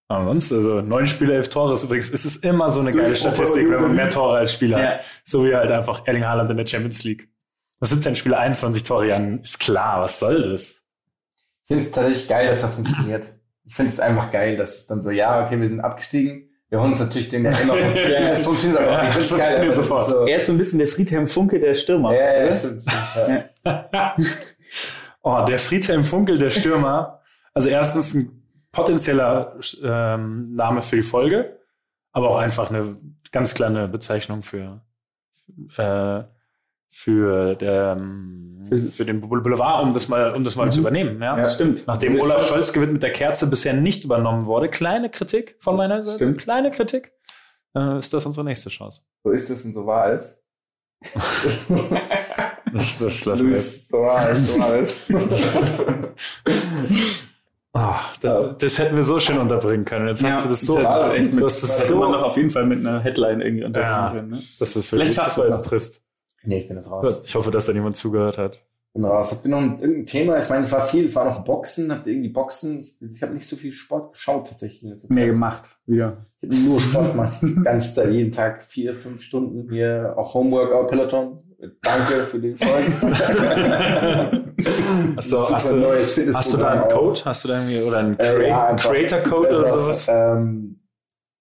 Aber 0.07 0.25
sonst, 0.25 0.51
also 0.51 0.81
neun 0.81 1.07
Spiele, 1.07 1.33
elf 1.35 1.49
Tore 1.49 1.73
ist 1.73 1.83
übrigens, 1.83 2.09
ist 2.11 2.25
es 2.25 2.35
immer 2.37 2.69
so 2.69 2.81
eine 2.81 2.93
geile 2.93 3.15
Statistik, 3.15 3.69
wenn 3.69 3.81
man 3.81 3.95
mehr 3.95 4.09
Tore 4.09 4.37
als 4.37 4.53
Spieler 4.53 4.79
Ja. 4.79 4.87
hat. 4.93 5.01
So 5.23 5.45
wie 5.45 5.55
halt 5.55 5.71
einfach 5.71 6.05
Erling 6.05 6.25
Haaland 6.25 6.51
in 6.51 6.57
der 6.57 6.65
Champions 6.67 7.03
League. 7.03 7.29
Was 7.79 7.89
17 7.89 8.15
Spiele, 8.15 8.37
21 8.37 8.83
Tore, 8.83 9.07
Jan, 9.07 9.39
ist 9.39 9.59
klar, 9.59 10.01
was 10.01 10.19
soll 10.19 10.51
das? 10.51 10.85
Ich 11.63 11.67
finde 11.67 11.83
es 11.83 11.91
tatsächlich 11.91 12.27
geil, 12.27 12.47
dass 12.47 12.63
er 12.63 12.69
funktioniert. 12.69 13.33
Ich 13.65 13.75
finde 13.75 13.91
es 13.91 13.99
einfach 13.99 14.29
geil, 14.31 14.57
dass 14.57 14.79
es 14.79 14.87
dann 14.87 15.01
so, 15.01 15.09
ja, 15.09 15.45
okay, 15.45 15.59
wir 15.59 15.67
sind 15.69 15.79
abgestiegen. 15.79 16.49
Wir 16.73 16.81
holen 16.81 16.93
uns 16.93 17.01
natürlich 17.01 17.29
den 17.29 17.45
immer. 17.45 17.77
Ja. 18.09 18.29
das 18.31 18.41
funktioniert 18.41 18.81
aber 18.81 18.93
auch. 18.93 19.03
Ja, 19.03 19.13
das 19.13 19.29
funktioniert 19.29 19.75
sofort. 19.75 20.09
So, 20.09 20.25
er 20.25 20.39
ist 20.39 20.47
so 20.47 20.53
ein 20.53 20.57
bisschen 20.57 20.79
der 20.79 20.87
Friedhelm 20.87 21.27
Funke 21.27 21.59
der 21.59 21.75
Stürmer. 21.75 22.15
ja, 22.15 22.45
ja, 22.45 22.51
stimmt. 22.51 22.81
stimmt 22.81 23.45
ja. 23.63 24.15
oh, 25.21 25.45
der 25.47 25.59
Friedhelm 25.59 26.03
Funkel, 26.03 26.39
der 26.39 26.49
Stürmer. 26.49 27.21
Also 27.53 27.69
erstens 27.69 28.15
ein 28.15 28.41
potenzieller 28.71 29.55
ähm, 29.83 30.53
Name 30.53 30.81
für 30.81 30.95
die 30.95 31.03
Folge, 31.03 31.59
aber 32.11 32.31
auch 32.31 32.37
einfach 32.37 32.71
eine 32.71 32.93
ganz 33.31 33.53
kleine 33.53 33.87
Bezeichnung 33.87 34.41
für, 34.41 34.81
äh, 35.77 36.23
für, 36.95 37.55
der, 37.55 37.97
ähm, 37.97 38.67
für 38.91 39.03
den 39.03 39.19
Boulevard, 39.19 39.83
um 39.83 39.93
das 39.93 40.09
mal, 40.09 40.31
um 40.35 40.43
das 40.43 40.55
mal 40.55 40.71
zu 40.71 40.79
übernehmen. 40.79 41.19
Ja? 41.21 41.37
Ja. 41.37 41.49
Stimmt. 41.49 41.85
Nachdem 41.87 42.19
Olaf 42.21 42.47
Scholz 42.47 42.71
gewinnt 42.71 42.93
mit 42.93 43.01
der 43.03 43.11
Kerze 43.11 43.49
bisher 43.49 43.73
nicht 43.73 44.03
übernommen 44.03 44.45
wurde, 44.45 44.69
kleine 44.69 45.09
Kritik 45.09 45.55
von 45.59 45.75
meiner 45.75 46.03
Seite, 46.03 46.17
Stimmt. 46.17 46.37
kleine 46.41 46.69
Kritik, 46.69 47.11
äh, 47.75 47.97
ist 47.97 48.13
das 48.13 48.25
unsere 48.27 48.45
nächste 48.45 48.69
Chance. 48.69 49.01
So 49.23 49.31
ist 49.31 49.49
es 49.49 49.65
und 49.65 49.73
so 49.73 49.85
war 49.85 50.13
es. 50.13 50.39
Das, 52.75 52.97
das 52.97 53.23
lassen 53.25 53.49
wir 53.49 53.55
jetzt. 53.57 53.89
So 53.89 53.97
war 53.99 54.31
es, 54.31 54.51
so 54.51 54.59
war 54.59 54.75
es. 54.75 55.05
Ah, 57.75 57.99
das, 58.21 58.57
das 58.57 58.77
hätten 58.77 58.95
wir 58.95 59.01
so 59.03 59.19
schön 59.19 59.39
unterbringen 59.39 59.83
können. 59.83 60.07
Jetzt 60.07 60.23
hast 60.23 60.35
Ja, 60.37 60.41
du 60.43 60.49
das 60.49 60.61
so. 60.61 60.77
das 60.77 61.19
mit- 61.19 61.41
das 61.41 61.63
ist 61.63 61.79
hätte 61.79 61.87
so. 61.93 61.99
man 61.99 62.11
doch 62.11 62.21
auf 62.21 62.37
jeden 62.37 62.51
Fall 62.51 62.67
mit 62.67 62.79
einer 62.85 62.99
Headline 62.99 63.41
irgendwie 63.41 63.63
unterbringen 63.63 63.95
Ja. 64.05 64.11
können. 64.11 64.29
Ne? 64.29 64.43
Das 64.59 64.75
ist 64.75 64.89
Vielleicht 64.89 65.09
wirklich, 65.09 65.15
schaffst 65.15 65.37
das 65.39 65.45
du 65.45 65.51
das. 65.51 65.61
trist. 65.63 66.03
Nee, 66.43 66.59
ich 66.59 66.67
bin 66.67 66.77
jetzt 66.77 66.89
raus. 66.91 67.21
Ich 67.25 67.35
hoffe, 67.35 67.51
dass 67.51 67.65
da 67.65 67.73
niemand 67.73 67.95
zugehört 67.95 68.37
hat. 68.37 68.59
Bin 68.93 69.05
raus. 69.05 69.31
Habt 69.31 69.43
ihr 69.45 69.49
noch 69.49 69.57
ein, 69.59 69.79
irgendein 69.79 70.05
Thema? 70.05 70.37
Ich 70.37 70.49
meine, 70.49 70.63
es 70.65 70.71
war 70.71 70.81
viel, 70.85 71.05
es 71.05 71.15
war 71.15 71.25
noch 71.25 71.43
Boxen. 71.43 71.91
Habt 71.91 72.05
ihr 72.05 72.13
irgendwie 72.13 72.29
Boxen? 72.29 72.85
Ich 73.01 73.23
habe 73.23 73.33
nicht 73.33 73.47
so 73.47 73.55
viel 73.55 73.71
Sport 73.71 74.13
geschaut 74.13 74.47
tatsächlich 74.49 74.83
in 74.83 74.89
letzter 74.89 75.07
Zeit. 75.07 75.15
Mehr 75.15 75.25
gemacht. 75.27 75.77
Wieder. 75.87 76.25
Ich 76.41 76.49
habe 76.49 76.59
nur 76.59 76.79
Sport 76.79 77.11
gemacht. 77.11 77.37
Die 77.41 77.55
ganze 77.63 77.93
Zeit, 77.95 78.11
jeden 78.11 78.31
Tag 78.31 78.61
vier, 78.63 78.95
fünf 78.95 79.23
Stunden 79.23 79.67
hier, 79.71 80.13
auch 80.15 80.35
Homeworkout, 80.35 80.87
Peloton. 80.87 81.39
Danke 81.81 82.13
für 82.29 82.39
den 82.39 82.57
Folgen. 82.57 82.93
Hast 85.15 85.31
du, 85.31 85.37
Super 85.37 85.53
hast 85.55 85.71
du, 85.71 85.75
neues 85.77 86.19
hast 86.33 86.53
du 86.53 86.57
da 86.57 86.67
einen 86.69 86.81
auch. 86.83 86.89
Code? 86.89 87.19
Hast 87.25 87.43
du 87.43 87.47
da 87.47 87.55
irgendwie, 87.63 87.81
oder 87.87 87.97
einen 87.99 88.19
Äh, 88.19 88.23
Crea- 88.23 88.47
ja, 88.47 88.65
einfach- 88.67 88.91
Creator-Code 88.91 89.47
oder 89.47 89.57
einfach, 89.65 89.71
sowas? 89.93 90.07
Ähm, 90.09 90.79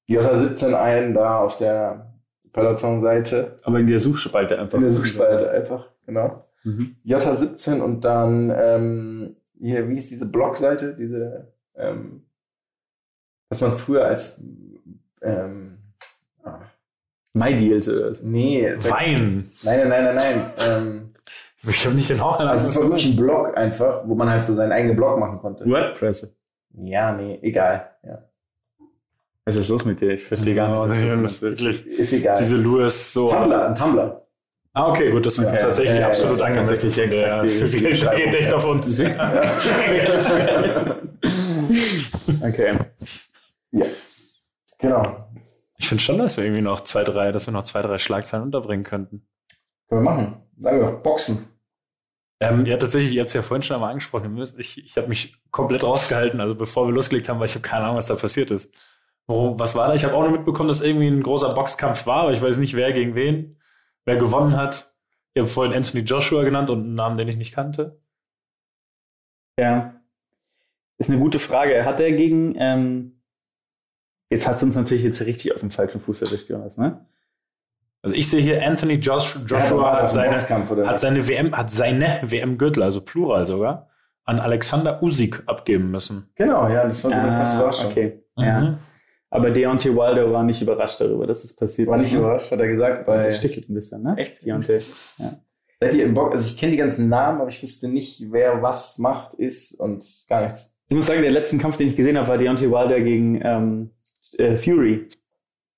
J17 0.08 0.74
ein, 0.74 1.14
da 1.14 1.38
auf 1.40 1.56
der 1.56 2.11
Peloton-Seite. 2.52 3.56
Aber 3.62 3.78
in 3.78 3.86
der 3.86 3.98
Suchspalte 3.98 4.58
einfach. 4.58 4.76
In 4.78 4.84
der 4.84 4.92
Suchspalte 4.92 5.50
einfach, 5.50 5.88
genau. 6.06 6.44
Mhm. 6.64 6.96
J17 7.04 7.80
und 7.80 8.04
dann, 8.04 8.52
ähm, 8.56 9.36
hier, 9.60 9.88
wie 9.88 9.96
ist 9.96 10.10
diese 10.10 10.26
Blogseite? 10.26 10.94
Diese, 10.94 11.52
ähm, 11.76 12.24
was 13.48 13.60
man 13.60 13.72
früher 13.72 14.04
als, 14.04 14.44
ähm, 15.22 15.78
ah, 16.44 16.60
My 17.32 17.54
Deals 17.54 17.88
oder 17.88 18.10
was? 18.10 18.22
nee, 18.22 18.68
Wein. 18.78 19.50
nein, 19.62 19.88
nein, 19.88 19.88
nein, 19.88 20.04
nein, 20.04 20.16
nein, 20.16 20.52
ähm, 20.68 21.08
Ich 21.68 21.84
habe 21.84 21.94
nicht 21.94 22.10
den 22.10 22.20
Hauch 22.20 22.40
also 22.40 22.68
es 22.68 22.76
war 22.76 22.88
wirklich 22.88 23.12
ein 23.12 23.16
Blog 23.16 23.56
einfach, 23.56 24.02
wo 24.06 24.14
man 24.14 24.28
halt 24.28 24.42
so 24.42 24.52
seinen 24.52 24.72
eigenen 24.72 24.96
Blog 24.96 25.18
machen 25.18 25.38
konnte. 25.38 25.64
WordPress. 25.64 26.36
Ja, 26.74 27.12
nee, 27.12 27.38
egal, 27.42 27.90
ja. 28.02 28.24
Was 29.44 29.56
ist 29.56 29.68
los 29.68 29.84
mit 29.84 30.00
dir? 30.00 30.12
Ich 30.12 30.24
verstehe 30.24 30.54
gar 30.54 30.86
nicht. 30.86 31.02
das 31.02 31.22
was 31.22 31.32
ist 31.32 31.42
wirklich. 31.42 31.86
Ist 31.86 32.12
egal. 32.12 32.36
Diese 32.38 32.56
Louis 32.56 33.12
so. 33.12 33.30
Tumblr, 33.30 33.68
ein 33.68 33.74
Tumblr. 33.74 34.18
Ah, 34.74 34.88
okay, 34.88 35.10
gut, 35.10 35.26
das 35.26 35.36
ist 35.36 35.44
Okay. 35.44 35.58
tatsächlich 35.60 35.94
Ja, 35.96 36.00
ja, 36.00 36.06
absolut 36.06 36.30
das 36.32 36.38
ist 36.38 36.44
angemessen. 36.46 36.92
der- 36.94 37.42
die- 37.42 37.60
Das 37.60 37.70
die 37.72 37.78
geht 37.80 38.34
echt 38.34 38.54
auf 38.54 38.64
uns. 38.64 39.02
Okay. 42.42 42.78
ja. 43.72 43.86
Genau. 44.78 45.26
Ich 45.78 45.88
finde 45.88 46.02
schon, 46.02 46.18
dass 46.18 46.36
wir 46.36 46.44
irgendwie 46.44 46.62
noch 46.62 46.80
zwei, 46.82 47.04
drei, 47.04 47.32
dass 47.32 47.46
wir 47.46 47.52
noch 47.52 47.62
zwei, 47.64 47.82
drei 47.82 47.98
Schlagzeilen 47.98 48.44
unterbringen 48.44 48.84
könnten. 48.84 49.26
Können 49.88 50.02
wir 50.04 50.10
machen. 50.10 50.42
Sagen 50.58 50.80
wir 50.80 50.90
Boxen. 50.92 51.48
Ähm, 52.40 52.66
ja, 52.66 52.76
tatsächlich, 52.76 53.14
ihr 53.14 53.20
habt 53.20 53.28
es 53.28 53.34
ja 53.34 53.42
vorhin 53.42 53.62
schon 53.62 53.74
einmal 53.76 53.90
angesprochen. 53.90 54.36
Ich, 54.58 54.78
ich 54.84 54.96
habe 54.96 55.08
mich 55.08 55.34
komplett 55.50 55.84
rausgehalten, 55.84 56.40
also 56.40 56.54
bevor 56.56 56.86
wir 56.88 56.92
losgelegt 56.92 57.28
haben, 57.28 57.38
weil 57.38 57.46
ich 57.46 57.54
habe 57.54 57.62
keine 57.62 57.84
Ahnung, 57.84 57.96
was 57.96 58.06
da 58.06 58.16
passiert 58.16 58.50
ist. 58.50 58.72
Worum, 59.26 59.58
was 59.58 59.74
war 59.74 59.88
da? 59.88 59.94
Ich 59.94 60.04
habe 60.04 60.14
auch 60.14 60.22
nur 60.22 60.30
mitbekommen, 60.32 60.68
dass 60.68 60.80
irgendwie 60.80 61.06
ein 61.08 61.22
großer 61.22 61.50
Boxkampf 61.54 62.06
war, 62.06 62.22
aber 62.22 62.32
ich 62.32 62.42
weiß 62.42 62.58
nicht, 62.58 62.74
wer 62.74 62.92
gegen 62.92 63.14
wen, 63.14 63.56
wer 64.04 64.16
gewonnen 64.16 64.56
hat. 64.56 64.94
Ihr 65.34 65.42
habt 65.42 65.52
vorhin 65.52 65.72
Anthony 65.74 66.02
Joshua 66.02 66.42
genannt 66.42 66.68
und 66.70 66.80
einen 66.80 66.94
Namen, 66.94 67.16
den 67.18 67.28
ich 67.28 67.36
nicht 67.36 67.54
kannte. 67.54 68.00
Ja. 69.58 69.94
Ist 70.98 71.10
eine 71.10 71.18
gute 71.18 71.38
Frage. 71.38 71.84
Hat 71.84 72.00
er 72.00 72.12
gegen, 72.12 72.54
ähm, 72.58 73.22
jetzt 74.30 74.46
hast 74.46 74.62
du 74.62 74.66
uns 74.66 74.76
natürlich 74.76 75.04
jetzt 75.04 75.20
richtig 75.24 75.54
auf 75.54 75.60
dem 75.60 75.70
falschen 75.70 76.00
Fuß 76.00 76.22
erwischt, 76.22 76.48
Jonas, 76.48 76.76
ne? 76.76 77.06
Also 78.02 78.16
ich 78.16 78.28
sehe 78.28 78.40
hier 78.42 78.66
Anthony 78.66 78.94
Josh, 78.94 79.38
Joshua 79.46 79.92
hat 80.02 80.10
seine, 80.10 80.36
hat 80.88 81.00
seine 81.00 81.28
WM, 81.28 81.56
hat 81.56 81.70
seine 81.70 82.20
WM-Gürtel, 82.24 82.82
also 82.82 83.00
Plural 83.00 83.46
sogar, 83.46 83.88
an 84.24 84.40
Alexander 84.40 85.00
Usyk 85.02 85.44
abgeben 85.46 85.92
müssen. 85.92 86.28
Genau, 86.34 86.68
ja, 86.68 86.84
das 86.88 87.04
war 87.04 87.10
so 87.10 87.16
eine 87.16 87.30
Ah, 87.46 87.54
Überraschung. 87.56 87.86
okay. 87.90 88.22
Ja. 88.40 88.76
Aber 89.32 89.50
Deontay 89.50 89.96
Wilder 89.96 90.30
war 90.30 90.44
nicht 90.44 90.60
überrascht 90.60 91.00
darüber, 91.00 91.26
dass 91.26 91.42
es 91.42 91.56
passiert 91.56 91.88
War 91.88 91.96
nicht 91.96 92.12
ne? 92.12 92.18
überrascht, 92.18 92.52
hat 92.52 92.60
er 92.60 92.68
gesagt, 92.68 93.06
bei. 93.06 93.24
Der 93.24 93.32
stichelt 93.32 93.66
ein 93.70 93.74
bisschen, 93.74 94.02
ne? 94.02 94.14
Echt? 94.18 94.44
Deontay. 94.44 94.80
Seid 95.80 95.94
ihr 95.94 96.04
im 96.04 96.12
Bock? 96.12 96.32
Also 96.32 96.52
ich 96.52 96.58
kenne 96.58 96.72
die 96.72 96.76
ganzen 96.76 97.08
Namen, 97.08 97.40
aber 97.40 97.48
ich 97.48 97.62
wüsste 97.62 97.88
nicht, 97.88 98.30
wer 98.30 98.60
was 98.60 98.98
macht, 98.98 99.32
ist 99.34 99.80
und 99.80 100.04
gar 100.28 100.42
nichts. 100.42 100.74
Ich 100.90 100.96
muss 100.96 101.06
sagen, 101.06 101.22
der 101.22 101.30
letzte 101.30 101.56
Kampf, 101.56 101.78
den 101.78 101.88
ich 101.88 101.96
gesehen 101.96 102.18
habe, 102.18 102.28
war 102.28 102.36
Deontay 102.36 102.70
Wilder 102.70 103.00
gegen 103.00 103.40
ähm, 103.42 103.90
äh, 104.36 104.54
Fury. 104.54 105.08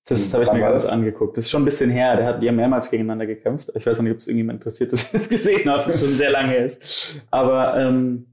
Das 0.06 0.34
habe 0.34 0.42
ich 0.42 0.52
mir 0.52 0.58
ganz 0.58 0.84
angeguckt. 0.84 1.36
Das 1.36 1.44
ist 1.44 1.52
schon 1.52 1.62
ein 1.62 1.64
bisschen 1.64 1.90
her. 1.90 2.16
Der 2.16 2.26
hat, 2.26 2.42
die 2.42 2.48
haben 2.48 2.56
mehrmals 2.56 2.90
gegeneinander 2.90 3.26
gekämpft. 3.26 3.70
Ich 3.76 3.86
weiß 3.86 4.02
nicht, 4.02 4.12
ob 4.12 4.18
es 4.18 4.26
irgendjemand 4.26 4.56
interessiert, 4.56 4.92
dass 4.92 5.04
ich 5.04 5.12
das 5.12 5.28
gesehen 5.28 5.70
habe. 5.70 5.84
Das 5.84 5.94
ist 5.94 6.00
schon 6.00 6.10
sehr 6.10 6.30
lange 6.32 6.56
ist. 6.56 7.22
Aber 7.30 7.78
ähm, 7.78 8.26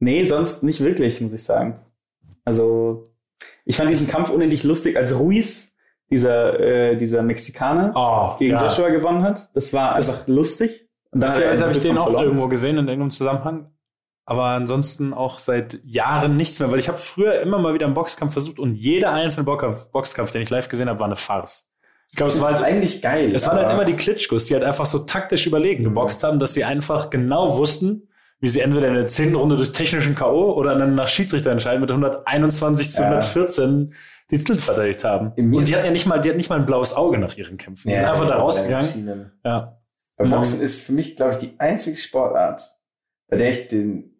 nee, 0.00 0.22
sonst 0.24 0.62
nicht 0.62 0.84
wirklich, 0.84 1.22
muss 1.22 1.32
ich 1.32 1.42
sagen. 1.42 1.80
Also 2.44 3.05
ich 3.66 3.76
fand 3.76 3.90
diesen 3.90 4.08
Kampf 4.08 4.30
unendlich 4.30 4.64
lustig, 4.64 4.96
als 4.96 5.18
Ruiz, 5.18 5.74
dieser, 6.10 6.58
äh, 6.58 6.96
dieser 6.96 7.22
Mexikaner, 7.22 7.92
Oh, 7.94 8.38
gegen 8.38 8.52
ja. 8.54 8.62
Joshua 8.62 8.88
gewonnen 8.88 9.22
hat. 9.22 9.50
Das 9.54 9.74
war 9.74 9.94
Das- 9.94 10.08
einfach 10.08 10.26
lustig. 10.28 10.88
Und 11.10 11.20
dann 11.20 11.30
er 11.30 11.34
Beziehungsweise 11.34 11.62
habe 11.64 11.72
ich 11.72 11.80
den 11.80 11.98
auch 11.98 12.04
verloren. 12.04 12.24
irgendwo 12.24 12.48
gesehen 12.48 12.78
in 12.78 12.86
irgendeinem 12.88 13.10
Zusammenhang. 13.10 13.70
Aber 14.24 14.44
ansonsten 14.46 15.14
auch 15.14 15.38
seit 15.38 15.78
Jahren 15.84 16.36
nichts 16.36 16.58
mehr, 16.58 16.70
weil 16.72 16.80
ich 16.80 16.88
habe 16.88 16.98
früher 16.98 17.40
immer 17.40 17.58
mal 17.58 17.74
wieder 17.74 17.86
einen 17.86 17.94
Boxkampf 17.94 18.32
versucht 18.32 18.58
und 18.58 18.74
jeder 18.74 19.12
einzelne 19.12 19.44
Boxkampf, 19.44 19.90
Boxkampf 19.92 20.32
den 20.32 20.42
ich 20.42 20.50
live 20.50 20.68
gesehen 20.68 20.88
habe, 20.88 20.98
war 20.98 21.06
eine 21.06 21.14
Farce. 21.16 21.70
Ich 22.10 22.16
glaube, 22.16 22.32
es 22.32 22.40
war 22.40 22.54
halt, 22.54 22.64
eigentlich 22.64 23.02
geil. 23.02 23.32
es 23.34 23.46
waren 23.46 23.56
halt 23.58 23.72
immer 23.72 23.84
die 23.84 23.94
Klitschkos, 23.94 24.46
die 24.46 24.54
halt 24.54 24.64
einfach 24.64 24.86
so 24.86 25.00
taktisch 25.00 25.46
überlegen 25.46 25.84
geboxt 25.84 26.22
haben, 26.24 26.38
dass 26.38 26.54
sie 26.54 26.64
einfach 26.64 27.10
genau 27.10 27.56
wussten, 27.56 28.08
wie 28.40 28.48
sie 28.48 28.60
entweder 28.60 28.88
in 28.88 28.94
der 28.94 29.06
zehnten 29.06 29.36
Runde 29.36 29.56
durch 29.56 29.72
technischen 29.72 30.14
K.O. 30.14 30.52
oder 30.54 30.76
dann 30.76 30.94
nach 30.94 31.08
Schiedsrichterentscheid 31.08 31.80
mit 31.80 31.90
121 31.90 32.92
zu 32.92 33.02
Ja. 33.02 33.08
114 33.08 33.94
die 34.30 34.38
Titel 34.38 34.56
verteidigt 34.58 35.04
haben. 35.04 35.32
Und 35.36 35.68
die 35.68 35.74
hatten 35.74 35.86
ja 35.86 35.90
nicht 35.92 36.06
mal, 36.06 36.18
die 36.20 36.28
hatten 36.28 36.36
nicht 36.38 36.50
mal 36.50 36.58
ein 36.58 36.66
blaues 36.66 36.94
Auge 36.94 37.18
nach 37.18 37.36
ihren 37.36 37.56
Kämpfen. 37.56 37.88
Die 37.88 37.94
sind 37.94 38.04
einfach 38.04 38.26
da 38.28 38.36
rausgegangen. 38.36 39.32
Ja. 39.44 39.78
Aber 40.18 40.28
Mhm. 40.28 40.32
Boxen 40.32 40.60
ist 40.62 40.82
für 40.82 40.92
mich, 40.92 41.16
glaube 41.16 41.32
ich, 41.32 41.38
die 41.38 41.60
einzige 41.60 41.96
Sportart, 41.96 42.62
bei 43.28 43.36
der 43.36 43.50
ich 43.50 43.68
den 43.68 44.16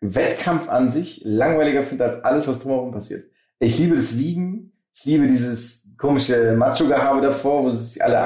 Wettkampf 0.00 0.68
an 0.68 0.90
sich 0.90 1.22
langweiliger 1.24 1.82
finde 1.82 2.04
als 2.06 2.24
alles, 2.24 2.48
was 2.48 2.60
drumherum 2.60 2.90
passiert. 2.92 3.30
Ich 3.58 3.78
liebe 3.78 3.96
das 3.96 4.16
Wiegen, 4.18 4.72
ich 4.94 5.04
liebe 5.04 5.26
dieses 5.26 5.88
komische 5.98 6.56
Macho-Gehabe 6.56 7.20
davor, 7.20 7.64
wo 7.64 7.70
sie 7.70 7.84
sich 7.84 8.04
alle 8.04 8.18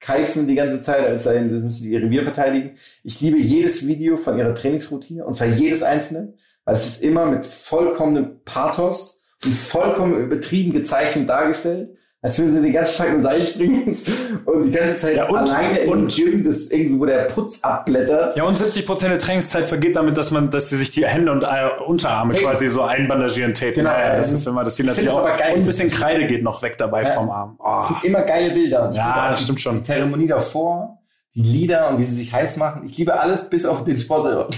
ankeifen 0.00 0.48
die 0.48 0.54
ganze 0.54 0.82
Zeit, 0.82 1.06
als 1.06 1.24
sei, 1.24 1.34
das 1.34 1.62
müssen 1.62 1.82
sie 1.82 1.92
ihr 1.92 2.02
Revier 2.02 2.24
verteidigen. 2.24 2.76
Ich 3.04 3.20
liebe 3.20 3.38
jedes 3.38 3.86
Video 3.86 4.16
von 4.16 4.38
ihrer 4.38 4.54
Trainingsroutine, 4.54 5.24
und 5.24 5.34
zwar 5.34 5.48
jedes 5.48 5.82
einzelne, 5.82 6.34
weil 6.64 6.74
es 6.74 6.86
ist 6.86 7.02
immer 7.02 7.26
mit 7.26 7.44
vollkommenem 7.44 8.40
Pathos 8.44 9.22
und 9.44 9.54
vollkommen 9.54 10.18
übertrieben 10.22 10.72
gezeichnet 10.72 11.28
dargestellt, 11.28 11.96
als 12.22 12.38
würden 12.38 12.54
sie 12.56 12.62
den 12.62 12.72
ganzen 12.74 12.98
Tag 12.98 13.08
im 13.08 13.22
Seil 13.22 13.42
springen 13.42 13.96
und 14.44 14.64
die 14.64 14.70
ganze 14.72 14.98
Zeit 14.98 15.16
Ja, 15.16 15.28
und- 15.28 15.38
alleine 15.38 15.78
im 15.78 15.90
und- 15.90 16.14
Gym, 16.14 16.44
das 16.44 16.70
irgendwie, 16.70 17.00
wo 17.00 17.06
der 17.06 17.24
Putz 17.24 17.60
abblättert. 17.62 18.36
Ja, 18.36 18.44
und 18.44 18.58
70 18.58 18.84
Prozent 18.86 19.12
der 19.12 19.18
Trainingszeit 19.18 19.64
vergeht 19.66 19.96
damit, 19.96 20.18
dass 20.18 20.30
man, 20.30 20.50
dass 20.50 20.68
sie 20.68 20.76
sich 20.76 20.90
die 20.90 21.06
Hände 21.06 21.32
und 21.32 21.44
äh, 21.44 21.46
Unterarme 21.86 22.34
Hey. 22.34 22.42
quasi 22.42 22.68
so 22.68 22.82
einbandagieren 22.82 23.54
tapen. 23.54 23.74
Genau, 23.76 23.90
ja, 23.90 24.16
das 24.16 24.32
ist 24.32 24.46
immer, 24.46 24.64
das 24.64 24.76
sieht 24.76 24.84
Ich 24.84 24.90
natürlich 24.90 25.10
auch. 25.10 25.24
das 25.26 25.38
geil. 25.38 25.54
Und 25.54 25.60
ein 25.60 25.66
bisschen 25.66 25.88
Kreide 25.88 26.26
geht 26.26 26.42
noch 26.42 26.62
weg 26.62 26.76
dabei 26.76 27.04
Ja. 27.04 27.10
vom 27.10 27.30
Arm. 27.30 27.56
Oh. 27.58 27.82
sind 27.82 28.04
immer 28.04 28.20
geile 28.22 28.50
Bilder. 28.50 28.90
Ich 28.92 28.98
Ja, 28.98 29.28
das 29.30 29.38
die, 29.38 29.44
stimmt 29.44 29.60
schon. 29.62 29.76
Die 29.78 29.82
Zeremonie 29.84 30.26
davor, 30.26 30.98
die 31.34 31.42
Lieder 31.42 31.88
und 31.90 31.98
wie 31.98 32.04
sie 32.04 32.16
sich 32.16 32.32
heiß 32.32 32.56
machen. 32.56 32.84
Ich 32.86 32.98
liebe 32.98 33.18
alles 33.18 33.48
bis 33.48 33.64
auf 33.64 33.84
den 33.84 34.00
Sport 34.00 34.24
selber. 34.24 34.48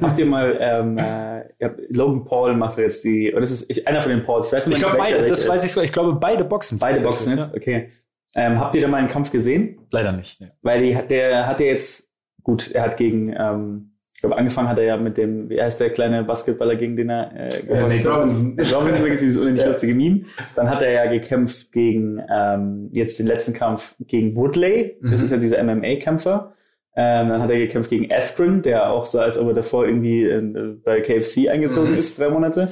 Habt 0.00 0.18
ihr 0.18 0.26
mal, 0.26 0.56
ähm, 0.60 0.98
äh, 0.98 1.70
Logan 1.90 2.24
Paul 2.24 2.54
macht 2.56 2.76
jetzt 2.78 3.04
die, 3.04 3.30
oder 3.32 3.42
das 3.42 3.52
ist 3.52 3.70
ich, 3.70 3.86
einer 3.86 4.00
von 4.00 4.10
den 4.10 4.24
Pauls, 4.24 4.48
ich 4.48 4.52
weiß 4.54 4.66
nicht, 4.66 4.78
Ich 4.78 4.82
glaube 4.82 4.98
beide, 4.98 5.26
das 5.26 5.40
ist. 5.40 5.48
weiß 5.48 5.62
ich 5.64 5.70
so. 5.72 5.80
Ich 5.80 5.92
glaube 5.92 6.14
beide 6.14 6.44
Boxen. 6.44 6.78
Beide 6.78 7.00
Boxen 7.00 7.38
jetzt, 7.38 7.54
okay. 7.54 7.90
Ähm, 8.34 8.58
habt 8.58 8.74
ihr 8.74 8.80
da 8.82 8.88
mal 8.88 8.96
einen 8.96 9.08
Kampf 9.08 9.30
gesehen? 9.30 9.76
Ja. 9.92 9.98
Leider 10.00 10.12
nicht. 10.12 10.40
Ne. 10.40 10.52
Weil 10.62 10.82
die, 10.82 10.96
hat- 10.96 11.10
der 11.10 11.46
hat 11.46 11.60
ja 11.60 11.66
jetzt, 11.66 12.10
gut, 12.42 12.70
er 12.72 12.82
hat 12.82 12.96
gegen, 12.96 13.32
ähm, 13.38 13.91
ich 14.22 14.28
glaube, 14.28 14.38
angefangen 14.38 14.68
hat 14.68 14.78
er 14.78 14.84
ja 14.84 14.96
mit 14.96 15.18
dem, 15.18 15.50
wie 15.50 15.60
heißt 15.60 15.80
der 15.80 15.90
kleine 15.90 16.22
Basketballer, 16.22 16.76
gegen 16.76 16.96
den 16.96 17.10
er 17.10 17.32
äh, 17.34 17.48
Äh, 17.48 17.48
Nate 17.48 17.88
geboxt 17.88 18.06
hat? 18.06 18.16
Robinson. 18.16 18.56
Robinson, 18.72 19.06
dieses 19.20 19.36
unendlich 19.42 19.66
lustige 19.66 19.94
Meme. 19.96 20.20
Dann 20.54 20.70
hat 20.70 20.80
er 20.80 20.92
ja 20.92 21.10
gekämpft 21.10 21.72
gegen, 21.72 22.22
ähm, 22.32 22.88
jetzt 22.92 23.18
den 23.18 23.26
letzten 23.26 23.52
Kampf 23.52 23.96
gegen 24.06 24.36
Woodley. 24.36 24.96
Das 25.02 25.10
Mhm. 25.18 25.24
ist 25.24 25.30
ja 25.32 25.36
dieser 25.38 25.58
MMA-Kämpfer. 25.64 26.52
Ähm, 26.94 27.30
dann 27.30 27.42
hat 27.42 27.50
er 27.50 27.58
gekämpft 27.58 27.90
gegen 27.90 28.12
Askren, 28.12 28.62
der 28.62 28.92
auch 28.92 29.06
sah, 29.06 29.22
als 29.22 29.38
ob 29.38 29.48
er 29.48 29.54
davor 29.54 29.86
irgendwie 29.86 30.22
äh, 30.24 30.76
bei 30.84 31.00
KFC 31.00 31.48
eingezogen 31.48 31.90
Mhm. 31.90 31.98
ist, 31.98 32.16
drei 32.16 32.28
Monate. 32.28 32.68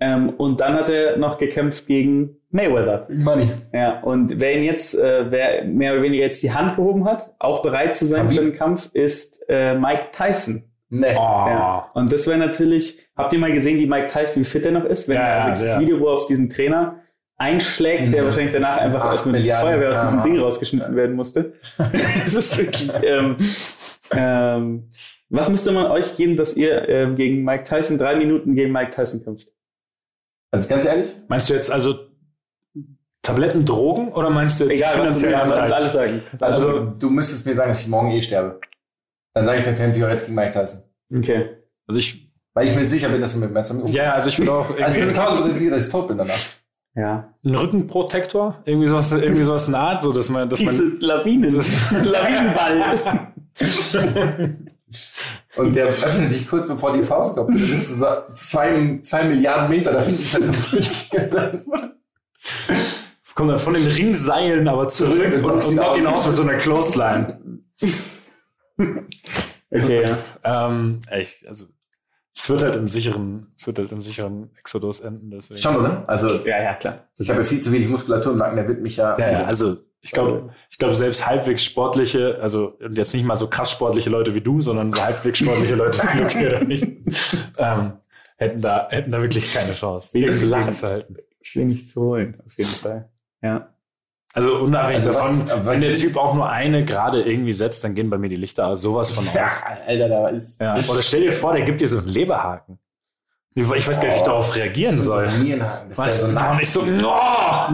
Ähm, 0.00 0.28
und 0.36 0.60
dann 0.60 0.74
hat 0.74 0.90
er 0.90 1.16
noch 1.16 1.38
gekämpft 1.38 1.86
gegen 1.86 2.36
Mayweather. 2.50 3.06
Money. 3.10 3.48
Ja, 3.72 4.00
und 4.02 4.38
wer 4.38 4.54
ihn 4.54 4.64
jetzt, 4.64 4.94
äh, 4.98 5.30
wer 5.30 5.64
mehr 5.64 5.94
oder 5.94 6.02
weniger 6.02 6.24
jetzt 6.24 6.42
die 6.42 6.52
Hand 6.52 6.76
gehoben 6.76 7.06
hat, 7.06 7.34
auch 7.38 7.62
bereit 7.62 7.96
zu 7.96 8.04
sein 8.04 8.22
Khabib. 8.26 8.36
für 8.38 8.44
den 8.44 8.54
Kampf, 8.54 8.90
ist 8.92 9.40
äh, 9.48 9.74
Mike 9.78 10.08
Tyson. 10.12 10.64
Nee. 10.92 11.14
Oh. 11.14 11.46
Ja. 11.48 11.90
Und 11.94 12.12
das 12.12 12.26
wäre 12.26 12.36
natürlich, 12.38 12.98
habt 13.16 13.32
ihr 13.32 13.38
mal 13.38 13.52
gesehen, 13.52 13.78
wie 13.78 13.86
Mike 13.86 14.08
Tyson, 14.08 14.40
wie 14.42 14.44
fit 14.44 14.66
er 14.66 14.72
noch 14.72 14.84
ist? 14.84 15.08
Wenn 15.08 15.16
Ja, 15.16 15.22
er 15.22 15.38
ja, 15.48 15.54
dieses 15.54 15.66
ja. 15.68 15.80
Video, 15.80 16.00
wo 16.00 16.06
er 16.08 16.14
auf 16.14 16.26
diesen 16.26 16.50
Trainer 16.50 16.96
einschlägt, 17.36 18.12
der 18.12 18.22
Mhm. 18.22 18.26
wahrscheinlich 18.26 18.52
danach 18.52 18.76
einfach 18.78 19.04
als 19.04 19.24
mit 19.24 19.34
der 19.36 19.40
Milliarden 19.40 19.68
Feuerwehr 19.70 19.90
aus 19.92 20.00
diesem. 20.02 20.22
Ding 20.24 20.38
rausgeschnitten 20.40 20.96
werden 20.96 21.16
musste. 21.16 21.54
das 21.78 22.34
ist 22.34 22.58
wirklich, 22.58 22.90
ähm, 23.04 23.36
ähm, 24.10 24.90
was 25.28 25.48
müsste 25.48 25.70
man 25.72 25.86
euch 25.86 26.16
geben, 26.16 26.36
dass 26.36 26.54
ihr 26.56 26.88
ähm, 26.88 27.14
gegen 27.16 27.44
Mike 27.44 27.64
Tyson 27.64 27.96
drei 27.96 28.16
Minuten 28.16 28.54
gegen 28.56 28.72
Mike 28.72 28.90
Tyson 28.90 29.22
kämpft? 29.22 29.48
Also 30.50 30.68
ganz 30.68 30.84
ehrlich, 30.84 31.14
Meinst 31.28 31.48
du 31.48 31.54
jetzt 31.54 31.70
also 31.70 31.94
Tabletten, 33.22 33.64
Drogen 33.64 34.08
oder 34.12 34.30
meinst 34.30 34.60
du 34.60 34.64
jetzt 34.64 34.78
Egal, 34.78 34.94
finanziell 34.94 35.34
Anreiz? 35.34 35.72
alles 35.72 35.92
sagen. 35.92 36.22
also, 36.40 36.68
Also- 36.68 36.80
du 36.98 37.10
müsstest 37.10 37.46
mir 37.46 37.54
sagen, 37.54 37.68
dass 37.68 37.82
ich 37.82 37.88
morgen 37.88 38.10
eh 38.10 38.22
sterbe. 38.22 38.58
Dann 39.34 39.46
sage 39.46 39.58
ich, 39.58 39.64
dann 39.64 39.76
kämpfe 39.76 39.98
ich 39.98 40.04
auch 40.04 40.08
jetzt 40.08 40.26
gegen 40.26 40.34
Mike 40.34 40.52
Tyson. 40.52 40.82
Okay. 41.14 41.50
Also 41.86 41.98
ich, 41.98 42.30
Weil 42.54 42.68
ich 42.68 42.74
mir 42.74 42.84
sicher 42.84 43.08
bin, 43.08 43.20
dass 43.20 43.32
du 43.32 43.38
mit 43.38 43.52
Messer 43.52 43.74
mit 43.74 43.88
ja, 43.90 44.04
ja, 44.04 44.12
also 44.14 44.28
ich 44.28 44.38
würde 44.38 44.52
auch 44.52 44.70
Also 44.80 44.98
ich 44.98 45.04
bin 45.04 45.14
tausendprozentig 45.14 45.58
sicher, 45.58 45.70
dass 45.76 45.86
ich 45.86 45.92
tot 45.92 46.08
bin 46.08 46.18
danach. 46.18 46.38
Ja. 46.96 47.32
einen 47.44 47.54
Rückenprotektor, 47.54 48.62
irgendwie 48.64 48.88
sowas, 48.88 49.12
irgendwie 49.12 49.44
sowas 49.44 49.66
in 49.66 49.72
der 49.72 49.80
Art, 49.80 50.02
so 50.02 50.12
dass 50.12 50.28
man, 50.28 50.48
dass 50.48 50.58
Diese 50.58 50.82
man, 50.82 50.98
Lawinen, 51.00 51.54
Lawinenball. 52.02 53.32
Und 55.56 55.76
der 55.76 55.86
öffnet 55.86 56.32
sich 56.32 56.48
kurz 56.48 56.66
bevor 56.66 56.92
die 56.96 57.04
Faust 57.04 57.36
kommt. 57.36 57.54
Das 57.54 57.68
ist 57.68 57.98
so 58.00 58.06
zwei, 58.34 58.98
zwei 59.02 59.22
Milliarden 59.24 59.70
Meter 59.70 59.92
da 59.92 60.02
hinten. 60.02 61.64
kommt 63.40 63.52
dann 63.52 63.58
von 63.58 63.72
den 63.72 63.86
Ringseilen 63.86 64.68
aber 64.68 64.88
zurück 64.88 65.16
Zurück 65.16 65.44
und, 65.44 65.50
und 65.50 65.64
und 65.64 65.74
knockt 65.74 65.96
ihn 65.96 66.06
aus. 66.06 66.16
aus 66.16 66.26
mit 66.26 66.36
so 66.36 66.42
einer 66.42 66.56
Clothesline. 66.56 67.38
Okay, 69.70 70.14
ähm, 70.44 71.00
echt, 71.08 71.46
also 71.46 71.66
es 72.34 72.48
wird 72.48 72.62
halt 72.62 72.76
im 72.76 72.88
sicheren, 72.88 73.52
es 73.56 73.66
wird 73.66 73.78
halt 73.78 73.92
im 73.92 74.02
sicheren 74.02 74.50
Exodus 74.58 75.00
enden, 75.00 75.30
deswegen. 75.30 75.60
Schon, 75.60 75.76
oder? 75.76 76.04
Also, 76.08 76.44
Ja, 76.46 76.62
ja, 76.62 76.74
klar. 76.74 77.08
ich 77.18 77.28
habe 77.28 77.40
ja 77.40 77.44
viel 77.44 77.60
zu 77.60 77.72
wenig 77.72 77.88
Muskulatur 77.88 78.32
im 78.32 78.38
Nacken, 78.38 78.56
der 78.56 78.68
wird 78.68 78.80
mich 78.80 78.96
ja. 78.96 79.18
Ja, 79.18 79.30
ja, 79.30 79.44
also 79.44 79.78
ich 80.00 80.12
glaube, 80.12 80.50
ich 80.70 80.78
glaube 80.78 80.94
selbst 80.94 81.26
halbwegs 81.26 81.62
sportliche, 81.62 82.38
also 82.40 82.76
und 82.80 82.96
jetzt 82.96 83.12
nicht 83.12 83.24
mal 83.24 83.36
so 83.36 83.48
krass 83.48 83.70
sportliche 83.70 84.10
Leute 84.10 84.34
wie 84.34 84.40
du, 84.40 84.62
sondern 84.62 84.90
so 84.92 85.02
halbwegs 85.02 85.38
sportliche 85.38 85.74
Leute 85.74 85.98
wie 86.02 86.18
Luki 86.20 86.46
oder 86.46 86.64
nicht, 86.64 86.84
ähm, 87.58 87.92
hätten 88.38 88.60
da 88.62 88.88
hätten 88.90 89.12
da 89.12 89.20
wirklich 89.20 89.52
keine 89.52 89.74
Chance, 89.74 90.16
irgendwie 90.18 90.38
zu 90.38 90.46
lachen. 90.46 90.62
gegenzuhalten. 90.62 91.16
Schwierig 91.42 91.88
zu 91.90 92.00
holen, 92.00 92.40
auf 92.46 92.56
jeden 92.56 92.70
Fall. 92.70 93.10
Ja. 93.42 93.74
Also 94.32 94.58
unabhängig 94.58 95.04
Also 95.06 95.12
davon, 95.18 95.48
was- 95.48 95.66
wenn 95.66 95.80
der 95.80 95.94
Typ 95.96 96.16
auch 96.16 96.34
nur 96.34 96.48
eine 96.48 96.84
gerade 96.84 97.22
irgendwie 97.22 97.52
setzt, 97.52 97.82
dann 97.82 97.94
gehen 97.94 98.10
bei 98.10 98.18
mir 98.18 98.28
die 98.28 98.36
Lichter 98.36 98.76
sowas 98.76 99.10
von 99.10 99.24
Ja, 99.34 99.46
aus. 99.46 99.62
Alter, 99.86 100.08
da 100.08 100.28
ist. 100.28 100.60
Ja. 100.60 100.76
Oder 100.76 101.02
stell 101.02 101.22
dir 101.22 101.32
vor, 101.32 101.52
der 101.52 101.62
gibt 101.62 101.80
dir 101.80 101.88
so 101.88 101.98
einen 101.98 102.06
Leberhaken. 102.08 102.78
Ich 103.56 103.68
weiß 103.68 103.84
gar 104.00 104.04
nicht, 104.04 104.14
wie 104.14 104.18
ich 104.18 104.22
darauf 104.22 104.54
reagieren 104.54 105.02
soll. 105.02 105.26
Was? 105.96 106.22
ist 106.22 106.24
Und 106.24 106.38
ich 106.62 106.70
so, 106.70 106.80
oh, 107.04 107.70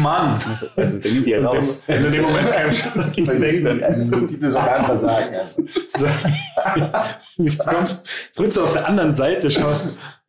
Mann. 0.00 0.38
Also, 0.76 0.98
der 0.98 1.10
nimmt 1.12 1.26
die 1.26 1.30
ja 1.30 1.40
raus. 1.44 1.82
dem, 1.88 2.04
in 2.06 2.12
dem 2.12 2.22
Moment 2.22 2.52
kann 2.52 2.70
ich 2.70 2.78
schon 2.78 3.02
ein 3.42 4.10
multiples 4.10 4.54
Organversagen. 4.54 5.34
Du 7.36 7.56
kommst, 7.64 8.06
drückst 8.36 8.56
du 8.56 8.62
auf 8.62 8.72
der 8.74 8.86
anderen 8.88 9.10
Seite 9.10 9.50
schon. 9.50 9.64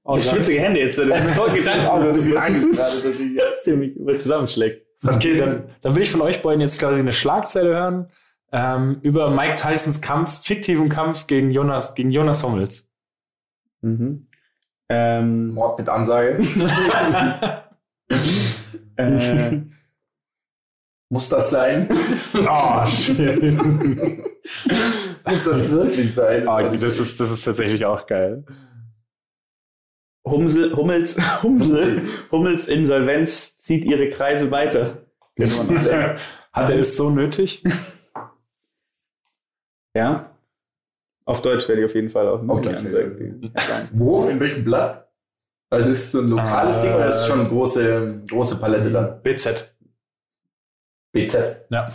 Oh, 0.04 0.18
Ich 0.18 0.30
schwitzige 0.30 0.60
Hände 0.60 0.80
jetzt. 0.80 0.98
Das 1.08 1.26
ist 1.26 1.36
voll 1.36 1.52
Gedanken. 1.52 1.86
Das 1.86 2.16
das 2.16 2.26
ist 2.26 2.32
ist 2.32 2.38
Angst 2.38 2.72
gerade, 2.72 2.96
dass 2.96 3.20
ich 3.20 3.32
jetzt. 3.36 3.66
der 3.68 3.76
mich 3.76 3.96
über 3.96 4.20
zusammenschlägt. 4.20 4.86
Okay, 5.04 5.38
dann, 5.38 5.64
dann 5.82 5.96
will 5.96 6.04
ich 6.04 6.12
von 6.12 6.22
euch 6.22 6.42
beiden 6.42 6.62
jetzt 6.62 6.80
quasi 6.80 7.00
eine 7.00 7.14
Schlagzeile 7.14 7.70
hören 7.70 8.08
ähm, 8.52 9.00
über 9.02 9.30
Mike 9.32 9.56
Tysons 9.56 10.02
Kampf, 10.02 10.44
fiktiven 10.44 10.90
Kampf 10.90 11.28
gegen 11.28 11.52
Jonas, 11.52 11.96
gegen 11.96 12.12
Jonas 12.12 12.44
Hummels. 12.44 12.92
Mhm. 13.82 14.28
Ähm, 14.90 15.54
Mord 15.54 15.80
mit 15.80 15.90
Ansage. 15.90 16.38
äh, 18.98 19.62
Muss 21.10 21.30
das 21.30 21.50
sein? 21.50 21.88
Oh, 22.48 22.86
shit. 22.86 23.58
Muss 25.26 25.44
das 25.46 25.72
wirklich 25.72 26.14
sein? 26.14 26.48
Oh, 26.48 26.60
das, 26.70 27.00
ist, 27.00 27.20
das 27.20 27.32
ist 27.32 27.44
tatsächlich 27.44 27.86
auch 27.86 28.06
geil. 28.06 28.44
Humsel, 30.26 30.76
Hummels, 30.76 31.18
Humsel, 31.44 32.02
Hummels 32.32 32.68
Insolvenz 32.68 33.58
zieht 33.58 33.86
ihre 33.86 34.10
Kreise 34.10 34.52
weiter. 34.52 35.06
Noch 35.38 35.48
sehr. 35.82 36.18
Hat 36.54 36.70
er 36.70 36.80
es 36.80 36.96
so 36.96 37.10
nötig? 37.10 37.64
Ja. 39.94 40.38
Auf 41.26 41.42
Deutsch 41.42 41.68
werde 41.68 41.82
ich 41.82 41.86
auf 41.86 41.96
jeden 41.96 42.10
Fall 42.10 42.26
auch 42.30 42.48
Auf 42.48 42.62
Deutsch, 42.62 42.82
sagen. 42.82 43.90
Wo? 43.92 44.26
In 44.30 44.40
welchem 44.40 44.64
Blatt? 44.64 45.12
Also 45.70 45.90
ist 45.90 46.00
es 46.00 46.12
so 46.14 46.20
ein 46.22 46.30
lokales 46.30 46.78
Äh, 46.78 46.82
Ding 46.84 46.94
oder 46.96 47.08
ist 47.10 47.16
es 47.16 47.28
schon 47.28 47.42
eine 47.42 47.50
große, 47.50 48.24
große 48.30 48.60
Palette 48.62 48.90
dann? 48.90 49.22
BZ. 49.22 49.76
BZ. 51.12 51.66
Ja. 51.70 51.92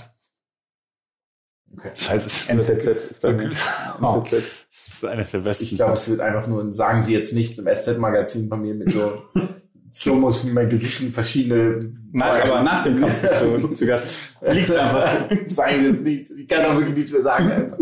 Okay. 1.75 1.91
Scheiße. 1.95 2.53
NZZ 2.53 2.87
ist 2.87 3.21
bei 3.23 3.33
mir. 3.33 3.51
NZZ. 3.51 4.66
Das 4.87 4.95
ist 4.95 5.05
einer 5.05 5.25
der 5.25 5.39
besten. 5.39 5.65
Ich 5.65 5.77
glaube, 5.77 5.95
es 5.95 6.09
wird 6.09 6.21
einfach 6.21 6.47
nur 6.47 6.63
ein 6.63 6.73
Sagen 6.73 7.03
Sie 7.03 7.13
jetzt 7.13 7.33
nichts 7.33 7.59
im 7.59 7.67
SZ-Magazin 7.67 8.49
von 8.49 8.63
mir 8.63 8.75
mit 8.75 8.91
so 8.93 9.23
Slomos 9.93 10.47
wie 10.47 10.51
mein 10.51 10.69
Gesicht 10.69 11.01
in 11.01 11.13
verschiedene. 11.13 11.79
Nach, 12.13 12.41
aber 12.45 12.63
nach 12.63 12.83
dem 12.83 13.01
Kampf 13.01 13.21
bist 13.21 13.41
du 13.43 13.69
zu 13.75 13.87
Gast. 13.87 14.07
Liegst 14.43 14.77
einfach. 14.77 15.29
Sagen 15.51 15.81
Sie 15.81 15.87
jetzt 15.87 16.03
nichts. 16.03 16.31
Ich 16.31 16.49
kann 16.49 16.63
doch 16.65 16.77
wirklich 16.77 16.97
nichts 16.97 17.13
mehr 17.13 17.23
sagen. 17.23 17.51
Einfach. 17.51 17.79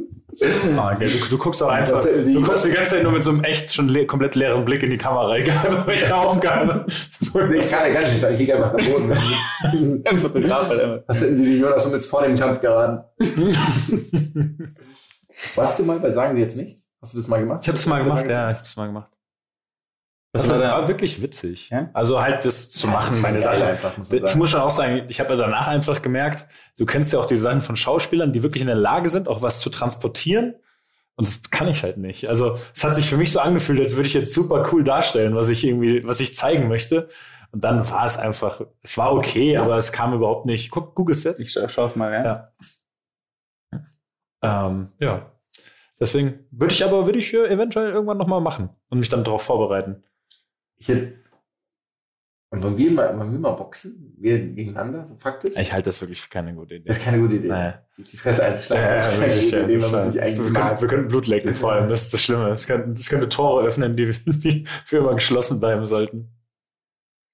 Ah, 0.76 0.94
du, 0.94 1.06
du 1.06 1.38
guckst 1.38 1.62
auch 1.62 1.68
einfach, 1.68 2.02
Das 2.02 2.24
du 2.24 2.42
guckst 2.42 2.64
die 2.64 2.70
ganze 2.70 2.96
Zeit 2.96 3.04
nur 3.04 3.12
mit 3.12 3.22
so 3.22 3.30
einem 3.30 3.44
echt 3.44 3.72
schon 3.72 3.88
le 3.88 4.04
komplett 4.06 4.34
leeren 4.34 4.64
Blick 4.64 4.82
in 4.82 4.90
die 4.90 4.96
Kamera, 4.96 5.36
egal 5.36 5.56
bei 5.70 5.86
welcher 5.86 6.16
Aufgabe. 6.16 6.86
Nee, 7.32 7.58
ich 7.58 7.70
kann 7.70 7.86
ja 7.86 8.00
gar 8.00 8.00
nicht. 8.00 8.24
Ich 8.32 8.38
liege 8.38 8.56
einfach 8.56 8.74
am 8.74 8.84
Boden. 8.84 10.02
Ein 10.04 10.18
Fotograf 10.18 10.68
halt 10.68 10.82
immer. 10.82 11.04
Was 11.06 11.20
hätten 11.20 11.38
Sie 11.38 11.44
die 11.44 11.58
Jonas 11.58 11.88
jetzt 11.90 12.06
vor 12.06 12.22
dem 12.22 12.36
Kampf 12.36 12.60
geraten? 12.60 13.04
Warst 15.54 15.78
du 15.78 15.84
mal 15.84 16.00
bei 16.00 16.10
Sagen 16.10 16.34
Sie 16.34 16.42
jetzt 16.42 16.56
nichts? 16.56 16.83
Hast 17.04 17.12
du 17.12 17.18
das 17.18 17.28
mal 17.28 17.40
gemacht? 17.40 17.60
Ich 17.60 17.68
habe 17.68 17.76
das 17.76 17.86
mal 17.86 18.02
gemacht, 18.02 18.26
ja, 18.26 18.50
ich 18.50 18.56
habe 18.56 18.64
das 18.64 18.76
mal 18.76 18.86
gemacht. 18.86 19.10
Das 20.32 20.48
Was 20.48 20.58
war, 20.58 20.58
war 20.58 20.88
wirklich 20.88 21.20
witzig. 21.20 21.68
Ja? 21.68 21.90
Also 21.92 22.18
halt 22.18 22.46
das 22.46 22.70
zu 22.70 22.88
machen, 22.88 23.20
meine 23.20 23.42
Sache. 23.42 23.62
einfach, 23.62 23.98
muss 23.98 24.08
Ich 24.10 24.34
muss 24.36 24.48
schon 24.48 24.62
auch 24.62 24.70
sagen, 24.70 25.02
ich 25.08 25.20
habe 25.20 25.34
ja 25.34 25.36
danach 25.36 25.66
einfach 25.66 26.00
gemerkt, 26.00 26.46
du 26.78 26.86
kennst 26.86 27.12
ja 27.12 27.18
auch 27.18 27.26
die 27.26 27.36
Sachen 27.36 27.60
von 27.60 27.76
Schauspielern, 27.76 28.32
die 28.32 28.42
wirklich 28.42 28.62
in 28.62 28.68
der 28.68 28.76
Lage 28.76 29.10
sind, 29.10 29.28
auch 29.28 29.42
was 29.42 29.60
zu 29.60 29.68
transportieren. 29.68 30.54
Und 31.16 31.28
das 31.28 31.50
kann 31.50 31.68
ich 31.68 31.82
halt 31.82 31.98
nicht. 31.98 32.26
Also 32.26 32.56
es 32.74 32.82
hat 32.82 32.94
sich 32.94 33.06
für 33.06 33.18
mich 33.18 33.32
so 33.32 33.40
angefühlt, 33.40 33.78
als 33.80 33.96
würde 33.96 34.06
ich 34.06 34.14
jetzt 34.14 34.32
super 34.32 34.66
cool 34.72 34.82
darstellen, 34.82 35.34
was 35.34 35.50
ich 35.50 35.62
irgendwie, 35.62 36.02
was 36.04 36.20
ich 36.20 36.34
zeigen 36.34 36.68
möchte. 36.68 37.10
Und 37.52 37.62
dann 37.62 37.88
war 37.90 38.06
es 38.06 38.16
einfach, 38.16 38.62
es 38.80 38.96
war 38.96 39.12
okay, 39.12 39.58
aber 39.58 39.76
es 39.76 39.92
kam 39.92 40.14
überhaupt 40.14 40.46
nicht. 40.46 40.70
Guck, 40.70 40.94
googles 40.94 41.22
jetzt. 41.24 41.40
Ich 41.40 41.52
scha 41.52 41.68
schau's 41.68 41.96
mal, 41.96 42.12
ja. 42.14 42.52
Ja. 44.42 44.68
Ähm, 44.68 44.88
ja. 44.98 45.33
Deswegen 46.04 46.40
würde 46.50 46.74
ich 46.74 46.84
aber, 46.84 47.06
würde 47.06 47.18
ich 47.18 47.32
eventuell 47.32 47.90
irgendwann 47.92 48.18
nochmal 48.18 48.42
machen 48.42 48.68
und 48.90 48.98
mich 48.98 49.08
dann 49.08 49.24
darauf 49.24 49.40
vorbereiten. 49.40 50.02
Ich 50.76 50.88
hätte. 50.88 51.14
Und 52.50 52.62
wollen 52.62 52.76
wir 52.76 52.90
mal, 52.92 53.18
wollen 53.18 53.32
wir 53.32 53.38
mal 53.38 53.52
boxen? 53.52 54.14
Wir 54.18 54.38
gegeneinander, 54.38 55.08
faktisch? 55.16 55.56
Ich 55.56 55.72
halte 55.72 55.86
das 55.86 56.02
wirklich 56.02 56.20
für 56.20 56.28
keine 56.28 56.54
gute 56.54 56.74
Idee. 56.74 56.88
Das 56.88 56.98
ist 56.98 57.02
keine 57.04 57.18
gute 57.20 57.36
Idee. 57.36 57.48
Nee. 57.48 58.04
Die- 58.04 58.16
Fresse 58.18 58.44
einzuschlagen. 58.44 58.84
Ja, 58.84 59.18
wirklich, 59.18 59.50
ja, 59.50 59.62
Idee, 59.64 59.80
wir, 59.80 60.52
können, 60.52 60.80
wir 60.82 60.88
können 60.88 61.08
Blut 61.08 61.26
lecken, 61.26 61.54
vor 61.54 61.72
allem. 61.72 61.88
Das 61.88 62.02
ist 62.02 62.12
das 62.12 62.20
Schlimme. 62.20 62.50
Das 62.50 62.66
könnte, 62.66 62.90
das 62.90 63.08
könnte 63.08 63.30
Tore 63.30 63.64
öffnen, 63.66 63.96
die, 63.96 64.12
die 64.26 64.64
für 64.84 64.98
immer 64.98 65.14
geschlossen 65.14 65.58
bleiben 65.58 65.86
sollten. 65.86 66.28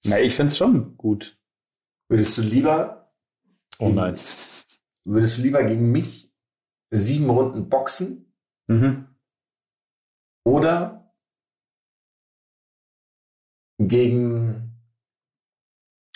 Na, 0.04 0.20
ich 0.20 0.36
find's 0.36 0.56
schon 0.56 0.96
gut. 0.96 1.36
Würdest 2.08 2.38
du 2.38 2.42
lieber, 2.42 3.12
Oh 3.80 3.88
nein. 3.88 4.16
würdest 5.04 5.38
du 5.38 5.42
lieber 5.42 5.64
gegen 5.64 5.90
mich 5.90 6.32
sieben 6.92 7.28
Runden 7.28 7.68
boxen 7.68 8.29
Mhm. 8.70 9.08
oder 10.44 11.12
gegen 13.78 14.76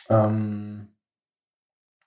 ähm, 0.09 0.95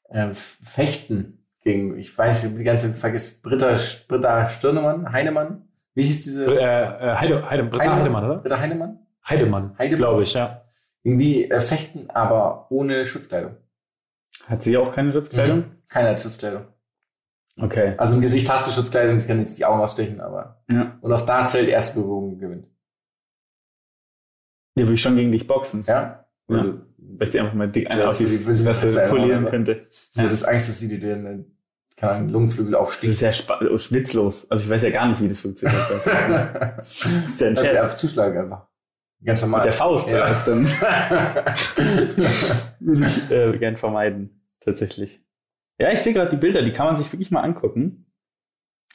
äh, 0.06 0.34
Fechten 0.34 1.46
gegen, 1.64 1.98
ich 1.98 2.18
weiß 2.18 2.46
nicht, 2.46 2.60
die 2.60 2.64
ganze 2.64 2.94
vergiss 2.94 3.42
Britta, 3.42 3.78
Britta 4.08 4.48
Stirnemann, 4.48 5.12
Heinemann, 5.12 5.68
wie 5.96 6.04
hieß 6.06 6.24
diese? 6.24 6.46
Äh, 6.46 6.62
äh, 6.62 7.16
Heide, 7.16 7.50
Heide, 7.50 7.64
Britta 7.66 7.98
Heidemann, 7.98 8.24
oder? 8.24 8.38
Britta 8.38 8.60
Heinemann? 8.60 9.00
Heidemann, 9.28 9.78
Heidemann. 9.78 9.98
glaube 9.98 10.24
ich, 10.24 10.34
ja. 10.34 10.64
Gegen 11.04 11.20
die 11.20 11.52
äh, 11.52 11.60
fechten, 11.60 12.10
aber 12.10 12.72
ohne 12.72 13.06
Schutzkleidung. 13.06 13.58
Hat 14.46 14.64
sie 14.64 14.78
auch 14.78 14.94
keine 14.94 15.12
Schutzkleidung? 15.12 15.72
Keine 15.90 16.12
hat 16.12 16.22
Schutzkleidung. 16.22 16.68
Okay. 17.60 17.96
Also 17.98 18.14
im 18.16 18.22
Gesicht 18.22 18.48
hast 18.50 18.68
du 18.68 18.72
Schutzkleidung, 18.72 19.16
das 19.16 19.26
kann 19.28 19.40
jetzt 19.40 19.58
die 19.58 19.66
Augen 19.66 19.82
ausstechen, 19.82 20.22
aber. 20.22 20.62
Ja. 20.70 20.98
Und 21.02 21.12
auch 21.12 21.22
da 21.24 21.46
zählt 21.48 21.68
erste 21.70 22.00
Berührung 22.00 22.38
gewinnt. 22.38 22.68
Die 24.78 24.88
will 24.88 24.94
ich 24.94 25.02
schon 25.02 25.16
gegen 25.16 25.32
dich 25.32 25.48
boxen. 25.48 25.84
Ja? 25.88 26.26
Ja. 26.50 26.62
Du, 26.64 26.82
Weil 26.98 27.28
ich 27.28 27.32
dir 27.32 27.42
einfach 27.42 27.56
mal 27.56 27.70
dick 27.70 27.86
Ja, 27.86 27.90
eine 27.92 28.10
auf 28.10 28.18
die 28.18 28.26
Fresse 28.28 29.08
polieren 29.10 29.40
einfach- 29.40 29.52
könnte. 29.52 29.88
du 30.16 30.22
hättest 30.22 30.48
Angst, 30.48 30.70
dass 30.70 30.80
sie 30.80 30.88
dir 30.88 31.00
den, 31.00 31.58
keine 31.96 32.12
Ahnung, 32.14 32.30
Lungenflügel 32.30 32.74
Das 32.74 32.82
aufsticht. 32.82 33.14
ist 33.22 33.22
ja 33.22 33.32
oh, 33.60 33.78
witzlos. 33.90 34.50
Also 34.52 34.66
ich 34.66 34.70
weiß 34.70 34.84
ja 34.84 34.92
gar 34.92 35.08
nicht, 35.08 35.22
wie 35.22 35.28
das 35.30 35.42
funktioniert. 35.42 35.82
Der 35.90 36.74
Kannst 36.76 37.06
du 37.40 37.54
Chat. 37.56 37.76
einfach 37.76 37.98
zuschlagen 37.98 38.38
einfach. 38.44 38.68
Ganz 39.26 39.42
normal. 39.42 39.62
Mit 39.62 39.66
der 39.66 39.74
Faust, 39.74 40.10
Ja. 40.10 40.18
ja. 40.20 40.30
das 40.30 40.46
dann 40.46 40.68
würde 42.80 43.06
ich 43.08 43.32
äh, 43.32 43.58
gern 43.58 43.78
vermeiden, 43.78 44.44
tatsächlich. 44.60 45.24
Ja, 45.80 45.92
ich 45.92 46.02
sehe 46.02 46.14
gerade 46.14 46.32
die 46.32 46.38
Bilder, 46.38 46.62
die 46.62 46.72
kann 46.72 46.88
man 46.88 46.98
sich 46.98 47.12
wirklich 47.12 47.32
mal 47.32 47.42
angucken. 47.42 48.06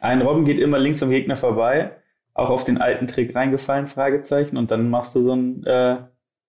Ein 0.01 0.23
Robben 0.23 0.45
geht 0.45 0.59
immer 0.59 0.79
links 0.79 1.03
am 1.03 1.11
Gegner 1.11 1.37
vorbei, 1.37 1.97
auch 2.35 2.51
auf 2.51 2.65
den 2.65 2.79
alten 2.79 3.07
Trick 3.07 3.35
reingefallen, 3.35 3.87
Fragezeichen, 3.87 4.57
und 4.57 4.71
dann 4.71 4.91
machst 4.91 5.15
du 5.15 5.23
so 5.23 5.33
ein, 5.33 5.65
äh, 5.65 5.99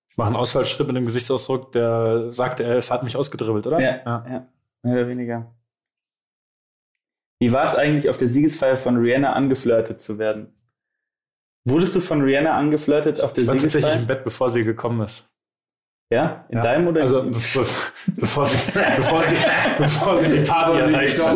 Ich 0.09 0.17
mache 0.17 0.27
einen 0.27 0.36
Ausfallschritt 0.36 0.88
mit 0.88 0.95
dem 0.95 1.05
Gesichtsausdruck, 1.05 1.71
der 1.71 2.34
sagt, 2.34 2.59
er, 2.59 2.77
es 2.77 2.89
hat 2.89 3.03
mich 3.03 3.15
ausgedribbelt, 3.15 3.67
oder? 3.67 3.79
Ja. 3.79 4.01
ja, 4.05 4.47
mehr 4.81 4.93
oder 4.93 5.07
weniger. 5.07 5.53
Wie 7.39 7.51
war 7.51 7.65
es 7.65 7.75
eigentlich, 7.75 8.09
auf 8.09 8.17
der 8.17 8.27
Siegesfeier 8.27 8.77
von 8.77 8.97
Rihanna 8.97 9.34
angeflirtet 9.34 10.01
zu 10.01 10.17
werden? 10.17 10.53
Wurdest 11.65 11.95
du 11.95 11.99
von 11.99 12.21
Rihanna 12.21 12.51
angeflirtet 12.51 13.21
auf 13.21 13.34
der 13.34 13.43
Ich 13.43 13.49
war 13.49 13.57
tatsächlich 13.57 13.95
im 13.95 14.07
Bett, 14.07 14.23
bevor 14.23 14.49
sie 14.49 14.63
gekommen 14.63 15.01
ist. 15.01 15.32
Ja? 16.14 16.45
In 16.49 16.57
Ja. 16.57 16.61
deinem 16.64 16.88
oder 16.88 17.01
Also 17.01 17.20
in 17.22 17.32
be 17.32 17.38
bevor, 17.38 17.66
sie, 17.66 18.57
bevor, 18.97 19.24
sie, 19.24 19.36
bevor 19.80 20.18
sie 20.20 20.32
die 20.39 20.43
Party 20.45 20.80
erreicht 20.80 21.20
hat. 21.26 21.36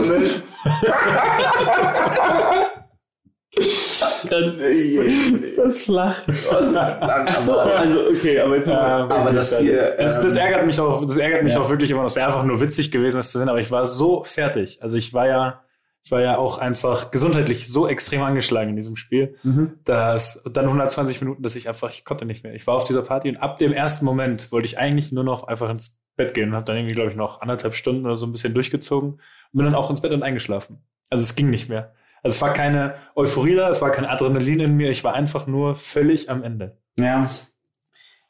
das 5.58 5.82
flach. 5.82 6.22
aber, 6.52 7.32
So, 7.42 7.60
also 7.60 8.00
okay, 8.10 8.40
aber 8.40 8.56
jetzt 8.58 8.68
Ähm, 8.68 8.74
aber 8.74 9.32
das 9.32 9.58
hier. 9.58 9.96
Das, 9.98 10.22
das 10.22 10.34
ähm, 10.34 10.40
ärgert 10.40 10.66
mich 10.66 10.80
auch, 10.80 11.06
das 11.06 11.18
ärgert 11.18 11.44
mich 11.44 11.54
Ja. 11.54 11.62
auch 11.62 11.70
wirklich 11.70 11.90
immer. 11.92 12.04
Das 12.04 12.16
wäre 12.16 12.28
einfach 12.28 12.44
nur 12.44 12.60
witzig 12.62 12.92
gewesen, 12.92 13.18
das 13.18 13.32
zu 13.32 13.40
sehen, 13.40 13.50
aber 13.50 13.60
ich 13.60 13.72
war 13.72 13.86
so 13.86 14.24
fertig. 14.24 14.80
Also 14.82 14.98
ich 14.98 15.14
war 15.14 15.28
ja, 15.28 15.62
ich 16.08 16.12
war 16.12 16.22
ja 16.22 16.38
auch 16.38 16.58
einfach 16.60 17.12
gesundheitlich 17.12 17.68
so 17.68 17.86
extrem 17.86 18.22
angeschlagen 18.22 18.70
in 18.70 18.76
diesem 18.78 18.96
Spiel, 18.96 19.36
Mhm. 19.44 19.74
dass 19.84 20.42
dann 20.50 20.64
120 20.66 21.20
Minuten, 21.20 21.44
dass 21.44 21.58
ich 21.58 21.68
einfach, 21.68 21.90
ich 21.90 22.06
konnte 22.06 22.24
nicht 22.24 22.46
mehr. 22.46 22.56
Ich 22.56 22.66
war 22.66 22.76
auf 22.76 22.86
dieser 22.86 23.02
Party 23.02 23.28
und 23.28 23.36
ab 23.36 23.58
dem 23.58 23.74
ersten 23.74 24.06
Moment 24.06 24.50
wollte 24.54 24.68
ich 24.68 24.80
eigentlich 24.80 25.12
nur 25.12 25.26
noch 25.26 25.44
einfach 25.50 25.70
ins 25.70 26.00
Bett 26.16 26.34
gehen 26.34 26.48
und 26.52 26.56
habe 26.56 26.66
dann 26.66 26.78
irgendwie, 26.78 26.94
glaube 26.96 27.10
ich, 27.12 27.18
noch 27.18 27.42
anderthalb 27.42 27.76
Stunden 27.76 28.06
oder 28.06 28.16
so 28.16 28.26
ein 28.26 28.32
bisschen 28.32 28.54
durchgezogen 28.54 29.10
und 29.16 29.20
bin 29.52 29.66
dann 29.66 29.76
auch 29.76 29.90
ins 29.90 30.00
Bett 30.00 30.14
und 30.14 30.24
eingeschlafen. 30.24 30.82
Also 31.10 31.24
es 31.24 31.36
ging 31.36 31.50
nicht 31.50 31.68
mehr. 31.68 31.94
Also 32.24 32.36
es 32.36 32.42
war 32.42 32.54
keine 32.54 32.96
Euphorie 33.14 33.56
da, 33.56 33.68
es 33.68 33.82
war 33.82 33.92
kein 33.92 34.06
Adrenalin 34.06 34.62
in 34.62 34.78
mir, 34.78 34.90
ich 34.92 35.04
war 35.04 35.14
einfach 35.14 35.46
nur 35.46 35.76
völlig 35.76 36.30
am 36.30 36.42
Ende. 36.42 36.78
Ja. 36.98 37.30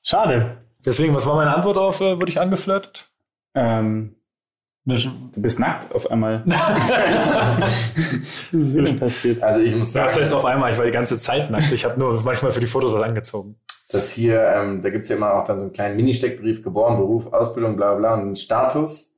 Schade. 0.01 0.57
Deswegen, 0.83 1.13
was 1.13 1.27
war 1.27 1.35
meine 1.35 1.53
Antwort 1.55 1.77
auf, 1.77 2.01
äh, 2.01 2.17
wurde 2.19 2.29
ich 2.31 2.39
angeflirtet? 2.41 3.11
Ähm, 3.53 4.15
du 4.87 5.41
bist 5.41 5.59
nackt 5.59 5.93
auf 5.93 6.09
einmal. 6.09 6.43
Was 6.45 7.91
ist 8.51 8.75
denn 8.75 8.99
passiert? 8.99 9.43
Also 9.43 9.61
ich 9.61 9.75
muss 9.75 9.93
sagen, 9.93 10.07
das 10.07 10.19
heißt 10.19 10.33
auf 10.33 10.45
einmal, 10.45 10.71
ich 10.71 10.77
war 10.77 10.85
die 10.85 10.91
ganze 10.91 11.17
Zeit 11.17 11.51
nackt. 11.51 11.71
Ich 11.71 11.83
habe 11.85 11.99
nur 11.99 12.21
manchmal 12.21 12.51
für 12.51 12.61
die 12.61 12.67
Fotos 12.67 12.93
was 12.93 13.03
angezogen. 13.03 13.55
dass 13.89 14.11
hier, 14.11 14.41
ähm, 14.41 14.81
da 14.81 14.89
gibt's 14.89 15.09
ja 15.09 15.17
immer 15.17 15.33
auch 15.33 15.45
dann 15.45 15.57
so 15.57 15.63
einen 15.63 15.73
kleinen 15.73 15.97
Mini-Steckbrief, 15.97 16.63
geboren, 16.63 16.97
Beruf, 16.97 17.31
Ausbildung, 17.33 17.75
bla 17.75 17.95
bla, 17.95 18.13
und 18.13 18.21
einen 18.21 18.35
Status. 18.35 19.13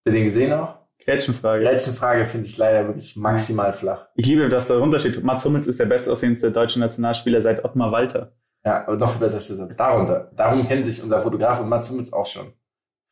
Habt 0.00 0.06
ihr 0.06 0.12
den 0.12 0.24
gesehen 0.24 0.52
auch? 0.52 0.80
Gretchenfrage. 1.04 1.64
letzte 1.64 1.92
Frage 1.92 2.26
finde 2.26 2.46
ich 2.46 2.58
leider 2.58 2.86
wirklich 2.86 3.16
maximal 3.16 3.72
flach. 3.72 4.08
Ich 4.16 4.26
liebe, 4.26 4.48
dass 4.48 4.66
darunter 4.66 4.98
steht, 4.98 5.22
Mats 5.22 5.44
Hummels 5.44 5.66
ist 5.66 5.80
der 5.80 5.86
bestaussehendste 5.86 6.52
deutsche 6.52 6.78
Nationalspieler 6.78 7.40
seit 7.40 7.64
Ottmar 7.64 7.90
Walter. 7.90 8.32
Ja, 8.64 8.86
aber 8.86 8.96
noch 8.96 9.10
viel 9.10 9.20
besser 9.20 9.38
ist 9.38 9.48
der 9.48 9.56
Satz 9.56 9.76
darunter. 9.76 10.30
Darum 10.36 10.66
kennt 10.68 10.84
sich 10.84 11.02
unser 11.02 11.22
Fotograf 11.22 11.60
und 11.60 11.68
Mats 11.68 11.88
Hummels 11.88 12.12
auch 12.12 12.26
schon. 12.26 12.52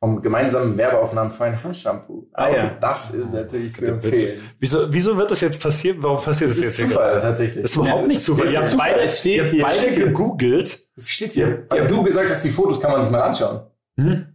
Vom 0.00 0.22
gemeinsamen 0.22 0.76
Werbeaufnahmen 0.76 1.32
für 1.32 1.44
ein 1.44 1.62
Haarshampoo. 1.64 2.28
Ah, 2.32 2.46
Auch 2.46 2.54
ja. 2.54 2.76
das 2.80 3.10
ist 3.14 3.32
natürlich 3.32 3.74
zu 3.74 3.86
empfehlen. 3.86 4.40
Wieso, 4.60 4.92
wieso 4.92 5.16
wird 5.18 5.30
das 5.32 5.40
jetzt 5.40 5.60
passieren? 5.60 5.96
Warum 6.00 6.22
passiert 6.22 6.50
das, 6.50 6.56
Das 6.58 6.64
jetzt 6.66 6.72
ist 6.74 6.78
hier 6.78 6.88
Zufall, 6.88 7.08
gerade? 7.10 7.20
tatsächlich. 7.22 7.62
Das 7.62 7.70
ist 7.72 7.76
überhaupt 7.76 8.06
nicht 8.06 8.22
Zufall. 8.22 8.52
Ihr 8.52 8.60
habt 8.62 8.76
beide, 8.76 9.00
Es 9.00 9.18
steht 9.20 9.34
ihr 9.36 9.42
habt 9.44 9.52
hier. 9.54 9.64
beide 9.64 9.80
hier. 9.94 10.04
gegoogelt. 10.06 10.78
Das 10.96 11.08
steht 11.10 11.32
hier. 11.32 11.64
Weil 11.68 11.88
du 11.88 12.02
gesagt 12.04 12.30
hast, 12.30 12.44
die 12.44 12.50
Fotos 12.50 12.80
kann 12.80 12.92
man 12.92 13.02
sich 13.02 13.10
mal 13.10 13.22
anschauen. 13.22 13.62
Hm? 13.98 14.26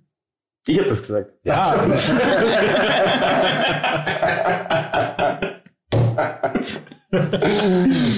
Ich 0.68 0.78
habe 0.80 0.88
das 0.90 1.02
gesagt. 1.02 1.32
Ja. 1.44 1.76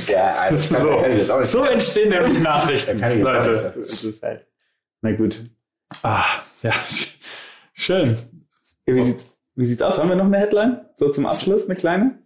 Ja, 0.07 0.35
also 0.39 0.75
So. 1.27 1.43
so 1.43 1.63
entstehen 1.65 2.09
nämlich 2.09 2.39
Nachrichten, 2.39 2.99
Leute. 2.99 3.73
halt. 4.21 4.45
Na 5.01 5.11
gut. 5.11 5.43
Ah, 6.01 6.23
ja, 6.63 6.71
schön. 7.85 8.17
Ja, 8.87 8.95
wie, 8.95 9.01
sieht's, 9.03 9.29
wie 9.55 9.65
sieht's 9.65 9.81
aus? 9.81 9.97
Haben 9.97 10.09
wir 10.09 10.15
noch 10.15 10.25
eine 10.25 10.37
Headline? 10.37 10.85
So 10.95 11.09
zum 11.09 11.25
Abschluss, 11.25 11.65
eine 11.65 11.75
kleine? 11.75 12.19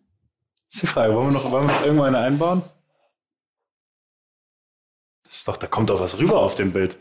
Das 0.68 0.76
ist 0.76 0.84
die 0.84 0.88
Frage. 0.88 1.14
Wollen 1.16 1.28
wir 1.28 1.34
noch, 1.34 1.52
wollen 1.52 1.68
wir 1.68 1.74
noch 1.74 1.84
irgendwo 1.86 2.04
eine 2.04 2.18
einbauen? 2.18 2.62
Das 5.26 5.38
ist 5.38 5.48
doch, 5.48 5.58
da 5.58 5.68
kommt 5.68 5.90
doch 5.90 6.00
was 6.00 6.18
rüber 6.20 6.40
auf 6.40 6.56
dem 6.56 6.72
Bild. 6.72 6.98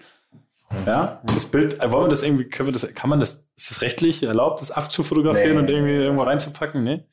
Ja, 0.85 1.23
das 1.25 1.47
Bild, 1.47 1.81
äh, 1.81 1.91
wollen 1.91 2.05
wir 2.05 2.09
das 2.09 2.23
irgendwie, 2.23 2.45
können 2.45 2.69
wir 2.69 2.73
das, 2.75 2.87
kann 2.95 3.09
man 3.09 3.21
das, 3.21 3.49
ist 3.57 3.71
das 3.71 3.81
rechtlich 3.81 4.23
erlaubt, 4.23 4.61
das 4.61 4.71
abzufotografieren 4.71 5.53
Nee. 5.55 5.59
und 5.63 5.69
irgendwie 5.71 5.95
irgendwo 5.95 6.25
reinzupacken? 6.25 6.85
Nee. 6.85 7.07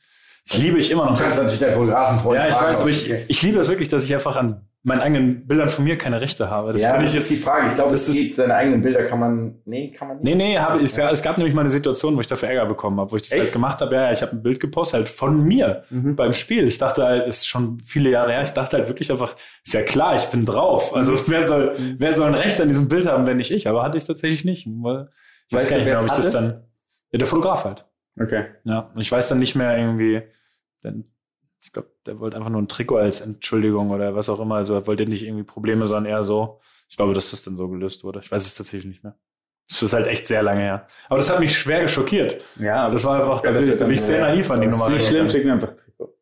Das 0.46 0.58
liebe 0.58 0.78
ich 0.78 0.92
immer 0.92 1.06
Du 1.06 1.12
noch. 1.12 1.20
kannst 1.20 1.38
natürlich 1.38 1.60
deinen 1.60 1.74
Fotografen 1.76 2.34
Ja, 2.34 2.48
ich 2.50 2.54
fragen, 2.54 2.68
weiß, 2.70 2.82
aber 2.82 2.90
ich, 2.90 3.10
ich 3.10 3.42
liebe 3.42 3.60
es 3.62 3.70
wirklich, 3.70 3.88
dass 3.88 4.04
ich 4.04 4.14
einfach 4.14 4.36
an 4.36 4.68
meinen 4.86 5.02
eigenen 5.02 5.48
Bildern 5.48 5.70
von 5.70 5.84
mir 5.84 5.98
keine 5.98 6.22
Rechte 6.22 6.50
habe. 6.52 6.72
Das 6.72 6.82
ja, 6.82 6.94
das 6.94 7.02
ich 7.02 7.08
ist 7.08 7.14
jetzt. 7.16 7.30
die 7.32 7.36
Frage. 7.44 7.68
Ich 7.70 7.74
glaube, 7.74 7.92
das 7.92 8.12
geht, 8.12 8.36
seine 8.36 8.54
eigenen 8.54 8.82
Bilder 8.84 9.04
kann 9.04 9.20
man, 9.20 9.56
nee, 9.66 9.92
kann 9.92 10.08
man 10.08 10.18
nicht. 10.18 10.26
Nee, 10.26 10.36
nee, 10.36 10.58
habe 10.60 10.80
ich, 10.80 10.96
es 10.98 11.22
gab 11.24 11.38
nämlich 11.38 11.56
mal 11.56 11.62
eine 11.62 11.72
Situation, 11.72 12.16
wo 12.16 12.22
ich 12.22 12.28
dafür 12.28 12.50
Ärger 12.50 12.68
bekommen 12.68 13.00
habe, 13.00 13.12
wo 13.12 13.16
ich 13.16 13.24
das 13.24 13.32
Echt? 13.32 13.42
halt 13.42 13.52
gemacht 13.54 13.82
habe. 13.82 13.96
Ja, 13.96 14.04
ja, 14.04 14.12
ich 14.12 14.22
habe 14.22 14.34
ein 14.34 14.44
Bild 14.44 14.60
gepostet, 14.60 14.94
halt 15.00 15.10
von 15.10 15.44
mir 15.44 15.84
Mhm. 15.90 16.16
beim 16.16 16.34
Spiel. 16.34 16.68
Ich 16.68 16.78
dachte 16.78 17.04
halt, 17.04 17.28
ist 17.28 17.48
schon 17.48 17.80
viele 17.84 18.12
Jahre 18.12 18.32
her, 18.32 18.44
ich 18.44 18.52
dachte 18.52 18.78
halt 18.78 18.88
wirklich 18.88 19.12
einfach, 19.12 19.36
ist 19.66 19.74
ja 19.74 19.82
klar, 19.82 20.16
ich 20.16 20.26
bin 20.26 20.46
drauf. 20.46 20.96
Also 20.96 21.14
Mhm. 21.14 21.20
wer 21.28 21.46
soll, 21.46 21.76
wer 21.98 22.14
soll 22.14 22.28
ein 22.28 22.36
Recht 22.36 22.62
an 22.62 22.68
diesem 22.68 22.88
Bild 22.88 23.08
haben, 23.08 23.26
wenn 23.26 23.38
nicht 23.38 23.52
ich? 23.52 23.68
Aber 23.68 23.82
hatte 23.84 23.98
ich 23.98 24.06
tatsächlich 24.06 24.46
nicht. 24.46 24.68
Weil 24.68 25.10
ich 25.48 25.54
weiß 25.56 25.62
Weißt 25.64 25.70
gar 25.72 25.78
nicht 25.78 25.86
mehr, 25.88 26.00
ob 26.00 26.06
ich 26.06 26.12
es 26.12 26.18
das 26.18 26.36
hatte? 26.36 26.38
dann. 26.48 26.64
Ja, 27.12 27.18
der 27.20 27.28
Fotograf 27.28 27.66
halt. 27.66 27.86
Okay. 28.22 28.46
Ja. 28.66 28.92
Und 28.94 29.02
ich 29.02 29.12
weiß 29.12 29.30
dann 29.30 29.40
nicht 29.40 29.56
mehr 29.56 29.76
irgendwie, 29.78 30.22
denn 30.84 31.06
ich 31.64 31.74
glaube, 31.74 31.90
der 32.06 32.20
wollte 32.20 32.38
einfach 32.38 32.50
nur 32.50 32.62
ein 32.62 32.68
Trikot 32.68 32.98
als 32.98 33.22
Entschuldigung 33.22 33.92
oder 33.92 34.16
was 34.16 34.30
auch 34.30 34.40
immer. 34.40 34.56
Also 34.56 34.74
er 34.76 34.88
wollte 34.88 35.06
nicht 35.06 35.24
irgendwie 35.24 35.44
Probleme, 35.44 35.88
sondern 35.88 36.06
eher 36.06 36.24
so. 36.24 36.60
Ich 36.90 36.98
glaube, 36.98 37.14
dass 37.14 37.32
das 37.32 37.44
dann 37.44 37.58
so 37.58 37.68
gelöst 37.68 38.04
wurde. 38.04 38.20
Ich 38.20 38.32
weiß 38.32 38.46
es 38.46 38.56
tatsächlich 38.56 38.86
nicht 38.86 39.04
mehr. 39.04 39.16
Das 39.68 39.82
ist 39.82 39.94
halt 39.94 40.06
echt 40.08 40.28
sehr 40.28 40.44
lange 40.44 40.62
her. 40.62 40.88
Aber 41.10 41.18
das 41.18 41.30
hat 41.30 41.40
mich 41.40 41.58
schwer 41.58 41.82
geschockiert. 41.82 42.40
Ja, 42.60 42.88
Das 42.88 43.04
war 43.06 43.20
einfach, 43.20 43.42
da 43.42 43.50
Ja, 43.52 43.60
bin 43.60 43.64
ich, 43.64 43.70
das 43.72 43.80
da 43.80 43.86
bin 43.86 43.94
ich 43.96 44.00
ist 44.00 44.08
sehr 44.08 44.22
naiv 44.22 44.52
an 44.52 44.62
die 44.62 44.68
das 44.68 44.78
Nummer 44.78 44.88
ist 44.88 44.94
nicht 44.94 45.08
schlimm, 45.08 45.30
schick 45.30 45.46
mir 45.46 45.54
einfach 45.54 45.76
Trikot. 45.76 46.14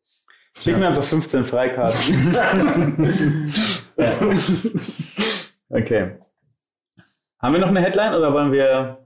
Schick 0.56 0.78
mir 0.78 0.88
einfach 0.88 1.02
15 1.02 1.44
Freikarten. 1.44 2.32
ja. 3.98 4.12
Okay. 5.68 6.16
Haben 7.38 7.52
wir 7.52 7.60
noch 7.60 7.68
eine 7.68 7.80
Headline 7.82 8.14
oder 8.14 8.32
wollen 8.32 8.52
wir. 8.52 8.98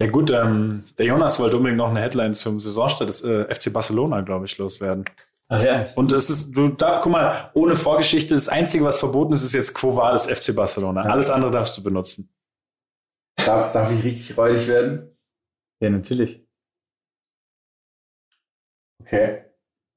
Ja 0.00 0.10
gut, 0.10 0.30
ähm, 0.30 0.84
der 0.98 1.06
Jonas 1.06 1.40
wollte 1.40 1.56
unbedingt 1.56 1.78
noch 1.78 1.88
eine 1.88 2.00
Headline 2.00 2.34
zum 2.34 2.60
Saisonstart 2.60 3.08
des 3.08 3.22
äh, 3.24 3.52
FC 3.52 3.72
Barcelona, 3.72 4.20
glaube 4.20 4.44
ich, 4.46 4.58
loswerden. 4.58 5.04
Ach 5.50 5.62
ja. 5.64 5.86
Und 5.96 6.12
es 6.12 6.28
ist, 6.28 6.52
du 6.52 6.68
da, 6.68 7.00
guck 7.02 7.10
mal, 7.12 7.50
ohne 7.54 7.74
Vorgeschichte, 7.74 8.34
das 8.34 8.48
Einzige, 8.48 8.84
was 8.84 8.98
verboten 8.98 9.32
ist, 9.32 9.42
ist 9.42 9.54
jetzt 9.54 9.72
Quo 9.74 9.96
Vadis 9.96 10.26
FC 10.26 10.54
Barcelona. 10.54 11.04
Ja. 11.04 11.10
Alles 11.10 11.30
andere 11.30 11.50
darfst 11.50 11.76
du 11.78 11.82
benutzen. 11.82 12.30
Darf, 13.36 13.72
darf 13.72 13.90
ich 13.90 14.04
richtig 14.04 14.36
räudig 14.36 14.66
werden? 14.68 15.16
Ja, 15.80 15.88
natürlich. 15.90 16.44
Okay. 19.00 19.44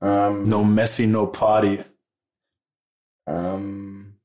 Ähm, 0.02 0.44
No 0.44 0.64
Messi, 0.64 1.06
no 1.08 1.28
Party. 1.28 1.84
ähm, 3.28 4.20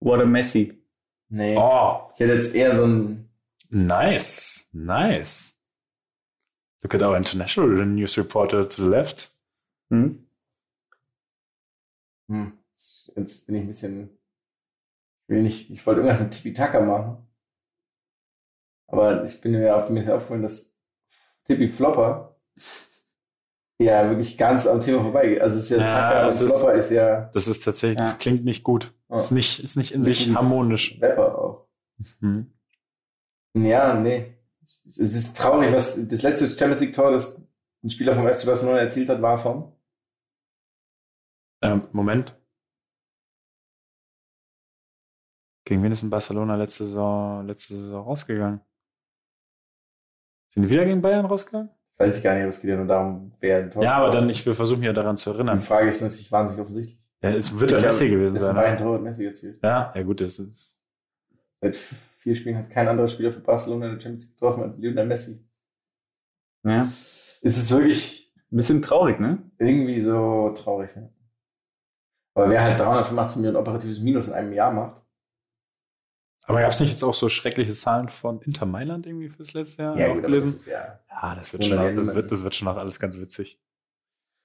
What 0.00 0.20
a 0.20 0.24
Messi. 0.24 0.82
nee. 1.28 1.56
Oh, 1.58 2.10
Ich 2.14 2.20
hätte 2.20 2.34
jetzt 2.34 2.54
eher 2.54 2.74
so 2.76 2.86
ein, 2.86 3.28
nice, 3.68 4.68
nice. 4.72 5.58
Look 6.82 6.94
at 6.94 7.02
our 7.02 7.16
international 7.16 7.66
news 7.84 8.16
reporter 8.16 8.66
to 8.66 8.84
the 8.84 8.88
left. 8.88 9.36
Hm? 9.90 10.26
hm, 12.30 12.52
jetzt 13.16 13.46
bin 13.46 13.54
ich 13.56 13.62
ein 13.62 13.66
bisschen, 13.68 14.10
ich 15.24 15.28
will 15.34 15.42
nicht, 15.42 15.70
ich 15.70 15.86
wollte 15.86 16.00
irgendwas 16.00 16.20
mit 16.20 16.30
Tipi-Taka 16.32 16.80
machen. 16.80 17.26
Aber 18.86 19.24
ich 19.24 19.40
bin 19.40 19.52
mir 19.52 19.76
auf 19.76 19.90
mir 19.90 20.02
ist 20.02 20.10
aufgefallen, 20.10 20.42
dass 20.42 20.74
Tipi 21.46 21.68
Flopper 21.68 22.36
ja 23.80 24.08
wirklich 24.08 24.36
ganz 24.38 24.66
am 24.66 24.80
Thema 24.80 25.02
vorbeigeht. 25.02 25.40
Also 25.40 25.58
es 25.58 25.64
ist 25.70 25.70
ja, 25.70 25.78
Ja, 25.78 25.92
Taka 25.92 26.18
und 26.20 26.26
das 26.26 26.40
ist- 26.42 26.52
Flopper 26.60 26.74
ist 26.74 26.90
ja 26.90 27.20
Das 27.32 27.48
ist 27.48 27.64
tatsächlich, 27.64 27.98
Ja. 27.98 28.04
das 28.04 28.18
klingt 28.18 28.44
nicht 28.44 28.62
gut. 28.64 28.92
Oh. 29.08 29.16
Ist 29.18 29.30
nicht, 29.30 29.62
ist 29.62 29.76
nicht 29.76 29.92
in 29.92 30.02
sich 30.04 30.34
harmonisch. 30.34 30.98
Rapper 31.00 31.38
auch. 31.38 31.66
Hm. 32.20 32.52
Ja, 33.54 33.94
nee. 33.94 34.34
Es 34.86 34.96
ist 34.98 35.36
traurig, 35.36 35.72
was 35.72 36.08
das 36.08 36.22
letzte 36.22 36.46
Champions 36.48 36.80
League 36.80 36.94
Tor, 36.94 37.10
das 37.12 37.40
ein 37.82 37.90
Spieler 37.90 38.14
vom 38.14 38.26
FC 38.26 38.46
Barcelona 38.46 38.78
erzielt 38.78 39.08
hat, 39.08 39.22
war 39.22 39.38
von. 39.38 39.72
Ähm, 41.62 41.88
Moment. 41.92 42.34
Gegen 45.64 45.82
wen 45.82 45.92
ist 45.92 46.02
in 46.02 46.10
Barcelona 46.10 46.56
letzte 46.56 46.84
Saison, 46.86 47.46
letzte 47.46 47.74
Saison 47.76 48.04
rausgegangen? 48.04 48.60
Sind 50.50 50.62
die 50.62 50.70
wieder 50.70 50.84
gegen 50.86 51.02
Bayern 51.02 51.26
rausgegangen? 51.26 51.70
Das 51.90 52.06
weiß 52.06 52.18
ich 52.18 52.24
gar 52.24 52.34
nicht, 52.34 52.42
aber 52.42 52.50
es 52.50 52.60
geht 52.60 52.70
ja 52.70 52.76
nur 52.76 52.86
darum, 52.86 53.32
wer 53.40 53.58
ein 53.58 53.70
Tor 53.70 53.82
Ja, 53.82 53.96
aber 53.96 54.10
dann, 54.10 54.30
ich 54.30 54.46
will 54.46 54.54
versuchen, 54.54 54.80
mich 54.80 54.92
daran 54.94 55.16
zu 55.16 55.30
Die 55.30 55.36
erinnern. 55.36 55.60
Frage 55.60 55.88
ist 55.90 56.00
natürlich 56.00 56.32
wahnsinnig 56.32 56.62
offensichtlich. 56.62 56.98
Ja, 57.20 57.30
es 57.30 57.52
wird 57.58 57.72
ja 57.72 57.76
glaube, 57.76 57.86
Messi 57.88 58.08
gewesen 58.08 58.38
sein. 58.38 58.54
Ne? 58.54 58.76
Tore 58.78 58.94
hat 58.94 59.02
Messi 59.02 59.26
erzielt. 59.26 59.62
Ja, 59.62 59.92
ja 59.94 60.02
gut, 60.04 60.20
das 60.20 60.38
ist. 60.38 60.78
Seit 61.60 61.76
vier 61.76 62.36
Spielen 62.36 62.56
hat 62.56 62.70
kein 62.70 62.86
anderer 62.88 63.08
Spieler 63.08 63.32
für 63.32 63.40
Barcelona 63.40 63.86
in 63.86 63.94
der 63.94 64.00
Champions 64.00 64.22
League 64.24 64.34
getroffen 64.36 64.62
als 64.62 64.78
Lionel 64.78 65.06
Messi. 65.06 65.44
Ja. 66.64 66.84
Es 66.84 67.40
ist 67.42 67.70
wirklich 67.70 68.32
Ein 68.50 68.56
bisschen 68.56 68.80
traurig, 68.80 69.18
ne? 69.20 69.42
irgendwie 69.58 70.00
so 70.00 70.50
traurig. 70.56 70.90
Ja. 70.96 71.10
Aber 72.42 72.50
wer 72.50 72.62
halt 72.62 72.78
385 72.80 73.36
Millionen 73.36 73.56
operatives 73.56 74.00
Minus 74.00 74.28
in 74.28 74.34
einem 74.34 74.52
Jahr 74.52 74.72
macht, 74.72 75.02
Aber 76.46 76.60
gab 76.60 76.70
es 76.70 76.80
nicht 76.80 76.90
jetzt 76.90 77.02
auch 77.02 77.14
so 77.14 77.28
schreckliche 77.28 77.72
Zahlen 77.72 78.08
von 78.08 78.40
Inter 78.42 78.64
Mailand 78.66 79.06
irgendwie 79.06 79.28
fürs 79.28 79.52
letzte 79.52 79.82
Jahr? 79.82 79.94
auch 79.94 79.98
aber 80.12 80.20
gelesen? 80.22 80.46
das 80.52 80.60
ist 80.60 80.66
ja. 80.66 81.00
Ja, 81.10 81.34
das 81.34 81.52
wird, 81.52 81.64
schon, 81.64 81.76
ja 81.78 81.90
noch- 81.90 81.96
das, 82.06 82.14
wird, 82.14 82.30
das 82.32 82.42
wird 82.44 82.54
schon 82.54 82.66
noch 82.66 82.76
alles 82.76 82.98
ganz 83.00 83.18
witzig. 83.18 83.60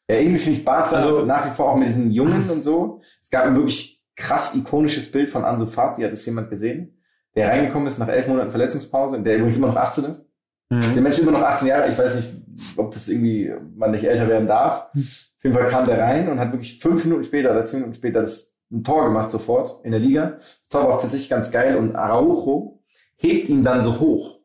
Ja, 0.09 0.17
irgendwie 0.17 0.39
finde 0.39 0.59
ich 0.59 0.65
Barca 0.65 0.95
Also- 0.97 1.23
nach 1.25 1.45
wie 1.49 1.55
vor 1.55 1.69
auch 1.71 1.77
mit 1.77 1.87
diesen 1.87 2.11
Jungen 2.11 2.49
und 2.49 2.63
so. 2.63 3.01
Es 3.21 3.29
gab 3.29 3.45
ein 3.45 3.55
wirklich 3.55 4.03
krass 4.15 4.53
ikonisches 4.55 5.09
Bild 5.11 5.29
von 5.29 5.45
Ansu 5.45 5.65
Fati, 5.65 6.01
hat 6.03 6.11
das 6.11 6.25
jemand 6.25 6.49
gesehen? 6.49 6.99
Der 7.35 7.49
reingekommen 7.49 7.87
ist 7.87 7.97
nach 7.99 8.09
elf 8.09 8.27
Monaten 8.27 8.51
Verletzungspause, 8.51 9.21
der 9.21 9.37
übrigens 9.37 9.57
immer 9.57 9.67
noch 9.67 9.75
18 9.77 10.03
ist. 10.05 10.27
Der 10.69 10.79
Mhm. 10.79 11.03
Mensch 11.03 11.17
ist 11.17 11.21
immer 11.27 11.31
noch 11.31 11.41
18 11.47 11.67
Jahre. 11.67 11.89
Ich 11.89 11.97
weiß 11.97 12.15
nicht, 12.15 12.33
ob 12.77 12.91
das 12.93 13.09
irgendwie 13.09 13.51
man 13.75 13.91
nicht 13.91 14.03
älter 14.05 14.27
werden 14.27 14.47
darf. 14.47 14.87
Auf 14.95 15.43
jeden 15.43 15.55
Fall 15.55 15.67
kam 15.67 15.85
der 15.85 15.99
rein 15.99 16.29
und 16.29 16.39
hat 16.39 16.51
wirklich 16.51 16.79
fünf 16.79 17.03
Minuten 17.05 17.23
später 17.23 17.51
oder 17.51 17.65
zehn 17.65 17.79
Minuten 17.81 17.95
später 17.95 18.21
das 18.21 18.57
ein 18.71 18.83
Tor 18.83 19.05
gemacht 19.05 19.29
sofort 19.31 19.83
in 19.85 19.91
der 19.91 19.99
Liga. 19.99 20.37
Das 20.39 20.69
Tor 20.69 20.83
war 20.83 20.95
auch 20.95 21.01
tatsächlich 21.01 21.29
ganz 21.29 21.51
geil 21.51 21.77
und 21.77 21.95
Araujo 21.95 22.79
hebt 23.15 23.49
ihn 23.49 23.63
dann 23.63 23.83
so 23.83 23.99
hoch. 23.99 24.39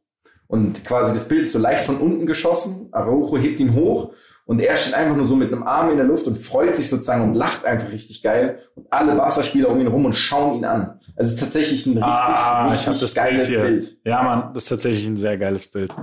Und 0.46 0.84
quasi 0.84 1.12
das 1.12 1.28
Bild 1.28 1.42
ist 1.42 1.52
so 1.52 1.58
leicht 1.58 1.84
von 1.84 1.98
unten 1.98 2.26
geschossen. 2.26 2.88
Araujo 2.92 3.36
hebt 3.36 3.60
ihn 3.60 3.74
hoch 3.74 4.12
und 4.46 4.60
er 4.60 4.76
steht 4.78 4.94
einfach 4.94 5.14
nur 5.14 5.26
so 5.26 5.36
mit 5.36 5.52
einem 5.52 5.62
Arm 5.62 5.90
in 5.90 5.98
der 5.98 6.06
Luft 6.06 6.26
und 6.26 6.36
freut 6.38 6.74
sich 6.74 6.88
sozusagen 6.88 7.22
und 7.22 7.34
lacht 7.34 7.66
einfach 7.66 7.92
richtig 7.92 8.22
geil. 8.22 8.60
Und 8.74 8.86
alle 8.90 9.14
Barca-Spieler 9.14 9.68
um 9.68 9.78
ihn 9.78 9.86
rum 9.88 10.06
und 10.06 10.14
schauen 10.14 10.56
ihn 10.58 10.64
an. 10.64 10.98
Also 11.16 11.28
es 11.28 11.34
ist 11.34 11.40
tatsächlich 11.40 11.84
ein 11.86 11.90
richtig, 11.98 12.04
Ah, 12.04 12.70
ich 12.72 12.88
richtig 12.88 13.00
Bild 13.00 13.14
geiles 13.14 13.46
hier. 13.48 13.60
Bild. 13.60 13.98
Ja, 14.04 14.22
Mann, 14.22 14.50
das 14.54 14.64
ist 14.64 14.68
tatsächlich 14.70 15.06
ein 15.06 15.18
sehr 15.18 15.36
geiles 15.36 15.66
Bild. 15.66 15.94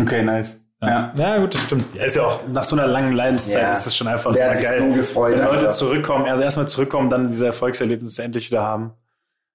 Okay, 0.00 0.22
nice. 0.22 0.60
Ja. 0.82 1.12
ja, 1.16 1.38
gut, 1.38 1.54
das 1.54 1.62
stimmt. 1.62 1.94
Ja, 1.94 2.04
ist 2.04 2.16
ja 2.16 2.26
auch 2.26 2.46
nach 2.48 2.64
so 2.64 2.76
einer 2.76 2.86
langen 2.86 3.12
Leidenszeit 3.12 3.62
Ja. 3.62 3.72
ist 3.72 3.86
es 3.86 3.96
schon 3.96 4.06
einfach 4.06 4.34
der 4.34 4.52
geil. 4.52 4.78
so 4.80 4.92
gefreut. 4.92 5.38
wenn 5.38 5.44
Leute 5.44 5.70
zurückkommen, 5.70 6.26
also 6.26 6.42
erstmal 6.42 6.68
zurückkommen, 6.68 7.08
dann 7.08 7.28
diese 7.28 7.46
Erfolgserlebnisse 7.46 8.22
endlich 8.22 8.50
wieder 8.50 8.62
haben. 8.62 8.92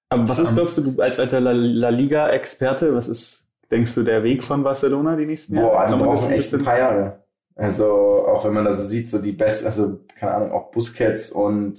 Aber 0.08 0.28
was 0.28 0.40
ist, 0.40 0.54
glaubst 0.54 0.76
du, 0.78 0.82
du 0.82 1.00
als 1.00 1.20
alter 1.20 1.38
La, 1.40 1.52
La 1.52 1.90
Liga-Experte, 1.90 2.92
was 2.96 3.06
ist, 3.06 3.46
denkst 3.70 3.94
du, 3.94 4.02
der 4.02 4.24
Weg 4.24 4.42
von 4.42 4.64
Barcelona 4.64 5.14
die 5.14 5.26
nächsten 5.26 5.54
Jahre? 5.54 5.68
Boah, 5.68 5.86
die 5.88 6.02
brauchen 6.04 6.26
ein 6.28 6.32
echt 6.32 6.52
ein 6.52 6.64
paar 6.64 6.78
Jahre. 6.78 7.24
Also, 7.54 7.86
auch 8.26 8.44
wenn 8.44 8.54
man 8.54 8.64
das 8.64 8.78
so 8.78 8.84
sieht, 8.84 9.08
so 9.08 9.18
die 9.18 9.32
besten, 9.32 9.66
also, 9.66 10.00
keine 10.18 10.34
Ahnung, 10.34 10.52
auch 10.52 10.72
Busquets 10.72 11.30
und 11.30 11.78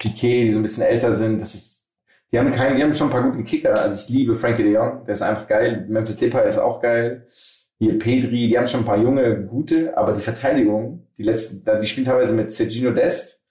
Piquet, 0.00 0.44
die 0.46 0.52
so 0.52 0.58
ein 0.58 0.62
bisschen 0.62 0.82
älter 0.84 1.14
sind, 1.14 1.40
das 1.40 1.54
ist, 1.54 1.92
die 2.32 2.38
haben 2.40 2.50
keinen, 2.52 2.76
die 2.76 2.82
haben 2.82 2.94
schon 2.96 3.08
ein 3.08 3.12
paar 3.12 3.22
gute 3.30 3.44
Kicker. 3.44 3.78
Also, 3.78 3.94
ich 3.94 4.08
liebe 4.08 4.34
Frankie 4.34 4.64
de 4.64 4.72
Jong, 4.72 5.04
der 5.06 5.14
ist 5.14 5.22
einfach 5.22 5.46
geil. 5.46 5.84
Memphis 5.88 6.16
Depay 6.18 6.48
ist 6.48 6.58
auch 6.58 6.80
geil. 6.80 7.28
Hier 7.84 7.98
Pedri, 7.98 8.48
die 8.48 8.56
haben 8.58 8.66
schon 8.66 8.80
ein 8.80 8.86
paar 8.86 8.96
junge, 8.96 9.42
gute, 9.44 9.96
aber 9.96 10.14
die 10.14 10.22
Verteidigung, 10.22 11.06
die 11.18 11.22
letzten, 11.22 11.64
da- 11.64 11.78
die 11.78 11.86
spielen 11.86 12.06
teilweise 12.06 12.32
mit 12.32 12.50
Sergino 12.50 12.92
Dest, 12.92 13.42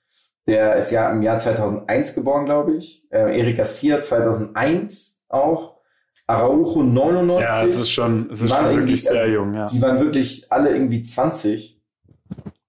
der 0.48 0.76
ist 0.76 0.92
ja 0.92 1.12
im 1.12 1.22
Jahr 1.22 1.38
2001 1.38 2.16
geboren, 2.16 2.46
glaube 2.46 2.76
ich. 2.76 3.06
Äh, 3.12 3.40
Eric 3.40 3.58
Garcia 3.58 4.02
2001 4.02 5.24
auch. 5.30 5.78
Araujo 6.26 6.82
99. 6.82 7.42
Ja, 7.42 7.64
es 7.66 7.78
ist 7.78 7.92
schon, 7.92 8.30
es 8.32 8.42
ist 8.42 8.52
schon 8.54 8.76
wirklich 8.76 9.04
sehr 9.04 9.22
also, 9.22 9.34
jung, 9.34 9.54
ja. 9.54 9.68
Die 9.68 9.82
waren 9.82 10.00
wirklich 10.00 10.52
alle 10.52 10.72
irgendwie 10.72 11.02
20. 11.04 11.80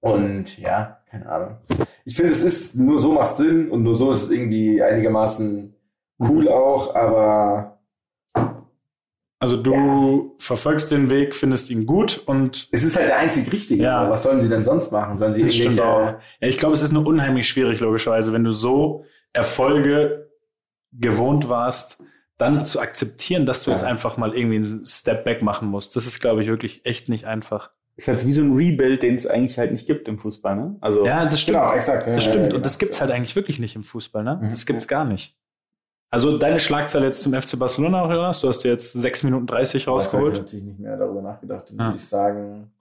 Und 0.01 0.59
ja, 0.59 0.99
keine 1.11 1.29
Ahnung. 1.29 1.57
Ich 2.05 2.15
finde, 2.17 2.33
es 2.33 2.45
ist, 2.45 2.77
nur 2.77 2.99
so 2.99 3.13
macht 3.13 3.37
Sinn 3.37 3.71
und 3.71 3.83
nur 3.85 3.97
so 3.97 4.13
ist 4.13 4.25
es 4.25 4.31
irgendwie 4.31 4.83
einigermaßen 4.83 5.75
cool 6.19 6.49
auch, 6.49 6.95
aber 6.95 7.74
Also 9.45 9.59
du 9.59 10.35
verfolgst 10.39 10.91
den 10.91 11.11
Weg, 11.11 11.35
findest 11.35 11.69
ihn 11.69 11.85
gut 11.85 12.23
und 12.25 12.67
es 12.73 12.83
ist 12.83 12.97
halt 12.97 13.09
der 13.09 13.19
einzig 13.19 13.53
Richtige. 13.53 13.83
Ja. 13.83 14.09
Was 14.09 14.23
sollen 14.23 14.41
sie 14.41 14.49
denn 14.49 14.65
sonst 14.65 14.91
machen? 14.91 15.19
Sollen 15.19 15.35
sie 15.35 15.43
das 15.43 15.55
stimmt 15.55 15.83
auch. 15.83 16.15
Ja, 16.41 16.49
ich 16.49 16.57
glaube, 16.57 16.73
es 16.73 16.81
ist 16.81 16.93
nur 16.93 17.07
unheimlich 17.07 17.47
schwierig, 17.47 17.79
logischerweise, 17.81 18.33
wenn 18.33 18.43
du 18.43 18.53
so 18.53 19.05
Erfolge 19.35 20.31
gewohnt 20.93 21.51
warst, 21.51 21.99
dann 22.39 22.65
zu 22.65 22.81
akzeptieren, 22.81 23.45
dass 23.45 23.65
du 23.65 23.71
Ja. 23.71 23.77
jetzt 23.77 23.85
einfach 23.85 24.17
mal 24.17 24.35
irgendwie 24.35 24.57
einen 24.57 24.87
Step 24.87 25.25
Back 25.27 25.43
machen 25.43 25.69
musst. 25.69 25.95
Das 25.95 26.07
ist, 26.07 26.21
glaube 26.21 26.41
ich, 26.43 26.49
wirklich 26.49 26.87
echt 26.87 27.11
nicht 27.11 27.27
einfach. 27.27 27.71
Ist 27.97 28.09
halt 28.09 28.27
wie 28.27 28.33
so 28.33 28.41
ein 28.41 28.55
Rebuild, 28.57 29.03
den 29.03 29.15
es 29.15 29.27
eigentlich 29.27 29.59
halt 29.59 29.73
nicht 29.73 29.87
gibt 29.87 30.09
im 30.09 30.19
Fußball, 30.19 30.57
ne? 30.57 30.77
Also 30.81 31.05
Ja, 31.05 31.27
das 31.27 31.39
stimmt. 31.43 31.59
Genau, 31.59 31.73
exakt. 31.75 32.07
Das 32.07 32.25
Ja, 32.25 32.31
stimmt. 32.33 32.53
ja, 32.53 32.57
Und 32.57 32.65
das 32.65 32.79
gibt's 32.79 33.03
halt 33.03 33.11
eigentlich 33.11 33.37
wirklich 33.37 33.59
nicht 33.59 33.77
im 33.77 33.85
Fußball, 33.85 34.25
ne? 34.25 34.41
Mhm. 34.43 34.49
Das 34.49 34.65
gibt's 34.65 34.89
gar 34.89 35.05
nicht. 35.05 35.37
Also 36.13 36.39
deine 36.39 36.61
Schlagzeile 36.61 37.07
jetzt 37.07 37.23
zum 37.23 37.33
FC 37.35 37.59
Barcelona, 37.59 38.03
Jonas, 38.13 38.41
du 38.41 38.49
hast 38.49 38.61
dir 38.61 38.71
jetzt 38.71 38.93
6 38.93 39.25
Minuten 39.25 39.47
30 39.47 39.83
Ich 39.83 39.87
habe 39.89 39.97
rausgeholt. 39.97 40.35
natürlich 40.35 40.65
nicht 40.65 40.79
mehr 40.79 40.97
darüber 40.97 41.23
nachgedacht. 41.23 41.71
Dann 41.71 41.77
Ja. 41.79 41.85
würde 41.87 41.97
ich 41.99 42.09
sagen, 42.09 42.73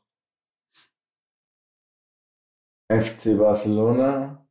FC 2.92 3.36
Barcelona. 3.38 4.46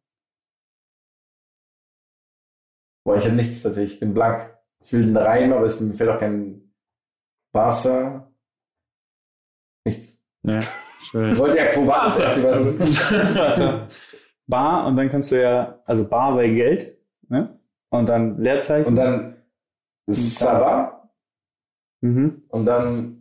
Boah, 3.04 3.16
ich 3.16 3.24
habe 3.24 3.36
nichts 3.36 3.62
tatsächlich. 3.62 3.94
Ich 3.94 4.00
bin 4.00 4.14
blank. 4.14 4.52
Ich 4.84 4.92
will 4.92 5.02
einen 5.02 5.16
Reim, 5.16 5.52
aber 5.52 5.66
es 5.66 5.80
mir 5.80 5.94
fällt 5.94 6.10
auch 6.10 6.18
kein 6.18 6.72
Barca. 7.52 8.32
Nichts. 9.84 10.20
Nee, 10.42 10.58
Ich 10.58 11.06
schön. 11.08 11.36
wollte 11.38 11.58
ja 11.58 11.66
Quo 11.66 11.84
Barcelona. 11.86 12.84
also 13.40 13.96
Bar 14.48 14.86
und 14.86 14.96
dann 14.96 15.08
kannst 15.08 15.30
du 15.30 15.40
ja, 15.40 15.80
also 15.84 16.04
Bar 16.08 16.34
bei 16.34 16.48
Geld, 16.48 16.98
ne? 17.28 17.60
Und 17.92 18.08
dann 18.08 18.38
Leerzeichen. 18.38 18.88
Und 18.88 18.96
dann 18.96 19.36
Saba. 20.08 21.10
mhm. 22.00 22.42
Und 22.48 22.66
dann 22.66 23.18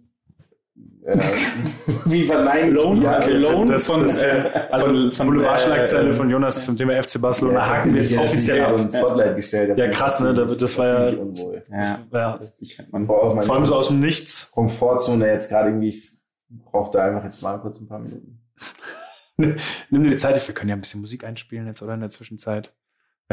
äh, 1.04 1.18
wie 2.06 2.24
verneinen 2.24 2.74
Loan, 2.74 3.02
ja, 3.02 3.14
also 3.14 3.32
Loan 3.34 3.68
Das, 3.68 3.86
von, 3.88 4.04
das, 4.04 4.22
äh, 4.24 4.50
also 4.72 4.88
von- 4.88 5.12
von, 5.12 5.28
Boulevardschlagzeile 5.28 6.10
äh, 6.10 6.14
von 6.14 6.30
Jonas 6.30 6.64
zum 6.66 6.78
Thema 6.78 7.02
FC 7.04 7.20
Barcelona 7.22 7.60
jetzt 7.60 7.70
haken 7.70 7.94
wir 7.94 8.02
jetzt 8.04 8.18
offiziell 8.18 8.62
ab. 8.66 8.80
Spotlight 8.92 9.36
gestellt. 9.36 9.78
Ja, 9.78 9.88
krass, 9.90 10.20
ne? 10.20 10.34
Da- 10.34 10.46
das 10.46 10.78
war 10.78 10.88
ja-. 10.88 11.18
Ja, 11.70 12.00
Ja. 12.14 12.40
ich 12.60 12.78
man. 12.92 13.06
Mein 13.08 13.44
Vor 13.44 13.56
allem 13.56 13.66
so 13.66 13.76
aus 13.76 13.90
dem 13.90 14.00
Nichts. 14.00 14.50
Komfortzone 14.52 15.28
jetzt 15.28 15.50
gerade 15.50 15.70
irgendwie 15.70 16.02
braucht 16.50 16.96
er 16.96 17.04
einfach 17.06 17.24
jetzt 17.24 17.42
mal 17.44 17.58
kurz 17.60 17.80
ein 17.80 17.88
paar 17.88 18.00
Minuten. 18.00 18.42
Nimm 19.90 20.04
dir 20.04 20.10
die 20.12 20.16
Zeit, 20.18 20.48
wir 20.48 20.54
können 20.56 20.70
ja 20.70 20.76
ein 20.76 20.82
bisschen 20.82 21.02
Musik 21.02 21.24
einspielen 21.24 21.66
jetzt 21.68 21.82
oder 21.82 21.94
in 21.96 22.00
der 22.02 22.10
Zwischenzeit. 22.10 22.74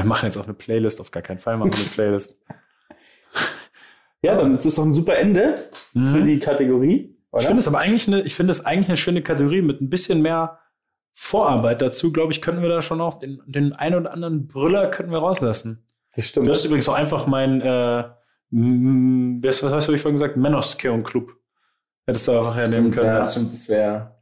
Wir 0.03 0.09
machen 0.09 0.27
jetzt 0.27 0.37
auch 0.37 0.45
eine 0.45 0.55
Playlist, 0.55 1.01
auf 1.01 1.11
gar 1.11 1.23
keinen 1.23 1.39
Fall 1.39 1.57
machen 1.57 1.73
wir 1.73 1.79
eine 1.81 1.89
Playlist. 1.95 2.41
Ja, 4.23 4.37
dann 4.37 4.55
ist 4.55 4.67
es 4.67 4.75
doch 4.75 4.85
ein 4.85 4.95
super 4.95 5.17
Ende 5.17 5.71
für 5.93 6.23
die 6.25 6.39
Kategorie, 6.41 7.17
Ich 7.17 7.33
oder? 7.33 7.43
finde 7.45 7.59
es 7.61 7.69
aber 7.69 7.79
eigentlich 7.79 8.09
eine, 8.09 8.23
ich 8.23 8.35
finde 8.35 8.51
es 8.51 8.65
eigentlich 8.67 8.89
eine 8.89 8.97
schöne 8.97 9.23
Kategorie 9.23 9.63
mit 9.63 9.81
ein 9.81 9.91
bisschen 9.91 10.23
mehr 10.23 10.59
Vorarbeit 11.15 11.83
dazu, 11.83 12.13
glaube 12.13 12.33
ich, 12.33 12.41
könnten 12.43 12.63
wir 12.63 12.69
da 12.69 12.83
schon 12.83 13.01
auch 13.01 13.19
den, 13.19 13.41
den 13.47 13.73
einen 13.75 13.95
oder 13.97 14.13
anderen 14.13 14.47
Brüller 14.49 14.89
könnten 14.91 15.13
wir 15.13 15.19
rauslassen. 15.19 15.85
das 16.15 16.25
Du 16.27 16.29
stimmt. 16.31 16.49
hast 16.49 16.65
übrigens 16.65 16.89
auch 16.89 16.95
einfach 16.95 17.27
mein, 17.27 17.61
äh, 17.61 18.05
was, 18.51 19.63
was 19.63 19.73
hast 19.73 19.89
du 19.89 19.99
vorhin 19.99 20.15
gesagt? 20.19 20.37
Menoskeon 20.37 21.03
Club. 21.05 21.33
Hättest 22.07 22.27
du 22.27 22.33
einfach 22.39 22.57
hernehmen 22.57 22.91
können. 22.91 23.07
ja, 23.07 23.19
Ja. 23.25 23.31
stimmt, 23.31 23.53
das 23.53 23.69
wäre. 23.69 24.17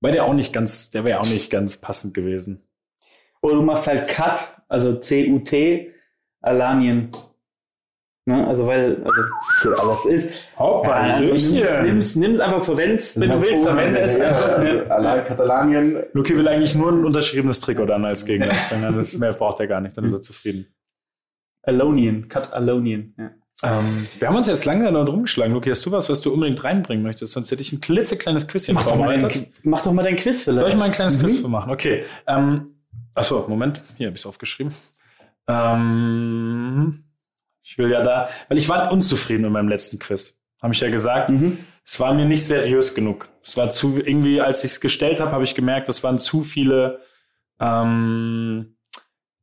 Weil 0.00 0.12
der 0.12 0.24
auch 0.24 0.34
nicht 0.34 0.52
ganz, 0.52 0.90
der 0.90 1.04
wäre 1.04 1.20
auch 1.20 1.28
nicht 1.28 1.50
ganz 1.50 1.78
passend 1.80 2.12
gewesen. 2.14 2.66
Oder 3.44 3.56
du 3.56 3.62
machst 3.62 3.86
halt 3.86 4.08
Cut, 4.08 4.56
also 4.68 4.94
C-U-T, 4.94 5.92
Alanien. 6.40 7.10
Ne? 8.26 8.46
Also 8.48 8.66
weil, 8.66 9.02
also, 9.04 9.20
okay, 9.60 9.80
aber 9.82 9.92
es 9.92 10.06
ist. 10.06 10.48
Hoppa, 10.58 10.92
also 10.92 11.28
nimm's, 11.82 12.16
nimm's, 12.16 12.40
einfach, 12.40 12.64
verwend's, 12.64 13.20
wenn 13.20 13.28
du 13.28 13.42
willst, 13.42 13.66
verwende 13.66 13.98
es 14.00 14.18
einfach. 14.18 14.62
Ne? 14.62 14.86
Allein 14.90 15.24
Katalanien. 15.26 16.04
Luki 16.14 16.34
will 16.38 16.48
eigentlich 16.48 16.74
nur 16.74 16.90
ein 16.90 17.04
unterschriebenes 17.04 17.60
Trikot 17.60 17.84
dann 17.84 18.06
als 18.06 18.24
Gegenleistung. 18.24 18.80
Das 18.96 19.18
mehr 19.18 19.34
braucht 19.34 19.60
er 19.60 19.66
gar 19.66 19.82
nicht, 19.82 19.94
dann 19.94 20.06
ist 20.06 20.14
er 20.14 20.22
zufrieden. 20.22 20.74
Alonian, 21.64 22.28
Cut 22.28 22.50
Alonian. 22.54 23.12
Ja. 23.18 23.30
Ähm, 23.62 24.06
wir 24.18 24.28
haben 24.28 24.36
uns 24.36 24.46
jetzt 24.46 24.64
lange 24.64 24.90
daran 24.90 25.06
rumgeschlagen. 25.06 25.52
Luki, 25.52 25.68
hast 25.68 25.84
du 25.84 25.92
was, 25.92 26.08
was 26.08 26.22
du 26.22 26.32
unbedingt 26.32 26.64
reinbringen 26.64 27.02
möchtest? 27.02 27.34
Sonst 27.34 27.50
hätte 27.50 27.60
ich 27.60 27.72
ein 27.74 27.80
klitzekleines 27.82 28.48
Quizchen 28.48 28.74
Mach, 28.74 28.84
doch 28.86 28.96
mal 28.96 29.08
vorbereitet. 29.18 29.42
dein, 29.42 29.52
mach 29.64 29.82
doch 29.82 29.92
mal 29.92 30.02
dein 30.02 30.16
Quiz 30.16 30.44
vielleicht. 30.44 30.60
Soll 30.60 30.70
ich 30.70 30.76
mal 30.76 30.86
ein 30.86 30.92
kleines 30.92 31.18
Mhm. 31.18 31.26
Quiz 31.26 31.42
machen? 31.42 31.70
Okay. 31.70 32.04
Ähm, 32.26 32.73
achso, 33.14 33.46
Moment. 33.48 33.80
Hier 33.96 34.06
habe 34.08 34.16
ich 34.16 34.22
es 34.22 34.26
aufgeschrieben. 34.26 34.74
Ähm, 35.48 37.04
ich 37.62 37.78
will 37.78 37.90
ja 37.90 38.02
da, 38.02 38.28
weil 38.48 38.58
ich 38.58 38.68
war 38.68 38.92
unzufrieden 38.92 39.42
mit 39.42 39.52
meinem 39.52 39.68
letzten 39.68 39.98
Quiz. 39.98 40.38
Habe 40.62 40.74
ich 40.74 40.80
ja 40.80 40.90
gesagt. 40.90 41.30
Mhm. 41.30 41.58
Es 41.84 42.00
war 42.00 42.14
mir 42.14 42.24
nicht 42.24 42.46
seriös 42.46 42.94
genug. 42.94 43.28
Es 43.42 43.56
war 43.56 43.68
zu, 43.70 43.98
irgendwie, 43.98 44.40
als 44.40 44.64
ich 44.64 44.72
es 44.72 44.80
gestellt 44.80 45.20
habe, 45.20 45.32
habe 45.32 45.44
ich 45.44 45.54
gemerkt, 45.54 45.88
es 45.88 46.02
waren 46.02 46.18
zu 46.18 46.42
viele, 46.42 47.00
ähm, 47.60 48.76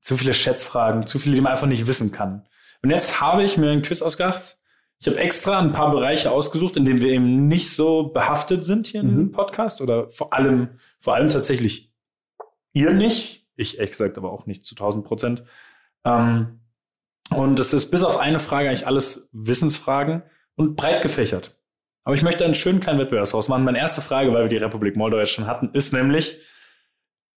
zu 0.02 0.18
viele 0.18 0.34
Schätzfragen, 0.34 1.06
zu 1.06 1.20
viele, 1.20 1.36
die 1.36 1.42
man 1.42 1.52
einfach 1.52 1.68
nicht 1.68 1.86
wissen 1.86 2.12
kann. 2.12 2.48
Und 2.82 2.90
jetzt 2.90 3.22
habe 3.22 3.44
ich 3.44 3.58
mir 3.58 3.70
ein 3.70 3.84
Quiz 3.84 4.02
ausgedacht. 4.02 4.58
Ich 5.00 5.08
habe 5.08 5.18
extra 5.20 5.60
ein 5.60 5.72
paar 5.74 5.92
Bereiche 5.92 6.32
ausgesucht, 6.32 6.78
in 6.78 6.86
denen 6.86 7.02
wir 7.02 7.10
eben 7.10 7.48
nicht 7.48 7.70
so 7.72 8.10
behaftet 8.10 8.66
sind 8.66 8.88
hier 8.88 9.02
in 9.02 9.08
Mhm. 9.08 9.10
diesem 9.12 9.32
Podcast 9.32 9.82
oder 9.82 10.10
vor 10.10 10.34
allem, 10.34 10.70
vor 11.00 11.14
allem 11.16 11.30
tatsächlich 11.30 11.94
ihr 12.74 12.92
nicht. 12.94 13.41
Ich 13.62 13.78
ehrlich 13.78 13.92
gesagt 13.92 14.18
aber 14.18 14.32
auch 14.32 14.46
nicht 14.46 14.66
zu 14.66 14.76
1000 14.76 15.06
Prozent. 15.06 15.44
Ähm, 16.04 16.62
und 17.30 17.60
es 17.60 17.74
ist 17.74 17.92
bis 17.92 18.04
auf 18.04 18.18
eine 18.18 18.40
Frage 18.40 18.68
eigentlich 18.68 18.88
alles 18.88 19.30
Wissensfragen 19.32 20.24
und 20.56 20.76
breit 20.76 21.02
gefächert. 21.02 21.58
Aber 22.04 22.16
ich 22.16 22.24
möchte 22.24 22.44
einen 22.44 22.56
schönen 22.56 22.80
kleinen 22.80 23.00
Wettbewerb 23.00 23.30
draus 23.30 23.48
machen. 23.48 23.64
Meine 23.64 23.78
erste 23.78 24.02
Frage, 24.02 24.34
weil 24.34 24.44
wir 24.44 24.50
die 24.50 24.58
Republik 24.58 24.96
Moldau 24.96 25.20
jetzt 25.20 25.32
schon 25.32 25.48
hatten, 25.48 25.70
ist 25.74 25.94
nämlich, 25.94 26.40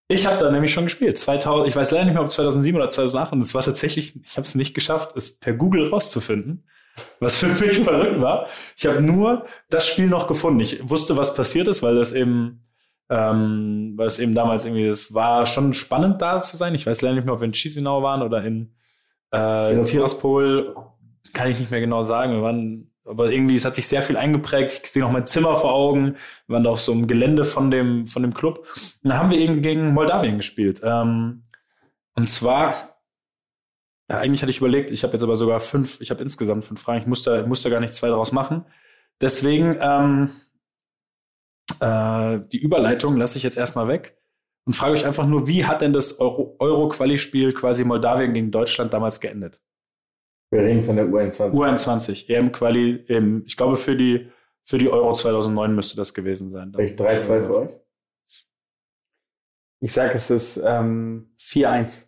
ich 0.09 0.27
habe 0.27 0.39
da 0.39 0.51
nämlich 0.51 0.73
schon 0.73 0.85
gespielt. 0.85 1.19
2000, 1.19 1.69
ich 1.69 1.77
weiß 1.77 1.91
leider 1.91 2.05
nicht 2.07 2.15
mehr, 2.15 2.23
ob 2.23 2.31
2007 2.31 2.77
oder 2.77 2.89
2008 2.89 3.33
und 3.33 3.41
es 3.41 3.55
war 3.55 3.63
tatsächlich, 3.63 4.17
ich 4.17 4.33
habe 4.33 4.47
es 4.47 4.55
nicht 4.55 4.75
geschafft, 4.75 5.17
es 5.17 5.39
per 5.39 5.53
Google 5.53 5.89
rauszufinden. 5.89 6.67
Was 7.21 7.39
für 7.39 7.49
mich 7.49 7.79
verrückt 7.85 8.21
war. 8.21 8.47
Ich 8.77 8.87
habe 8.87 9.01
nur 9.03 9.47
das 9.69 9.87
Spiel 9.87 10.07
noch 10.07 10.29
gefunden. 10.29 10.61
Ich 10.61 10.89
wusste, 10.89 11.17
was 11.17 11.35
passiert 11.35 11.69
ist, 11.69 11.83
weil 11.83 11.97
das 11.97 12.13
eben, 12.13 12.65
ähm, 13.11 13.93
weil 13.97 14.07
es 14.07 14.19
eben 14.19 14.35
damals 14.35 14.65
irgendwie, 14.65 14.87
es 14.87 15.13
war 15.13 15.47
schon 15.47 15.75
spannend 15.75 16.23
da 16.23 16.41
zu 16.41 16.57
sein. 16.57 16.75
Ich 16.75 16.87
weiß 16.87 17.03
leider 17.03 17.17
nicht 17.17 17.25
mehr, 17.25 17.35
ob 17.35 17.41
wir 17.41 17.47
in 17.47 17.53
Chisinau 17.53 18.03
waren 18.03 18.23
oder 18.23 18.43
in 18.43 18.75
äh, 19.31 19.83
Tiraspol. 19.83 20.75
Kann 21.33 21.51
ich 21.51 21.59
nicht 21.59 21.71
mehr 21.71 21.81
genau 21.81 22.03
sagen. 22.03 22.33
Wir 22.33 22.43
waren, 22.43 22.91
aber 23.05 23.31
irgendwie, 23.31 23.57
es 23.57 23.65
hat 23.65 23.75
sich 23.75 23.87
sehr 23.87 24.03
viel 24.03 24.17
eingeprägt. 24.17 24.81
Ich 24.85 24.91
sehe 24.91 25.03
noch 25.03 25.11
mein 25.11 25.27
Zimmer 25.27 25.57
vor 25.57 25.73
Augen. 25.73 26.17
Wir 26.47 26.55
waren 26.55 26.65
da 26.65 26.71
auf 26.71 26.81
so 26.81 26.93
einem 26.93 27.07
Gelände 27.07 27.45
von 27.45 27.71
dem, 27.71 28.07
von 28.07 28.23
dem 28.23 28.33
Club. 28.33 28.67
Und 29.03 29.11
dann 29.11 29.19
haben 29.19 29.31
wir 29.31 29.39
eben 29.39 29.61
gegen 29.61 29.93
Moldawien 29.93 30.39
gespielt. 30.39 30.81
Ähm, 30.83 31.43
und 32.15 32.29
zwar, 32.29 33.01
ja, 34.09 34.19
eigentlich 34.19 34.43
hatte 34.43 34.51
ich 34.51 34.59
überlegt, 34.59 34.91
ich 34.91 35.03
habe 35.03 35.13
jetzt 35.13 35.23
aber 35.23 35.37
sogar 35.37 35.61
fünf, 35.61 36.01
ich 36.01 36.11
habe 36.11 36.23
insgesamt 36.23 36.65
fünf 36.65 36.81
Fragen. 36.81 37.01
Ich 37.01 37.07
musste, 37.07 37.47
musste 37.47 37.69
gar 37.69 37.81
nicht 37.81 37.95
zwei 37.95 38.09
daraus 38.09 38.33
machen. 38.33 38.65
Deswegen, 39.21 39.77
ähm, 39.81 40.31
äh, 41.81 42.41
die 42.53 42.59
Überleitung 42.59 43.17
lasse 43.17 43.39
ich 43.39 43.45
jetzt 43.45 43.57
erstmal 43.57 43.89
weg 43.89 44.17
und 44.67 44.75
frage 44.75 44.93
euch 44.95 45.05
einfach 45.07 45.27
nur, 45.27 45.47
wie 45.49 45.65
hat 45.65 45.81
denn 45.81 45.93
das 45.93 46.21
Euro- 46.21 46.57
Euro-Quali-Spiel 46.59 47.53
quasi 47.53 47.85
Moldawien 47.85 48.33
gegen 48.35 48.51
Deutschland 48.51 48.93
damals 48.95 49.21
geendet? 49.21 49.61
Wir 50.51 50.61
reden 50.63 50.85
von 50.85 50.97
der 50.97 51.07
U21. 51.07 51.51
U21, 51.53 52.29
EM-Quali, 52.29 53.05
im, 53.09 53.43
ich 53.47 53.57
glaube 53.57 53.77
für 53.77 53.97
die, 53.97 54.31
für 54.65 54.79
die 54.79 54.89
Euro 54.89 55.13
2009 55.13 55.75
müsste 55.75 55.97
das 55.97 56.15
gewesen 56.15 56.49
sein. 56.49 56.73
Vielleicht 56.75 57.01
3-2 57.01 57.47
für 57.47 57.57
euch. 57.57 57.71
Ich 59.81 59.93
sag, 59.93 60.15
es 60.15 60.31
ist 60.31 60.61
ähm, 60.65 61.35
4-1. 61.41 62.07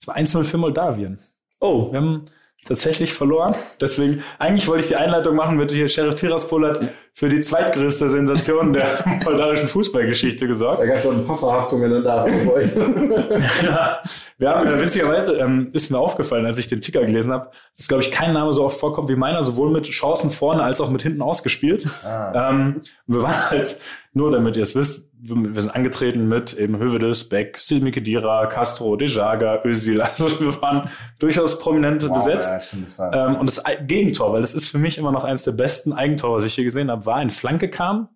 Es 0.00 0.06
war 0.06 0.16
1-0 0.16 0.44
für 0.44 0.58
Moldawien. 0.58 1.18
Oh, 1.58 1.90
Wir 1.92 1.98
haben 2.00 2.24
tatsächlich 2.64 3.12
verloren. 3.12 3.54
Deswegen, 3.80 4.22
eigentlich 4.38 4.68
wollte 4.68 4.82
ich 4.82 4.88
die 4.88 4.96
Einleitung 4.96 5.34
machen 5.34 5.56
mit 5.56 5.72
hier, 5.72 5.88
Sheriff 5.88 6.14
Tiraspol 6.14 6.68
hat 6.68 6.88
für 7.12 7.28
die 7.28 7.40
zweitgrößte 7.40 8.08
Sensation 8.08 8.72
der 8.72 8.86
moldawischen 9.24 9.68
Fußballgeschichte 9.68 10.46
gesorgt. 10.46 10.80
Da 10.80 10.86
gab 10.86 10.96
es 10.96 11.06
auch 11.06 11.12
ein 11.12 11.26
paar 11.26 11.38
Verhaftungen 11.38 11.92
und 11.92 12.04
da. 12.04 12.26
ja, 12.26 14.02
wir 14.38 14.50
haben 14.50 14.66
äh, 14.66 14.82
witzigerweise 14.82 15.34
ähm, 15.38 15.70
ist 15.72 15.90
mir 15.90 15.98
aufgefallen, 15.98 16.46
als 16.46 16.58
ich 16.58 16.68
den 16.68 16.80
Ticker 16.80 17.04
gelesen 17.04 17.32
habe, 17.32 17.50
dass 17.76 17.88
glaube 17.88 18.02
ich 18.02 18.10
kein 18.10 18.32
Name 18.32 18.52
so 18.52 18.64
oft 18.64 18.78
vorkommt 18.78 19.08
wie 19.08 19.16
meiner, 19.16 19.42
sowohl 19.42 19.70
mit 19.70 19.88
Chancen 19.90 20.30
vorne 20.30 20.62
als 20.62 20.80
auch 20.80 20.90
mit 20.90 21.02
hinten 21.02 21.22
ausgespielt. 21.22 21.86
Ah. 22.04 22.50
Ähm, 22.50 22.82
wir 23.06 23.22
waren 23.22 23.50
halt 23.50 23.80
nur, 24.12 24.32
damit 24.32 24.56
ihr 24.56 24.62
es 24.62 24.74
wisst, 24.74 25.10
wir 25.22 25.60
sind 25.60 25.74
angetreten 25.74 26.28
mit 26.28 26.54
eben 26.54 26.78
Hövedes, 26.78 27.28
Beck, 27.28 27.58
Silmi 27.58 27.92
Kedira, 27.92 28.46
Castro, 28.46 28.96
Dejaga, 28.96 29.60
Özil. 29.64 30.00
Also 30.10 30.40
wir 30.40 30.60
waren 30.62 30.88
durchaus 31.18 31.58
prominent 31.58 32.10
besetzt. 32.12 32.50
Ja, 32.98 33.28
Ähm, 33.28 33.36
und 33.36 33.46
das 33.46 33.62
Gegentor, 33.86 34.32
weil 34.32 34.40
das 34.40 34.54
ist 34.54 34.66
für 34.66 34.78
mich 34.78 34.98
immer 34.98 35.12
noch 35.12 35.24
eines 35.24 35.44
der 35.44 35.52
besten 35.52 35.92
Eigentore, 35.92 36.38
was 36.38 36.44
ich 36.44 36.54
hier 36.54 36.64
gesehen 36.64 36.90
habe, 36.90 36.99
war 37.06 37.16
ein 37.16 37.30
Flanke 37.30 37.68
kam. 37.68 38.08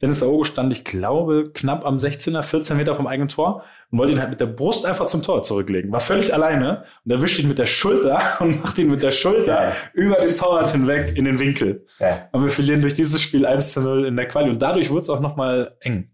Dennis 0.00 0.22
Aogo 0.22 0.44
stand, 0.44 0.72
ich 0.72 0.84
glaube, 0.84 1.50
knapp 1.52 1.84
am 1.84 1.96
16er, 1.96 2.42
14 2.42 2.76
Meter 2.76 2.94
vom 2.94 3.08
eigenen 3.08 3.28
Tor 3.28 3.64
und 3.90 3.98
wollte 3.98 4.12
ihn 4.12 4.20
halt 4.20 4.30
mit 4.30 4.40
der 4.40 4.46
Brust 4.46 4.86
einfach 4.86 5.06
zum 5.06 5.24
Tor 5.24 5.42
zurücklegen. 5.42 5.90
War 5.90 5.98
völlig 5.98 6.32
alleine 6.32 6.84
und 7.04 7.10
erwischt 7.10 7.40
ihn 7.40 7.48
mit 7.48 7.58
der 7.58 7.66
Schulter 7.66 8.20
und 8.40 8.62
macht 8.62 8.78
ihn 8.78 8.90
mit 8.90 9.02
der 9.02 9.10
Schulter 9.10 9.54
Geil. 9.54 9.72
über 9.94 10.16
den 10.16 10.36
Torwart 10.36 10.70
hinweg 10.70 11.16
in 11.16 11.24
den 11.24 11.40
Winkel. 11.40 11.84
Geil. 11.98 12.28
Und 12.30 12.44
wir 12.44 12.50
verlieren 12.50 12.80
durch 12.80 12.94
dieses 12.94 13.20
Spiel 13.20 13.44
1 13.44 13.72
zu 13.72 13.80
0 13.80 14.06
in 14.06 14.16
der 14.16 14.28
Quali 14.28 14.48
und 14.50 14.62
dadurch 14.62 14.88
wurde 14.90 15.00
es 15.00 15.10
auch 15.10 15.20
nochmal 15.20 15.76
eng. 15.80 16.10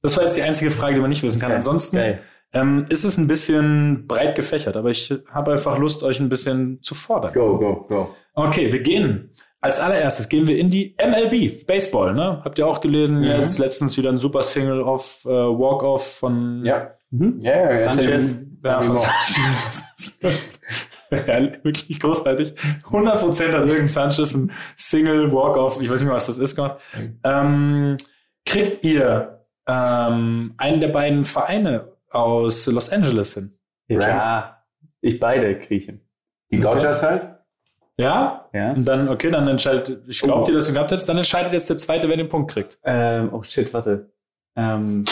Das 0.00 0.16
war 0.16 0.22
jetzt 0.22 0.36
die 0.36 0.42
einzige 0.42 0.70
Frage, 0.70 0.94
die 0.94 1.00
man 1.00 1.10
nicht 1.10 1.24
wissen 1.24 1.40
kann. 1.40 1.50
Ansonsten 1.50 1.96
Geil. 1.96 2.20
ähm, 2.52 2.84
ist 2.88 3.02
es 3.02 3.16
ein 3.16 3.26
bisschen 3.26 4.06
breit 4.06 4.36
gefächert, 4.36 4.76
aber 4.76 4.90
ich 4.90 5.12
habe 5.32 5.50
einfach 5.52 5.76
Lust, 5.76 6.04
euch 6.04 6.20
ein 6.20 6.28
bisschen 6.28 6.80
zu 6.82 6.94
fordern. 6.94 7.32
Go, 7.32 7.58
go, 7.58 7.84
go. 7.88 8.14
Okay, 8.34 8.72
wir 8.72 8.80
gehen. 8.80 9.32
Als 9.60 9.80
allererstes 9.80 10.28
gehen 10.28 10.46
wir 10.46 10.56
in 10.56 10.70
die 10.70 10.94
MLB, 11.04 11.66
Baseball, 11.66 12.14
ne? 12.14 12.40
Habt 12.44 12.58
ihr 12.58 12.66
auch 12.66 12.80
gelesen 12.80 13.18
Mhm. 13.18 13.24
jetzt 13.24 13.58
letztens 13.58 13.96
wieder 13.96 14.10
ein 14.10 14.18
super 14.18 14.42
Single 14.42 14.82
auf 14.82 15.24
äh, 15.24 15.28
Walk-Off 15.30 16.18
von 16.18 16.64
Ja. 16.64 16.92
Mhm. 17.10 17.40
Ja, 17.40 17.72
ja. 17.72 17.92
Sanchez. 17.92 18.34
ja, 18.64 18.80
von 18.80 18.98
ja, 21.10 21.64
wirklich 21.64 22.00
großartig. 22.00 22.52
100% 22.90 23.52
hat 23.52 23.66
Jürgen 23.68 23.88
Sanchez 23.88 24.34
ein 24.34 24.52
Single 24.76 25.32
Walk-Off, 25.32 25.80
ich 25.80 25.88
weiß 25.90 26.00
nicht 26.00 26.06
mehr, 26.06 26.14
was 26.16 26.26
das 26.26 26.38
ist, 26.38 26.54
gemacht. 26.54 26.78
Ähm, 27.24 27.96
kriegt 28.44 28.84
ihr 28.84 29.44
ähm, 29.66 30.54
einen 30.56 30.80
der 30.80 30.88
beiden 30.88 31.24
Vereine 31.24 31.92
aus 32.10 32.66
Los 32.66 32.90
Angeles 32.90 33.34
hin? 33.34 33.58
Ja, 33.88 34.62
ich 35.00 35.18
beide 35.18 35.58
kriechen. 35.58 36.00
Die 36.50 36.58
Dodgers 36.60 37.02
halt? 37.02 37.37
Ja? 37.98 38.48
Ja. 38.52 38.72
Und 38.72 38.84
dann, 38.86 39.08
okay, 39.08 39.30
dann 39.30 39.48
entscheidet, 39.48 40.02
ich 40.08 40.20
glaube, 40.20 40.42
Oh. 40.42 40.44
dir, 40.44 40.54
dass 40.54 40.66
du 40.68 40.72
gehabt 40.72 40.90
hättest, 40.92 41.08
dann 41.08 41.16
entscheidet 41.18 41.52
jetzt 41.52 41.68
der 41.68 41.78
Zweite, 41.78 42.08
wer 42.08 42.16
den 42.16 42.28
Punkt 42.28 42.50
kriegt. 42.52 42.78
Ähm, 42.84 43.30
oh 43.32 43.42
shit, 43.42 43.72
warte. 43.74 44.10
Ähm, 44.56 45.04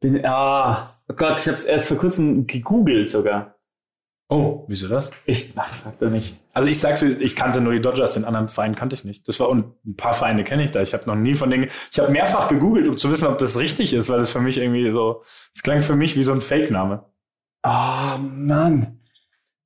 bin, 0.00 0.24
ah, 0.26 0.90
oh 1.08 1.14
Gott, 1.14 1.40
ich 1.40 1.46
habe 1.46 1.56
es 1.56 1.64
erst 1.64 1.88
vor 1.88 1.96
kurzem 1.96 2.46
gegoogelt 2.46 3.10
sogar. 3.10 3.54
Oh, 4.30 4.64
wieso 4.68 4.88
das? 4.88 5.10
Ich, 5.26 5.52
ach, 5.56 5.68
frag 5.72 5.98
doch 5.98 6.08
nicht. 6.10 6.38
Also 6.54 6.68
ich 6.68 6.80
sag's, 6.80 7.02
wie- 7.02 7.12
ich 7.22 7.36
kannte 7.36 7.60
nur 7.60 7.72
die 7.74 7.80
Dodgers, 7.80 8.14
den 8.14 8.24
anderen 8.24 8.48
Verein 8.48 8.74
kannte 8.74 8.94
ich 8.94 9.04
nicht. 9.04 9.28
Das 9.28 9.38
war 9.38 9.48
und 9.50 9.74
ein 9.86 9.96
paar 9.96 10.14
Vereine 10.14 10.44
kenne 10.44 10.64
ich 10.64 10.70
da. 10.70 10.80
Ich 10.80 10.94
habe 10.94 11.04
noch 11.06 11.14
nie 11.14 11.34
von 11.34 11.50
denen. 11.50 11.68
Ich 11.92 11.98
habe 11.98 12.10
mehrfach 12.10 12.48
gegoogelt, 12.48 12.88
um 12.88 12.96
zu 12.96 13.10
wissen, 13.10 13.26
ob 13.26 13.38
das 13.38 13.58
richtig 13.58 13.92
ist, 13.92 14.08
weil 14.08 14.20
es 14.20 14.30
für 14.30 14.40
mich 14.40 14.56
irgendwie 14.58 14.90
so. 14.90 15.22
Es 15.54 15.62
klang 15.62 15.82
für 15.82 15.94
mich 15.94 16.16
wie 16.16 16.22
so 16.22 16.32
ein 16.32 16.40
Fake-Name. 16.40 17.04
Oh, 17.66 18.18
Mann. 18.18 19.00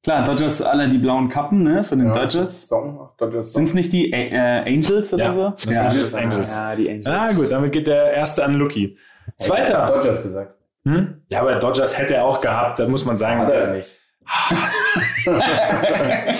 Klar, 0.09 0.25
Dodgers 0.25 0.63
alle 0.63 0.89
die 0.89 0.97
blauen 0.97 1.29
Kappen, 1.29 1.63
ne, 1.63 1.85
von 1.85 1.99
den 1.99 2.15
Dodgers. 2.15 2.67
Song, 2.67 3.11
Dodgers 3.19 3.53
Sind 3.53 3.65
es 3.65 3.75
nicht 3.75 3.93
die 3.93 4.11
äh, 4.11 4.63
Angels 4.67 5.13
oder 5.13 5.25
Ja, 5.25 5.35
so? 5.35 5.69
Los 5.69 5.77
Angeles 5.77 6.15
Angels. 6.15 6.57
Ja, 6.57 6.75
die 6.75 6.89
Angels. 6.89 7.07
Ah 7.07 7.31
gut, 7.33 7.53
damit 7.53 7.73
geht 7.73 7.87
der 7.87 8.15
erste 8.15 8.43
an 8.43 8.55
Lucky. 8.55 8.97
Zweiter. 9.37 9.87
Dodgers 9.89 10.23
gesagt. 10.23 10.55
Hm? 10.87 11.21
Ja, 11.29 11.43
aber 11.43 11.57
Dodgers 11.57 11.99
hätte 11.99 12.15
er 12.15 12.25
auch 12.25 12.41
gehabt, 12.41 12.79
da 12.79 12.89
muss 12.89 13.05
man 13.05 13.19
sagen. 13.19 13.43
Hat 13.43 13.53
er 13.53 13.75
nicht. 13.75 13.99
okay, 15.27 16.35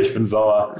ich 0.00 0.14
bin 0.14 0.24
sauer. 0.24 0.74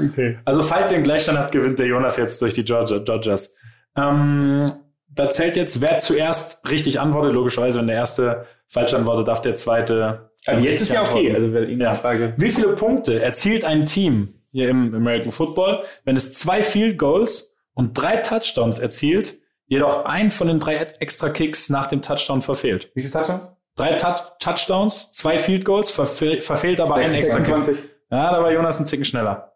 Also, 0.47 0.63
falls 0.63 0.91
ihr 0.91 0.97
einen 0.97 1.05
Gleichstand 1.05 1.39
habt, 1.39 1.53
gewinnt 1.53 1.79
der 1.79 1.87
Jonas 1.87 2.17
jetzt 2.17 2.41
durch 2.41 2.55
die 2.55 2.65
Georgia, 2.65 2.99
Dodgers. 2.99 3.55
Ähm, 3.95 4.73
da 5.09 5.29
zählt 5.29 5.57
jetzt, 5.57 5.83
wer 5.83 5.99
zuerst 5.99 6.67
richtig 6.67 6.99
antwortet. 6.99 7.35
Logischerweise, 7.35 7.79
wenn 7.79 7.89
der 7.89 7.97
erste 7.97 8.47
falsch 8.69 8.95
antwortet, 8.95 9.29
darf 9.29 9.43
der 9.43 9.55
zweite. 9.55 10.31
Aber 10.47 10.61
jetzt 10.61 10.83
ist 10.83 10.93
ja 10.93 11.03
okay. 11.03 11.35
Also, 11.35 11.59
Ja. 11.59 11.95
Frage. 11.95 12.35
Wie 12.37 12.51
viele 12.51 12.75
Punkte 12.75 13.23
erzielt 13.23 13.65
ein 13.65 13.87
Team 13.87 14.35
hier 14.51 14.69
im 14.69 14.95
American 14.95 15.33
Football, 15.33 15.85
wenn 16.05 16.17
es 16.17 16.33
zwei 16.35 16.63
Field 16.63 16.99
Goals 16.99 17.57
und 17.73 17.95
drei 17.95 18.19
Touchdowns 18.19 18.79
erzielt, 18.79 19.39
jedoch 19.67 20.05
ein 20.05 20.31
von 20.31 20.49
den 20.49 20.61
drei 20.61 20.77
extra 20.77 21.31
Kicks 21.31 21.71
nach 21.71 21.87
dem 21.87 22.03
Touchdown 22.03 22.43
verfehlt? 22.43 22.91
Wie 22.95 23.01
viele 23.03 23.13
Touchdowns? 23.13 23.53
Drei 23.77 23.95
Tou 23.95 24.15
Touchdowns, 24.39 25.11
zwei 25.13 25.37
Field 25.39 25.65
Goals, 25.65 25.91
verfehl 25.91 26.41
verfehlt 26.41 26.81
aber 26.81 26.95
ein 26.97 27.13
extra 27.13 27.39
Kick. 27.39 27.47
26. 27.47 27.91
Ja, 28.11 28.31
da 28.33 28.43
war 28.43 28.53
Jonas 28.53 28.79
ein 28.79 28.87
Ticken 28.87 29.05
schneller. 29.05 29.53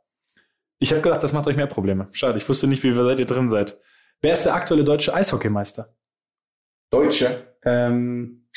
Ich 0.80 0.91
habe 0.91 1.03
gedacht, 1.03 1.22
das 1.22 1.32
macht 1.32 1.47
euch 1.47 1.57
mehr 1.57 1.66
Probleme. 1.66 2.09
Schade, 2.12 2.36
ich 2.39 2.49
wusste 2.49 2.66
nicht, 2.66 2.82
wie 2.82 2.97
weit 2.97 3.20
ihr 3.20 3.26
drin 3.26 3.49
seid. 3.49 3.78
Wer 4.20 4.32
ist 4.32 4.45
der 4.47 4.55
aktuelle 4.55 4.82
deutsche 4.84 5.14
Eishockeymeister? 5.14 5.95
Deutsche. 6.91 7.55
Ähm, 7.64 8.48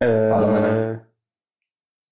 äh, 0.00 0.06
Ballermann. 0.30 1.06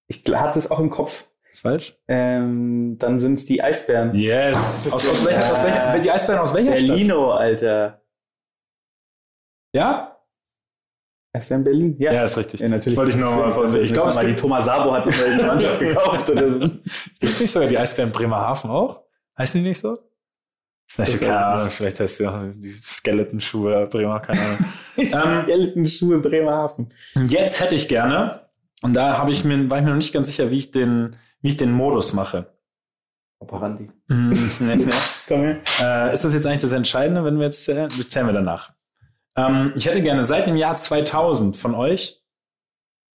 ich 0.07 0.23
hatte 0.35 0.59
es 0.59 0.71
auch 0.71 0.79
im 0.79 0.91
Kopf. 0.91 1.25
Ist 1.51 1.61
falsch? 1.61 1.99
Ähm, 2.09 2.97
dann 2.99 3.19
sind 3.19 3.35
es 3.35 3.45
die 3.45 3.63
Eisbären. 3.63 4.15
Yes. 4.15 4.91
Aus, 4.91 5.07
aus, 5.07 5.25
welcher, 5.25 5.53
aus 5.53 5.61
Äh, 5.61 5.65
welcher, 5.67 5.99
die 6.01 6.11
Eisbären 6.11 6.41
aus 6.41 6.55
welcher 6.55 6.71
Berlino, 6.71 7.33
Alter. 7.33 7.89
Stadt? 7.91 8.03
Ja? 9.75 10.19
Eisbären 11.35 11.65
Berlin? 11.65 11.97
Ja. 11.99 12.13
Ja, 12.13 12.25
ist 12.25 12.39
richtig. 12.39 12.61
Ja, 12.61 12.69
natürlich. 12.69 12.97
Wollte 12.97 13.11
ich 13.13 13.17
nur 13.17 13.37
mal 13.37 13.51
von 13.51 13.75
Ich 13.77 13.93
glaube, 13.93 14.11
es 14.11 14.19
die 14.19 14.27
gibt, 14.27 14.41
Thomas 14.41 14.65
Sabo 14.65 14.93
hat 14.93 15.05
immer 15.05 15.37
die 15.37 15.43
Mannschaft 15.43 15.79
gekauft 15.79 16.31
oder 16.31 16.53
so. 16.53 16.61
gibt's 17.21 17.41
nicht 17.41 17.51
sogar 17.51 17.69
die 17.69 17.79
Eisbären 17.79 18.13
Bremerhaven 18.13 18.71
auch? 18.71 19.03
Heißen 19.39 19.63
die 19.63 19.69
nicht 19.69 19.81
so? 19.81 19.99
Ich 20.99 21.21
keine 21.21 21.47
Ahnung, 21.47 21.71
vielleicht 21.71 22.01
heißt 22.01 22.23
auch 22.27 22.41
die 22.55 22.71
Skeleton-Schuhe 22.71 23.87
Bremer, 23.87 24.21
keine 24.21 24.41
Ahnung. 24.41 24.59
ähm, 24.97 25.47
Gelten 25.47 25.89
Schuhe 25.89 26.19
Bremerhaven. 26.19 26.93
jetzt 27.15 27.61
hätte 27.61 27.75
ich 27.75 27.89
gerne, 27.89 28.43
und 28.83 28.95
da 28.95 29.17
habe 29.17 29.31
ich 29.31 29.45
mir, 29.45 29.71
war 29.71 29.79
ich 29.79 29.85
mir 29.85 29.91
noch 29.91 29.97
nicht 29.97 30.13
ganz 30.13 30.27
sicher, 30.27 30.51
wie 30.51 30.59
ich 30.59 30.71
den, 30.71 31.17
wie 31.41 31.49
ich 31.49 31.57
den 31.57 31.73
Modus 31.73 32.13
mache. 32.13 32.53
Operandi. 33.39 33.89
Hm, 34.09 34.51
nee, 34.61 34.77
nee. 34.77 34.93
Komm 35.29 35.41
her. 35.41 35.61
Äh, 35.81 36.15
ist 36.15 36.25
das 36.25 36.35
jetzt 36.35 36.47
eigentlich 36.47 36.61
das 36.61 36.73
Entscheidende, 36.73 37.25
wenn 37.25 37.39
wir 37.39 37.47
jetzt 37.47 37.65
zählen? 37.65 37.91
Wir 37.97 38.09
zählen 38.09 38.27
wir 38.27 38.33
danach. 38.33 38.73
Ähm, 39.37 39.73
ich 39.77 39.87
hätte 39.87 40.03
gerne 40.03 40.25
seit 40.25 40.47
dem 40.47 40.57
Jahr 40.57 40.77
2000 40.77 41.57
von 41.57 41.75
euch 41.75 42.23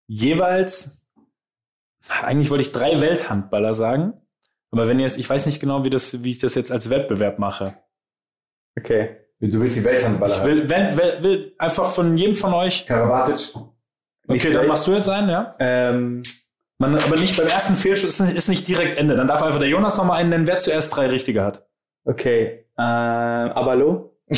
jeweils, 0.08 1.04
eigentlich 2.22 2.50
wollte 2.50 2.62
ich 2.62 2.72
drei 2.72 3.00
Welthandballer 3.00 3.74
sagen, 3.74 4.14
aber 4.78 4.88
wenn 4.88 4.98
ihr 5.00 5.06
es, 5.06 5.16
ich 5.16 5.28
weiß 5.28 5.46
nicht 5.46 5.60
genau, 5.60 5.84
wie, 5.84 5.90
das, 5.90 6.22
wie 6.22 6.30
ich 6.30 6.38
das 6.38 6.54
jetzt 6.54 6.70
als 6.72 6.90
Wettbewerb 6.90 7.38
mache. 7.38 7.74
Okay. 8.78 9.16
Du 9.40 9.60
willst 9.60 9.76
die 9.76 9.84
Welthandballer 9.84 10.34
Ich 10.34 10.44
will, 10.44 10.68
will, 10.68 10.96
will, 10.96 11.22
will 11.22 11.54
einfach 11.58 11.90
von 11.90 12.16
jedem 12.16 12.34
von 12.34 12.54
euch, 12.54 12.86
Karabatic. 12.86 13.54
Okay, 14.28 14.38
dann 14.38 14.38
schlecht. 14.52 14.68
machst 14.68 14.86
du 14.86 14.92
jetzt 14.94 15.08
einen, 15.08 15.28
ja? 15.28 15.54
Ähm, 15.58 16.22
Man, 16.78 16.94
aber 16.96 17.16
nicht 17.16 17.36
beim 17.36 17.46
ersten 17.48 17.74
Fehlschuss, 17.74 18.10
ist, 18.10 18.20
nicht- 18.20 18.36
ist 18.36 18.48
nicht 18.48 18.66
direkt 18.66 18.98
Ende. 18.98 19.14
Dann 19.14 19.28
darf 19.28 19.42
einfach 19.42 19.58
der 19.60 19.68
Jonas 19.68 19.96
nochmal 19.96 20.20
einen 20.20 20.30
nennen, 20.30 20.46
wer 20.46 20.58
zuerst 20.58 20.94
drei 20.96 21.06
richtige 21.06 21.42
hat. 21.42 21.66
okay. 22.04 22.64
Ähm, 22.78 22.84
Abalo? 23.52 24.12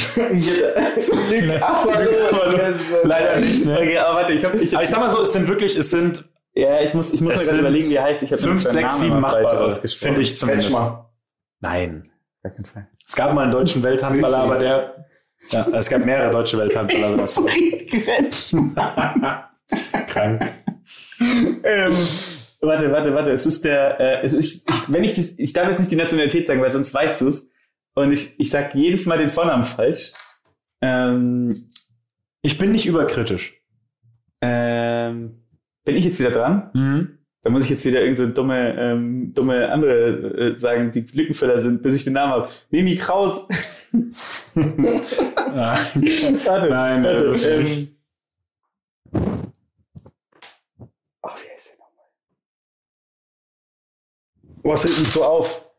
Leider 3.04 3.36
nicht, 3.40 3.64
ne? 3.64 3.78
Okay, 3.78 3.98
aber 3.98 4.14
warte, 4.20 4.32
ich 4.32 4.44
hab, 4.44 4.54
ich, 4.54 4.74
Aber 4.74 4.82
ich 4.82 4.88
sag 4.90 5.00
mal 5.00 5.10
so, 5.10 5.22
es 5.22 5.32
sind 5.32 5.48
wirklich, 5.48 5.76
es 5.76 5.90
sind 5.90 6.27
ja, 6.60 6.80
ich 6.80 6.92
muss, 6.94 7.12
ich 7.12 7.20
muss 7.20 7.28
mir 7.30 7.34
Es 7.34 7.40
gerade 7.42 7.50
sind 7.50 7.58
überlegen, 7.60 7.90
wie 7.90 7.94
er 7.94 8.02
heißt. 8.04 8.22
Ich 8.22 8.32
habe 8.32 8.42
fünf, 8.42 8.62
sechs, 8.62 8.98
sieben 9.00 9.20
machbare, 9.20 9.70
finde 9.74 10.20
ich 10.20 10.36
zumindest. 10.36 10.68
Kretschmer. 10.68 11.10
Nein. 11.60 12.02
Es 13.06 13.14
gab 13.16 13.32
mal 13.34 13.42
einen 13.42 13.52
deutschen 13.52 13.82
Welthandballer, 13.82 14.38
aber 14.38 14.58
der, 14.58 15.06
ja, 15.50 15.66
es 15.72 15.88
gab 15.88 16.04
mehrere 16.04 16.30
deutsche 16.30 16.56
Welthandballer. 16.58 17.06
aber 17.08 17.16
das- 17.16 17.34
Krank. 20.08 20.52
ähm, 21.20 21.92
warte, 22.60 22.90
warte, 22.92 23.14
warte. 23.14 23.30
Es 23.32 23.44
ist 23.46 23.64
der, 23.64 24.00
äh, 24.00 24.26
es 24.26 24.32
ist, 24.32 24.54
ich, 24.68 24.88
wenn 24.88 25.04
ich, 25.04 25.14
das- 25.16 25.32
ich 25.36 25.52
darf 25.52 25.68
jetzt 25.68 25.78
nicht 25.80 25.90
die 25.90 25.96
Nationalität 25.96 26.46
sagen, 26.46 26.60
weil 26.62 26.72
sonst 26.72 26.94
weißt 26.94 27.20
du 27.20 27.28
es. 27.28 27.48
Und 27.94 28.12
ich, 28.12 28.38
ich 28.38 28.50
sag 28.50 28.74
jedes 28.74 29.06
Mal 29.06 29.18
den 29.18 29.30
Vornamen 29.30 29.64
falsch. 29.64 30.12
Ähm, 30.80 31.70
Ich 32.42 32.56
bin 32.58 32.70
nicht 32.72 32.86
überkritisch. 32.86 33.60
ähm, 34.40 35.37
bin 35.88 35.96
ich 35.96 36.04
jetzt 36.04 36.20
wieder 36.20 36.30
dran? 36.30 36.70
Mhm. 36.74 37.18
Da 37.40 37.48
muss 37.50 37.64
ich 37.64 37.70
jetzt 37.70 37.84
wieder 37.86 38.00
irgendeine 38.02 38.28
so 38.28 38.34
dumme, 38.34 38.76
ähm, 38.78 39.32
dumme 39.32 39.70
andere 39.70 40.54
äh, 40.54 40.58
sagen, 40.58 40.92
die 40.92 41.00
Lückenfüller 41.00 41.62
sind, 41.62 41.82
bis 41.82 41.94
ich 41.94 42.04
den 42.04 42.12
Namen 42.12 42.32
habe. 42.32 42.50
Mimi 42.68 42.94
Kraus. 42.96 43.46
Warte, 44.54 46.68
Nein, 46.68 47.04
warte, 47.04 47.22
das 47.24 47.42
ist 47.42 47.58
nicht. 47.58 47.96
ähm, 49.14 49.52
Ach, 51.22 51.36
wie 51.42 51.50
heißt 51.54 51.70
der 51.70 51.78
nochmal? 51.78 52.04
Was 54.64 54.82
fällt 54.82 54.98
uns 54.98 55.14
so 55.14 55.24
auf? 55.24 55.70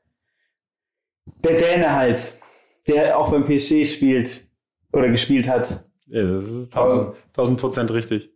Der 1.44 1.60
Däne 1.60 1.94
halt. 1.94 2.36
der 2.88 3.16
auch 3.16 3.30
beim 3.30 3.46
PSG 3.46 3.86
spielt 3.86 4.48
oder 4.92 5.10
gespielt 5.10 5.48
hat. 5.48 5.86
Ja, 6.08 6.24
das 6.24 6.48
ist 6.48 6.74
tausend, 6.74 7.16
tausend 7.34 7.60
Prozent 7.60 7.94
richtig. 7.94 8.32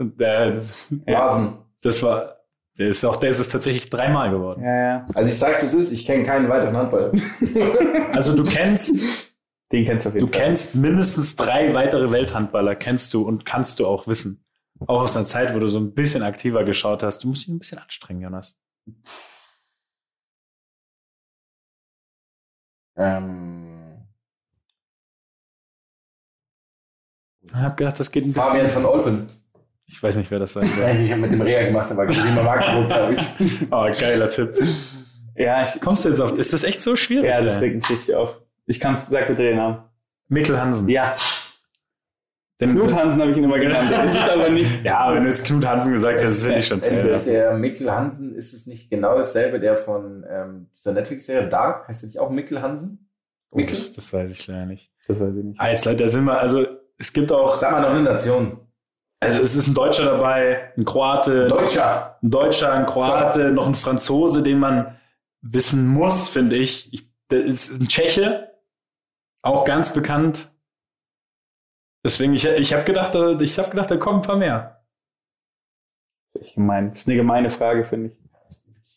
Und, 0.00 0.20
äh, 0.20 0.60
Rasen. 1.06 1.58
das 1.82 2.02
war, 2.02 2.36
der 2.78 2.88
ist 2.88 3.04
auch, 3.04 3.16
der 3.16 3.30
ist 3.30 3.38
es 3.38 3.50
tatsächlich 3.50 3.90
dreimal 3.90 4.30
geworden. 4.30 4.64
Ja, 4.64 4.76
ja. 4.82 5.06
Also 5.14 5.30
ich 5.30 5.38
sag's, 5.38 5.62
es 5.62 5.74
ist, 5.74 5.92
ich 5.92 6.06
kenne 6.06 6.24
keinen 6.24 6.48
weiteren 6.48 6.76
Handball. 6.76 7.12
Also 8.12 8.34
du 8.34 8.42
kennst, 8.44 9.34
Den 9.70 9.84
kennst 9.84 10.04
du 10.04 10.08
auf 10.08 10.14
jeden 10.14 10.26
du 10.26 10.32
Fall. 10.32 10.42
kennst 10.46 10.74
mindestens 10.74 11.36
drei 11.36 11.74
weitere 11.74 12.10
Welthandballer, 12.10 12.74
kennst 12.74 13.14
du 13.14 13.22
und 13.22 13.44
kannst 13.46 13.78
du 13.78 13.86
auch 13.86 14.06
wissen. 14.08 14.44
Auch 14.86 15.02
aus 15.02 15.16
einer 15.16 15.26
Zeit, 15.26 15.54
wo 15.54 15.58
du 15.58 15.68
so 15.68 15.78
ein 15.78 15.92
bisschen 15.94 16.22
aktiver 16.22 16.64
geschaut 16.64 17.02
hast. 17.02 17.22
Du 17.22 17.28
musst 17.28 17.42
dich 17.42 17.48
ein 17.50 17.58
bisschen 17.58 17.78
anstrengen, 17.78 18.22
Jonas. 18.22 18.58
Ähm, 22.96 23.66
Ich 27.42 27.54
hab 27.54 27.76
gedacht, 27.76 27.98
das 27.98 28.10
geht 28.10 28.24
ein 28.24 28.32
bisschen. 28.32 28.42
Fabian 28.48 28.70
von 28.70 28.84
Olpen. 28.84 29.26
Ich 29.92 30.00
weiß 30.02 30.16
nicht, 30.16 30.30
wer 30.30 30.38
das 30.38 30.52
sein 30.52 30.66
soll. 30.66 30.84
Nein, 30.84 31.04
ich 31.04 31.10
habe 31.10 31.20
mit 31.22 31.32
dem 31.32 31.40
Rea 31.42 31.64
gemacht, 31.64 31.90
aber 31.90 32.06
gesehen 32.06 32.34
mal 32.34 32.44
Magdeburg, 32.44 32.88
glaube 32.88 33.12
ich. 33.14 33.20
Oh, 33.70 33.90
geiler 34.00 34.30
Tipp. 34.30 34.54
Ja, 35.36 35.64
ich, 35.64 35.80
Kommst 35.80 36.04
du 36.04 36.10
jetzt 36.10 36.20
auf, 36.20 36.32
ist 36.38 36.52
das 36.52 36.64
echt 36.64 36.80
so 36.82 36.96
schwierig? 36.96 37.26
ja, 37.26 37.40
das 37.42 37.60
regt 37.60 37.74
mich 37.76 37.90
richtig 37.90 38.14
auf. 38.14 38.40
Ich 38.66 38.78
kann, 38.78 38.96
sag 39.10 39.26
bitte 39.26 39.42
den 39.42 39.56
Namen. 39.56 39.78
Mikkel 40.28 40.60
Hansen. 40.60 40.88
Ja, 40.88 41.16
Den, 42.60 42.70
Knut 42.72 42.94
Hansen 42.94 43.20
habe 43.20 43.30
ich 43.32 43.36
ihn 43.36 43.44
immer 43.44 43.58
genannt. 43.58 43.90
Das 43.90 44.14
ist 44.14 44.30
aber 44.30 44.48
nicht. 44.50 44.70
Ja, 44.84 45.12
wenn 45.12 45.24
du 45.24 45.28
jetzt 45.28 45.44
Knut 45.46 45.66
Hansen 45.66 45.92
gesagt 45.92 46.20
hast, 46.20 46.28
das 46.44 46.46
hätte 46.46 46.58
ich 46.60 46.66
schon 46.66 46.78
Es 46.78 46.86
ist 46.88 47.24
zählen. 47.24 47.24
der 47.24 47.54
Mikkel 47.54 47.90
Hansen, 47.90 48.34
ist 48.36 48.52
es 48.52 48.66
nicht 48.66 48.90
genau 48.90 49.16
dasselbe, 49.16 49.58
der 49.58 49.76
von 49.76 50.24
ähm, 50.30 50.68
dieser 50.72 50.92
Netflix-Serie 50.92 51.48
Dark? 51.48 51.88
Heißt 51.88 52.02
der 52.02 52.08
nicht 52.08 52.18
auch 52.20 52.30
Mikkel 52.30 52.62
Hansen? 52.62 53.08
Mikkel? 53.52 53.74
Das, 53.74 53.92
das 53.92 54.12
weiß 54.12 54.30
ich 54.30 54.46
leider 54.46 54.66
nicht. 54.66 54.92
Das 55.08 55.18
weiß 55.18 55.34
ich 55.36 55.44
nicht. 55.44 55.60
Ah, 55.60 55.70
jetzt, 55.70 55.84
Leute, 55.84 56.04
da 56.04 56.08
sind 56.08 56.24
wir, 56.24 56.38
also 56.38 56.64
es 56.98 57.12
gibt 57.12 57.32
auch, 57.32 57.58
Sag 57.58 57.72
mal 57.72 57.80
noch 57.80 57.90
eine 57.90 58.02
Nation. 58.02 58.60
Also 59.20 59.38
es 59.40 59.54
ist 59.54 59.66
ein 59.66 59.74
Deutscher 59.74 60.04
dabei, 60.06 60.72
ein 60.76 60.84
Kroate, 60.84 61.48
Deutscher. 61.48 62.18
ein 62.22 62.30
Deutscher, 62.30 62.72
ein 62.72 62.86
Kroate, 62.86 63.52
noch 63.52 63.66
ein 63.66 63.74
Franzose, 63.74 64.42
den 64.42 64.58
man 64.58 64.98
wissen 65.42 65.86
muss, 65.86 66.28
finde 66.28 66.56
ich. 66.56 66.92
ich. 66.92 67.08
Der 67.30 67.44
ist 67.44 67.70
ein 67.80 67.86
Tscheche, 67.88 68.50
auch 69.42 69.64
ganz 69.64 69.92
bekannt. 69.94 70.50
Deswegen, 72.04 72.32
ich, 72.34 72.44
ich 72.46 72.72
habe 72.72 72.84
gedacht, 72.84 73.14
da- 73.14 73.38
ich 73.38 73.58
habe 73.58 73.70
gedacht, 73.70 73.90
da 73.90 73.96
kommen 73.98 74.20
ein 74.20 74.26
paar 74.26 74.36
mehr. 74.36 74.84
Ich 76.40 76.54
gemein. 76.54 76.90
Das 76.90 77.00
ist 77.00 77.08
eine 77.08 77.16
gemeine 77.16 77.50
Frage, 77.50 77.84
finde 77.84 78.08
ich. 78.10 78.16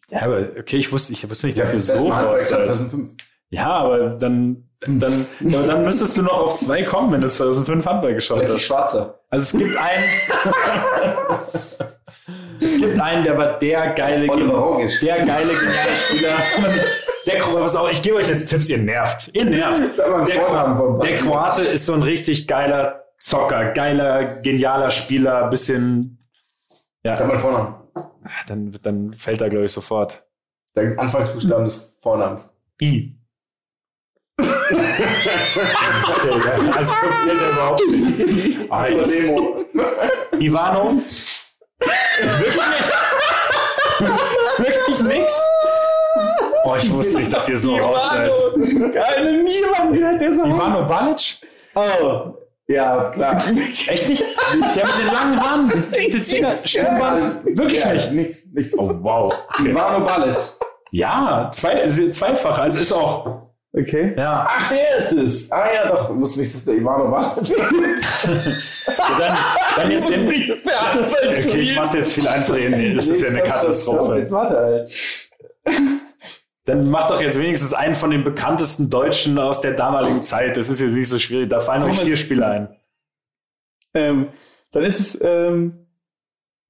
Ja, 0.10 0.24
aber 0.24 0.38
okay, 0.60 0.78
ich 0.78 0.92
wusste, 0.92 1.14
ich 1.14 1.30
wusste 1.30 1.48
nicht, 1.48 1.58
dass 1.60 1.70
Ja, 1.72 1.76
das 1.76 1.88
so 1.88 2.08
Mal 2.08 2.16
Handball 2.16 2.34
raus 2.36 2.48
seid. 2.50 2.66
2005. 2.68 3.12
Ja, 3.50 3.68
aber 3.70 4.10
dann, 4.16 4.70
dann, 4.88 5.26
aber 5.54 5.68
dann 5.68 5.84
müsstest 5.84 6.18
du 6.18 6.22
noch 6.24 6.38
auf 6.40 6.56
zwei 6.56 6.84
kommen, 6.84 7.12
wenn 7.12 7.22
du 7.22 7.30
2005 7.30 7.86
Handball 7.86 8.14
geschaut 8.14 8.40
Blackie 8.40 8.54
hast. 8.54 8.62
Schwarzer. 8.64 9.20
Also 9.34 9.58
es 9.58 9.64
gibt 9.64 9.76
einen, 9.76 10.04
es 12.62 12.78
gibt 12.78 13.02
einen, 13.02 13.24
der 13.24 13.36
war 13.36 13.58
der 13.58 13.94
geile, 13.94 14.28
der 14.28 15.26
geile 15.26 15.54
geniale 15.56 15.96
Spieler. 15.96 16.36
Der 17.26 17.38
Kroate, 17.40 17.62
was 17.62 17.76
auch, 17.76 17.90
ich 17.90 18.04
gebe 18.04 18.18
euch 18.18 18.30
jetzt 18.30 18.48
Tipps, 18.48 18.70
ihr 18.70 18.78
nervt. 18.78 19.32
Ihr 19.34 19.46
nervt. 19.46 19.98
Der, 19.98 20.38
Kro 20.38 21.00
der. 21.00 21.16
Kroate 21.16 21.64
ist 21.64 21.88
so 21.88 21.94
ein 21.94 22.04
richtig 22.04 22.48
geiler 22.48 23.06
Zocker, 23.18 23.72
geiler, 23.72 24.36
genialer 24.42 24.92
Spieler, 24.92 25.48
bisschen, 25.50 26.20
ja, 27.04 27.16
Sag 27.16 27.28
mal 27.28 27.40
Vornamen. 27.40 27.76
dann, 28.46 28.72
dann 28.84 29.14
fällt 29.14 29.42
er, 29.42 29.50
glaube 29.50 29.66
ich, 29.66 29.72
sofort. 29.72 30.28
Der 30.76 31.00
Anfangsbuchstaben 31.00 31.66
des 31.66 31.98
Vornamens. 32.04 32.48
I. 32.80 33.18
okay, 34.40 36.32
ja, 36.46 36.72
also 36.76 36.94
fehlt 36.94 37.42
er 37.42 37.50
überhaupt 37.52 37.82
nicht. 37.88 38.72
Ah, 38.72 38.88
ich- 38.88 39.08
Demo. 39.08 39.66
Ivano? 40.40 41.02
Wirklich 42.40 42.56
nicht? 42.56 42.92
Wirklich 44.58 45.00
nix? 45.04 45.34
Oh, 46.66 46.76
ich 46.78 46.92
wusste 46.92 47.18
nicht, 47.20 47.34
dass 47.34 47.50
ihr 47.50 47.58
so 47.58 47.76
raus 47.76 48.02
seid. 48.10 48.32
Geil, 48.94 49.44
niemand 49.44 49.94
gehört 49.94 50.22
der 50.22 50.36
so. 50.36 50.46
Ivano 50.46 50.86
Balic? 50.88 51.38
Oh. 51.76 52.34
Ja, 52.68 53.10
klar. 53.12 53.42
Echt 53.88 54.08
nicht? 54.10 54.24
Der 54.24 54.86
mit 54.86 54.98
den 54.98 55.08
langen 55.12 55.40
Haaren, 55.42 55.68
mit 56.14 56.26
Zähne, 56.26 56.56
Stirnband? 56.64 57.46
Wirklich 57.58 57.84
ja, 57.84 57.94
nicht? 57.94 58.12
Nichts, 58.14 58.46
nichts. 58.54 58.78
Oh, 58.78 58.92
wow. 59.02 59.34
Okay. 59.60 59.70
Ivano 59.72 60.06
Balic. 60.06 60.38
Ja, 60.92 61.50
zwei, 61.52 61.88
zweifach, 61.90 62.60
also 62.60 62.78
ist 62.80 62.94
auch, 62.94 63.42
Okay. 63.76 64.14
ja. 64.16 64.48
Ach, 64.48 64.70
der 64.70 64.98
ist 64.98 65.12
es. 65.14 65.52
Ah 65.52 65.66
ja, 65.74 65.88
doch. 65.90 66.12
Ich 66.12 66.16
wusste 66.16 66.42
nicht, 66.42 66.54
dass 66.54 66.64
der 66.64 66.76
Ivano 66.76 67.10
Balic 67.10 67.38
ist. 67.42 68.28
Dann, 68.86 69.38
dann 69.76 69.92
jetzt 69.92 70.10
den, 70.10 70.28
Okay, 70.28 71.58
ich 71.58 71.76
mach's 71.76 71.94
jetzt 71.94 72.14
viel 72.14 72.28
einfacher. 72.28 72.70
Nee, 72.70 72.94
das 72.94 73.08
ist 73.08 73.22
ja 73.22 73.30
eine 73.30 73.42
Katastrophe. 73.42 74.20
Jetzt 74.20 74.32
warte 74.32 74.58
halt. 74.58 75.30
Dann 76.66 76.90
mach 76.90 77.08
doch 77.08 77.20
jetzt 77.20 77.40
wenigstens 77.40 77.74
einen 77.74 77.96
von 77.96 78.12
den 78.12 78.24
bekanntesten 78.24 78.92
Deutschen 78.92 79.40
aus 79.40 79.60
der 79.60 79.74
damaligen 79.74 80.22
Zeit. 80.22 80.56
Das 80.56 80.70
ist 80.70 80.80
jetzt 80.80 80.94
nicht 80.94 81.10
so 81.10 81.18
schwierig. 81.18 81.50
Da 81.50 81.60
fallen 81.60 81.84
euch 81.84 82.00
vier 82.00 82.16
Spieler 82.16 82.48
ein. 82.48 82.76
Ähm, 83.96 84.28
dann 84.72 84.84
ist 84.84 85.00
es 85.00 85.20
ähm, 85.22 85.88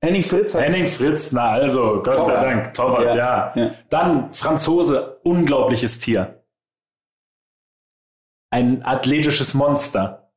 Henning 0.01 0.24
Fritz. 0.24 0.54
Henning 0.54 0.88
Fritz, 0.88 1.32
na 1.32 1.51
also, 1.51 2.01
Gott 2.04 2.16
sei 2.16 2.22
Torwart. 2.22 2.43
Dank, 2.43 2.74
Torwart, 2.74 3.16
ja. 3.16 3.54
Ja. 3.56 3.72
Dann 3.89 4.34
Franzose, 4.34 5.20
unglaubliches 5.24 5.99
Tier. 5.99 6.43
Ein 8.54 8.84
athletisches 8.86 9.56
Monster. 9.56 10.30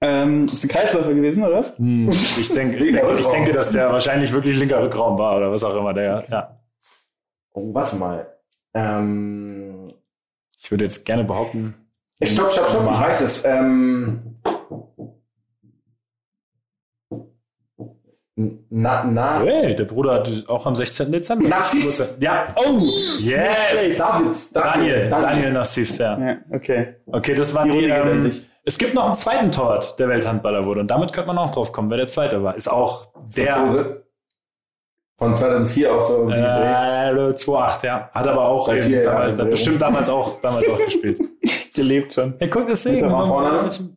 Ähm, 0.00 0.46
ist 0.46 0.64
ein 0.64 0.68
Kreisläufer 0.70 1.12
gewesen, 1.12 1.44
oder 1.44 1.56
was? 1.58 1.76
Hm, 1.76 2.08
ich, 2.10 2.52
denke, 2.54 2.78
ich, 2.78 2.92
denke, 2.92 3.14
ich 3.20 3.26
denke, 3.26 3.52
dass 3.52 3.72
der 3.72 3.92
wahrscheinlich 3.92 4.32
wirklich 4.32 4.58
linker 4.58 4.82
Rückraum 4.82 5.18
war 5.18 5.36
oder 5.36 5.52
was 5.52 5.62
auch 5.62 5.76
immer 5.76 5.92
der. 5.92 6.24
Ja. 6.30 6.58
Oh, 7.52 7.74
warte 7.74 7.96
mal. 7.96 8.26
Ähm, 8.72 9.92
Ich 10.58 10.70
würde 10.70 10.84
jetzt 10.84 11.04
gerne 11.04 11.24
behaupten. 11.24 11.74
stopp, 12.22 12.52
stopp, 12.52 12.70
stopp. 12.70 12.90
Ich 12.90 13.00
weiß 13.00 13.20
es. 13.20 13.44
Ähm, 13.44 14.38
na, 18.70 19.04
na. 19.04 19.40
Hey, 19.40 19.74
der 19.74 19.84
Bruder 19.84 20.14
hat 20.14 20.30
auch 20.48 20.66
am 20.66 20.74
16. 20.74 21.10
Dezember. 21.12 21.48
Narciss. 21.48 22.18
Ja. 22.20 22.54
Oh, 22.56 22.78
yes. 22.78 23.98
David. 23.98 24.36
Daniel, 24.54 25.10
Daniel 25.10 25.52
Narciss, 25.52 25.98
ja. 25.98 26.18
Ja, 26.18 26.36
okay. 26.50 26.96
Okay, 27.06 27.34
das 27.34 27.54
waren 27.54 27.70
die. 27.70 27.84
Ähm, 27.84 28.30
es 28.64 28.78
gibt 28.78 28.94
noch 28.94 29.04
einen 29.04 29.14
zweiten 29.14 29.50
Torwart, 29.50 29.98
der 29.98 30.08
Welthandballer 30.08 30.64
wurde. 30.64 30.80
Und 30.80 30.90
damit 30.90 31.12
könnte 31.12 31.26
man 31.28 31.38
auch 31.38 31.50
drauf 31.50 31.72
kommen, 31.72 31.90
wer 31.90 31.96
der 31.96 32.06
zweite 32.06 32.42
war. 32.42 32.54
Ist 32.54 32.68
auch 32.68 33.08
der. 33.36 33.52
Franzose. 33.54 34.02
Von 35.18 35.36
2004 35.36 35.94
auch 35.94 36.02
so. 36.02 36.28
Äh, 36.30 37.12
2-8, 37.12 37.86
ja. 37.86 38.10
Hat 38.12 38.26
aber 38.26 38.44
auch 38.48 38.72
eben 38.72 38.82
vier 38.82 39.04
damals, 39.04 39.38
alt, 39.38 39.50
bestimmt 39.50 39.80
damals 39.80 40.08
auch, 40.08 40.40
damals 40.40 40.68
auch 40.68 40.78
gespielt. 40.78 41.20
Gelebt 41.74 42.14
schon. 42.14 42.34
Ja, 42.40 42.48
guck, 42.48 42.66
das 42.66 42.82
Vornamen? 42.82 43.96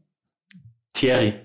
Thierry. 0.94 1.45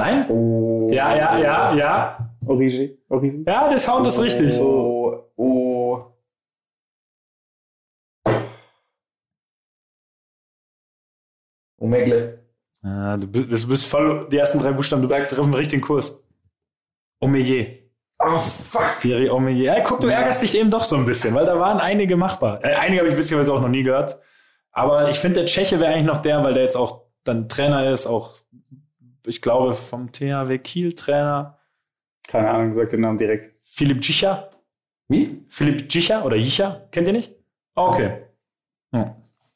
Nein? 0.00 0.30
Oh. 0.30 0.88
Ja, 0.90 1.14
ja, 1.14 1.38
ja, 1.38 1.74
ja. 1.74 2.30
Origi. 2.46 2.98
Origi. 3.10 3.44
Ja, 3.46 3.68
der 3.68 3.78
Sound 3.78 4.06
ist 4.06 4.18
richtig. 4.18 4.58
Oh, 4.58 5.24
oh. 5.36 6.06
Omegle. 11.78 12.40
Ja, 12.82 13.16
du, 13.18 13.26
bist, 13.26 13.52
du 13.52 13.68
bist 13.68 13.86
voll 13.86 14.26
die 14.30 14.38
ersten 14.38 14.58
drei 14.58 14.72
Buchstaben, 14.72 15.02
du 15.02 15.08
bist 15.08 15.38
auf 15.38 15.44
dem 15.44 15.52
richtigen 15.52 15.82
Kurs. 15.82 16.22
Omeyer. 17.20 17.66
Oh, 18.18 18.38
fuck. 18.38 18.98
Thierry 19.00 19.28
Omeyer. 19.28 19.76
Ja, 19.76 19.80
guck, 19.80 20.00
du 20.00 20.08
ärgerst 20.08 20.42
dich 20.42 20.56
eben 20.58 20.70
doch 20.70 20.84
so 20.84 20.96
ein 20.96 21.04
bisschen, 21.04 21.34
weil 21.34 21.44
da 21.44 21.58
waren 21.58 21.78
einige 21.78 22.16
machbar. 22.16 22.64
Äh, 22.64 22.74
einige 22.74 23.00
habe 23.00 23.10
ich 23.10 23.18
witzigerweise 23.18 23.52
auch 23.52 23.60
noch 23.60 23.68
nie 23.68 23.82
gehört. 23.82 24.18
Aber 24.72 25.10
ich 25.10 25.18
finde, 25.18 25.40
der 25.40 25.46
Tscheche 25.46 25.78
wäre 25.78 25.92
eigentlich 25.92 26.06
noch 26.06 26.22
der, 26.22 26.42
weil 26.42 26.54
der 26.54 26.62
jetzt 26.62 26.76
auch 26.76 27.02
dann 27.24 27.50
Trainer 27.50 27.90
ist, 27.90 28.06
auch, 28.06 28.36
ich 29.26 29.40
glaube, 29.42 29.74
vom 29.74 30.10
THW 30.12 30.58
Kiel 30.58 30.92
Trainer. 30.94 31.58
Keine 32.28 32.50
Ahnung, 32.50 32.74
sag 32.74 32.90
den 32.90 33.00
Namen 33.00 33.18
direkt. 33.18 33.54
Philipp 33.62 34.00
Djicha. 34.02 34.50
Wie? 35.08 35.44
Philipp 35.48 35.88
Djicha 35.88 36.22
oder 36.22 36.36
Jicha, 36.36 36.82
kennt 36.92 37.06
ihr 37.08 37.12
nicht? 37.14 37.34
Ah, 37.74 37.88
Okay. 37.88 38.10
Hm. 38.92 39.10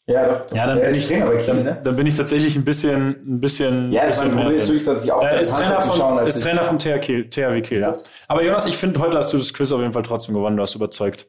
Ja, 0.07 0.29
doch. 0.29 0.55
Ja, 0.55 0.67
dann 0.67 0.81
bin, 0.81 0.95
ich, 0.95 1.07
Trainer 1.09 1.31
Kiel, 1.37 1.47
dann, 1.47 1.62
ne? 1.65 1.81
dann 1.83 1.97
bin 1.97 2.07
ich 2.07 2.15
tatsächlich 2.17 2.57
ein 2.57 2.65
bisschen, 2.65 3.11
ein 3.27 3.41
bisschen, 3.41 3.91
Ja, 3.91 4.07
das 4.07 4.19
bisschen 4.19 4.35
mein 4.35 4.43
Problem 4.45 4.59
ist 4.61 4.69
wirklich, 4.69 4.85
dass 4.85 5.05
ich 5.05 5.11
auch 5.12 5.23
Er 5.23 5.41
ist 5.41 5.55
Trainer, 5.57 5.81
von, 5.81 5.97
schauen, 5.97 6.27
ist 6.27 6.43
Trainer 6.43 6.62
vom 6.62 6.79
TH 6.79 6.99
Kiel, 7.01 7.31
THW 7.31 7.62
Kiel, 7.62 7.81
ja. 7.81 7.97
Aber 8.29 8.43
Jonas, 8.45 8.67
ich 8.67 8.77
finde, 8.77 9.01
heute 9.01 9.17
hast 9.17 9.33
du 9.33 9.39
das 9.39 9.55
Quiz 9.55 9.73
auf 9.73 9.81
jeden 9.81 9.95
Fall 9.95 10.03
trotzdem 10.03 10.35
gewonnen. 10.35 10.57
Du 10.59 10.62
hast 10.62 10.75
überzeugt. 10.75 11.27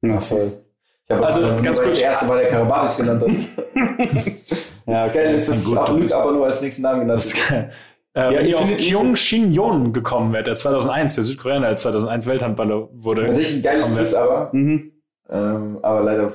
Na, 0.00 0.20
toll. 0.20 0.48
Ich 1.06 1.10
habe 1.10 1.26
Also, 1.26 1.40
also, 1.40 1.62
ganz 1.62 1.80
kurz- 1.82 1.98
Der 1.98 2.10
erste 2.10 2.28
war 2.28 2.36
der 2.36 2.50
Karabatic 2.50 2.96
genannt. 3.04 3.24
Ja, 4.86 4.94
das 5.04 5.12
Geile 5.14 5.34
ist, 5.36 5.64
gut, 5.64 6.00
bist- 6.00 6.14
aber 6.14 6.32
nur 6.32 6.46
als 6.46 6.60
nächsten 6.60 6.82
Namen 6.82 7.00
genannt 7.00 7.18
Das 7.18 7.26
ist 7.26 7.48
geil. 7.48 7.72
Äh, 8.16 8.30
wenn 8.30 8.44
ich 8.44 8.50
ihr 8.52 8.58
auf 8.60 8.68
finde- 8.68 8.82
Kyung 8.84 9.16
Shin 9.16 9.52
Yon 9.52 9.92
gekommen 9.92 10.32
wärt, 10.32 10.46
der 10.46 10.54
2001, 10.54 11.14
der 11.16 11.24
Südkoreaner, 11.24 11.66
der 11.68 11.76
2001 11.76 12.26
Welthandballer 12.28 12.88
wurde. 12.92 13.24
Tatsächlich 13.26 13.56
ein 13.56 13.62
geiles 13.62 13.96
Quiz, 13.96 14.14
aber, 14.14 14.50
Mhm. 14.52 14.92
ähm, 15.30 15.78
aber 15.82 16.02
leider 16.02 16.30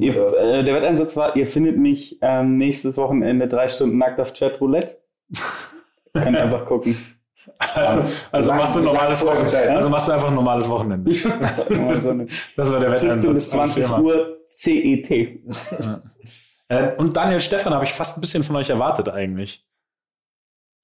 Ihr, 0.00 0.14
äh, 0.14 0.62
der 0.64 0.74
Wetteinsatz 0.76 1.16
war, 1.16 1.34
ihr 1.34 1.46
findet 1.46 1.76
mich 1.76 2.18
ähm, 2.22 2.56
nächstes 2.56 2.96
Wochenende 2.96 3.48
drei 3.48 3.66
Stunden 3.68 3.98
nackt 3.98 4.20
auf 4.20 4.32
Chat 4.32 4.60
Roulette. 4.60 4.96
Könnt 6.14 6.36
einfach 6.36 6.64
gucken. 6.66 6.96
Also, 7.74 8.04
also 8.30 8.52
machst 8.52 8.74
du 8.76 8.78
ein 8.78 8.84
normales 8.84 9.26
Wochenende. 9.26 9.52
ja? 9.66 9.74
Also 9.74 9.88
machst 9.88 10.06
du 10.08 10.12
einfach 10.12 10.28
ein 10.28 10.34
normales 10.34 10.68
Wochenende. 10.68 11.10
Das 12.56 12.70
war 12.72 12.78
der 12.80 12.96
17 12.96 13.34
bis 13.34 13.52
Wetteinsatz. 13.52 13.52
vom 13.52 13.64
20 13.64 13.84
Thema. 13.84 14.00
Uhr 14.00 14.36
CET. 14.50 15.40
Äh, 16.68 16.94
und 16.96 17.16
Daniel 17.16 17.40
Stefan 17.40 17.74
habe 17.74 17.84
ich 17.84 17.92
fast 17.92 18.16
ein 18.16 18.20
bisschen 18.20 18.44
von 18.44 18.56
euch 18.56 18.70
erwartet 18.70 19.08
eigentlich. 19.08 19.66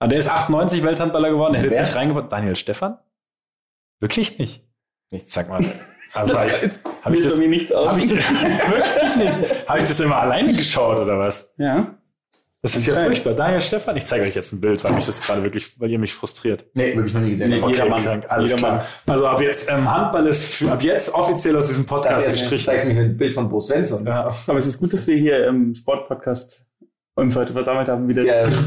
Aber 0.01 0.11
der 0.11 0.19
ist 0.19 0.29
98 0.29 0.83
Welthandballer 0.83 1.31
geworden, 1.31 1.53
der 1.53 1.63
hätte 1.63 1.71
Wer? 1.73 1.81
jetzt 1.81 1.89
nicht 1.91 1.97
reingebracht. 1.97 2.33
Daniel 2.33 2.57
Stefan? 2.57 2.99
Wirklich 4.01 4.39
nicht? 4.39 4.67
Nicht. 5.11 5.27
Sag 5.27 5.49
mal. 5.49 5.65
Also, 6.13 6.35
habe 6.39 6.49
ich, 6.49 6.79
hab 7.03 7.13
ich 7.13 7.23
das 7.23 7.37
mir 7.39 7.49
nichts 7.49 7.73
aus. 7.73 7.91
hab 7.91 7.99
ich, 7.99 8.11
wirklich 8.11 9.17
nicht? 9.17 9.69
Habe 9.69 9.79
ich 9.79 9.87
das 9.87 10.01
immer 10.01 10.17
alleine 10.17 10.49
geschaut 10.53 10.99
oder 10.99 11.19
was? 11.19 11.55
ja. 11.59 11.95
Das 12.65 12.75
ist 12.77 12.87
ja 12.87 12.95
Okay. 12.95 13.05
furchtbar. 13.05 13.35
Daniel 13.35 13.61
Stefan, 13.61 13.95
ich 13.99 14.07
zeige 14.07 14.25
euch 14.25 14.35
jetzt 14.35 14.51
ein 14.55 14.61
Bild, 14.63 14.83
weil 14.83 14.93
mich 14.95 15.05
das 15.05 15.21
gerade 15.21 15.43
wirklich, 15.43 15.79
weil 15.79 15.91
ihr 15.91 15.99
mich 15.99 16.15
frustriert. 16.15 16.65
Nee, 16.73 16.97
wirklich 16.97 17.13
noch 17.13 17.21
nie 17.21 17.33
gesehen. 17.33 17.51
Nee, 17.51 17.61
Okay. 17.63 17.73
jeder 17.73 17.89
Mann. 17.91 18.03
krank, 18.03 18.25
alles 18.29 18.51
Jedermann. 18.53 18.79
klar. 18.79 18.89
Also 19.07 19.27
ab 19.27 19.41
jetzt, 19.43 19.71
ähm, 19.71 19.91
Handball 19.95 20.27
ist 20.27 20.47
für, 20.55 20.73
ab 20.73 20.83
jetzt 20.83 21.15
offiziell 21.15 21.55
aus 21.57 21.69
diesem 21.69 21.83
Ich 21.83 21.89
Podcast 21.91 22.27
gestrichen. 22.27 22.65
zeigst 22.65 22.87
du 22.87 22.93
mir 22.95 23.03
ein 23.03 23.17
Bild 23.19 23.35
von 23.35 23.51
Bo 23.51 23.61
Svensson. 23.61 24.07
Ja. 24.07 24.35
Aber 24.47 24.59
es 24.59 24.67
ist 24.67 24.81
gut, 24.81 24.95
dass 24.95 25.07
wir 25.07 25.17
hier 25.17 25.47
im 25.47 25.75
Sportpodcast 25.75 26.65
uns 27.17 27.37
heute 27.37 27.53
versammelt 27.53 27.89
haben. 27.89 28.09
Wieder. 28.09 28.23
Der, 28.23 28.45
also, 28.45 28.59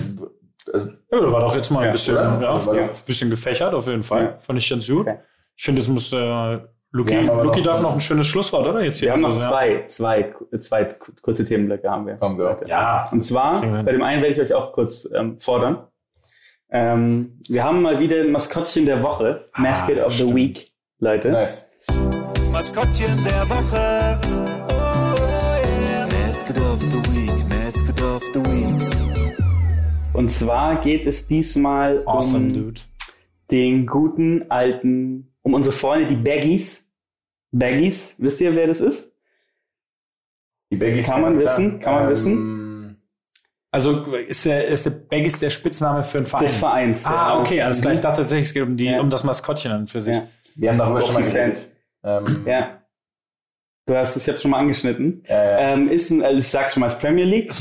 Ja, 1.12 1.20
da 1.20 1.32
war 1.32 1.40
doch 1.42 1.56
jetzt 1.56 1.72
mal 1.72 1.80
ein 1.80 1.86
Ja, 1.88 1.92
bisschen, 1.94 2.16
ja, 2.16 2.40
ja, 2.42 2.56
ein 2.84 2.90
bisschen 3.06 3.30
gefächert 3.32 3.74
auf 3.74 3.88
jeden 3.88 4.04
Fall. 4.04 4.24
Ja. 4.24 4.38
Fand 4.38 4.60
ich 4.60 4.70
ganz 4.70 4.86
gut. 4.86 5.08
Okay. 5.08 5.18
Ich 5.56 5.64
finde, 5.64 5.82
es 5.82 5.88
muss 5.88 6.14
äh, 6.14 6.60
Luki, 6.92 7.16
Luki 7.16 7.60
noch- 7.60 7.66
darf 7.66 7.82
noch 7.82 7.94
ein 7.94 8.02
schönes 8.02 8.28
Schlusswort, 8.28 8.66
oder? 8.68 8.82
Jetzt 8.82 9.00
hier 9.00 9.10
wir 9.10 9.14
haben 9.14 9.22
noch 9.22 9.30
Also, 9.30 9.42
ja. 9.42 9.50
zwei, 9.50 9.86
zwei, 9.88 10.36
zwei 10.60 10.86
kurze 11.22 11.46
Themenblöcke 11.46 11.90
haben 11.90 12.08
wir. 12.08 12.16
Kommen 12.16 12.38
wir. 12.38 12.60
Ja. 12.68 13.06
Und 13.12 13.24
zwar, 13.26 13.62
bei 13.84 13.92
dem 13.92 14.02
einen 14.02 14.22
werde 14.22 14.34
ich 14.36 14.42
euch 14.42 14.54
auch 14.54 14.72
kurz 14.74 15.08
ähm, 15.14 15.38
fordern. 15.40 15.88
Ähm, 16.70 17.40
wir 17.48 17.64
haben 17.64 17.82
mal 17.82 18.00
wieder 18.00 18.24
Maskottchen 18.26 18.86
der 18.86 19.02
Woche, 19.04 19.46
Mascot 19.58 19.98
Ah, 20.00 20.06
of 20.06 20.12
the 20.14 20.18
stimmt. 20.20 20.36
Week, 20.36 20.72
Leute. 21.00 21.32
Nice. 21.32 21.72
Maskottchen 22.52 23.24
der 23.26 23.50
Woche. 23.50 24.20
Oh 24.70 25.56
yeah. 25.66 26.08
Mascot 26.26 26.58
of 26.58 26.82
the 26.82 26.98
Week, 27.16 27.48
Mascot 27.50 28.02
of 28.02 28.24
the 28.34 28.40
Week. 28.40 29.34
Und 30.14 30.30
zwar 30.32 30.78
geht 30.82 31.06
es 31.06 31.28
diesmal 31.28 32.02
Awesome, 32.06 32.48
um 32.48 32.54
dude. 32.54 32.82
den 33.52 33.86
guten 33.86 34.50
alten, 34.50 35.27
um 35.48 35.54
unsere 35.54 35.74
Freunde, 35.74 36.08
die 36.08 36.16
Baggies. 36.18 36.92
Baggies, 37.52 38.16
wisst 38.18 38.42
ihr, 38.42 38.54
wer 38.54 38.68
das 38.68 38.82
ist? 38.82 39.14
Die 40.72 40.76
Baggies. 40.76 41.06
Kann 41.08 41.22
man 41.22 41.38
klar. 41.38 41.58
wissen, 41.58 41.80
kann 41.80 41.94
man 41.96 42.10
wissen. 42.10 43.02
Also 43.72 44.04
ist 44.16 44.46
der, 44.46 44.68
ist 44.68 44.86
der 44.86 44.92
Baggies 44.92 45.40
der 45.40 45.50
Spitzname 45.50 46.04
für 46.04 46.18
einen 46.18 46.28
Verein? 46.28 46.44
Des 46.46 46.58
Vereins. 46.58 47.06
Ah, 47.06 47.12
ja. 47.36 47.40
okay, 47.40 47.62
alles 47.62 47.82
klar. 47.82 47.94
Ich 47.94 48.02
dachte 48.02 48.22
tatsächlich, 48.22 48.48
es 48.50 48.54
geht 48.54 48.64
um, 48.64 48.76
die, 48.76 48.86
Ja. 48.86 49.00
um 49.00 49.10
das 49.10 49.24
Maskottchen 49.24 49.72
an 49.72 49.88
für 49.88 50.02
sich. 50.02 50.16
Ja. 50.16 50.28
Wir 50.56 50.70
haben 50.72 50.78
darüber 50.78 51.02
schon 51.02 51.14
mal 51.14 51.24
geredet. 51.24 51.72
Ähm, 52.04 52.44
ja. 52.46 52.82
Du 53.86 53.96
hast 53.96 54.18
es, 54.18 54.24
ich 54.24 54.30
habe 54.30 54.38
schon 54.40 54.52
mal 54.52 54.60
angeschnitten. 54.60 55.24
äh, 55.28 55.74
Ähm, 55.74 55.88
ist 55.90 56.10
ein, 56.10 56.22
also 56.24 56.40
ich 56.40 56.50
sag 56.50 56.72
schon 56.72 56.82
mal, 56.82 56.88
ist 56.88 57.00
Premier 57.00 57.24
League. 57.26 57.52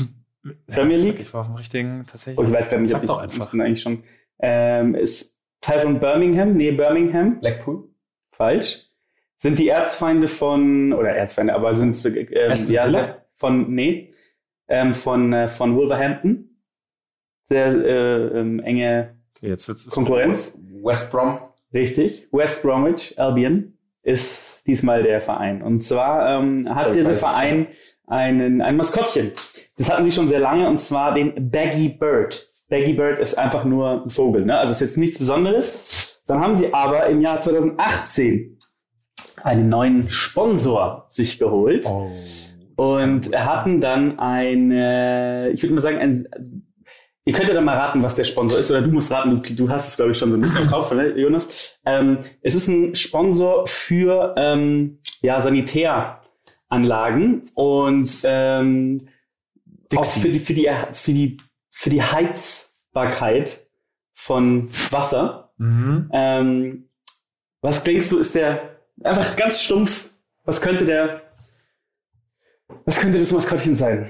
Premier 0.67 0.97
League? 0.97 1.19
Ich 1.21 1.33
war 1.33 1.41
auf 1.41 1.47
dem 1.47 1.55
richtigen 1.55 2.05
tatsächlich. 2.05 2.37
Oh, 2.37 2.47
ich 2.47 2.53
weiß 2.53 2.69
gar 2.69 2.79
nicht, 2.79 2.89
Sag 2.89 3.01
ob 3.01 3.07
doch 3.07 3.17
ich, 3.19 3.23
einfach. 3.23 3.45
Ich 3.45 3.51
bin 3.51 3.61
eigentlich 3.61 3.81
schon. 3.81 4.03
Ähm, 4.39 4.93
ist 4.95 5.36
Teil 5.67 5.81
von 5.81 5.99
Birmingham, 5.99 6.53
nee, 6.53 6.71
Birmingham. 6.71 7.41
Blackpool. 7.41 7.89
Falsch. 8.31 8.85
Sind 9.35 9.59
die 9.59 9.67
Erzfeinde 9.67 10.29
von, 10.29 10.93
oder 10.93 11.09
Erzfeinde, 11.09 11.53
aber 11.53 11.75
sind 11.75 12.03
äh, 12.05 12.21
ähm, 12.21 12.55
ja, 12.69 13.17
von, 13.33 13.73
nee, 13.73 14.13
ähm, 14.69 14.93
von, 14.93 15.33
äh, 15.33 15.49
von 15.49 15.75
Wolverhampton. 15.75 16.61
Sehr 17.45 17.67
äh, 17.67 18.39
ähm, 18.39 18.59
enge 18.61 19.17
Okay, 19.35 19.49
jetzt 19.49 19.67
wird's 19.67 19.87
Konkurrenz. 19.87 20.57
West 20.81 21.11
Brom. 21.11 21.39
Richtig. 21.73 22.27
West 22.31 22.63
Bromwich 22.63 23.19
Albion 23.19 23.77
ist 24.01 24.65
diesmal 24.65 25.03
der 25.03 25.21
Verein. 25.21 25.61
Und 25.61 25.81
zwar 25.81 26.39
ähm, 26.39 26.73
hat 26.73 26.95
dieser 26.95 27.15
Verein 27.15 27.67
einen, 28.07 28.61
ein 28.61 28.77
Maskottchen. 28.77 29.33
Das 29.77 29.91
hatten 29.91 30.05
sie 30.05 30.11
schon 30.11 30.27
sehr 30.27 30.39
lange 30.39 30.67
und 30.67 30.79
zwar 30.79 31.13
den 31.13 31.51
Baggy 31.51 31.89
Bird. 31.89 32.49
Baggy 32.69 32.93
Bird 32.93 33.19
ist 33.19 33.37
einfach 33.37 33.63
nur 33.63 34.03
ein 34.03 34.09
Vogel, 34.09 34.45
ne? 34.45 34.57
Also 34.57 34.71
ist 34.73 34.81
jetzt 34.81 34.97
nichts 34.97 35.19
Besonderes. 35.19 36.19
Dann 36.27 36.41
haben 36.41 36.55
sie 36.57 36.73
aber 36.73 37.05
im 37.07 37.21
Jahr 37.21 37.39
2018 37.41 38.59
einen 39.43 39.69
neuen 39.69 40.09
Sponsor 40.09 41.05
sich 41.09 41.39
geholt 41.39 41.85
Oh. 41.87 42.11
und 42.75 43.33
hatten 43.35 43.79
dann 43.79 44.19
eine, 44.19 45.49
ich 45.53 45.63
würde 45.63 45.75
mal 45.75 45.81
sagen, 45.81 45.97
ein, 45.99 46.27
ihr 47.23 47.33
könnt 47.33 47.47
ja 47.47 47.53
dann 47.55 47.63
mal 47.63 47.77
raten, 47.77 48.03
was 48.03 48.15
der 48.15 48.25
Sponsor 48.25 48.59
ist, 48.59 48.69
oder 48.69 48.81
du 48.81 48.91
musst 48.91 49.11
raten, 49.11 49.41
du, 49.41 49.55
du 49.55 49.69
hast 49.69 49.87
es, 49.89 49.95
glaube 49.95 50.11
ich, 50.11 50.17
schon 50.17 50.31
so 50.31 50.37
ein 50.37 50.41
bisschen 50.41 50.63
im 50.63 50.69
Kopf, 50.69 50.91
ne, 50.91 51.17
Jonas. 51.17 51.79
Ähm, 51.85 52.17
es 52.41 52.55
ist 52.55 52.67
ein 52.67 52.93
Sponsor 52.95 53.65
für 53.67 54.35
ähm, 54.37 54.99
ja, 55.21 55.39
Sanitäranlagen 55.39 57.43
und 57.53 58.19
ähm, 58.23 59.07
auch 59.95 60.03
für 60.03 60.27
die, 60.29 60.39
für, 60.39 60.53
die, 60.53 60.69
für, 60.91 61.11
die, 61.13 61.37
für 61.77 61.91
die 61.91 62.01
Heizbarkeit 62.01 63.67
von 64.15 64.67
Wasser. 64.89 65.53
Mhm. 65.57 66.09
Ähm, 66.11 66.89
was 67.61 67.83
denkst 67.83 68.09
du, 68.09 68.17
ist 68.17 68.33
der 68.33 68.79
einfach 69.03 69.35
ganz 69.35 69.61
stumpf? 69.61 70.09
Was 70.43 70.59
könnte 70.59 70.85
der, 70.85 71.21
was 72.85 72.99
könnte 72.99 73.19
das 73.19 73.31
Maskottchen 73.31 73.75
sein? 73.75 74.09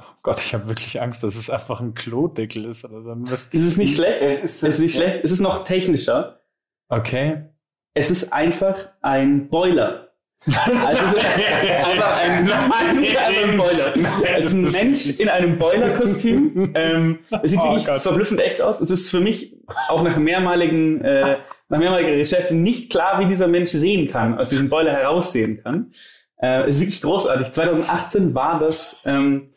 Oh 0.00 0.04
Gott, 0.22 0.40
ich 0.40 0.54
habe 0.54 0.68
wirklich 0.68 1.00
Angst, 1.02 1.24
dass 1.24 1.34
es 1.34 1.50
einfach 1.50 1.80
ein 1.80 1.94
Klodeckel 1.94 2.64
ist. 2.64 2.84
Oder 2.84 3.02
dann 3.02 3.22
müsst 3.22 3.52
Es 3.52 3.60
ist 3.60 3.78
nicht 3.78 3.96
schlecht. 3.96 4.22
Es 4.22 4.44
ist, 4.44 4.62
Es 4.62 4.74
ist 4.74 4.78
nicht 4.78 4.94
schlecht. 4.94 5.24
Es 5.24 5.32
ist 5.32 5.40
noch 5.40 5.64
technischer. 5.64 6.40
Okay. 6.88 7.48
Es 7.94 8.12
ist 8.12 8.32
einfach 8.32 8.90
ein 9.00 9.48
Boiler. 9.48 10.07
Also 10.46 11.02
einfach 11.84 12.22
ein, 12.22 12.50
einfach 12.52 13.42
ein 13.44 13.56
Boiler. 13.56 13.94
Es 14.38 14.46
ist 14.46 14.52
ein 14.52 14.70
Mensch 14.70 15.18
in 15.18 15.28
einem 15.28 15.58
Boiler-Kostüm. 15.58 16.72
Ähm, 16.74 17.18
es 17.42 17.50
sieht 17.50 17.60
Oh 17.60 17.64
wirklich 17.64 17.86
Gott. 17.86 18.00
verblüffend 18.02 18.40
echt 18.40 18.62
aus. 18.62 18.80
Es 18.80 18.90
ist 18.90 19.10
für 19.10 19.20
mich 19.20 19.56
auch 19.88 20.02
nach 20.02 20.16
mehrmaligen, 20.16 21.00
äh, 21.02 21.36
nach 21.68 21.78
mehrmaliger 21.78 22.12
Recherche 22.12 22.54
nicht 22.54 22.90
klar, 22.90 23.20
wie 23.20 23.26
dieser 23.26 23.48
Mensch 23.48 23.70
sehen 23.70 24.08
kann, 24.10 24.38
aus 24.38 24.48
diesem 24.48 24.68
Boiler 24.68 24.92
heraussehen 24.92 25.60
kann. 25.62 25.92
Äh, 26.40 26.62
es 26.62 26.76
ist 26.76 26.80
wirklich 26.82 27.02
großartig. 27.02 27.52
2018 27.52 28.34
war 28.34 28.60
das 28.60 29.02
ähm, 29.06 29.50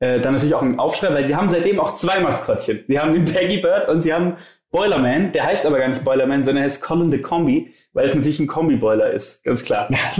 äh, 0.00 0.20
dann 0.20 0.34
natürlich 0.34 0.54
auch 0.54 0.62
ein 0.62 0.78
Aufschrei, 0.78 1.12
weil 1.14 1.26
sie 1.26 1.34
haben 1.34 1.48
seitdem 1.48 1.80
auch 1.80 1.94
zwei 1.94 2.20
Maskottchen. 2.20 2.84
Sie 2.86 2.98
haben 3.00 3.12
den 3.12 3.24
Peggy 3.24 3.58
Bird 3.58 3.88
und 3.88 4.02
sie 4.02 4.12
haben 4.12 4.36
Boilerman, 4.70 5.32
der 5.32 5.46
heißt 5.46 5.66
aber 5.66 5.78
gar 5.78 5.88
nicht 5.88 6.04
Boilerman, 6.04 6.44
sondern 6.44 6.62
er 6.62 6.64
heißt 6.64 6.80
Colin 6.80 7.10
the 7.10 7.20
Combi, 7.20 7.74
weil 7.92 8.06
es 8.06 8.14
natürlich 8.14 8.38
ein 8.38 8.46
Kombi-Boiler 8.46 9.10
ist, 9.10 9.42
ganz 9.42 9.64
klar. 9.64 9.88
ich 9.90 10.18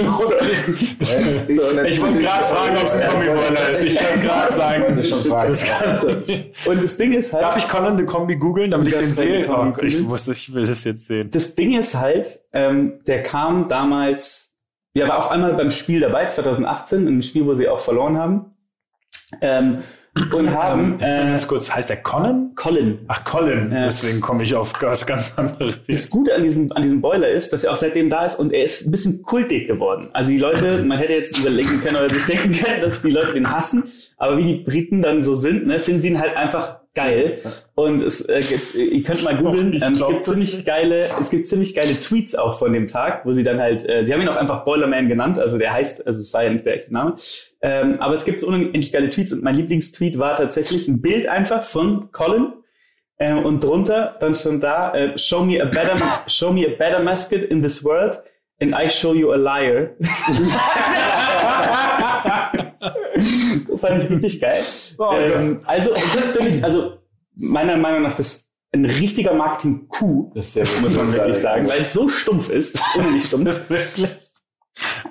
wollte 2.02 2.18
gerade 2.18 2.44
fragen, 2.44 2.76
ob 2.76 2.84
es 2.84 2.94
ein 2.94 3.08
Kombi-Boiler 3.10 3.68
ist. 3.68 3.82
Ich 3.82 3.96
kann 3.96 4.20
gerade 4.20 4.52
sagen. 4.52 4.96
Das 4.96 5.08
schon 5.08 5.20
fragen. 5.20 5.50
Das 5.50 5.64
kann 5.64 6.24
Und 6.66 6.82
das 6.82 6.96
Ding 6.96 7.12
ist 7.12 7.32
halt, 7.32 7.42
Darf 7.44 7.56
ich 7.56 7.68
Colin 7.68 7.96
the 7.96 8.04
Kombi 8.04 8.36
googeln, 8.36 8.72
damit 8.72 8.88
ich 8.88 8.94
den 8.94 9.02
kann 9.04 9.12
sehe? 9.12 9.40
ich 9.42 9.48
Oh, 9.48 9.72
ich 9.82 10.00
muss, 10.00 10.26
ich 10.26 10.52
will 10.52 10.66
das 10.66 10.82
jetzt 10.82 11.06
sehen. 11.06 11.30
das 11.30 11.54
Ding 11.54 11.78
ist 11.78 11.94
halt, 11.94 12.40
ähm, 12.52 13.04
der 13.06 13.22
kam 13.22 13.68
damals, 13.68 14.56
ja, 14.94 15.06
war 15.06 15.18
auf 15.18 15.30
einmal 15.30 15.54
beim 15.54 15.70
Spiel 15.70 16.00
dabei, 16.00 16.26
2018, 16.26 17.02
in 17.02 17.06
einem 17.06 17.22
Spiel, 17.22 17.46
wo 17.46 17.54
sie 17.54 17.68
auch 17.68 17.78
verloren 17.78 18.18
haben. 18.18 18.46
Ähm, 19.40 19.78
und 20.32 20.50
haben 20.50 20.96
Ähm, 21.00 21.26
äh, 21.26 21.30
ganz 21.30 21.46
kurz, 21.46 21.74
heißt 21.74 21.90
der 21.90 22.02
Colin? 22.02 22.52
Colin. 22.56 22.98
Ach, 23.08 23.24
Colin. 23.24 23.70
Ja. 23.72 23.84
Deswegen 23.84 24.20
komme 24.20 24.42
ich 24.42 24.54
auf 24.54 24.72
was 24.82 25.06
ganz 25.06 25.38
anderes. 25.38 25.84
Das 25.86 26.10
Gute 26.10 26.34
an 26.34 26.42
diesem, 26.42 26.72
an 26.72 26.82
diesem 26.82 27.00
Boiler 27.00 27.28
ist, 27.28 27.52
dass 27.52 27.64
er 27.64 27.72
auch 27.72 27.76
seitdem 27.76 28.10
da 28.10 28.26
ist 28.26 28.38
und 28.38 28.52
er 28.52 28.64
ist 28.64 28.86
ein 28.86 28.90
bisschen 28.90 29.22
kultig 29.22 29.68
geworden. 29.68 30.08
Also 30.12 30.30
die 30.30 30.38
Leute, 30.38 30.82
man 30.82 30.98
hätte 30.98 31.12
jetzt 31.12 31.38
überlegen 31.38 31.80
können 31.80 31.96
oder 31.96 32.08
sich 32.10 32.24
denken 32.26 32.52
können, 32.52 32.80
dass 32.82 33.02
die 33.02 33.10
Leute 33.10 33.34
den 33.34 33.50
hassen, 33.50 33.84
aber 34.16 34.36
wie 34.36 34.44
die 34.44 34.64
Briten 34.64 35.00
dann 35.00 35.22
so 35.22 35.34
sind, 35.34 35.66
ne, 35.66 35.78
finden 35.78 36.00
sie 36.02 36.08
ihn 36.08 36.20
halt 36.20 36.36
einfach 36.36 36.79
geil. 36.94 37.38
Und 37.74 38.02
es 38.02 38.28
äh, 38.28 38.42
gibt, 38.42 38.74
ihr 38.74 39.02
könnt 39.02 39.22
mal 39.24 39.36
googeln, 39.36 39.74
ähm, 39.74 39.92
es 39.92 40.06
gibt 40.06 40.24
ziemlich 40.24 40.54
nicht. 40.54 40.66
geile, 40.66 41.06
es 41.20 41.30
gibt 41.30 41.48
ziemlich 41.48 41.74
geile 41.74 41.98
Tweets 41.98 42.34
auch 42.34 42.58
von 42.58 42.72
dem 42.72 42.86
Tag, 42.86 43.24
wo 43.24 43.32
sie 43.32 43.44
dann 43.44 43.60
halt, 43.60 43.88
äh, 43.88 44.04
sie 44.04 44.12
haben 44.12 44.20
ihn 44.20 44.28
auch 44.28 44.36
einfach 44.36 44.64
Boilerman 44.64 45.08
genannt, 45.08 45.38
also 45.38 45.58
der 45.58 45.72
heißt, 45.72 46.06
also 46.06 46.20
es 46.20 46.32
war 46.34 46.44
ja 46.44 46.50
nicht 46.50 46.66
der 46.66 46.76
echte 46.76 46.92
Name, 46.92 47.16
ähm, 47.62 47.96
aber 48.00 48.14
es 48.14 48.24
gibt 48.24 48.42
unendlich 48.42 48.92
geile 48.92 49.10
Tweets 49.10 49.32
und 49.32 49.42
mein 49.42 49.54
Lieblingstweet 49.54 50.18
war 50.18 50.36
tatsächlich 50.36 50.88
ein 50.88 51.00
Bild 51.00 51.26
einfach 51.26 51.62
von 51.62 52.10
Colin, 52.12 52.52
äh, 53.20 53.34
und 53.34 53.62
drunter 53.62 54.16
dann 54.18 54.34
schon 54.34 54.60
da, 54.60 54.92
äh, 54.94 55.18
show 55.18 55.44
me 55.44 55.62
a 55.62 55.66
better, 55.66 55.96
show 56.26 56.52
me 56.52 56.66
a 56.66 56.76
better 56.76 57.02
mascot 57.02 57.42
in 57.42 57.62
this 57.62 57.84
world 57.84 58.20
and 58.60 58.74
I 58.74 58.88
show 58.88 59.14
you 59.14 59.32
a 59.32 59.36
liar. 59.36 59.90
das 63.80 63.90
fand 63.90 64.04
ich 64.04 64.10
richtig 64.10 64.40
geil. 64.40 64.62
Oh 64.98 65.12
ähm, 65.14 65.60
also, 65.64 65.90
das 65.92 66.32
finde 66.36 66.48
ich, 66.50 66.64
also, 66.64 66.98
meiner 67.36 67.76
Meinung 67.76 68.02
nach, 68.02 68.14
das 68.14 68.50
ein 68.72 68.84
richtiger 68.84 69.34
Marketing-Coup, 69.34 70.32
Das 70.34 70.54
ist 70.56 70.80
muss 70.80 70.94
man 70.94 71.12
wirklich 71.12 71.38
sagen, 71.38 71.68
weil 71.68 71.80
es 71.80 71.92
so 71.92 72.08
stumpf 72.08 72.50
ist, 72.50 72.74
das 72.74 72.82
ist 72.86 72.96
unnötig 72.96 73.24
stumpf. 73.26 73.44
Das 73.44 73.58
ist 73.58 73.70
wirklich. 73.70 74.10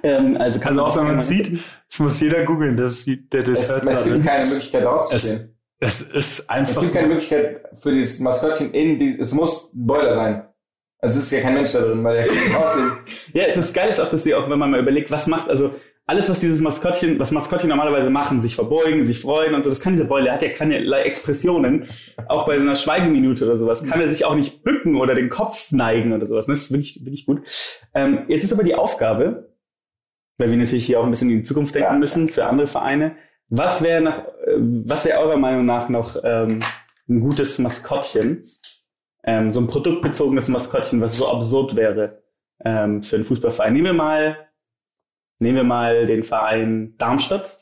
Ähm, 0.03 0.37
also, 0.37 0.59
kann 0.59 0.69
Also 0.79 0.85
auch 0.85 0.97
wenn 0.97 1.15
man 1.15 1.21
sieht, 1.21 1.59
es 1.89 1.99
muss 1.99 2.19
jeder 2.21 2.45
googeln, 2.45 2.77
das 2.77 3.03
sieht, 3.03 3.33
der 3.33 3.43
das 3.43 3.63
Es, 3.63 3.69
hört 3.69 3.85
es 3.85 4.03
gibt 4.05 4.25
keine 4.25 4.45
Möglichkeit 4.45 4.85
rauszusehen. 4.85 5.55
Es 5.81 6.01
ist 6.01 6.15
Es, 6.15 6.49
einfach. 6.49 6.81
gibt 6.81 6.93
keine 6.93 7.07
Möglichkeit 7.07 7.63
für 7.75 7.99
das 7.99 8.19
Maskottchen 8.19 8.71
in 8.73 8.99
die, 8.99 9.17
es 9.19 9.33
muss 9.33 9.73
ein 9.73 9.85
Boiler 9.87 10.13
sein. 10.13 10.45
Also 11.01 11.17
es 11.19 11.25
ist 11.25 11.31
ja 11.31 11.41
kein 11.41 11.53
Mensch 11.53 11.71
da 11.71 11.79
drin, 11.81 12.03
weil 12.03 12.15
der 12.15 12.27
kann 12.27 12.35
nicht 12.35 12.55
aussehen. 12.55 12.91
Ja, 13.33 13.43
das 13.55 13.73
Geile 13.73 13.91
ist 13.91 13.99
auch, 14.01 14.09
dass 14.09 14.23
sie 14.23 14.35
auch, 14.35 14.49
wenn 14.49 14.59
man 14.59 14.71
mal 14.71 14.81
überlegt, 14.81 15.11
was 15.11 15.27
macht, 15.27 15.49
also 15.49 15.73
alles, 16.10 16.27
was 16.27 16.40
dieses 16.40 16.60
Maskottchen, 16.60 17.19
was 17.19 17.31
Maskottchen 17.31 17.69
normalerweise 17.69 18.10
machen, 18.10 18.41
sich 18.41 18.56
verbeugen, 18.56 19.06
sich 19.06 19.22
freuen 19.22 19.53
und 19.53 19.64
so, 19.64 19.69
das 19.69 19.80
kann 19.80 19.94
dieser 19.94 20.06
Beule, 20.06 20.30
er 20.30 20.34
hat 20.34 20.41
ja 20.41 20.49
keinerlei 20.49 21.03
Expressionen. 21.03 21.86
Auch 22.27 22.48
bei 22.48 22.57
so 22.57 22.64
einer 22.64 22.76
Schweigeminute 22.76 23.45
oder 23.45 23.57
sowas 23.57 23.84
kann 23.88 24.02
er 24.02 24.07
sich 24.07 24.26
auch 24.26 24.34
nicht 24.34 24.64
bücken 24.64 24.95
oder 24.95 25.14
den 25.14 25.30
Kopf 25.30 25.72
neigen 25.72 26.11
oder 26.11 26.26
sowas. 26.26 26.48
Das 26.48 26.61
ist 26.61 26.72
wirklich, 26.72 27.06
wirklich 27.06 27.27
gut. 27.27 27.44
Ähm, 27.94 28.26
jetzt 28.27 28.44
ist 28.44 28.52
aber 28.53 28.64
die 28.64 28.73
Aufgabe, 28.73 29.53
weil 30.40 30.49
wir 30.49 30.57
natürlich 30.57 30.88
hier 30.88 30.99
auch 30.99 31.03
ein 31.03 31.11
bisschen 31.11 31.30
in 31.30 31.38
die 31.38 31.44
Zukunft 31.44 31.76
denken 31.76 31.94
Ja. 31.94 31.99
müssen 31.99 32.27
für 32.27 32.45
andere 32.45 32.65
Vereine. 32.65 33.15
Was 33.49 33.84
wäre 33.84 34.02
nach, 34.02 34.18
äh, 34.48 34.56
was 34.57 35.06
wäre 35.06 35.19
eurer 35.19 35.38
Meinung 35.38 35.65
nach 35.65 35.90
noch 35.90 36.15
ähm, 36.23 36.60
ein 37.07 37.19
gutes 37.19 37.60
Maskottchen? 37.60 38.44
Ähm, 39.23 39.52
so 39.52 39.60
ein 39.60 39.68
produktbezogenes 39.68 40.48
Maskottchen, 40.48 41.02
was 41.02 41.18
so 41.18 41.27
absurd 41.31 41.76
wäre 41.76 42.23
ähm, 42.65 43.03
für 43.03 43.18
einen 43.18 43.26
Fußballverein. 43.26 43.73
Nehmen 43.73 43.86
wir 43.86 43.94
mal, 43.94 44.38
nehmen 45.40 45.56
wir 45.57 45.64
mal 45.64 46.06
den 46.06 46.24
Verein 46.24 46.95
Darmstadt. 46.98 47.57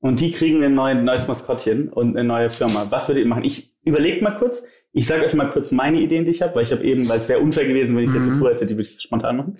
Und 0.00 0.20
die 0.20 0.30
kriegen 0.30 0.62
ein 0.62 1.04
neues, 1.04 1.26
Maskottchen 1.26 1.88
und 1.88 2.16
eine 2.16 2.26
neue 2.26 2.50
Firma. 2.50 2.86
Was 2.90 3.08
würdet 3.08 3.24
ihr 3.24 3.28
machen? 3.28 3.42
Ich 3.44 3.72
überlege 3.84 4.22
mal 4.22 4.38
kurz. 4.38 4.64
Ich 4.92 5.06
sage 5.06 5.24
euch 5.24 5.34
mal 5.34 5.50
kurz 5.50 5.72
meine 5.72 5.98
Ideen, 6.00 6.24
die 6.24 6.30
ich 6.30 6.40
habe, 6.40 6.54
weil 6.54 6.62
ich 6.64 6.72
habe 6.72 6.84
eben, 6.84 7.08
weil 7.08 7.18
es 7.18 7.28
wäre 7.28 7.40
unfair 7.40 7.66
gewesen, 7.66 7.96
wenn 7.96 8.04
ich 8.08 8.14
jetzt 8.14 8.28
Mhm. 8.28 8.38
tue, 8.38 8.48
als 8.50 8.60
hätte 8.60 8.72
ich 8.72 8.78
würde 8.78 8.88
ich 8.88 9.00
spontan 9.02 9.36
machen. 9.36 9.56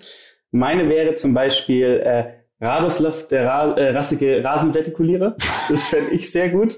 Meine 0.51 0.87
wäre 0.89 1.13
zum 1.15 1.33
Beispiel 1.33 2.01
äh, 2.03 2.25
Radoslav, 2.61 3.27
der 3.27 3.45
Ra 3.45 3.73
äh, 3.77 3.89
rassige 3.91 4.43
Rasenvertikulierer. 4.43 5.35
Das 5.69 5.89
fände 5.89 6.11
ich 6.11 6.31
sehr 6.31 6.49
gut. 6.49 6.77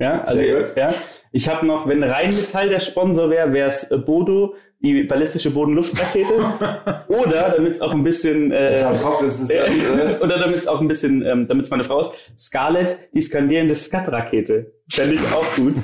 Ja, 0.00 0.22
also 0.22 0.40
Sehr 0.40 0.62
gut. 0.64 0.76
ja. 0.76 0.92
Ich 1.32 1.48
habe 1.48 1.66
noch, 1.66 1.86
wenn 1.86 2.02
Rheinmetall 2.02 2.68
der 2.68 2.78
Sponsor 2.80 3.28
wäre, 3.30 3.52
wäre 3.52 3.68
es 3.68 3.84
äh, 3.90 3.98
Bodo, 3.98 4.54
die 4.80 5.02
ballistische 5.04 5.50
Bodenluftrakete. 5.50 6.32
Oder 7.08 7.54
damit 7.56 7.72
es 7.74 7.80
auch 7.80 7.92
ein 7.92 8.02
bisschen 8.04 8.50
äh, 8.52 8.82
Kopf, 9.02 9.20
das 9.22 9.40
ist 9.40 9.50
äh, 9.50 9.66
äh, 9.66 10.16
oder 10.22 10.38
damit 10.38 10.56
es 10.56 10.66
auch 10.66 10.80
ein 10.80 10.88
bisschen, 10.88 11.24
ähm, 11.24 11.46
damit 11.48 11.64
es 11.64 11.70
meine 11.70 11.84
Frau 11.84 12.00
ist, 12.00 12.12
Scarlett, 12.38 12.98
die 13.12 13.20
skandierende 13.20 13.74
Skat-Rakete. 13.74 14.72
Fände 14.90 15.14
ich 15.14 15.20
auch 15.32 15.44
gut. 15.56 15.74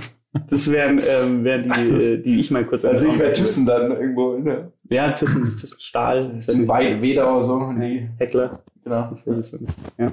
Das 0.51 0.71
wären 0.71 1.01
ähm, 1.09 1.45
wär 1.45 1.59
die, 1.59 1.71
äh, 1.71 2.17
die 2.19 2.41
ich 2.41 2.51
mal 2.51 2.65
kurz 2.65 2.83
sehe 2.83 2.91
ich 2.93 3.07
anschauen 3.07 3.35
Thyssen 3.35 3.67
dann 3.67 3.91
irgendwo, 3.93 4.37
ne? 4.37 4.73
Ja, 4.91 5.13
Thyssen, 5.13 5.57
Thyssen 5.57 5.79
Stahl. 5.81 6.33
Das 6.37 6.47
sind 6.47 6.67
Wei- 6.67 7.01
Wedau 7.01 7.41
so, 7.41 7.73
die, 7.81 8.09
Heckler. 8.19 8.63
genau. 8.83 9.17
Nicht. 9.27 9.53
Ja. 9.97 10.13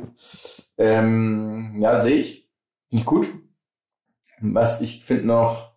Ähm, 0.78 1.76
ja, 1.80 1.98
sehe 1.98 2.18
ich. 2.18 2.48
Finde 2.90 3.02
ich 3.02 3.06
gut. 3.06 3.28
Was 4.42 4.82
ich 4.82 5.04
finde 5.04 5.28
noch, 5.28 5.72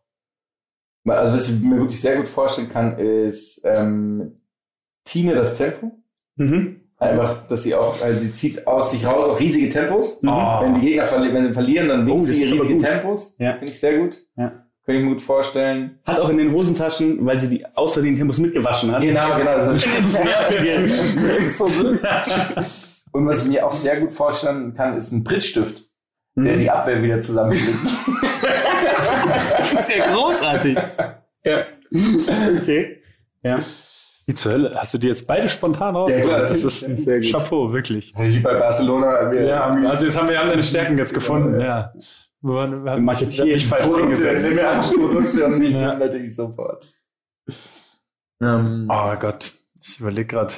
also 1.07 1.35
was 1.35 1.49
ich 1.49 1.61
mir 1.61 1.79
wirklich 1.79 2.01
sehr 2.01 2.17
gut 2.17 2.29
vorstellen 2.29 2.71
kann, 2.71 2.99
ist 2.99 3.61
ähm, 3.65 4.41
Tine 5.05 5.35
das 5.35 5.57
Tempo. 5.57 5.93
Mhm. 6.37 6.81
Einfach, 6.97 7.47
dass 7.49 7.65
sie 7.65 7.75
auch, 7.75 8.01
also 8.01 8.21
sie 8.21 8.33
zieht 8.33 8.67
aus 8.67 8.93
sich 8.93 9.05
raus 9.07 9.27
auch 9.27 9.39
riesige 9.39 9.69
Tempos. 9.69 10.23
Mhm. 10.23 10.29
Oh. 10.31 10.61
Wenn 10.63 10.75
die 10.77 10.81
Gegner 10.81 11.05
verli 11.05 11.35
wenn 11.35 11.47
sie 11.47 11.53
verlieren, 11.53 11.89
dann 11.89 12.05
Oh, 12.05 12.15
winkt 12.15 12.29
das 12.29 12.37
sie 12.37 12.45
riesige 12.45 12.73
gut. 12.75 12.83
Tempos. 12.83 13.35
Ja. 13.39 13.57
Finde 13.57 13.73
ich 13.73 13.81
sehr 13.81 13.99
gut. 13.99 14.25
Ja. 14.37 14.65
Kann 14.87 14.97
ich 14.97 15.03
mir 15.03 15.11
gut 15.11 15.23
vorstellen. 15.23 15.99
Hat 16.05 16.21
auch 16.21 16.29
in 16.29 16.37
den 16.39 16.53
Hosentaschen, 16.53 17.25
weil 17.25 17.41
sie 17.41 17.49
die 17.49 17.65
außer 17.75 18.03
den 18.03 18.17
Tempos 18.17 18.39
mitgewaschen 18.39 18.93
hat. 18.93 19.01
Genau, 19.03 19.29
genau. 19.37 19.57
Das 19.57 19.85
ist 19.85 19.89
Und 23.13 23.27
was 23.27 23.45
ich 23.45 23.51
mir 23.51 23.67
auch 23.67 23.73
sehr 23.73 23.99
gut 24.01 24.13
vorstellen 24.13 24.75
kann, 24.75 24.97
ist 24.97 25.13
ein 25.13 25.25
Prittstift. 25.25 25.84
Der 26.37 26.57
die 26.57 26.71
Abwehr 26.71 27.03
wieder 27.03 27.21
zusammenbringt. 27.21 27.79
Das 29.75 29.89
ist 29.89 29.97
ja 29.97 30.13
großartig. 30.15 30.79
ja. 31.45 31.65
Okay. 32.61 33.03
Ja. 33.43 33.59
Wie 34.27 34.35
zur 34.35 34.53
Hölle? 34.53 34.75
Hast 34.77 34.95
du 34.95 34.99
die 34.99 35.09
jetzt 35.09 35.27
beide 35.27 35.49
spontan 35.49 35.97
raus? 35.97 36.13
Ja, 36.15 36.21
klar. 36.21 36.41
das 36.47 36.63
ist 36.65 36.81
Sehr 36.81 37.21
gut. 37.21 37.31
Chapeau, 37.33 37.73
wirklich. 37.73 38.15
Wie 38.17 38.39
bei 38.41 38.55
Barcelona. 38.55 39.31
Wir 39.33 39.43
Ja, 39.47 39.65
also 39.89 40.07
jetzt 40.07 40.19
haben 40.19 40.29
wir 40.29 40.39
alle 40.41 40.51
deine 40.51 40.63
Stärken 40.63 40.97
jetzt 40.99 41.13
gefunden. 41.15 41.61
Ja. 41.61 41.93
Wir 42.41 42.55
waren, 42.55 42.85
wir 42.85 42.93
haben 42.93 43.05
Marketieren. 43.05 43.49
dich 43.49 43.67
falsch 43.67 43.85
Produkte, 43.85 44.05
eingesetzt. 44.05 44.45
nehmen 44.45 44.57
wir 44.57 44.71
an, 44.71 44.81
Produkte 44.93 45.47
und 45.47 45.61
die 45.61 45.73
Ja. 45.73 45.81
ja. 45.81 45.95
natürlich 45.95 46.37
sofort. 46.37 46.95
Ähm, 48.41 48.87
Oh 48.91 49.15
Gott, 49.19 49.53
ich 49.81 50.01
überlege 50.01 50.27
gerade. 50.27 50.53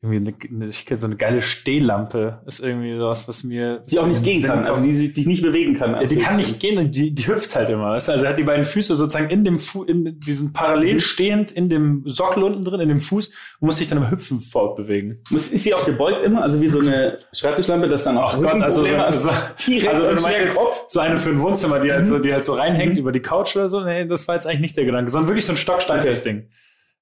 Irgendwie 0.00 0.30
eine, 0.48 0.58
eine, 0.62 0.70
ich 0.70 0.86
kenne 0.86 1.00
so 1.00 1.08
eine 1.08 1.16
geile 1.16 1.42
Stehlampe. 1.42 2.40
Ist 2.46 2.60
irgendwie 2.60 2.96
sowas, 2.96 3.26
was 3.26 3.42
mir. 3.42 3.84
Die 3.90 3.98
auch 3.98 4.06
nicht 4.06 4.22
gehen 4.22 4.40
Sinn 4.40 4.48
kann, 4.48 4.64
also 4.64 4.80
die 4.80 4.94
sich 4.94 5.26
nicht 5.26 5.42
bewegen 5.42 5.74
kann. 5.74 5.90
Ja, 5.94 6.04
die 6.04 6.14
kann 6.18 6.36
nicht 6.36 6.60
gehen, 6.60 6.92
die, 6.92 7.12
die 7.12 7.26
hüpft 7.26 7.56
halt 7.56 7.68
immer. 7.68 7.90
Weißt? 7.90 8.08
Also 8.08 8.24
er 8.24 8.30
hat 8.30 8.38
die 8.38 8.44
beiden 8.44 8.64
Füße 8.64 8.94
sozusagen 8.94 9.28
in 9.28 9.42
dem 9.42 9.58
Fu 9.58 9.82
in 9.82 10.20
diesem 10.20 10.52
parallel 10.52 11.00
stehend 11.00 11.50
in 11.50 11.68
dem 11.68 12.04
Sockel 12.06 12.44
unten 12.44 12.62
drin, 12.64 12.78
in 12.80 12.88
dem 12.90 13.00
Fuß 13.00 13.28
und 13.58 13.66
muss 13.66 13.78
sich 13.78 13.88
dann 13.88 13.98
im 13.98 14.08
Hüpfen 14.08 14.40
fortbewegen. 14.40 15.20
Ist 15.32 15.50
sie 15.58 15.74
auch 15.74 15.84
gebeugt 15.84 16.20
immer? 16.24 16.42
Also 16.42 16.60
wie 16.60 16.68
so 16.68 16.78
eine 16.78 17.16
Schreibtischlampe, 17.32 17.88
das 17.88 18.04
dann 18.04 18.18
auch 18.18 18.34
Ach 18.34 18.40
Gott, 18.40 18.62
also 18.62 18.84
so, 18.86 18.88
so, 19.16 19.30
Direkt 19.66 19.88
also 19.94 20.06
wenn 20.06 20.16
du 20.16 20.22
meinst 20.22 20.40
jetzt 20.40 20.56
Kopf. 20.56 20.84
so 20.86 21.00
eine 21.00 21.16
für 21.16 21.30
ein 21.30 21.40
Wohnzimmer, 21.40 21.80
die 21.80 21.90
halt 21.90 22.06
so, 22.06 22.20
die 22.20 22.32
halt 22.32 22.44
so 22.44 22.52
reinhängt 22.54 22.92
Mhm. 22.92 23.00
über 23.00 23.10
die 23.10 23.20
Couch 23.20 23.56
oder 23.56 23.68
so, 23.68 23.82
nee, 23.82 24.06
das 24.06 24.28
war 24.28 24.36
jetzt 24.36 24.46
eigentlich 24.46 24.60
nicht 24.60 24.76
der 24.76 24.84
Gedanke, 24.84 25.10
sondern 25.10 25.28
wirklich 25.28 25.44
so 25.44 25.54
ein 25.54 25.56
stocksteifes 25.56 26.22
Ding. 26.22 26.48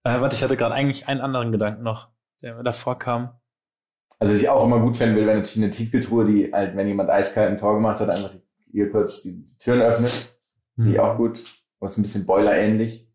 Äh, 0.05 0.21
warte, 0.23 0.35
ich 0.35 0.43
hatte 0.43 0.57
gerade 0.57 0.75
eigentlich 0.75 1.09
einen 1.09 1.21
anderen 1.21 1.53
Gedanken 1.53 1.83
noch, 1.83 2.09
der 2.43 2.55
mir 2.57 2.63
davor 2.65 2.99
kam. 2.99 3.31
Also 4.19 4.33
was 4.35 4.41
ich 4.41 4.49
auch 4.49 4.65
immer 4.65 4.81
gut 4.81 4.97
fände, 4.97 5.17
wäre 5.27 5.37
natürlich 5.37 5.63
eine 5.63 5.71
Tiefkühltruhe, 5.71 6.25
die 6.27 6.53
halt, 6.53 6.75
wenn 6.77 6.89
jemand 6.89 7.11
eiskalt 7.11 7.51
ein 7.51 7.59
Tor 7.59 7.75
gemacht 7.75 8.01
hat, 8.01 8.09
einfach 8.11 8.33
hier 8.71 8.91
kurz 8.91 9.23
die 9.23 9.45
Türen 9.59 9.83
öffnet. 9.83 10.37
Hm. 10.77 10.87
Die 10.93 10.99
auch 10.99 11.17
gut. 11.17 11.45
Was 11.81 11.97
ein 11.99 12.03
bisschen 12.03 12.25
Boiler-ähnlich. 12.27 13.07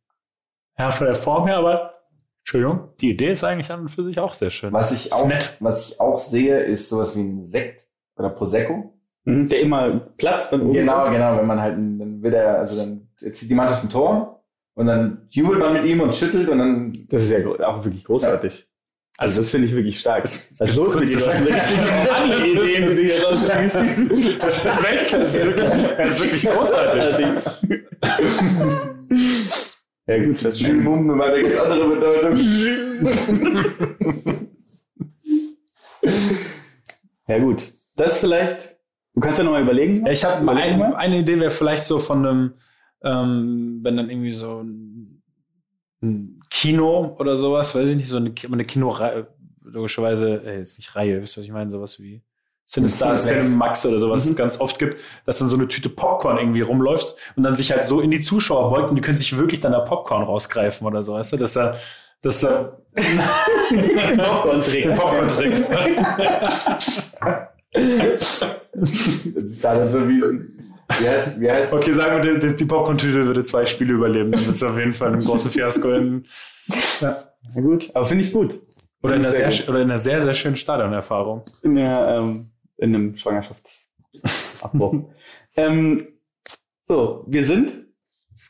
Ja, 0.77 0.91
von 0.91 1.07
der 1.07 1.15
Form 1.15 1.47
her, 1.47 1.57
aber 1.57 1.93
Entschuldigung, 2.39 2.89
die 2.99 3.11
Idee 3.11 3.31
ist 3.31 3.43
eigentlich 3.43 3.71
an 3.71 3.81
und 3.81 3.89
für 3.89 4.03
sich 4.03 4.19
auch 4.19 4.33
sehr 4.33 4.49
schön. 4.49 4.73
Was 4.73 4.91
ich 4.91 5.11
auch, 5.13 5.27
nett. 5.27 5.57
was 5.59 5.89
ich 5.89 5.99
auch 5.99 6.19
sehe, 6.19 6.59
ist 6.63 6.89
sowas 6.89 7.15
wie 7.15 7.21
ein 7.21 7.45
Sekt 7.45 7.87
oder 8.15 8.29
Prosecco. 8.29 8.93
Mhm, 9.25 9.47
Der 9.47 9.59
immer 9.61 9.99
platzt 10.17 10.51
dann 10.51 10.61
oben. 10.61 10.73
Genau, 10.73 11.01
drauf. 11.01 11.11
genau, 11.11 11.37
wenn 11.37 11.45
man 11.47 11.61
halt, 11.61 11.75
dann 11.77 12.21
wird 12.23 12.33
er, 12.33 12.59
also 12.59 12.79
dann 12.83 13.07
zieht 13.33 13.49
die 13.49 13.53
Mannschaft 13.53 13.83
ein 13.83 13.89
Tor 13.89 14.43
und 14.73 14.87
dann 14.87 15.27
jubelt 15.29 15.59
man 15.59 15.73
mit 15.73 15.85
ihm 15.85 16.01
und 16.01 16.15
schüttelt 16.15 16.49
und 16.49 16.57
dann 16.57 16.93
Das 17.09 17.23
ist 17.23 17.31
ja 17.31 17.39
auch 17.67 17.83
wirklich 17.83 18.03
großartig. 18.03 18.67
Also 19.21 19.41
das 19.41 19.51
finde 19.51 19.67
ich 19.67 19.75
wirklich 19.75 19.99
stark. 19.99 20.23
Was 20.23 20.49
ist 20.49 20.75
los 20.75 20.95
mit 20.95 21.09
dir? 21.09 21.17
Du 21.19 21.27
hast 21.27 21.45
wirklich 21.45 21.61
Money-Ideen, 22.57 22.87
die 22.89 22.95
du 22.95 23.01
hier 23.03 23.23
rausschießt. 23.23 23.75
Das 24.41 24.65
ist 24.65 24.83
Weltklasse, 24.83 25.19
das 25.19 25.35
ist 25.35 25.45
wirklich, 25.45 25.95
das 25.95 26.09
ist 26.09 26.21
wirklich 26.23 26.45
großartig. 26.49 27.03
Ja 30.07 30.25
gut, 30.25 30.43
das 30.43 30.59
Jules 30.59 30.83
Mum 30.83 31.21
hat 31.21 31.33
eine 31.35 31.43
ganz 31.43 31.55
andere 31.59 31.89
Bedeutung. 31.89 32.39
Ja 37.27 37.37
gut. 37.37 37.73
Das 37.95 38.19
vielleicht, 38.19 38.75
du 39.13 39.21
kannst 39.21 39.37
ja 39.37 39.43
nochmal 39.43 39.61
überlegen. 39.61 40.03
Ja, 40.03 40.13
ich 40.13 40.25
habe 40.25 40.51
ein, 40.51 40.79
mal. 40.79 40.95
eine 40.95 41.19
Idee 41.19 41.39
wäre 41.39 41.51
vielleicht 41.51 41.83
so 41.83 41.99
von 41.99 42.25
einem, 42.25 42.53
ähm, 43.03 43.81
wenn 43.83 43.97
dann 43.97 44.09
irgendwie 44.09 44.31
so 44.31 44.63
ein, 44.63 45.21
ein 46.01 46.40
Kino 46.51 47.15
oder 47.17 47.35
sowas, 47.37 47.73
weiß 47.73 47.89
ich 47.89 47.95
nicht, 47.95 48.09
so 48.09 48.17
eine, 48.17 48.33
eine 48.51 48.65
Kinoreihe, 48.65 49.25
logischerweise, 49.63 50.43
äh, 50.45 50.61
ist 50.61 50.77
nicht 50.77 50.95
Reihe, 50.95 51.21
wisst 51.21 51.37
ihr, 51.37 51.41
was 51.41 51.45
ich 51.45 51.51
meine, 51.51 51.71
sowas 51.71 51.99
wie 51.99 52.21
Cinestar, 52.67 53.15
Cineplex. 53.15 53.45
Cinemax 53.45 53.85
oder 53.85 53.99
sowas, 53.99 54.25
es 54.25 54.35
ganz 54.35 54.59
oft 54.59 54.77
gibt, 54.77 54.99
dass 55.25 55.39
dann 55.39 55.47
so 55.47 55.55
eine 55.55 55.67
Tüte 55.67 55.89
Popcorn 55.89 56.37
irgendwie 56.37 56.61
rumläuft 56.61 57.15
und 57.35 57.43
dann 57.43 57.55
sich 57.55 57.71
halt 57.71 57.85
so 57.85 58.01
in 58.01 58.11
die 58.11 58.21
Zuschauer 58.21 58.69
beugt 58.69 58.89
und 58.89 58.97
die 58.97 59.01
können 59.01 59.17
sich 59.17 59.37
wirklich 59.37 59.61
dann 59.61 59.71
da 59.71 59.79
Popcorn 59.79 60.23
rausgreifen 60.23 60.85
oder 60.85 61.01
so, 61.03 61.13
weißt 61.13 61.33
du, 61.33 61.37
dass 61.37 61.53
da, 61.53 61.75
dass 62.21 62.41
da 62.41 62.77
Popcorn-Trick. 62.95 64.83
den 64.83 64.93
Popcorn 64.93 65.27
trinkt. 65.27 65.65
Da 69.61 69.75
dann 69.75 69.87
so 69.87 70.09
wie, 70.09 70.21
wie 70.99 71.07
heißt, 71.07 71.39
wie 71.39 71.51
heißt, 71.51 71.73
Okay, 71.73 71.93
sagen 71.93 72.23
wir, 72.23 72.37
die, 72.37 72.55
die 72.55 72.65
Popcorn-Tüte 72.65 73.25
würde 73.25 73.43
zwei 73.43 73.65
Spiele 73.65 73.93
überleben. 73.93 74.31
Dann 74.31 74.45
wird 74.45 74.55
es 74.55 74.63
auf 74.63 74.77
jeden 74.77 74.93
Fall 74.93 75.13
einen 75.13 75.21
großen 75.21 75.51
Fiasko 75.51 75.91
in, 75.91 76.25
Na 77.01 77.15
gut, 77.53 77.91
aber 77.93 78.05
finde 78.05 78.23
ich 78.23 78.31
gut. 78.33 78.59
oder, 79.03 79.15
in 79.15 79.21
einer 79.21 79.31
Sehr 79.31 79.51
sehr, 79.51 79.59
gut. 79.61 79.69
oder 79.69 79.81
in 79.81 79.89
einer 79.89 79.99
sehr, 79.99 80.21
sehr 80.21 80.33
schönen 80.33 80.55
Stadionerfahrung. 80.55 81.43
In, 81.63 81.75
der, 81.75 82.17
ähm, 82.17 82.51
in 82.77 82.95
einem 82.95 83.15
Schwangerschaftsabbruch. 83.15 84.95
ähm, 85.55 86.07
so, 86.87 87.23
wir 87.27 87.45
sind, 87.45 87.85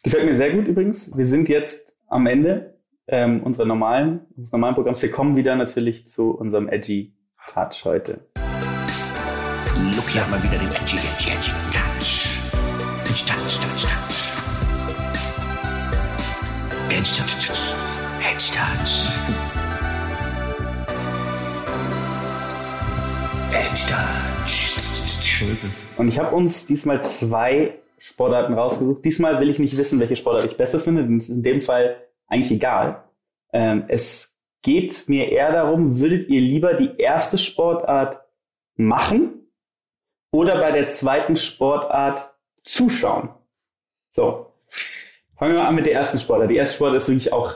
gefällt 0.03 0.25
mir 0.25 0.35
sehr 0.35 0.51
gut 0.53 0.67
übrigens, 0.67 1.15
wir 1.15 1.25
sind 1.25 1.49
jetzt 1.49 1.93
am 2.07 2.27
Ende 2.27 2.79
ähm, 3.07 3.43
unserer 3.43 3.65
normalen, 3.65 4.21
unseres 4.35 4.51
normalen 4.51 4.75
Programms. 4.75 5.01
Wir 5.01 5.11
kommen 5.11 5.35
wieder 5.35 5.55
natürlich 5.55 6.07
zu 6.07 6.31
unserem 6.31 6.69
Edgy 6.69 7.13
Touch 7.53 7.85
heute. 7.85 8.21
Look 9.95 10.09
hier 10.09 10.21
mal 10.29 10.41
wieder 10.43 10.57
den 10.57 10.69
Edgy, 10.69 10.97
Edgy, 10.97 11.31
Edgy 11.31 11.70
Endstart. 16.93 17.73
Endstart. 18.29 19.07
Endstation. 23.53 25.57
Und 25.95 26.09
ich 26.09 26.19
habe 26.19 26.35
uns 26.35 26.65
diesmal 26.65 27.01
zwei 27.05 27.79
Sportarten 27.97 28.55
rausgesucht. 28.55 29.05
Diesmal 29.05 29.39
will 29.39 29.49
ich 29.49 29.57
nicht 29.57 29.77
wissen, 29.77 30.01
welche 30.01 30.17
Sportart 30.17 30.43
ich 30.45 30.57
besser 30.57 30.81
finde. 30.81 31.03
Denn 31.03 31.19
ist 31.19 31.29
in 31.29 31.43
dem 31.43 31.61
Fall 31.61 31.95
eigentlich 32.27 32.51
egal. 32.51 33.05
Ähm, 33.53 33.85
es 33.87 34.37
geht 34.61 35.07
mir 35.07 35.31
eher 35.31 35.53
darum, 35.53 35.97
würdet 35.97 36.27
ihr 36.27 36.41
lieber 36.41 36.73
die 36.73 36.97
erste 36.97 37.37
Sportart 37.37 38.21
machen 38.75 39.47
oder 40.33 40.59
bei 40.59 40.73
der 40.73 40.89
zweiten 40.89 41.37
Sportart 41.37 42.35
zuschauen? 42.65 43.29
So, 44.11 44.50
Fangen 45.41 45.55
wir 45.55 45.61
mal 45.63 45.69
an 45.69 45.75
mit 45.75 45.87
der 45.87 45.93
ersten 45.93 46.19
Sportart. 46.19 46.51
Die 46.51 46.55
erste 46.55 46.75
Sportart 46.75 46.97
ist 47.01 47.09
wirklich 47.09 47.33
auch 47.33 47.53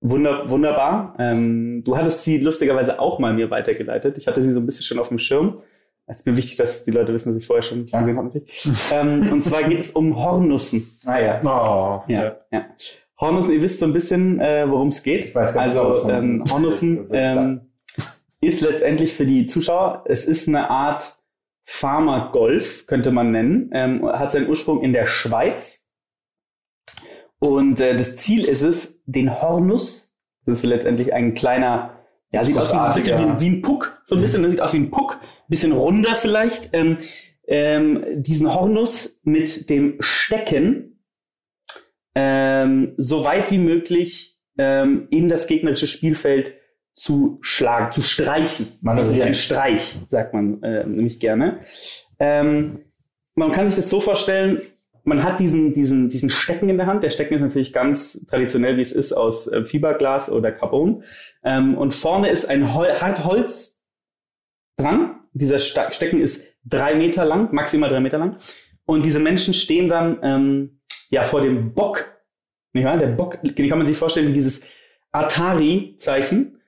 wunder, 0.00 0.50
wunderbar. 0.50 1.14
Ähm, 1.20 1.84
du 1.84 1.96
hattest 1.96 2.24
sie 2.24 2.38
lustigerweise 2.38 2.98
auch 2.98 3.20
mal 3.20 3.32
mir 3.32 3.48
weitergeleitet. 3.48 4.18
Ich 4.18 4.26
hatte 4.26 4.42
sie 4.42 4.52
so 4.52 4.58
ein 4.58 4.66
bisschen 4.66 4.84
schon 4.84 4.98
auf 4.98 5.06
dem 5.06 5.20
Schirm. 5.20 5.58
Es 6.06 6.18
ist 6.18 6.26
mir 6.26 6.36
wichtig, 6.36 6.56
dass 6.56 6.82
die 6.82 6.90
Leute 6.90 7.14
wissen, 7.14 7.28
dass 7.28 7.38
ich 7.40 7.46
vorher 7.46 7.62
schon 7.62 7.86
Ja. 7.86 8.00
gesehen 8.00 8.16
habe. 8.18 8.42
ähm, 8.92 9.32
und 9.32 9.42
zwar 9.44 9.62
geht 9.62 9.78
es 9.78 9.92
um 9.92 10.16
Hornussen. 10.16 10.98
Ah 11.06 11.20
ja. 11.20 11.38
Oh, 11.44 12.00
Ja, 12.10 12.38
ja. 12.50 12.64
Hornussen, 13.20 13.52
ihr 13.52 13.62
wisst 13.62 13.78
so 13.78 13.86
ein 13.86 13.92
bisschen, 13.92 14.40
äh, 14.40 14.68
worum 14.68 14.88
es 14.88 15.04
geht. 15.04 15.26
Ich 15.26 15.32
weiß 15.34 15.54
ganz 15.54 15.74
genau, 15.74 15.90
was 15.90 15.98
also 15.98 16.10
ähm, 16.10 16.42
Hornussen 16.50 17.06
ähm, 17.12 17.60
ist 18.40 18.62
letztendlich 18.62 19.12
für 19.14 19.26
die 19.26 19.46
Zuschauer, 19.46 20.02
es 20.06 20.24
ist 20.24 20.48
eine 20.48 20.68
Art 20.70 21.18
Pharma-Golf, 21.66 22.88
könnte 22.88 23.12
man 23.12 23.30
nennen. 23.30 23.70
Ähm, 23.72 24.04
hat 24.04 24.32
seinen 24.32 24.48
Ursprung 24.48 24.82
in 24.82 24.92
der 24.92 25.06
Schweiz. 25.06 25.83
Und 27.44 27.78
äh, 27.78 27.94
das 27.94 28.16
Ziel 28.16 28.46
ist 28.46 28.62
es, 28.62 29.02
den 29.04 29.42
Hornus, 29.42 30.16
das 30.46 30.60
ist 30.60 30.64
letztendlich 30.64 31.12
ein 31.12 31.34
kleiner, 31.34 32.00
ja, 32.32 32.42
sieht 32.42 32.56
aus 32.56 32.72
wie 32.72 32.78
ein 32.78 32.94
bisschen 32.94 33.18
ein, 33.18 33.38
wie 33.38 33.50
ein 33.50 33.60
Puck, 33.60 34.00
so 34.06 34.14
ein 34.14 34.22
bisschen, 34.22 34.42
das 34.42 34.52
sieht 34.52 34.62
aus 34.62 34.72
wie 34.72 34.78
ein 34.78 34.90
Puck, 34.90 35.20
bisschen 35.46 35.72
runder 35.72 36.14
vielleicht. 36.14 36.70
Ähm, 36.72 36.96
ähm, 37.46 38.02
diesen 38.14 38.54
Hornus 38.54 39.20
mit 39.24 39.68
dem 39.68 39.98
Stecken 40.00 41.04
ähm, 42.14 42.94
so 42.96 43.26
weit 43.26 43.50
wie 43.50 43.58
möglich 43.58 44.40
ähm, 44.56 45.06
in 45.10 45.28
das 45.28 45.46
gegnerische 45.46 45.86
Spielfeld 45.86 46.54
zu 46.94 47.40
schlagen, 47.42 47.92
zu 47.92 48.00
streichen. 48.00 48.68
Man 48.80 48.96
das 48.96 49.08
ist 49.08 49.16
ist 49.16 49.20
ein 49.20 49.28
ein 49.28 49.34
Streich, 49.34 49.98
sagt 50.08 50.32
man 50.32 50.62
äh, 50.62 50.86
nämlich 50.86 51.20
gerne. 51.20 51.58
Ähm, 52.18 52.86
man 53.34 53.52
kann 53.52 53.68
sich 53.68 53.76
das 53.76 53.90
so 53.90 54.00
vorstellen, 54.00 54.62
man 55.04 55.22
hat 55.22 55.38
diesen, 55.38 55.72
diesen, 55.74 56.08
diesen 56.08 56.30
Stecken 56.30 56.68
in 56.68 56.78
der 56.78 56.86
Hand. 56.86 57.02
Der 57.02 57.10
Stecken 57.10 57.34
ist 57.34 57.42
natürlich 57.42 57.72
ganz 57.72 58.24
traditionell, 58.26 58.78
wie 58.78 58.82
es 58.82 58.92
ist, 58.92 59.12
aus 59.12 59.46
äh, 59.46 59.64
Fiberglas 59.64 60.30
oder 60.30 60.50
Carbon. 60.50 61.04
Ähm, 61.44 61.76
und 61.76 61.94
vorne 61.94 62.30
ist 62.30 62.46
ein 62.46 62.74
Hol 62.74 62.88
Hartholz 62.88 63.82
dran. 64.76 65.20
Dieser 65.34 65.58
Stecken 65.58 66.20
ist 66.20 66.46
drei 66.64 66.94
Meter 66.94 67.24
lang, 67.24 67.52
maximal 67.52 67.90
drei 67.90 68.00
Meter 68.00 68.18
lang. 68.18 68.36
Und 68.86 69.04
diese 69.04 69.18
Menschen 69.18 69.52
stehen 69.52 69.88
dann 69.88 70.18
ähm, 70.22 70.80
ja 71.10 71.22
vor 71.24 71.42
dem 71.42 71.74
Bock. 71.74 72.10
Wahr? 72.72 72.98
Der 72.98 73.06
Bock, 73.08 73.38
den 73.42 73.68
kann 73.68 73.78
man 73.78 73.86
sich 73.86 73.96
vorstellen 73.96 74.28
wie 74.28 74.32
dieses 74.32 74.66
Atari-Zeichen. 75.12 76.60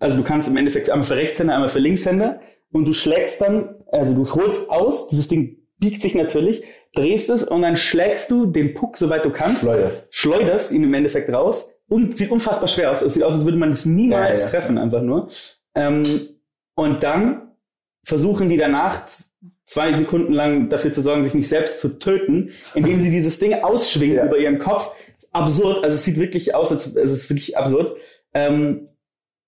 Also 0.00 0.16
du 0.16 0.22
kannst 0.22 0.48
im 0.48 0.56
Endeffekt 0.56 0.88
einmal 0.88 1.06
für 1.06 1.16
Rechtshänder, 1.16 1.54
einmal 1.54 1.68
für 1.68 1.78
Linkshänder. 1.78 2.40
Und 2.70 2.86
du 2.86 2.92
schlägst 2.92 3.40
dann, 3.40 3.74
also 3.90 4.14
du 4.14 4.24
holst 4.24 4.70
aus, 4.70 5.08
dieses 5.08 5.28
Ding 5.28 5.58
biegt 5.78 6.00
sich 6.00 6.14
natürlich, 6.14 6.62
drehst 6.94 7.30
es 7.30 7.42
und 7.44 7.62
dann 7.62 7.76
schlägst 7.76 8.30
du 8.30 8.46
den 8.46 8.74
Puck, 8.74 8.96
soweit 8.98 9.24
du 9.24 9.30
kannst 9.30 9.62
Schleuderst. 9.62 10.14
schleuderst 10.14 10.72
ihn 10.72 10.84
im 10.84 10.94
Endeffekt 10.94 11.30
raus 11.32 11.72
und 11.88 12.16
sieht 12.16 12.30
unfassbar 12.30 12.68
schwer 12.68 12.92
aus. 12.92 13.02
Es 13.02 13.14
sieht 13.14 13.22
aus, 13.22 13.34
als 13.34 13.44
würde 13.44 13.58
man 13.58 13.70
das 13.70 13.86
niemals 13.86 14.40
Ja, 14.40 14.44
ja. 14.46 14.50
treffen, 14.50 14.78
einfach 14.78 15.02
nur. 15.02 15.28
Ähm, 15.74 16.02
und 16.74 17.02
dann 17.02 17.52
versuchen 18.04 18.48
die 18.48 18.56
danach 18.56 19.02
zwei 19.64 19.94
Sekunden 19.94 20.32
lang 20.32 20.68
dafür 20.68 20.92
zu 20.92 21.00
sorgen, 21.00 21.24
sich 21.24 21.34
nicht 21.34 21.48
selbst 21.48 21.80
zu 21.80 21.98
töten, 21.98 22.50
indem 22.74 23.00
sie 23.00 23.10
dieses 23.10 23.38
Ding 23.38 23.54
ausschwingen 23.54 24.26
über 24.26 24.36
ihren 24.38 24.58
Kopf. 24.58 24.90
Absurd, 25.30 25.82
also 25.82 25.94
es 25.94 26.04
sieht 26.04 26.18
wirklich 26.18 26.54
aus, 26.54 26.70
als 26.72 26.94
es 26.94 27.10
ist 27.12 27.30
wirklich 27.30 27.56
absurd. 27.56 27.96
Ähm, 28.34 28.88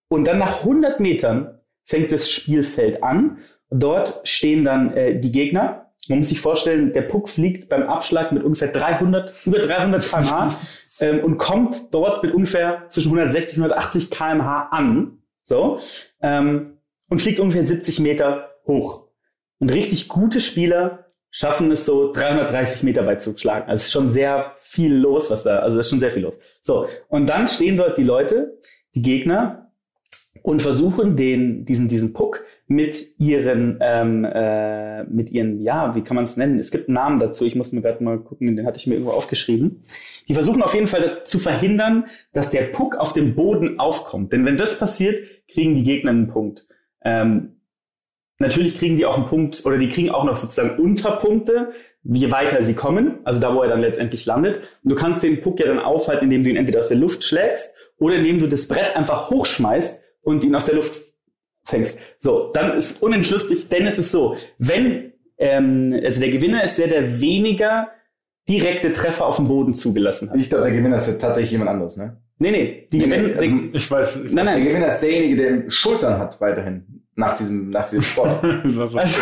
und 0.09 0.27
dann 0.27 0.39
nach 0.39 0.61
100 0.61 0.99
Metern 1.01 1.59
fängt 1.85 2.11
das 2.13 2.31
Spielfeld 2.31 3.03
an. 3.03 3.39
Dort 3.71 4.21
stehen 4.27 4.65
dann 4.65 4.95
äh, 4.97 5.19
die 5.19 5.33
Gegner. 5.33 5.84
Man 6.09 6.19
muss 6.19 6.29
sich 6.29 6.41
vorstellen, 6.41 6.93
der 6.93 7.03
Puck 7.03 7.29
fliegt 7.29 7.69
beim 7.69 7.85
Abschlag 7.85 8.33
mit 8.33 8.43
ungefähr 8.43 8.69
300, 8.69 9.35
über 9.47 9.59
300 9.59 10.03
km/h 10.03 10.59
ähm, 11.01 11.25
und 11.25 11.39
kommt 11.39 11.93
dort 11.93 12.23
mit 12.23 12.35
ungefähr 12.35 12.85
zwischen 12.89 13.09
160 13.09 13.59
und 13.59 13.65
180 13.65 14.11
km/h 14.11 14.69
an. 14.71 15.19
So. 15.45 15.79
Ähm, 16.21 16.79
und 17.09 17.21
fliegt 17.21 17.41
ungefähr 17.41 17.65
70 17.65 18.01
Meter 18.01 18.51
hoch. 18.67 19.09
Und 19.59 19.73
richtig 19.73 20.09
gute 20.09 20.41
Spieler 20.41 21.07
schaffen 21.31 21.71
es 21.73 21.85
so 21.85 22.13
330 22.13 22.83
Meter 22.83 23.07
weit 23.07 23.21
zu 23.21 23.37
schlagen. 23.37 23.69
Also 23.69 23.81
es 23.81 23.87
ist 23.87 23.93
schon 23.93 24.11
sehr 24.11 24.53
viel 24.57 24.95
los, 24.95 25.31
was 25.31 25.43
da, 25.43 25.59
also 25.59 25.79
es 25.79 25.87
ist 25.87 25.91
schon 25.91 26.01
sehr 26.01 26.11
viel 26.11 26.23
los. 26.23 26.39
So. 26.63 26.87
Und 27.09 27.27
dann 27.27 27.49
stehen 27.49 27.77
dort 27.77 27.99
die 27.99 28.05
Leute, 28.05 28.59
die 28.95 29.03
Gegner, 29.03 29.65
und 30.43 30.61
versuchen 30.61 31.17
den, 31.17 31.65
diesen, 31.65 31.89
diesen 31.89 32.13
Puck 32.13 32.45
mit 32.67 33.19
ihren, 33.19 33.79
ähm, 33.83 34.25
äh, 34.25 35.05
mit 35.05 35.31
ihren, 35.31 35.61
ja, 35.61 35.95
wie 35.95 36.03
kann 36.03 36.15
man 36.15 36.25
es 36.25 36.37
nennen? 36.37 36.59
Es 36.59 36.71
gibt 36.71 36.89
einen 36.89 36.95
Namen 36.95 37.19
dazu. 37.19 37.45
Ich 37.45 37.55
muss 37.55 37.73
mir 37.73 37.83
gerade 37.83 38.03
mal 38.03 38.19
gucken, 38.19 38.57
den 38.57 38.67
hatte 38.67 38.79
ich 38.79 38.87
mir 38.87 38.95
irgendwo 38.95 39.13
aufgeschrieben. 39.13 39.83
Die 40.29 40.35
versuchen 40.35 40.63
auf 40.63 40.73
jeden 40.73 40.87
Fall 40.87 41.23
zu 41.25 41.39
verhindern, 41.39 42.07
dass 42.33 42.51
der 42.51 42.63
Puck 42.63 42.97
auf 42.97 43.13
dem 43.13 43.35
Boden 43.35 43.79
aufkommt. 43.79 44.33
Denn 44.33 44.47
wenn 44.47 44.57
das 44.57 44.79
passiert, 44.79 45.21
kriegen 45.47 45.75
die 45.75 45.83
Gegner 45.83 46.11
einen 46.11 46.29
Punkt. 46.29 46.67
Ähm, 47.05 47.61
natürlich 48.39 48.79
kriegen 48.79 48.97
die 48.97 49.05
auch 49.05 49.17
einen 49.17 49.27
Punkt 49.27 49.67
oder 49.67 49.77
die 49.77 49.89
kriegen 49.89 50.11
auch 50.11 50.25
noch 50.25 50.37
sozusagen 50.37 50.81
Unterpunkte, 50.81 51.73
je 52.03 52.31
weiter 52.31 52.63
sie 52.63 52.75
kommen, 52.75 53.19
also 53.25 53.41
da, 53.41 53.55
wo 53.55 53.63
er 53.63 53.69
dann 53.69 53.81
letztendlich 53.81 54.25
landet. 54.25 54.57
Und 54.83 54.93
du 54.93 54.95
kannst 54.95 55.23
den 55.23 55.43
Puck 55.43 55.61
ja 55.61 55.67
dann 55.67 55.79
aufhalten, 55.79 56.25
indem 56.25 56.45
du 56.45 56.51
ihn 56.51 56.57
entweder 56.57 56.81
aus 56.81 56.89
der 56.89 56.97
Luft 56.97 57.25
schlägst 57.25 57.75
oder 57.99 58.17
indem 58.17 58.41
du 58.41 58.49
das 58.49 58.69
Brett 58.69 58.97
einfach 58.97 59.29
hochschmeißt 59.29 60.03
und 60.23 60.45
ihn 60.45 60.55
aus 60.55 60.65
der 60.65 60.77
Luft 60.77 61.04
fängst. 61.65 61.99
So, 62.19 62.51
dann 62.53 62.77
ist 62.77 63.03
unendlich 63.03 63.31
lustig, 63.31 63.69
denn 63.69 63.87
es 63.87 63.99
ist 63.99 64.11
so, 64.11 64.37
wenn, 64.59 65.13
ähm, 65.39 65.99
also 66.05 66.21
der 66.21 66.31
Gewinner 66.31 66.63
ist 66.65 66.79
der, 66.79 66.89
der 66.89 67.21
weniger 67.21 67.89
direkte 68.49 68.93
Treffer 68.93 69.27
auf 69.27 69.37
dem 69.37 69.49
Boden 69.49 69.73
zugelassen 69.75 70.31
hat. 70.31 70.37
Ich 70.39 70.51
glaube, 70.51 70.65
der 70.65 70.73
Gewinner 70.75 70.99
ist 70.99 71.09
ja 71.09 71.15
tatsächlich 71.15 71.53
jemand 71.53 71.71
anderes, 71.71 71.97
ne? 71.97 72.21
Nee, 72.39 72.51
nee, 72.51 72.89
die 72.93 72.99
Nee, 72.99 73.05
gewinnen, 73.05 73.27
nee, 73.27 73.35
also- 73.39 73.57
Ich 73.73 73.91
weiß. 73.91 74.21
Ich 74.27 74.33
Nein, 74.33 74.47
weiß 74.47 74.55
Der 74.57 74.65
Gewinner 74.65 74.89
ist 74.89 75.01
derjenige, 75.01 75.37
der 75.43 75.71
Schultern 75.71 76.19
hat 76.19 76.41
weiterhin 76.41 76.85
nach 77.17 77.37
diesem, 77.37 77.71
nach 77.71 77.85
diesem 77.85 78.03
Sport. 78.03 78.43
Das 78.65 78.77
war 78.77 78.87
so, 78.87 78.99
Also- 78.99 79.21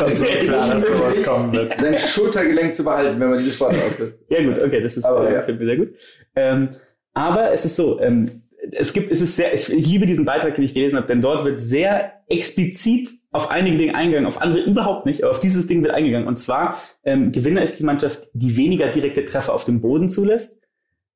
das 0.00 0.12
ist 0.14 0.18
so 0.18 0.24
klar, 0.40 0.70
dass 0.70 0.86
sowas 0.86 1.22
kommen 1.22 1.52
wird. 1.52 1.78
Sein 1.78 1.98
Schultergelenk 1.98 2.74
zu 2.74 2.82
behalten, 2.82 3.20
wenn 3.20 3.28
man 3.30 3.38
diese 3.38 3.52
Sport 3.52 3.74
ausführt. 3.74 4.18
Ja 4.28 4.42
gut, 4.42 4.58
okay, 4.58 4.80
das 4.82 4.96
ist 4.96 5.04
Aber 5.04 5.28
äh, 5.30 5.34
ja. 5.34 5.44
sehr 5.44 5.76
gut. 5.76 5.90
Ähm, 6.34 6.70
aber 7.12 7.52
es 7.52 7.64
ist 7.66 7.76
so, 7.76 8.00
ähm, 8.00 8.42
es 8.72 8.92
gibt, 8.92 9.10
es 9.10 9.20
ist 9.20 9.36
sehr, 9.36 9.52
ich, 9.54 9.68
liebe 9.68 10.06
diesen 10.06 10.24
Beitrag, 10.24 10.54
den 10.54 10.64
ich 10.64 10.74
gelesen 10.74 10.96
habe, 10.96 11.06
denn 11.06 11.20
dort 11.20 11.44
wird 11.44 11.60
sehr 11.60 12.12
explizit 12.28 13.10
auf 13.30 13.50
einige 13.50 13.76
Dinge 13.76 13.94
eingegangen, 13.94 14.26
auf 14.26 14.40
andere 14.40 14.62
überhaupt 14.62 15.06
nicht, 15.06 15.22
aber 15.22 15.32
auf 15.32 15.40
dieses 15.40 15.66
Ding 15.66 15.82
wird 15.82 15.92
eingegangen. 15.92 16.28
Und 16.28 16.38
zwar, 16.38 16.80
ähm, 17.04 17.32
Gewinner 17.32 17.62
ist 17.62 17.78
die 17.80 17.84
Mannschaft, 17.84 18.28
die 18.32 18.56
weniger 18.56 18.88
direkte 18.88 19.24
Treffer 19.24 19.52
auf 19.54 19.64
dem 19.64 19.80
Boden 19.80 20.08
zulässt. 20.08 20.58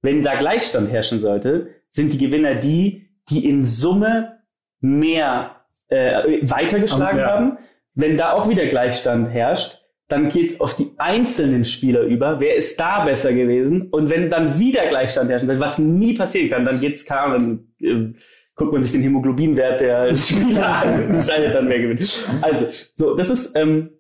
Wenn 0.03 0.23
da 0.23 0.35
Gleichstand 0.37 0.91
herrschen 0.91 1.21
sollte, 1.21 1.69
sind 1.91 2.13
die 2.13 2.19
Gewinner 2.19 2.57
die, 2.57 3.09
die 3.31 3.49
in 3.49 3.65
Summe 3.65 4.39
mehr 4.81 5.57
äh, 5.89 6.39
weitergeschlagen 6.43 7.21
Ja. 7.21 7.27
haben. 7.27 7.59
Wenn 7.95 8.17
da 8.17 8.33
auch 8.33 8.49
wieder 8.49 8.67
Gleichstand 8.67 9.31
herrscht, 9.31 9.78
dann 10.09 10.31
geht's 10.31 10.59
auf 10.59 10.75
die 10.75 10.91
einzelnen 10.97 11.65
Spieler 11.65 12.01
über. 12.03 12.41
Wer 12.41 12.57
ist 12.57 12.81
da 12.81 13.05
besser 13.05 13.35
gewesen? 13.35 13.89
Und 13.91 14.09
wenn 14.09 14.31
dann 14.31 14.59
wieder 14.59 14.87
Gleichstand 14.89 15.31
herrscht, 15.31 15.47
was 15.47 15.79
nie 15.79 16.15
passieren 16.15 16.51
kann, 16.51 16.65
dann 16.65 16.81
geht's 16.81 17.09
Ahnung, 17.11 17.67
dann, 17.81 18.15
äh, 18.15 18.19
guckt 18.55 18.73
man 18.73 18.83
sich 18.83 18.93
den 18.93 19.03
Hämoglobinwert 19.03 19.83
der 19.83 20.15
Spieler 20.15 20.83
an 20.83 21.05
und 21.05 21.15
entscheidet 21.15 21.55
dann, 21.55 21.69
wer 21.69 21.81
gewinnt. 21.81 22.29
Also, 22.41 22.67
so, 22.97 23.15
das 23.15 23.29
ist, 23.29 23.55
ähm, 23.55 23.91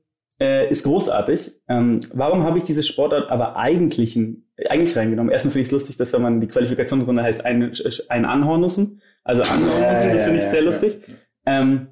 äh, 0.40 0.70
ist 0.70 0.84
großartig. 0.84 1.52
Ähm, 1.68 2.00
warum 2.14 2.42
habe 2.42 2.58
ich 2.58 2.64
diese 2.64 2.82
Sportart 2.82 3.30
aber 3.30 3.56
eigentlich, 3.56 4.18
eigentlich 4.68 4.96
reingenommen? 4.96 5.30
Erstmal 5.30 5.52
finde 5.52 5.62
ich 5.62 5.68
es 5.68 5.72
lustig, 5.72 5.96
dass 5.98 6.12
wenn 6.12 6.22
man 6.22 6.40
die 6.40 6.48
Qualifikationsrunde 6.48 7.22
heißt, 7.22 7.44
ein, 7.44 7.72
ein 8.08 8.24
Anhornussen. 8.24 9.02
Also 9.24 9.42
Anhornussen, 9.42 10.12
das 10.12 10.24
finde 10.24 10.38
ich 10.38 10.44
sehr 10.44 10.62
lustig. 10.62 11.00
Ähm, 11.44 11.88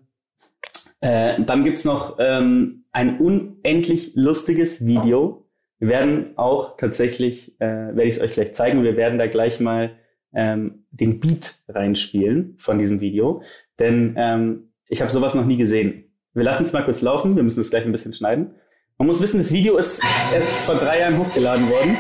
äh, 1.01 1.43
dann 1.43 1.65
gibt's 1.65 1.85
noch 1.85 2.17
ähm, 2.19 2.86
ein 2.97 3.19
unendlich 3.19 4.13
lustiges 4.15 4.87
Video. 4.87 5.47
Wir 5.79 5.89
werden 5.89 6.33
auch 6.37 6.79
tatsächlich, 6.79 7.61
äh, 7.61 7.67
werde 7.67 8.05
ich 8.05 8.17
es 8.17 8.23
euch 8.23 8.31
gleich 8.31 8.55
zeigen, 8.55 8.83
wir 8.85 8.97
werden 8.97 9.19
da 9.19 9.27
gleich 9.27 9.61
mal 9.61 9.99
ähm, 10.35 10.87
den 10.93 11.21
Beat 11.21 11.57
reinspielen 11.69 12.55
von 12.57 12.79
diesem 12.79 13.03
Video. 13.03 13.43
Denn 13.79 14.15
ähm, 14.17 14.73
ich 14.89 15.03
habe 15.03 15.13
sowas 15.13 15.35
noch 15.35 15.45
nie 15.45 15.59
gesehen. 15.59 16.05
Wir 16.33 16.45
lassen 16.45 16.63
es 16.63 16.73
mal 16.73 16.85
kurz 16.85 17.03
laufen, 17.03 17.37
wir 17.37 17.43
müssen 17.43 17.61
es 17.61 17.69
gleich 17.69 17.85
ein 17.85 17.93
bisschen 17.93 18.15
schneiden. 18.15 18.55
Man 18.97 19.09
muss 19.09 19.21
wissen, 19.21 19.41
das 19.41 19.53
Video 19.53 19.77
ist 19.77 20.03
erst 20.33 20.49
vor 20.49 20.77
drei 20.77 21.01
Jahren 21.01 21.19
hochgeladen 21.19 21.69
worden. 21.69 21.99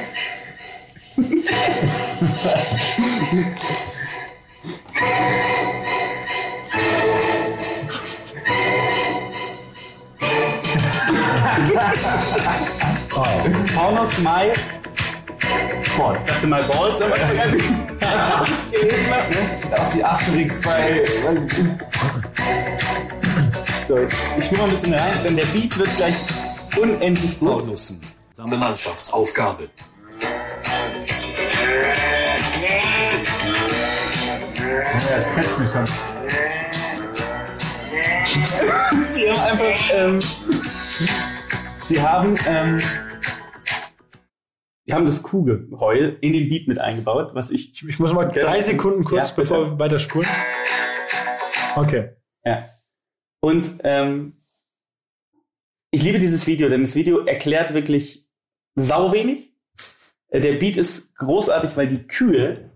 Hornus 13.76 14.18
Mai. 14.18 14.52
Sport. 15.82 16.18
Ich 16.18 16.32
dachte 16.32 16.46
mal 16.46 16.62
Balls, 16.64 17.00
aber 17.00 17.16
Sieht 19.58 19.72
aus 19.78 19.94
wie 19.94 20.04
Asterix 20.04 20.60
bei. 20.60 21.02
So, 23.88 23.98
ich 23.98 24.44
spule 24.44 24.60
mal 24.60 24.68
ein 24.68 24.70
bisschen 24.70 24.94
rein, 24.94 25.12
denn 25.24 25.36
der 25.36 25.46
Beat 25.46 25.78
wird 25.78 25.96
gleich 25.96 26.16
unendlich 26.78 27.38
gut. 27.38 27.78
Seine 28.36 28.56
Mannschaftsaufgabe. 28.56 29.68
Ja, 34.92 35.16
das 35.16 35.34
catcht 35.34 35.58
mich 35.58 35.72
schon. 35.72 35.86
Sie 39.14 39.30
haben 39.30 39.40
einfach, 39.40 39.90
ähm, 39.92 40.20
sie 41.86 42.00
haben, 42.00 42.34
ähm, 42.48 42.80
wir 44.84 44.94
haben 44.94 45.06
das 45.06 45.22
Kugelheul 45.22 46.16
in 46.20 46.32
den 46.32 46.48
Beat 46.48 46.68
mit 46.68 46.78
eingebaut, 46.78 47.30
was 47.34 47.50
ich, 47.50 47.82
Ich 47.88 47.98
muss 47.98 48.12
mal 48.12 48.26
drei 48.26 48.60
Sekunden 48.60 49.04
kurz, 49.04 49.30
Ja, 49.30 49.36
bevor 49.36 49.70
wir 49.72 49.78
weiter 49.78 49.98
spulen. 49.98 50.28
Okay. 51.76 52.10
ja. 52.44 52.64
Und, 53.40 53.66
ähm, 53.84 54.32
ich 55.90 56.02
liebe 56.02 56.18
dieses 56.18 56.46
Video, 56.46 56.68
denn 56.68 56.82
das 56.82 56.94
Video 56.94 57.20
erklärt 57.24 57.72
wirklich 57.74 58.26
sau 58.74 59.12
wenig. 59.12 59.52
Äh, 60.28 60.40
Der 60.40 60.54
Beat 60.54 60.76
ist 60.76 61.14
großartig, 61.16 61.70
weil 61.76 61.88
die 61.88 62.06
Kühe, 62.06 62.70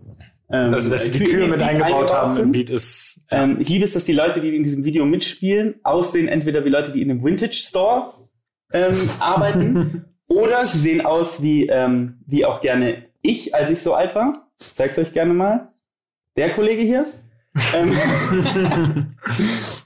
ähm, 0.49 0.73
Also, 0.73 0.89
dass 0.89 1.05
sie 1.05 1.11
die 1.11 1.25
Kühe 1.25 1.41
den 1.41 1.49
mit 1.49 1.59
Beat 1.59 1.69
eingebaut 1.69 2.13
haben 2.13 2.37
im. 2.37 2.51
Beat 2.51 2.69
ist. 2.69 3.25
Ähm, 3.29 3.57
ich 3.59 3.69
liebe 3.69 3.83
es, 3.85 3.93
dass 3.93 4.05
die 4.05 4.13
Leute, 4.13 4.39
die 4.39 4.55
in 4.55 4.63
diesem 4.63 4.85
Video 4.85 5.05
mitspielen, 5.05 5.75
aussehen 5.83 6.27
entweder 6.27 6.63
wie 6.65 6.69
Leute, 6.69 6.91
die 6.91 7.01
in 7.01 7.11
einem 7.11 7.23
Vintage 7.23 7.53
Store 7.53 8.13
ähm, 8.73 9.09
arbeiten, 9.19 10.05
oder 10.27 10.65
sie 10.65 10.79
sehen 10.79 11.01
aus 11.01 11.41
wie, 11.41 11.67
ähm, 11.67 12.19
wie 12.25 12.45
auch 12.45 12.61
gerne 12.61 13.05
ich, 13.21 13.53
als 13.53 13.69
ich 13.69 13.81
so 13.81 13.93
alt 13.93 14.15
war. 14.15 14.47
Ich 14.59 14.73
zeig's 14.73 14.97
euch 14.97 15.13
gerne 15.13 15.33
mal. 15.33 15.73
Der 16.37 16.51
Kollege 16.51 16.81
hier. 16.81 17.05
ähm, 17.75 17.91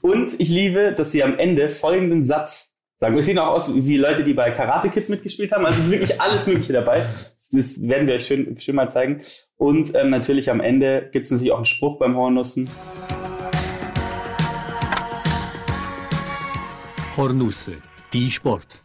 und 0.02 0.40
ich 0.40 0.48
liebe, 0.50 0.92
dass 0.92 1.10
sie 1.10 1.24
am 1.24 1.36
Ende 1.38 1.68
folgenden 1.68 2.22
Satz 2.22 2.76
sagen. 3.00 3.18
Es 3.18 3.26
sehen 3.26 3.38
auch 3.38 3.48
aus 3.48 3.74
wie 3.74 3.96
Leute, 3.96 4.22
die 4.22 4.34
bei 4.34 4.50
Karate 4.52 4.88
Kid 4.88 5.08
mitgespielt 5.08 5.52
haben. 5.52 5.66
Also 5.66 5.80
es 5.80 5.86
ist 5.86 5.90
wirklich 5.90 6.20
alles 6.20 6.46
Mögliche 6.46 6.72
dabei. 6.72 7.04
Das, 7.36 7.50
das 7.50 7.88
werden 7.88 8.06
wir 8.06 8.14
euch 8.14 8.26
schön, 8.26 8.58
schön 8.60 8.76
mal 8.76 8.88
zeigen. 8.88 9.20
Und 9.56 9.94
ähm, 9.94 10.10
natürlich 10.10 10.50
am 10.50 10.60
Ende 10.60 11.08
gibt 11.12 11.26
es 11.26 11.32
natürlich 11.32 11.52
auch 11.52 11.56
einen 11.56 11.64
Spruch 11.64 11.98
beim 11.98 12.16
Hornussen. 12.16 12.70
Hornusse. 17.16 17.78
Die 18.12 18.30
Sport. 18.30 18.82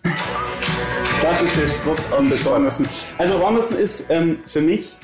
Das 1.22 1.44
ist 1.44 1.56
der 1.56 2.20
um 2.20 2.30
das 2.30 2.44
Hornussen. 2.44 2.88
Also 3.20 3.40
Hornussen 3.40 3.78
ist 3.78 4.08
ähm, 4.10 4.40
für 4.48 4.62
mich 4.62 4.96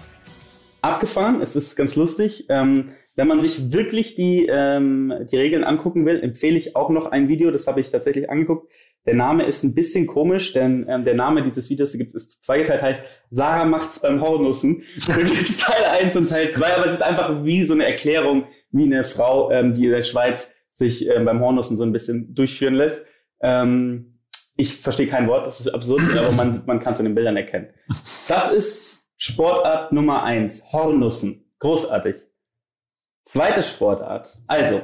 abgefahren. 0.81 1.41
Es 1.41 1.56
ist 1.56 1.76
ganz 1.76 1.95
lustig. 1.95 2.48
Ähm, 2.49 2.89
wenn 3.15 3.27
man 3.27 3.41
sich 3.41 3.72
wirklich 3.72 4.15
die, 4.15 4.48
ähm, 4.49 5.14
die 5.31 5.38
Regeln 5.38 5.64
angucken 5.64 6.06
will, 6.06 6.19
empfehle 6.22 6.57
ich 6.57 6.76
auch 6.76 6.89
noch 6.89 7.07
ein 7.07 7.30
Video. 7.30 7.52
Das 7.52 7.68
habe 7.68 7.80
ich 7.80 7.91
tatsächlich 7.91 8.30
angeguckt. 8.30 8.72
Der 9.06 9.14
Name 9.14 9.45
ist 9.45 9.64
ein 9.64 9.76
bisschen 9.76 10.07
komisch, 10.07 10.52
denn 10.52 10.85
ähm, 10.89 11.03
der 11.03 11.14
Name 11.14 11.44
dieses 11.44 11.69
Videos 11.69 11.94
gibt 11.94 12.15
ist 12.15 12.44
zweigeteilt, 12.44 12.81
heißt 12.81 13.03
Sarah 13.30 13.65
macht's 13.65 14.02
beim 14.02 14.22
Hornussen. 14.22 14.84
Da 15.07 15.15
gibt's 15.15 15.57
Teil 15.57 15.84
1 15.84 16.15
und 16.15 16.30
Teil 16.30 16.52
2, 16.52 16.76
aber 16.76 16.85
es 16.88 16.94
ist 16.94 17.03
einfach 17.03 17.44
wie 17.44 17.64
so 17.64 17.73
eine 17.73 17.85
Erklärung, 17.85 18.45
wie 18.72 18.84
eine 18.84 19.03
Frau, 19.03 19.52
ähm, 19.52 19.73
die 19.73 19.85
in 19.85 19.91
der 19.91 20.03
Schweiz 20.03 20.56
sich 20.73 21.07
ähm, 21.10 21.26
beim 21.26 21.39
Hornussen 21.39 21.77
so 21.77 21.84
ein 21.84 21.94
bisschen 21.94 22.34
durchführen 22.35 22.76
lässt. 22.76 23.06
Ähm, 23.42 24.20
ich 24.56 24.78
verstehe 24.78 25.08
kein 25.08 25.28
Wort, 25.28 25.46
das 25.46 25.60
ist 25.60 25.68
absurd, 25.70 26.02
aber 26.18 26.32
man, 26.32 26.64
man 26.66 26.80
kann 26.80 26.94
es 26.94 27.00
in 27.00 27.06
den 27.06 27.16
Bildern 27.16 27.38
erkennen. 27.38 27.70
Das 28.28 28.52
ist 28.52 29.04
Sportart 29.18 29.92
Nummer 29.92 30.24
eins, 30.24 30.72
Hornussen. 30.72 31.44
Großartig. 31.60 32.18
Zweite 33.26 33.64
Sportart. 33.64 34.38
Also, 34.48 34.82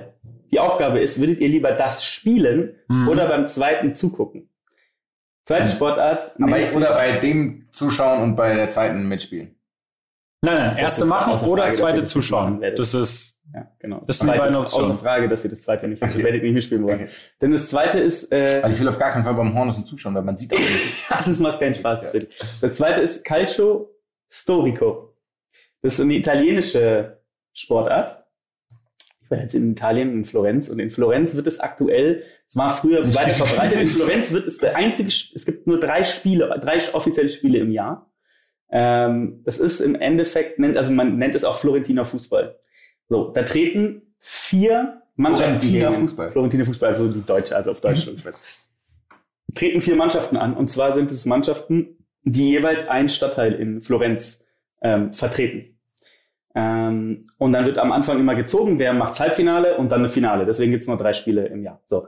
die 0.52 0.60
Aufgabe 0.60 1.00
ist, 1.00 1.20
würdet 1.20 1.40
ihr 1.40 1.48
lieber 1.50 1.72
das 1.72 2.04
spielen 2.06 2.76
Mhm. 2.88 3.08
oder 3.08 3.28
beim 3.28 3.48
zweiten 3.48 3.96
zugucken? 3.96 4.50
Zweite 5.46 5.70
Sportart. 5.70 6.34
Aber 6.42 6.60
ich, 6.60 6.74
oder 6.74 6.94
bei 6.94 7.18
dem 7.20 7.68
zuschauen 7.72 8.22
und 8.22 8.36
bei 8.36 8.56
der 8.56 8.70
zweiten 8.70 9.08
mitspielen. 9.08 9.56
Nein, 10.42 10.56
nein, 10.56 10.78
erste 10.78 11.06
machen 11.06 11.34
oder 11.48 11.70
zweite 11.70 12.06
zuschauen. 12.06 12.62
Das 12.76 12.94
ist. 12.94 13.33
Ja, 13.54 13.68
genau. 13.80 14.02
Das 14.08 14.20
sind 14.20 14.28
Zweite 14.28 14.40
beiden 14.40 14.56
ist 14.56 14.62
Optionen. 14.62 14.92
Außer 14.92 15.00
Frage, 15.00 15.30
dass 15.30 15.44
ihr 15.44 15.50
das 15.50 15.62
zweite 15.62 15.88
nicht, 15.88 16.02
Okay. 16.02 16.18
ihr 16.18 16.24
werdet 16.24 16.44
nicht 16.44 16.54
mitspielen 16.54 16.84
wollen. 16.84 17.02
Okay. 17.02 17.12
Denn 17.42 17.52
das 17.52 17.68
zweite 17.68 18.00
ist, 18.00 18.32
äh, 18.32 18.64
Weil 18.64 18.74
ich 18.74 18.80
will 18.80 18.88
auf 18.88 18.98
gar 18.98 19.12
keinen 19.12 19.24
Fall 19.24 19.34
beim 19.34 19.54
Hornussen 19.54 19.86
zuschauen, 19.86 20.16
weil 20.16 20.24
man 20.24 20.38
sieht 20.38 20.54
auch 20.54 20.60
nicht. 20.60 21.06
das 21.26 21.40
macht 21.40 21.60
keinen 21.60 21.76
Spaß. 21.76 22.02
tatsächlich. 22.02 22.40
Das 22.62 22.74
zweite 22.74 23.02
ist 23.02 23.24
Calcio 23.26 23.90
Storico. 24.30 25.16
Das 25.82 25.96
ist 25.96 26.00
eine 26.00 26.14
italienische 26.14 27.22
Sportart. 27.54 28.24
Ich 29.22 29.30
war 29.32 29.38
jetzt 29.38 29.54
in 29.54 29.72
Italien, 29.72 30.12
in 30.12 30.26
Florenz, 30.26 30.70
und 30.70 30.80
in 30.80 30.90
Florenz 30.90 31.36
wird 31.36 31.48
es 31.48 31.60
aktuell, 31.60 32.24
es 32.48 32.56
war 32.56 32.74
früher 32.74 33.06
weiter 33.16 33.32
verbreitet, 33.32 33.80
in 33.80 33.88
Florenz 33.88 34.32
wird 34.32 34.48
es 34.48 34.58
der 34.58 34.76
einzige, 34.76 35.08
es 35.10 35.46
gibt 35.46 35.66
nur 35.66 35.80
drei 35.80 36.04
Spiele, 36.04 36.60
drei 36.62 36.78
offizielle 36.94 37.30
Spiele 37.30 37.60
im 37.60 37.72
Jahr. 37.72 38.12
Ähm, 38.70 39.42
das 39.46 39.60
ist 39.60 39.80
im 39.80 39.96
Endeffekt, 39.96 40.60
nennt, 40.60 40.78
also 40.78 40.92
man 40.92 41.18
nennt 41.18 41.36
es 41.36 41.44
auch 41.46 41.56
Florentiner 41.56 42.06
Fußball. 42.06 42.60
So, 43.14 43.30
da 43.30 43.44
treten 43.44 44.02
vier 44.18 45.04
Mannschaften 45.18 45.60
Florentiner 45.62 45.94
Fußball. 45.94 46.32
Florentiner 46.32 46.66
Fußball, 46.66 46.90
also 46.90 47.08
die 47.10 47.24
Deutsche, 47.24 47.56
also 47.56 47.70
auf 47.70 47.80
Deutsch. 47.80 48.10
treten 49.56 49.82
vier 49.82 49.96
Mannschaften 49.96 50.36
an. 50.36 50.58
Und 50.58 50.72
zwar 50.72 50.96
sind 50.96 51.12
es 51.12 51.28
Mannschaften, 51.28 52.08
die 52.24 52.50
jeweils 52.50 52.88
einen 52.88 53.10
Stadtteil 53.10 53.54
in 53.54 53.82
Florenz 53.82 54.48
ähm, 54.82 55.14
vertreten. 55.14 55.80
Ähm, 56.56 57.28
und 57.38 57.54
dann 57.54 57.68
wird 57.68 57.78
am 57.78 57.92
Anfang 57.92 58.20
immer 58.20 58.34
gezogen, 58.34 58.80
wer 58.80 58.94
macht 58.94 59.20
Halbfinale 59.20 59.78
und 59.78 59.92
dann 59.92 60.00
eine 60.00 60.10
Finale. 60.10 60.48
Deswegen 60.48 60.72
gibt 60.72 60.82
es 60.82 60.88
nur 60.88 60.98
drei 60.98 61.14
Spiele 61.14 61.46
im 61.46 61.62
Jahr. 61.62 61.84
So. 61.86 62.08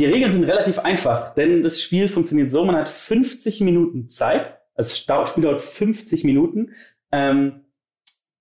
Die 0.00 0.06
Regeln 0.06 0.32
sind 0.32 0.42
relativ 0.42 0.80
einfach, 0.80 1.32
denn 1.34 1.62
das 1.62 1.80
Spiel 1.80 2.08
funktioniert 2.08 2.50
so, 2.50 2.64
man 2.64 2.74
hat 2.74 2.88
50 2.88 3.60
Minuten 3.60 4.08
Zeit. 4.08 4.58
Das 4.74 4.98
Spiel 4.98 5.44
dauert 5.44 5.60
50 5.60 6.24
Minuten 6.24 6.72
ähm, 7.12 7.66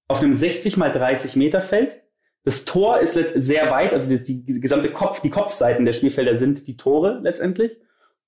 auf 0.07 0.21
einem 0.21 0.35
60 0.35 0.77
mal 0.77 0.91
30 0.91 1.35
Meter 1.35 1.61
Feld. 1.61 2.01
Das 2.43 2.65
Tor 2.65 2.99
ist 2.99 3.13
sehr 3.35 3.71
weit, 3.71 3.93
also 3.93 4.07
die, 4.07 4.23
die, 4.23 4.45
die 4.45 4.59
gesamte 4.61 4.91
Kopf, 4.91 5.21
die 5.21 5.29
Kopfseiten 5.29 5.85
der 5.85 5.93
Spielfelder 5.93 6.38
sind 6.38 6.67
die 6.67 6.77
Tore 6.77 7.19
letztendlich. 7.21 7.77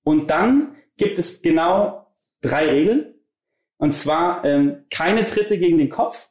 Und 0.02 0.30
dann 0.30 0.74
gibt 0.96 1.18
es 1.18 1.40
genau 1.40 2.06
drei 2.42 2.68
Regeln. 2.68 3.14
Und 3.78 3.94
zwar 3.94 4.44
ähm, 4.44 4.84
keine 4.90 5.24
Tritte 5.24 5.58
gegen 5.58 5.78
den 5.78 5.88
Kopf, 5.88 6.28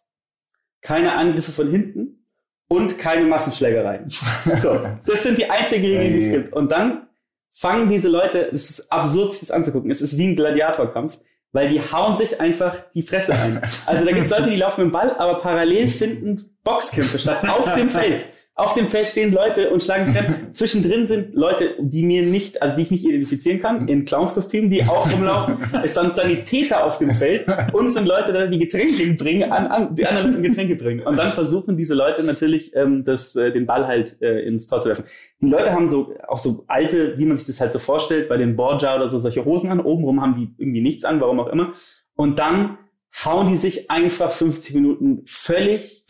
keine 0.81 1.13
Angriffe 1.13 1.51
von 1.51 1.71
hinten 1.71 2.25
und 2.67 2.99
keine 2.99 3.25
Massenschlägereien. 3.25 4.09
So, 4.55 4.79
das 5.05 5.23
sind 5.23 5.39
die 5.39 5.49
einzigen 5.49 5.85
Regeln, 5.85 6.13
die 6.13 6.19
es 6.19 6.31
gibt. 6.31 6.53
Und 6.53 6.71
dann 6.71 7.07
fangen 7.49 7.89
diese 7.89 8.07
Leute, 8.07 8.49
es 8.51 8.69
ist 8.69 8.91
absurd, 8.91 9.31
sich 9.31 9.41
das 9.41 9.51
anzugucken. 9.51 9.89
Es 9.89 10.01
ist 10.01 10.17
wie 10.17 10.27
ein 10.27 10.35
Gladiatorkampf, 10.35 11.19
weil 11.51 11.69
die 11.69 11.81
hauen 11.81 12.15
sich 12.15 12.39
einfach 12.39 12.75
die 12.93 13.01
Fresse 13.01 13.33
ein. 13.33 13.61
Also 13.85 14.05
da 14.05 14.11
gibt 14.11 14.25
es 14.25 14.29
Leute, 14.31 14.49
die 14.49 14.55
laufen 14.57 14.85
mit 14.85 14.91
dem 14.91 14.93
Ball, 14.93 15.15
aber 15.17 15.39
parallel 15.39 15.87
finden 15.87 16.57
Boxkämpfe 16.63 17.17
statt 17.19 17.47
auf 17.47 17.73
dem 17.73 17.89
Feld. 17.89 18.27
Auf 18.59 18.73
dem 18.73 18.87
Feld 18.87 19.07
stehen 19.07 19.31
Leute 19.31 19.69
und 19.69 19.81
schlagen 19.81 20.05
sich 20.05 20.17
rein. 20.17 20.49
Zwischendrin 20.51 21.07
sind 21.07 21.33
Leute, 21.33 21.75
die 21.79 22.03
mir 22.03 22.23
nicht, 22.23 22.61
also 22.61 22.75
die 22.75 22.81
ich 22.81 22.91
nicht 22.91 23.05
identifizieren 23.05 23.61
kann, 23.61 23.87
in 23.87 24.03
Clownskostümen, 24.03 24.69
die 24.69 24.83
auch 24.83 25.09
rumlaufen. 25.13 25.59
Es 25.81 25.93
sind 25.93 26.13
Sanitäter 26.13 26.83
auf 26.83 26.97
dem 26.97 27.11
Feld 27.11 27.47
und 27.71 27.85
es 27.85 27.93
sind 27.93 28.05
Leute, 28.05 28.33
da, 28.33 28.47
die 28.47 28.59
Getränke 28.59 29.13
bringen, 29.13 29.49
an, 29.49 29.67
an, 29.67 29.95
die 29.95 30.05
anderen 30.05 30.43
Getränke 30.43 30.75
bringen. 30.75 31.07
Und 31.07 31.17
dann 31.17 31.31
versuchen 31.31 31.77
diese 31.77 31.93
Leute 31.93 32.21
natürlich, 32.23 32.75
ähm, 32.75 33.05
das, 33.05 33.33
äh, 33.37 33.53
den 33.53 33.65
Ball 33.65 33.87
halt 33.87 34.21
äh, 34.21 34.41
ins 34.41 34.67
Tor 34.67 34.81
zu 34.81 34.89
werfen. 34.89 35.05
Die 35.39 35.47
Leute 35.47 35.71
haben 35.71 35.87
so 35.87 36.13
auch 36.27 36.37
so 36.37 36.65
alte, 36.67 37.17
wie 37.17 37.23
man 37.23 37.37
sich 37.37 37.47
das 37.47 37.61
halt 37.61 37.71
so 37.71 37.79
vorstellt, 37.79 38.27
bei 38.27 38.35
den 38.35 38.57
Borgia 38.57 38.93
oder 38.97 39.07
so 39.07 39.19
solche 39.19 39.45
Hosen 39.45 39.71
an. 39.71 39.79
Obenrum 39.79 40.21
haben 40.21 40.35
die 40.35 40.53
irgendwie 40.61 40.81
nichts 40.81 41.05
an, 41.05 41.21
warum 41.21 41.39
auch 41.39 41.47
immer. 41.47 41.71
Und 42.15 42.39
dann 42.39 42.77
hauen 43.23 43.47
die 43.47 43.55
sich 43.55 43.89
einfach 43.89 44.31
50 44.33 44.75
Minuten 44.75 45.21
völlig 45.25 46.03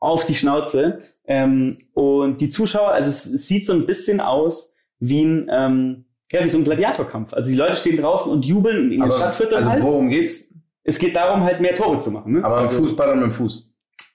auf 0.00 0.24
die 0.24 0.34
Schnauze. 0.34 1.00
Ähm, 1.30 1.78
und 1.94 2.40
die 2.40 2.48
Zuschauer, 2.48 2.88
also 2.88 3.08
es, 3.08 3.24
es 3.24 3.46
sieht 3.46 3.64
so 3.64 3.72
ein 3.72 3.86
bisschen 3.86 4.20
aus 4.20 4.74
wie 4.98 5.22
ein, 5.22 5.48
ähm, 5.48 6.04
ja, 6.32 6.44
wie 6.44 6.48
so 6.48 6.58
ein 6.58 6.64
Gladiatorkampf. 6.64 7.32
Also 7.34 7.50
die 7.50 7.54
Leute 7.56 7.76
stehen 7.76 7.96
draußen 7.98 8.32
und 8.32 8.44
jubeln 8.44 8.86
in 8.86 8.90
den 8.90 9.02
Aber, 9.02 9.12
Stadtvierteln 9.12 9.58
also 9.58 9.70
halt. 9.70 9.82
worum 9.84 10.08
geht's? 10.10 10.52
Es 10.82 10.98
geht 10.98 11.14
darum, 11.14 11.44
halt 11.44 11.60
mehr 11.60 11.76
Tore 11.76 12.00
zu 12.00 12.10
machen. 12.10 12.32
Ne? 12.32 12.44
Aber 12.44 12.56
also, 12.56 12.78
Fußball 12.82 13.10
und 13.12 13.20
mit 13.20 13.24
dem 13.26 13.30
Fuß. 13.30 13.72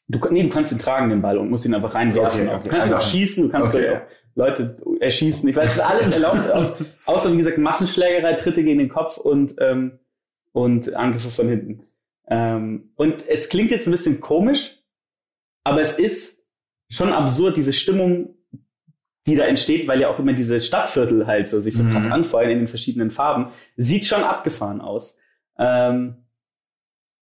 du, 0.09 0.19
nee, 0.29 0.43
du 0.43 0.49
kannst 0.49 0.73
ihn 0.73 0.79
tragen, 0.79 1.09
den 1.09 1.21
Ball, 1.21 1.37
und 1.37 1.49
musst 1.49 1.65
ihn 1.65 1.73
einfach 1.73 1.93
reinwerfen. 1.93 2.49
Okay, 2.49 2.55
okay. 2.57 2.63
Du 2.65 2.69
kannst 2.69 2.87
ihn 2.89 2.93
auch 2.95 3.01
schießen, 3.01 3.43
du 3.43 3.49
kannst 3.49 3.73
Okay. 3.73 3.91
auch 3.91 4.01
Leute 4.35 4.77
erschießen. 4.99 5.47
Ich 5.47 5.55
weiß, 5.55 5.69
es 5.69 5.75
ist 5.75 5.79
alles 5.79 6.15
erlaubt, 6.15 6.51
aus, 6.51 6.73
außer 7.05 7.31
wie 7.31 7.37
gesagt 7.37 7.57
Massenschlägerei, 7.57 8.33
Tritte 8.33 8.61
gegen 8.61 8.79
den 8.79 8.89
Kopf 8.89 9.15
und, 9.17 9.55
ähm, 9.59 9.99
und 10.51 10.93
Angriffe 10.93 11.29
von 11.29 11.47
hinten. 11.47 11.83
Ähm, 12.27 12.91
und 12.95 13.25
es 13.29 13.47
klingt 13.47 13.71
jetzt 13.71 13.87
ein 13.87 13.91
bisschen 13.91 14.19
komisch, 14.19 14.79
aber 15.63 15.79
es 15.79 15.97
ist 15.97 16.34
schon 16.89 17.11
absurd, 17.11 17.57
diese 17.57 17.73
Stimmung 17.73 18.35
die 19.27 19.35
da 19.35 19.45
entsteht, 19.45 19.87
weil 19.87 19.99
ja 19.99 20.09
auch 20.09 20.19
immer 20.19 20.33
diese 20.33 20.61
Stadtviertel 20.61 21.25
halt 21.25 21.49
so 21.49 21.59
sich 21.59 21.75
so 21.75 21.83
Mhm. 21.83 21.91
krass 21.91 22.05
anfeuern 22.11 22.51
in 22.51 22.59
den 22.59 22.67
verschiedenen 22.67 23.09
Farben, 23.09 23.47
sieht 23.75 24.05
schon 24.05 24.23
abgefahren 24.23 24.81
aus. 24.81 25.17
Ähm, 25.57 26.27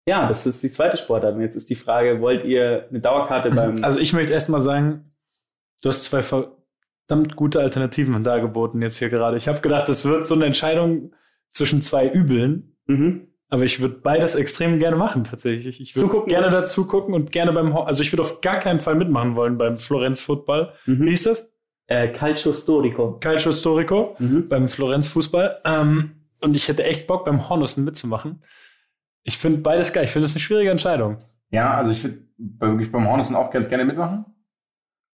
ja, 0.08 0.26
das 0.26 0.46
ist 0.46 0.62
die 0.64 0.72
zweite 0.72 0.96
Sportart. 0.96 1.36
Und 1.36 1.42
jetzt 1.42 1.54
ist 1.54 1.70
die 1.70 1.76
Frage, 1.76 2.20
wollt 2.20 2.44
ihr 2.44 2.88
eine 2.90 2.98
Dauerkarte 3.00 3.50
beim 3.54 3.84
Also 3.84 4.00
ich 4.00 4.12
möchte 4.12 4.32
erst 4.32 4.48
mal 4.48 4.60
sagen, 4.60 5.12
du 5.82 5.90
hast 5.90 6.04
zwei 6.04 6.22
verdammt 6.22 7.36
gute 7.36 7.60
Alternativen 7.60 8.20
dargeboten 8.24 8.82
jetzt 8.82 8.98
hier 8.98 9.08
gerade. 9.10 9.36
Ich 9.36 9.46
habe 9.46 9.60
gedacht, 9.60 9.88
das 9.88 10.04
wird 10.04 10.26
so 10.26 10.34
eine 10.34 10.46
Entscheidung 10.46 11.14
zwischen 11.52 11.82
zwei 11.82 12.08
Übeln, 12.08 12.76
mhm. 12.86 13.28
Aber 13.52 13.64
ich 13.64 13.80
würde 13.80 13.96
beides 14.02 14.34
extrem 14.34 14.78
gerne 14.78 14.96
machen 14.96 15.24
tatsächlich. 15.24 15.80
Ich 15.80 15.94
würde 15.94 16.24
gerne 16.26 16.46
oder? 16.48 16.62
dazu 16.62 16.86
gucken 16.86 17.14
und 17.14 17.30
gerne 17.32 17.52
beim, 17.52 17.74
Ho- 17.74 17.82
also 17.82 18.02
ich 18.02 18.10
würde 18.12 18.22
auf 18.22 18.40
gar 18.40 18.58
keinen 18.58 18.80
Fall 18.80 18.94
mitmachen 18.94 19.36
wollen 19.36 19.58
beim 19.58 19.76
Florenz 19.76 20.22
Football. 20.22 20.72
Wie 20.86 20.92
Mhm. 20.92 21.06
hieß 21.08 21.24
das? 21.24 21.52
äh, 21.88 22.08
Calcio 22.08 22.54
Storico? 22.54 23.18
Calcio 23.20 23.52
Storico 23.52 24.16
Mhm. 24.18 24.48
beim 24.48 24.68
Florenz 24.68 25.08
Fußball. 25.08 25.60
Ähm, 25.66 26.12
und 26.40 26.56
ich 26.56 26.66
hätte 26.68 26.84
echt 26.84 27.06
Bock 27.06 27.26
beim 27.26 27.48
Hornussen 27.50 27.84
mitzumachen. 27.84 28.40
Ich 29.24 29.36
finde 29.36 29.58
beides 29.58 29.92
geil. 29.92 30.04
Ich 30.04 30.10
finde 30.10 30.24
das 30.26 30.32
eine 30.34 30.40
schwierige 30.40 30.70
Entscheidung. 30.70 31.18
Ja, 31.50 31.74
also 31.74 31.90
ich 31.90 32.02
würde 32.02 32.18
wirklich 32.60 32.90
beim 32.90 33.06
Hornissen 33.06 33.36
auch 33.36 33.50
ganz 33.50 33.68
gerne 33.68 33.84
mitmachen. 33.84 34.24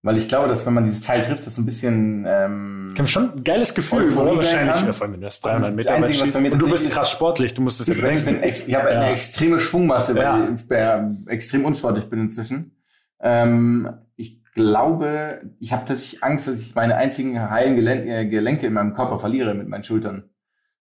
Weil 0.03 0.17
ich 0.17 0.29
glaube, 0.29 0.49
dass 0.49 0.65
wenn 0.65 0.75
man 0.75 0.85
dieses 0.85 1.01
Teil 1.01 1.25
trifft, 1.25 1.45
das 1.47 1.59
ein 1.59 1.67
bisschen. 1.67 2.25
Ähm, 2.27 2.91
Ich 2.93 2.99
habe 3.01 3.09
schon 3.09 3.33
ein 3.33 3.43
geiles 3.45 3.75
Gefühl, 3.75 4.05
oder? 4.17 4.37
Wahrscheinlich, 4.37 4.77
kann. 4.77 4.93
vor 4.93 5.05
allem, 5.07 5.15
wenn 5.15 5.21
du 5.23 5.27
das 5.27 5.41
300 5.41 5.71
Das 5.71 5.77
Meter 5.77 5.95
Einzige, 5.95 6.21
was 6.23 6.31
bei 6.33 6.41
mir 6.41 6.53
Und 6.53 6.59
du 6.63 6.71
bist 6.71 6.91
krass 6.93 7.11
sportlich, 7.11 7.53
du 7.55 7.63
musst 7.63 7.81
es 7.81 7.89
ja 7.89 7.95
ich 7.95 8.01
bin 8.03 8.15
bedenken. 8.25 8.43
ex 8.45 8.69
ich 8.69 8.75
habe 8.77 8.91
Ja. 8.93 9.01
eine 9.01 9.11
extreme 9.11 9.59
Schwungmasse, 9.59 10.15
weil 10.15 10.23
Ja. 10.23 10.49
ich 10.55 10.71
äh, 10.71 11.33
extrem 11.33 11.65
unsportlich 11.65 12.05
bin 12.09 12.21
inzwischen. 12.21 12.77
Ähm, 13.21 13.91
ich 14.15 14.45
glaube, 14.55 15.43
ich 15.59 15.73
habe 15.73 15.85
tatsächlich 15.85 16.23
Angst, 16.23 16.47
dass 16.47 16.61
ich 16.61 16.75
meine 16.77 16.95
einzigen 16.97 17.51
heilen 17.51 17.75
Gelenke, 17.75 18.09
äh, 18.09 18.27
Gelenke 18.27 18.67
in 18.69 18.73
meinem 18.75 18.95
Körper 18.95 19.19
verliere 19.19 19.55
mit 19.55 19.69
meinen 19.69 19.85
Schultern. 19.85 20.31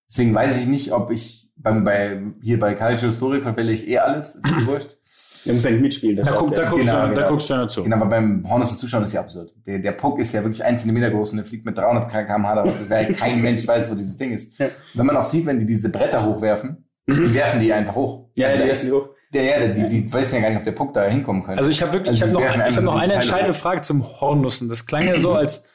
Deswegen 0.09 0.33
weiß 0.35 0.57
ich 0.59 0.67
nicht, 0.67 0.91
ob 0.93 1.09
ich 1.11 1.51
beim, 1.55 1.83
bei, 1.83 2.21
hier 2.41 2.59
bei 2.59 2.75
Calcio 2.75 3.11
Storico 3.11 3.55
wähle 3.57 3.71
ich 3.71 3.87
eh 3.87 3.97
alles, 3.97 4.35
ist 4.35 4.45
mir 4.45 4.67
wurscht. 4.67 4.96
Wir 5.45 5.53
müssen 5.53 5.65
ja 5.65 5.71
nicht 5.71 5.81
mitspielen. 5.81 6.15
Da, 6.25 6.31
guck, 6.31 6.53
da, 6.55 6.65
guckst 6.65 6.85
Genau, 6.85 7.01
du, 7.01 7.07
da 7.07 7.13
genau. 7.13 7.27
guckst 7.29 7.49
du 7.49 7.53
ja 7.53 7.59
dazu. 7.61 7.83
Genau, 7.83 7.95
aber 7.97 8.05
beim 8.07 8.47
Hornissen 8.49 8.77
zuschauen 8.77 9.03
ist 9.03 9.13
ja 9.13 9.21
absurd. 9.21 9.53
Der, 9.65 9.79
der 9.79 9.91
Puck 9.93 10.19
ist 10.19 10.33
ja 10.33 10.43
wirklich 10.43 10.63
ein 10.63 10.77
Zentimeter 10.77 11.09
groß 11.11 11.31
und 11.31 11.37
der 11.37 11.45
fliegt 11.45 11.65
mit 11.65 11.77
300 11.77 12.09
km/h 12.09 12.55
da 12.55 12.61
raus, 12.61 12.85
weil 12.89 13.13
kein 13.13 13.41
Mensch 13.43 13.67
weiß, 13.67 13.89
wo 13.91 13.95
dieses 13.95 14.17
Ding 14.17 14.31
ist. 14.31 14.57
Ja. 14.59 14.67
Wenn 14.93 15.05
man 15.05 15.17
auch 15.17 15.25
sieht, 15.25 15.45
wenn 15.45 15.59
die 15.59 15.65
diese 15.65 15.89
Bretter 15.91 16.23
hochwerfen, 16.25 16.85
die 17.07 17.33
werfen 17.33 17.59
die 17.59 17.71
einfach 17.71 17.95
hoch. 17.95 18.29
Ja, 18.35 18.47
Also 18.47 18.55
ja, 18.55 18.59
da 18.59 18.65
die 18.65 18.71
ist- 18.71 18.83
ist 18.83 18.91
hoch. 18.91 19.09
Der, 19.33 19.43
ja, 19.43 19.67
die, 19.73 19.89
die 19.89 20.13
wissen 20.13 20.35
ja 20.35 20.41
gar 20.41 20.49
nicht, 20.49 20.59
ob 20.59 20.63
der 20.63 20.71
Puck 20.71 20.93
da 20.93 21.03
hinkommen 21.03 21.43
könnte. 21.43 21.59
Also 21.59 21.69
ich 21.69 21.81
habe 21.81 21.91
wirklich, 21.91 22.15
ich 22.15 22.23
Also 22.23 22.33
habe 22.35 22.43
die 22.45 22.47
noch, 22.47 22.57
werfen 22.57 22.69
ich 22.71 22.77
hab 22.77 22.83
noch 22.85 22.91
einfach 22.93 23.03
eine 23.03 23.13
entscheidende. 23.15 23.53
Frage 23.53 23.81
zum 23.81 24.21
Hornussen. 24.21 24.69
Das 24.69 24.85
klang 24.85 25.05
ja 25.05 25.19
so, 25.19 25.33
als 25.33 25.65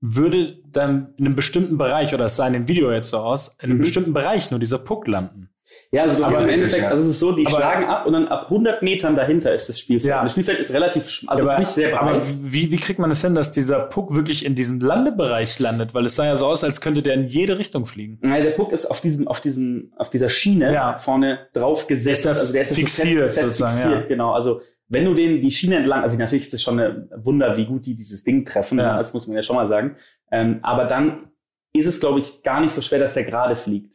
würde 0.00 0.58
dann 0.70 1.14
in 1.16 1.24
einem 1.26 1.34
bestimmten 1.34 1.78
Bereich, 1.78 2.12
oder 2.14 2.26
es 2.26 2.36
sah 2.36 2.46
in 2.46 2.52
dem 2.52 2.68
Video 2.68 2.92
jetzt 2.92 3.08
so 3.10 3.16
aus, 3.18 3.56
in 3.62 3.70
einem 3.70 3.78
Mhm. 3.78 3.80
bestimmten 3.82 4.12
Bereich 4.12 4.50
nur 4.50 4.60
dieser 4.60 4.78
Puck 4.78 5.08
landen. 5.08 5.47
Ja, 5.92 6.02
also 6.04 6.16
du 6.16 6.24
Aber 6.24 6.36
hast 6.36 6.42
im 6.44 6.48
Endeffekt, 6.48 6.82
ja. 6.82 6.88
also 6.88 7.02
es 7.04 7.10
ist 7.10 7.20
so, 7.20 7.32
die 7.32 7.46
Aber- 7.46 7.56
schlagen 7.56 7.84
ab 7.86 8.06
und 8.06 8.12
dann 8.14 8.28
ab 8.28 8.44
100 8.50 8.82
Metern 8.82 9.16
dahinter 9.16 9.54
ist 9.54 9.68
das 9.68 9.78
Spielfeld. 9.78 10.08
Ja. 10.10 10.18
Und 10.20 10.24
Das 10.24 10.32
Spielfeld 10.32 10.58
ist 10.60 10.72
relativ, 10.72 11.24
also 11.26 11.46
es 11.46 11.52
ist 11.52 11.58
nicht 11.58 11.68
sehr 11.70 12.00
aber 12.00 12.12
breit. 12.18 12.26
wie, 12.40 12.72
wie 12.72 12.76
kriegt 12.76 12.98
man 12.98 13.10
es 13.10 13.20
hin, 13.22 13.34
dass 13.34 13.50
dieser 13.50 13.80
Puck 13.80 14.14
wirklich 14.14 14.44
in 14.44 14.54
diesem 14.54 14.80
Landebereich 14.80 15.58
landet? 15.58 15.94
Weil 15.94 16.04
es 16.06 16.16
sah 16.16 16.26
ja 16.26 16.36
so 16.36 16.46
aus, 16.46 16.64
als 16.64 16.80
könnte 16.80 17.02
der 17.02 17.14
in 17.14 17.26
jede 17.26 17.58
Richtung 17.58 17.86
fliegen. 17.86 18.18
Nein, 18.22 18.42
der 18.42 18.50
Puck 18.52 18.72
ist 18.72 18.86
auf 18.86 19.00
diesem, 19.00 19.28
auf 19.28 19.40
diesem, 19.40 19.92
auf 19.96 20.10
dieser 20.10 20.28
Schiene 20.28 20.72
Ja. 20.72 20.98
vorne 20.98 21.48
drauf 21.52 21.86
gesetzt. 21.86 22.26
Also 22.26 22.52
der 22.52 22.62
ist 22.62 22.74
fixiert 22.74 23.30
fest, 23.30 23.34
fest 23.40 23.46
sozusagen, 23.46 23.72
fixiert, 23.72 24.00
ja. 24.02 24.06
genau. 24.08 24.32
Also 24.32 24.60
wenn 24.90 25.04
du 25.04 25.12
den 25.14 25.42
die 25.42 25.50
Schiene 25.50 25.76
entlang, 25.76 26.02
also 26.02 26.16
natürlich 26.16 26.44
ist 26.44 26.54
das 26.54 26.62
schon 26.62 26.80
ein 26.80 27.10
Wunder, 27.14 27.56
wie 27.58 27.66
gut 27.66 27.84
die 27.84 27.94
dieses 27.94 28.24
Ding 28.24 28.44
treffen. 28.46 28.78
Ja. 28.78 28.96
Das 28.96 29.12
muss 29.12 29.26
man 29.26 29.36
ja 29.36 29.42
schon 29.42 29.56
mal 29.56 29.68
sagen. 29.68 29.96
Ähm, 30.32 30.60
aber 30.62 30.84
dann 30.86 31.30
ist 31.74 31.86
es, 31.86 32.00
glaube 32.00 32.20
ich, 32.20 32.42
gar 32.42 32.62
nicht 32.62 32.72
so 32.72 32.80
schwer, 32.80 32.98
dass 32.98 33.12
der 33.14 33.24
gerade 33.24 33.54
fliegt. 33.54 33.94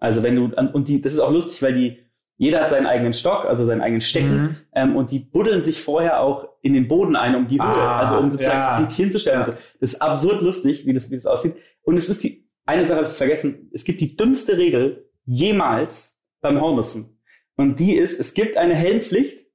Also 0.00 0.22
wenn 0.24 0.34
du 0.36 0.44
und 0.72 0.88
die, 0.88 1.00
das 1.00 1.12
ist 1.14 1.20
auch 1.20 1.30
lustig, 1.30 1.62
weil 1.62 1.74
die 1.74 1.98
jeder 2.38 2.62
hat 2.62 2.70
seinen 2.70 2.86
eigenen 2.86 3.12
Stock, 3.12 3.44
also 3.44 3.66
seinen 3.66 3.82
eigenen 3.82 4.00
Stecken, 4.00 4.42
Mhm. 4.42 4.56
ähm, 4.74 4.96
und 4.96 5.10
die 5.10 5.18
buddeln 5.18 5.62
sich 5.62 5.82
vorher 5.82 6.20
auch 6.22 6.48
in 6.62 6.72
den 6.72 6.88
Boden 6.88 7.14
ein, 7.14 7.34
um 7.36 7.46
die 7.46 7.56
Höhe, 7.60 7.66
Ah, 7.66 8.00
also 8.00 8.16
um 8.18 8.30
sozusagen 8.30 8.58
ja. 8.58 8.76
richtig 8.78 8.96
hinzustellen. 8.96 9.40
Ja. 9.40 9.44
Also, 9.46 9.58
das 9.78 9.92
ist 9.92 10.00
absurd 10.02 10.40
lustig, 10.40 10.86
wie 10.86 10.94
das, 10.94 11.10
wie 11.10 11.16
das 11.16 11.26
aussieht. 11.26 11.54
Und 11.82 11.98
es 11.98 12.08
ist 12.08 12.24
die, 12.24 12.48
eine 12.64 12.86
Sache 12.86 13.00
habe 13.00 13.08
ich 13.10 13.14
vergessen, 13.14 13.70
es 13.74 13.84
gibt 13.84 14.00
die 14.00 14.16
dümmste 14.16 14.56
Regel 14.56 15.10
jemals 15.26 16.18
beim 16.40 16.58
Hornissen. 16.62 17.20
Und 17.56 17.78
die 17.78 17.94
ist, 17.94 18.18
es 18.18 18.32
gibt 18.32 18.56
eine 18.56 18.74
Helmpflicht, 18.74 19.46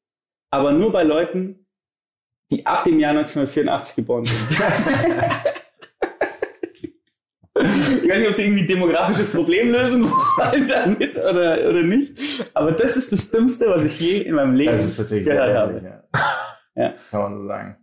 aber 0.52 0.72
nur 0.72 0.92
bei 0.92 1.02
Leuten, 1.02 1.66
die 2.52 2.68
ab 2.68 2.84
dem 2.84 3.00
Jahr 3.00 3.12
1984 3.18 3.96
geboren 3.96 4.26
sind. 4.26 4.60
Ich 7.58 8.10
weiß 8.10 8.20
nicht, 8.20 8.28
ob 8.30 8.36
sie 8.36 8.44
irgendwie 8.44 8.64
ein 8.64 8.68
demografisches 8.68 9.32
Problem 9.32 9.72
lösen 9.72 10.04
wollen 10.04 10.68
damit 10.86 11.16
oder, 11.16 11.70
oder 11.70 11.84
nicht. 11.84 12.50
Aber 12.54 12.74
das 12.74 12.98
ist 12.98 13.12
das 13.14 13.32
Dümmste, 13.32 13.68
was 13.70 13.86
ich 13.86 14.00
je 14.00 14.18
in 14.22 14.36
meinem 14.36 14.56
Leben 14.56 14.74
das 14.74 14.86
ist 14.86 14.98
tatsächlich 14.98 15.28
gehört 15.30 15.56
habe. 15.56 15.74
ehrlich, 15.76 15.84
ja. 15.84 16.04
Ja. 16.78 16.94
Kann 17.10 17.22
man 17.22 17.42
so 17.42 17.48
sagen. 17.48 17.78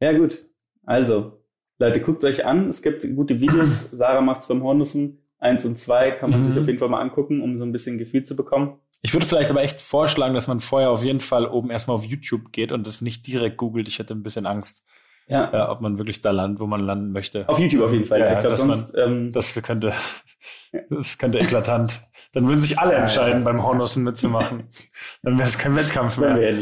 Ja, 0.00 0.12
gut. 0.12 0.44
Also, 0.84 1.40
Leute, 1.78 2.00
guckt 2.00 2.22
euch 2.24 2.44
an. 2.44 2.68
Es 2.68 2.82
gibt 2.82 3.02
gute 3.16 3.40
Videos. 3.40 3.90
Sarah 3.90 4.20
macht's 4.20 4.46
beim 4.48 4.62
Hornissen. 4.62 5.22
Eins 5.38 5.64
und 5.64 5.78
zwei 5.78 6.10
kann 6.10 6.30
man 6.30 6.40
Mhm. 6.40 6.44
sich 6.44 6.58
auf 6.58 6.66
jeden 6.66 6.78
Fall 6.78 6.90
mal 6.90 7.00
angucken, 7.00 7.40
um 7.40 7.56
so 7.56 7.64
ein 7.64 7.72
bisschen 7.72 7.96
Gefühl 7.96 8.24
zu 8.24 8.36
bekommen. 8.36 8.78
Ich 9.00 9.14
würde 9.14 9.24
vielleicht 9.24 9.48
aber 9.50 9.62
echt 9.62 9.80
vorschlagen, 9.80 10.34
dass 10.34 10.48
man 10.48 10.60
vorher 10.60 10.90
auf 10.90 11.02
jeden 11.04 11.20
Fall 11.20 11.46
oben 11.46 11.70
erstmal 11.70 11.96
auf 11.96 12.04
YouTube 12.04 12.52
geht 12.52 12.72
und 12.72 12.86
das 12.86 13.00
nicht 13.00 13.26
direkt 13.26 13.56
googelt. 13.56 13.88
Ich 13.88 13.98
hätte 13.98 14.12
ein 14.12 14.22
bisschen 14.24 14.44
Angst, 14.44 14.82
Ja. 15.28 15.52
äh, 15.52 15.68
ob 15.68 15.80
man 15.80 15.98
wirklich 15.98 16.22
da 16.22 16.30
landet, 16.30 16.60
wo 16.60 16.66
man 16.66 16.80
landen 16.80 17.12
möchte. 17.12 17.48
Auf 17.48 17.58
YouTube 17.58 17.82
auf 17.84 17.92
jeden 17.92 18.06
Fall. 18.06 18.20
Ja, 18.20 18.32
ich 18.32 18.40
glaube, 18.40 18.48
dass 18.50 18.64
man- 18.64 18.76
sonst, 18.78 18.94
ähm, 18.96 19.32
Das 19.32 19.60
könnte, 19.62 19.92
das 20.90 21.18
könnte 21.18 21.38
eklatant. 21.38 22.02
Dann 22.32 22.46
würden 22.48 22.60
sich 22.60 22.78
alle 22.78 22.92
Ja, 22.92 22.98
entscheiden, 23.00 23.44
beim 23.44 23.62
Hornussen 23.62 24.04
mitzumachen. 24.04 24.68
Dann 25.22 25.38
wäre 25.38 25.48
es 25.48 25.58
kein 25.58 25.74
Wettkampf 25.76 26.18
mehr. 26.18 26.54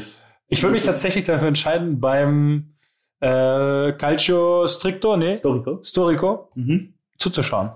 Ich 0.48 0.62
würde 0.62 0.74
mich 0.74 0.82
tatsächlich 0.82 1.24
dafür 1.24 1.48
entscheiden, 1.48 1.98
beim 2.00 2.68
äh, 3.20 3.92
Calcio 3.92 4.68
Stricto, 4.68 5.16
nee, 5.16 5.30
Historico. 5.32 5.80
Storico, 5.82 6.50
Mhm. 6.54 6.94
zuzuschauen. 7.18 7.70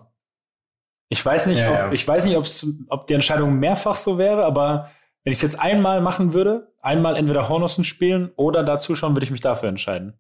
Ich 1.09 1.25
weiß 1.25 1.47
nicht, 1.47 1.61
Ja, 1.61 1.69
ob, 1.71 1.75
ja. 1.75 1.93
ich 1.93 2.07
weiß 2.07 2.25
nicht, 2.27 2.37
ob's, 2.37 2.67
ob 2.89 3.07
die 3.09 3.15
Entscheidung 3.15 3.59
mehrfach 3.59 3.97
so 3.97 4.19
wäre, 4.19 4.45
aber 4.45 4.91
wenn 5.25 5.33
ich 5.33 5.39
es 5.39 5.43
jetzt 5.43 5.59
einmal 5.61 6.01
machen 6.01 6.33
würde, 6.35 6.73
einmal 6.81 7.17
entweder 7.17 7.49
Hornussen 7.49 7.85
spielen 7.85 8.31
oder 8.37 8.63
da 8.63 8.79
zuschauen, 8.79 9.15
würde 9.17 9.25
ich 9.25 9.31
mich 9.33 9.41
dafür 9.41 9.69
entscheiden. 9.69 10.15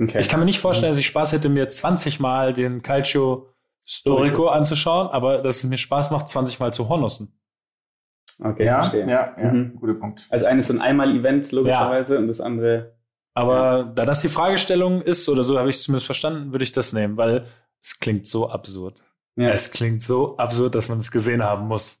Okay. 0.00 0.18
Ich 0.18 0.28
kann 0.28 0.40
mir 0.40 0.46
nicht 0.46 0.58
vorstellen, 0.60 0.90
dass 0.90 0.98
ich 0.98 1.06
Spaß 1.06 1.32
hätte, 1.32 1.48
mir 1.48 1.68
20 1.68 2.18
Mal 2.20 2.52
den 2.52 2.82
Calcio 2.82 3.48
Storico 3.86 4.48
anzuschauen, 4.48 5.08
aber 5.08 5.38
dass 5.38 5.58
es 5.58 5.64
mir 5.64 5.76
Spaß 5.78 6.10
macht, 6.10 6.26
20 6.28 6.58
Mal 6.58 6.72
zu 6.74 6.88
Hornussen. 6.88 7.38
okay, 8.42 8.64
Ja, 8.64 8.82
verstehe. 8.82 9.08
ja, 9.08 9.36
ja, 9.40 9.52
Mhm. 9.52 9.76
guter 9.78 9.94
Punkt. 9.94 10.26
Also 10.30 10.46
eines 10.46 10.66
so 10.68 10.74
ein 10.74 10.80
Einmal-Event, 10.80 11.52
logischerweise, 11.52 12.18
und 12.18 12.26
das 12.28 12.40
andere. 12.40 12.96
Aber 13.34 13.84
da 13.84 14.04
das 14.06 14.20
die 14.22 14.28
Fragestellung 14.28 15.02
ist, 15.02 15.28
oder 15.28 15.44
so 15.44 15.58
habe 15.58 15.68
ich 15.70 15.76
es 15.76 15.82
zumindest 15.84 16.06
verstanden, 16.06 16.52
würde 16.52 16.64
ich 16.64 16.72
das 16.72 16.92
nehmen, 16.92 17.16
weil 17.16 17.46
es 17.82 18.00
klingt 18.00 18.26
so 18.26 18.48
absurd. 18.48 19.00
Ja. 19.36 19.50
Es 19.50 19.70
klingt 19.70 20.02
so 20.02 20.36
absurd, 20.38 20.74
dass 20.74 20.88
man 20.88 20.98
es 20.98 21.10
gesehen 21.10 21.42
haben 21.42 21.66
muss. 21.68 22.00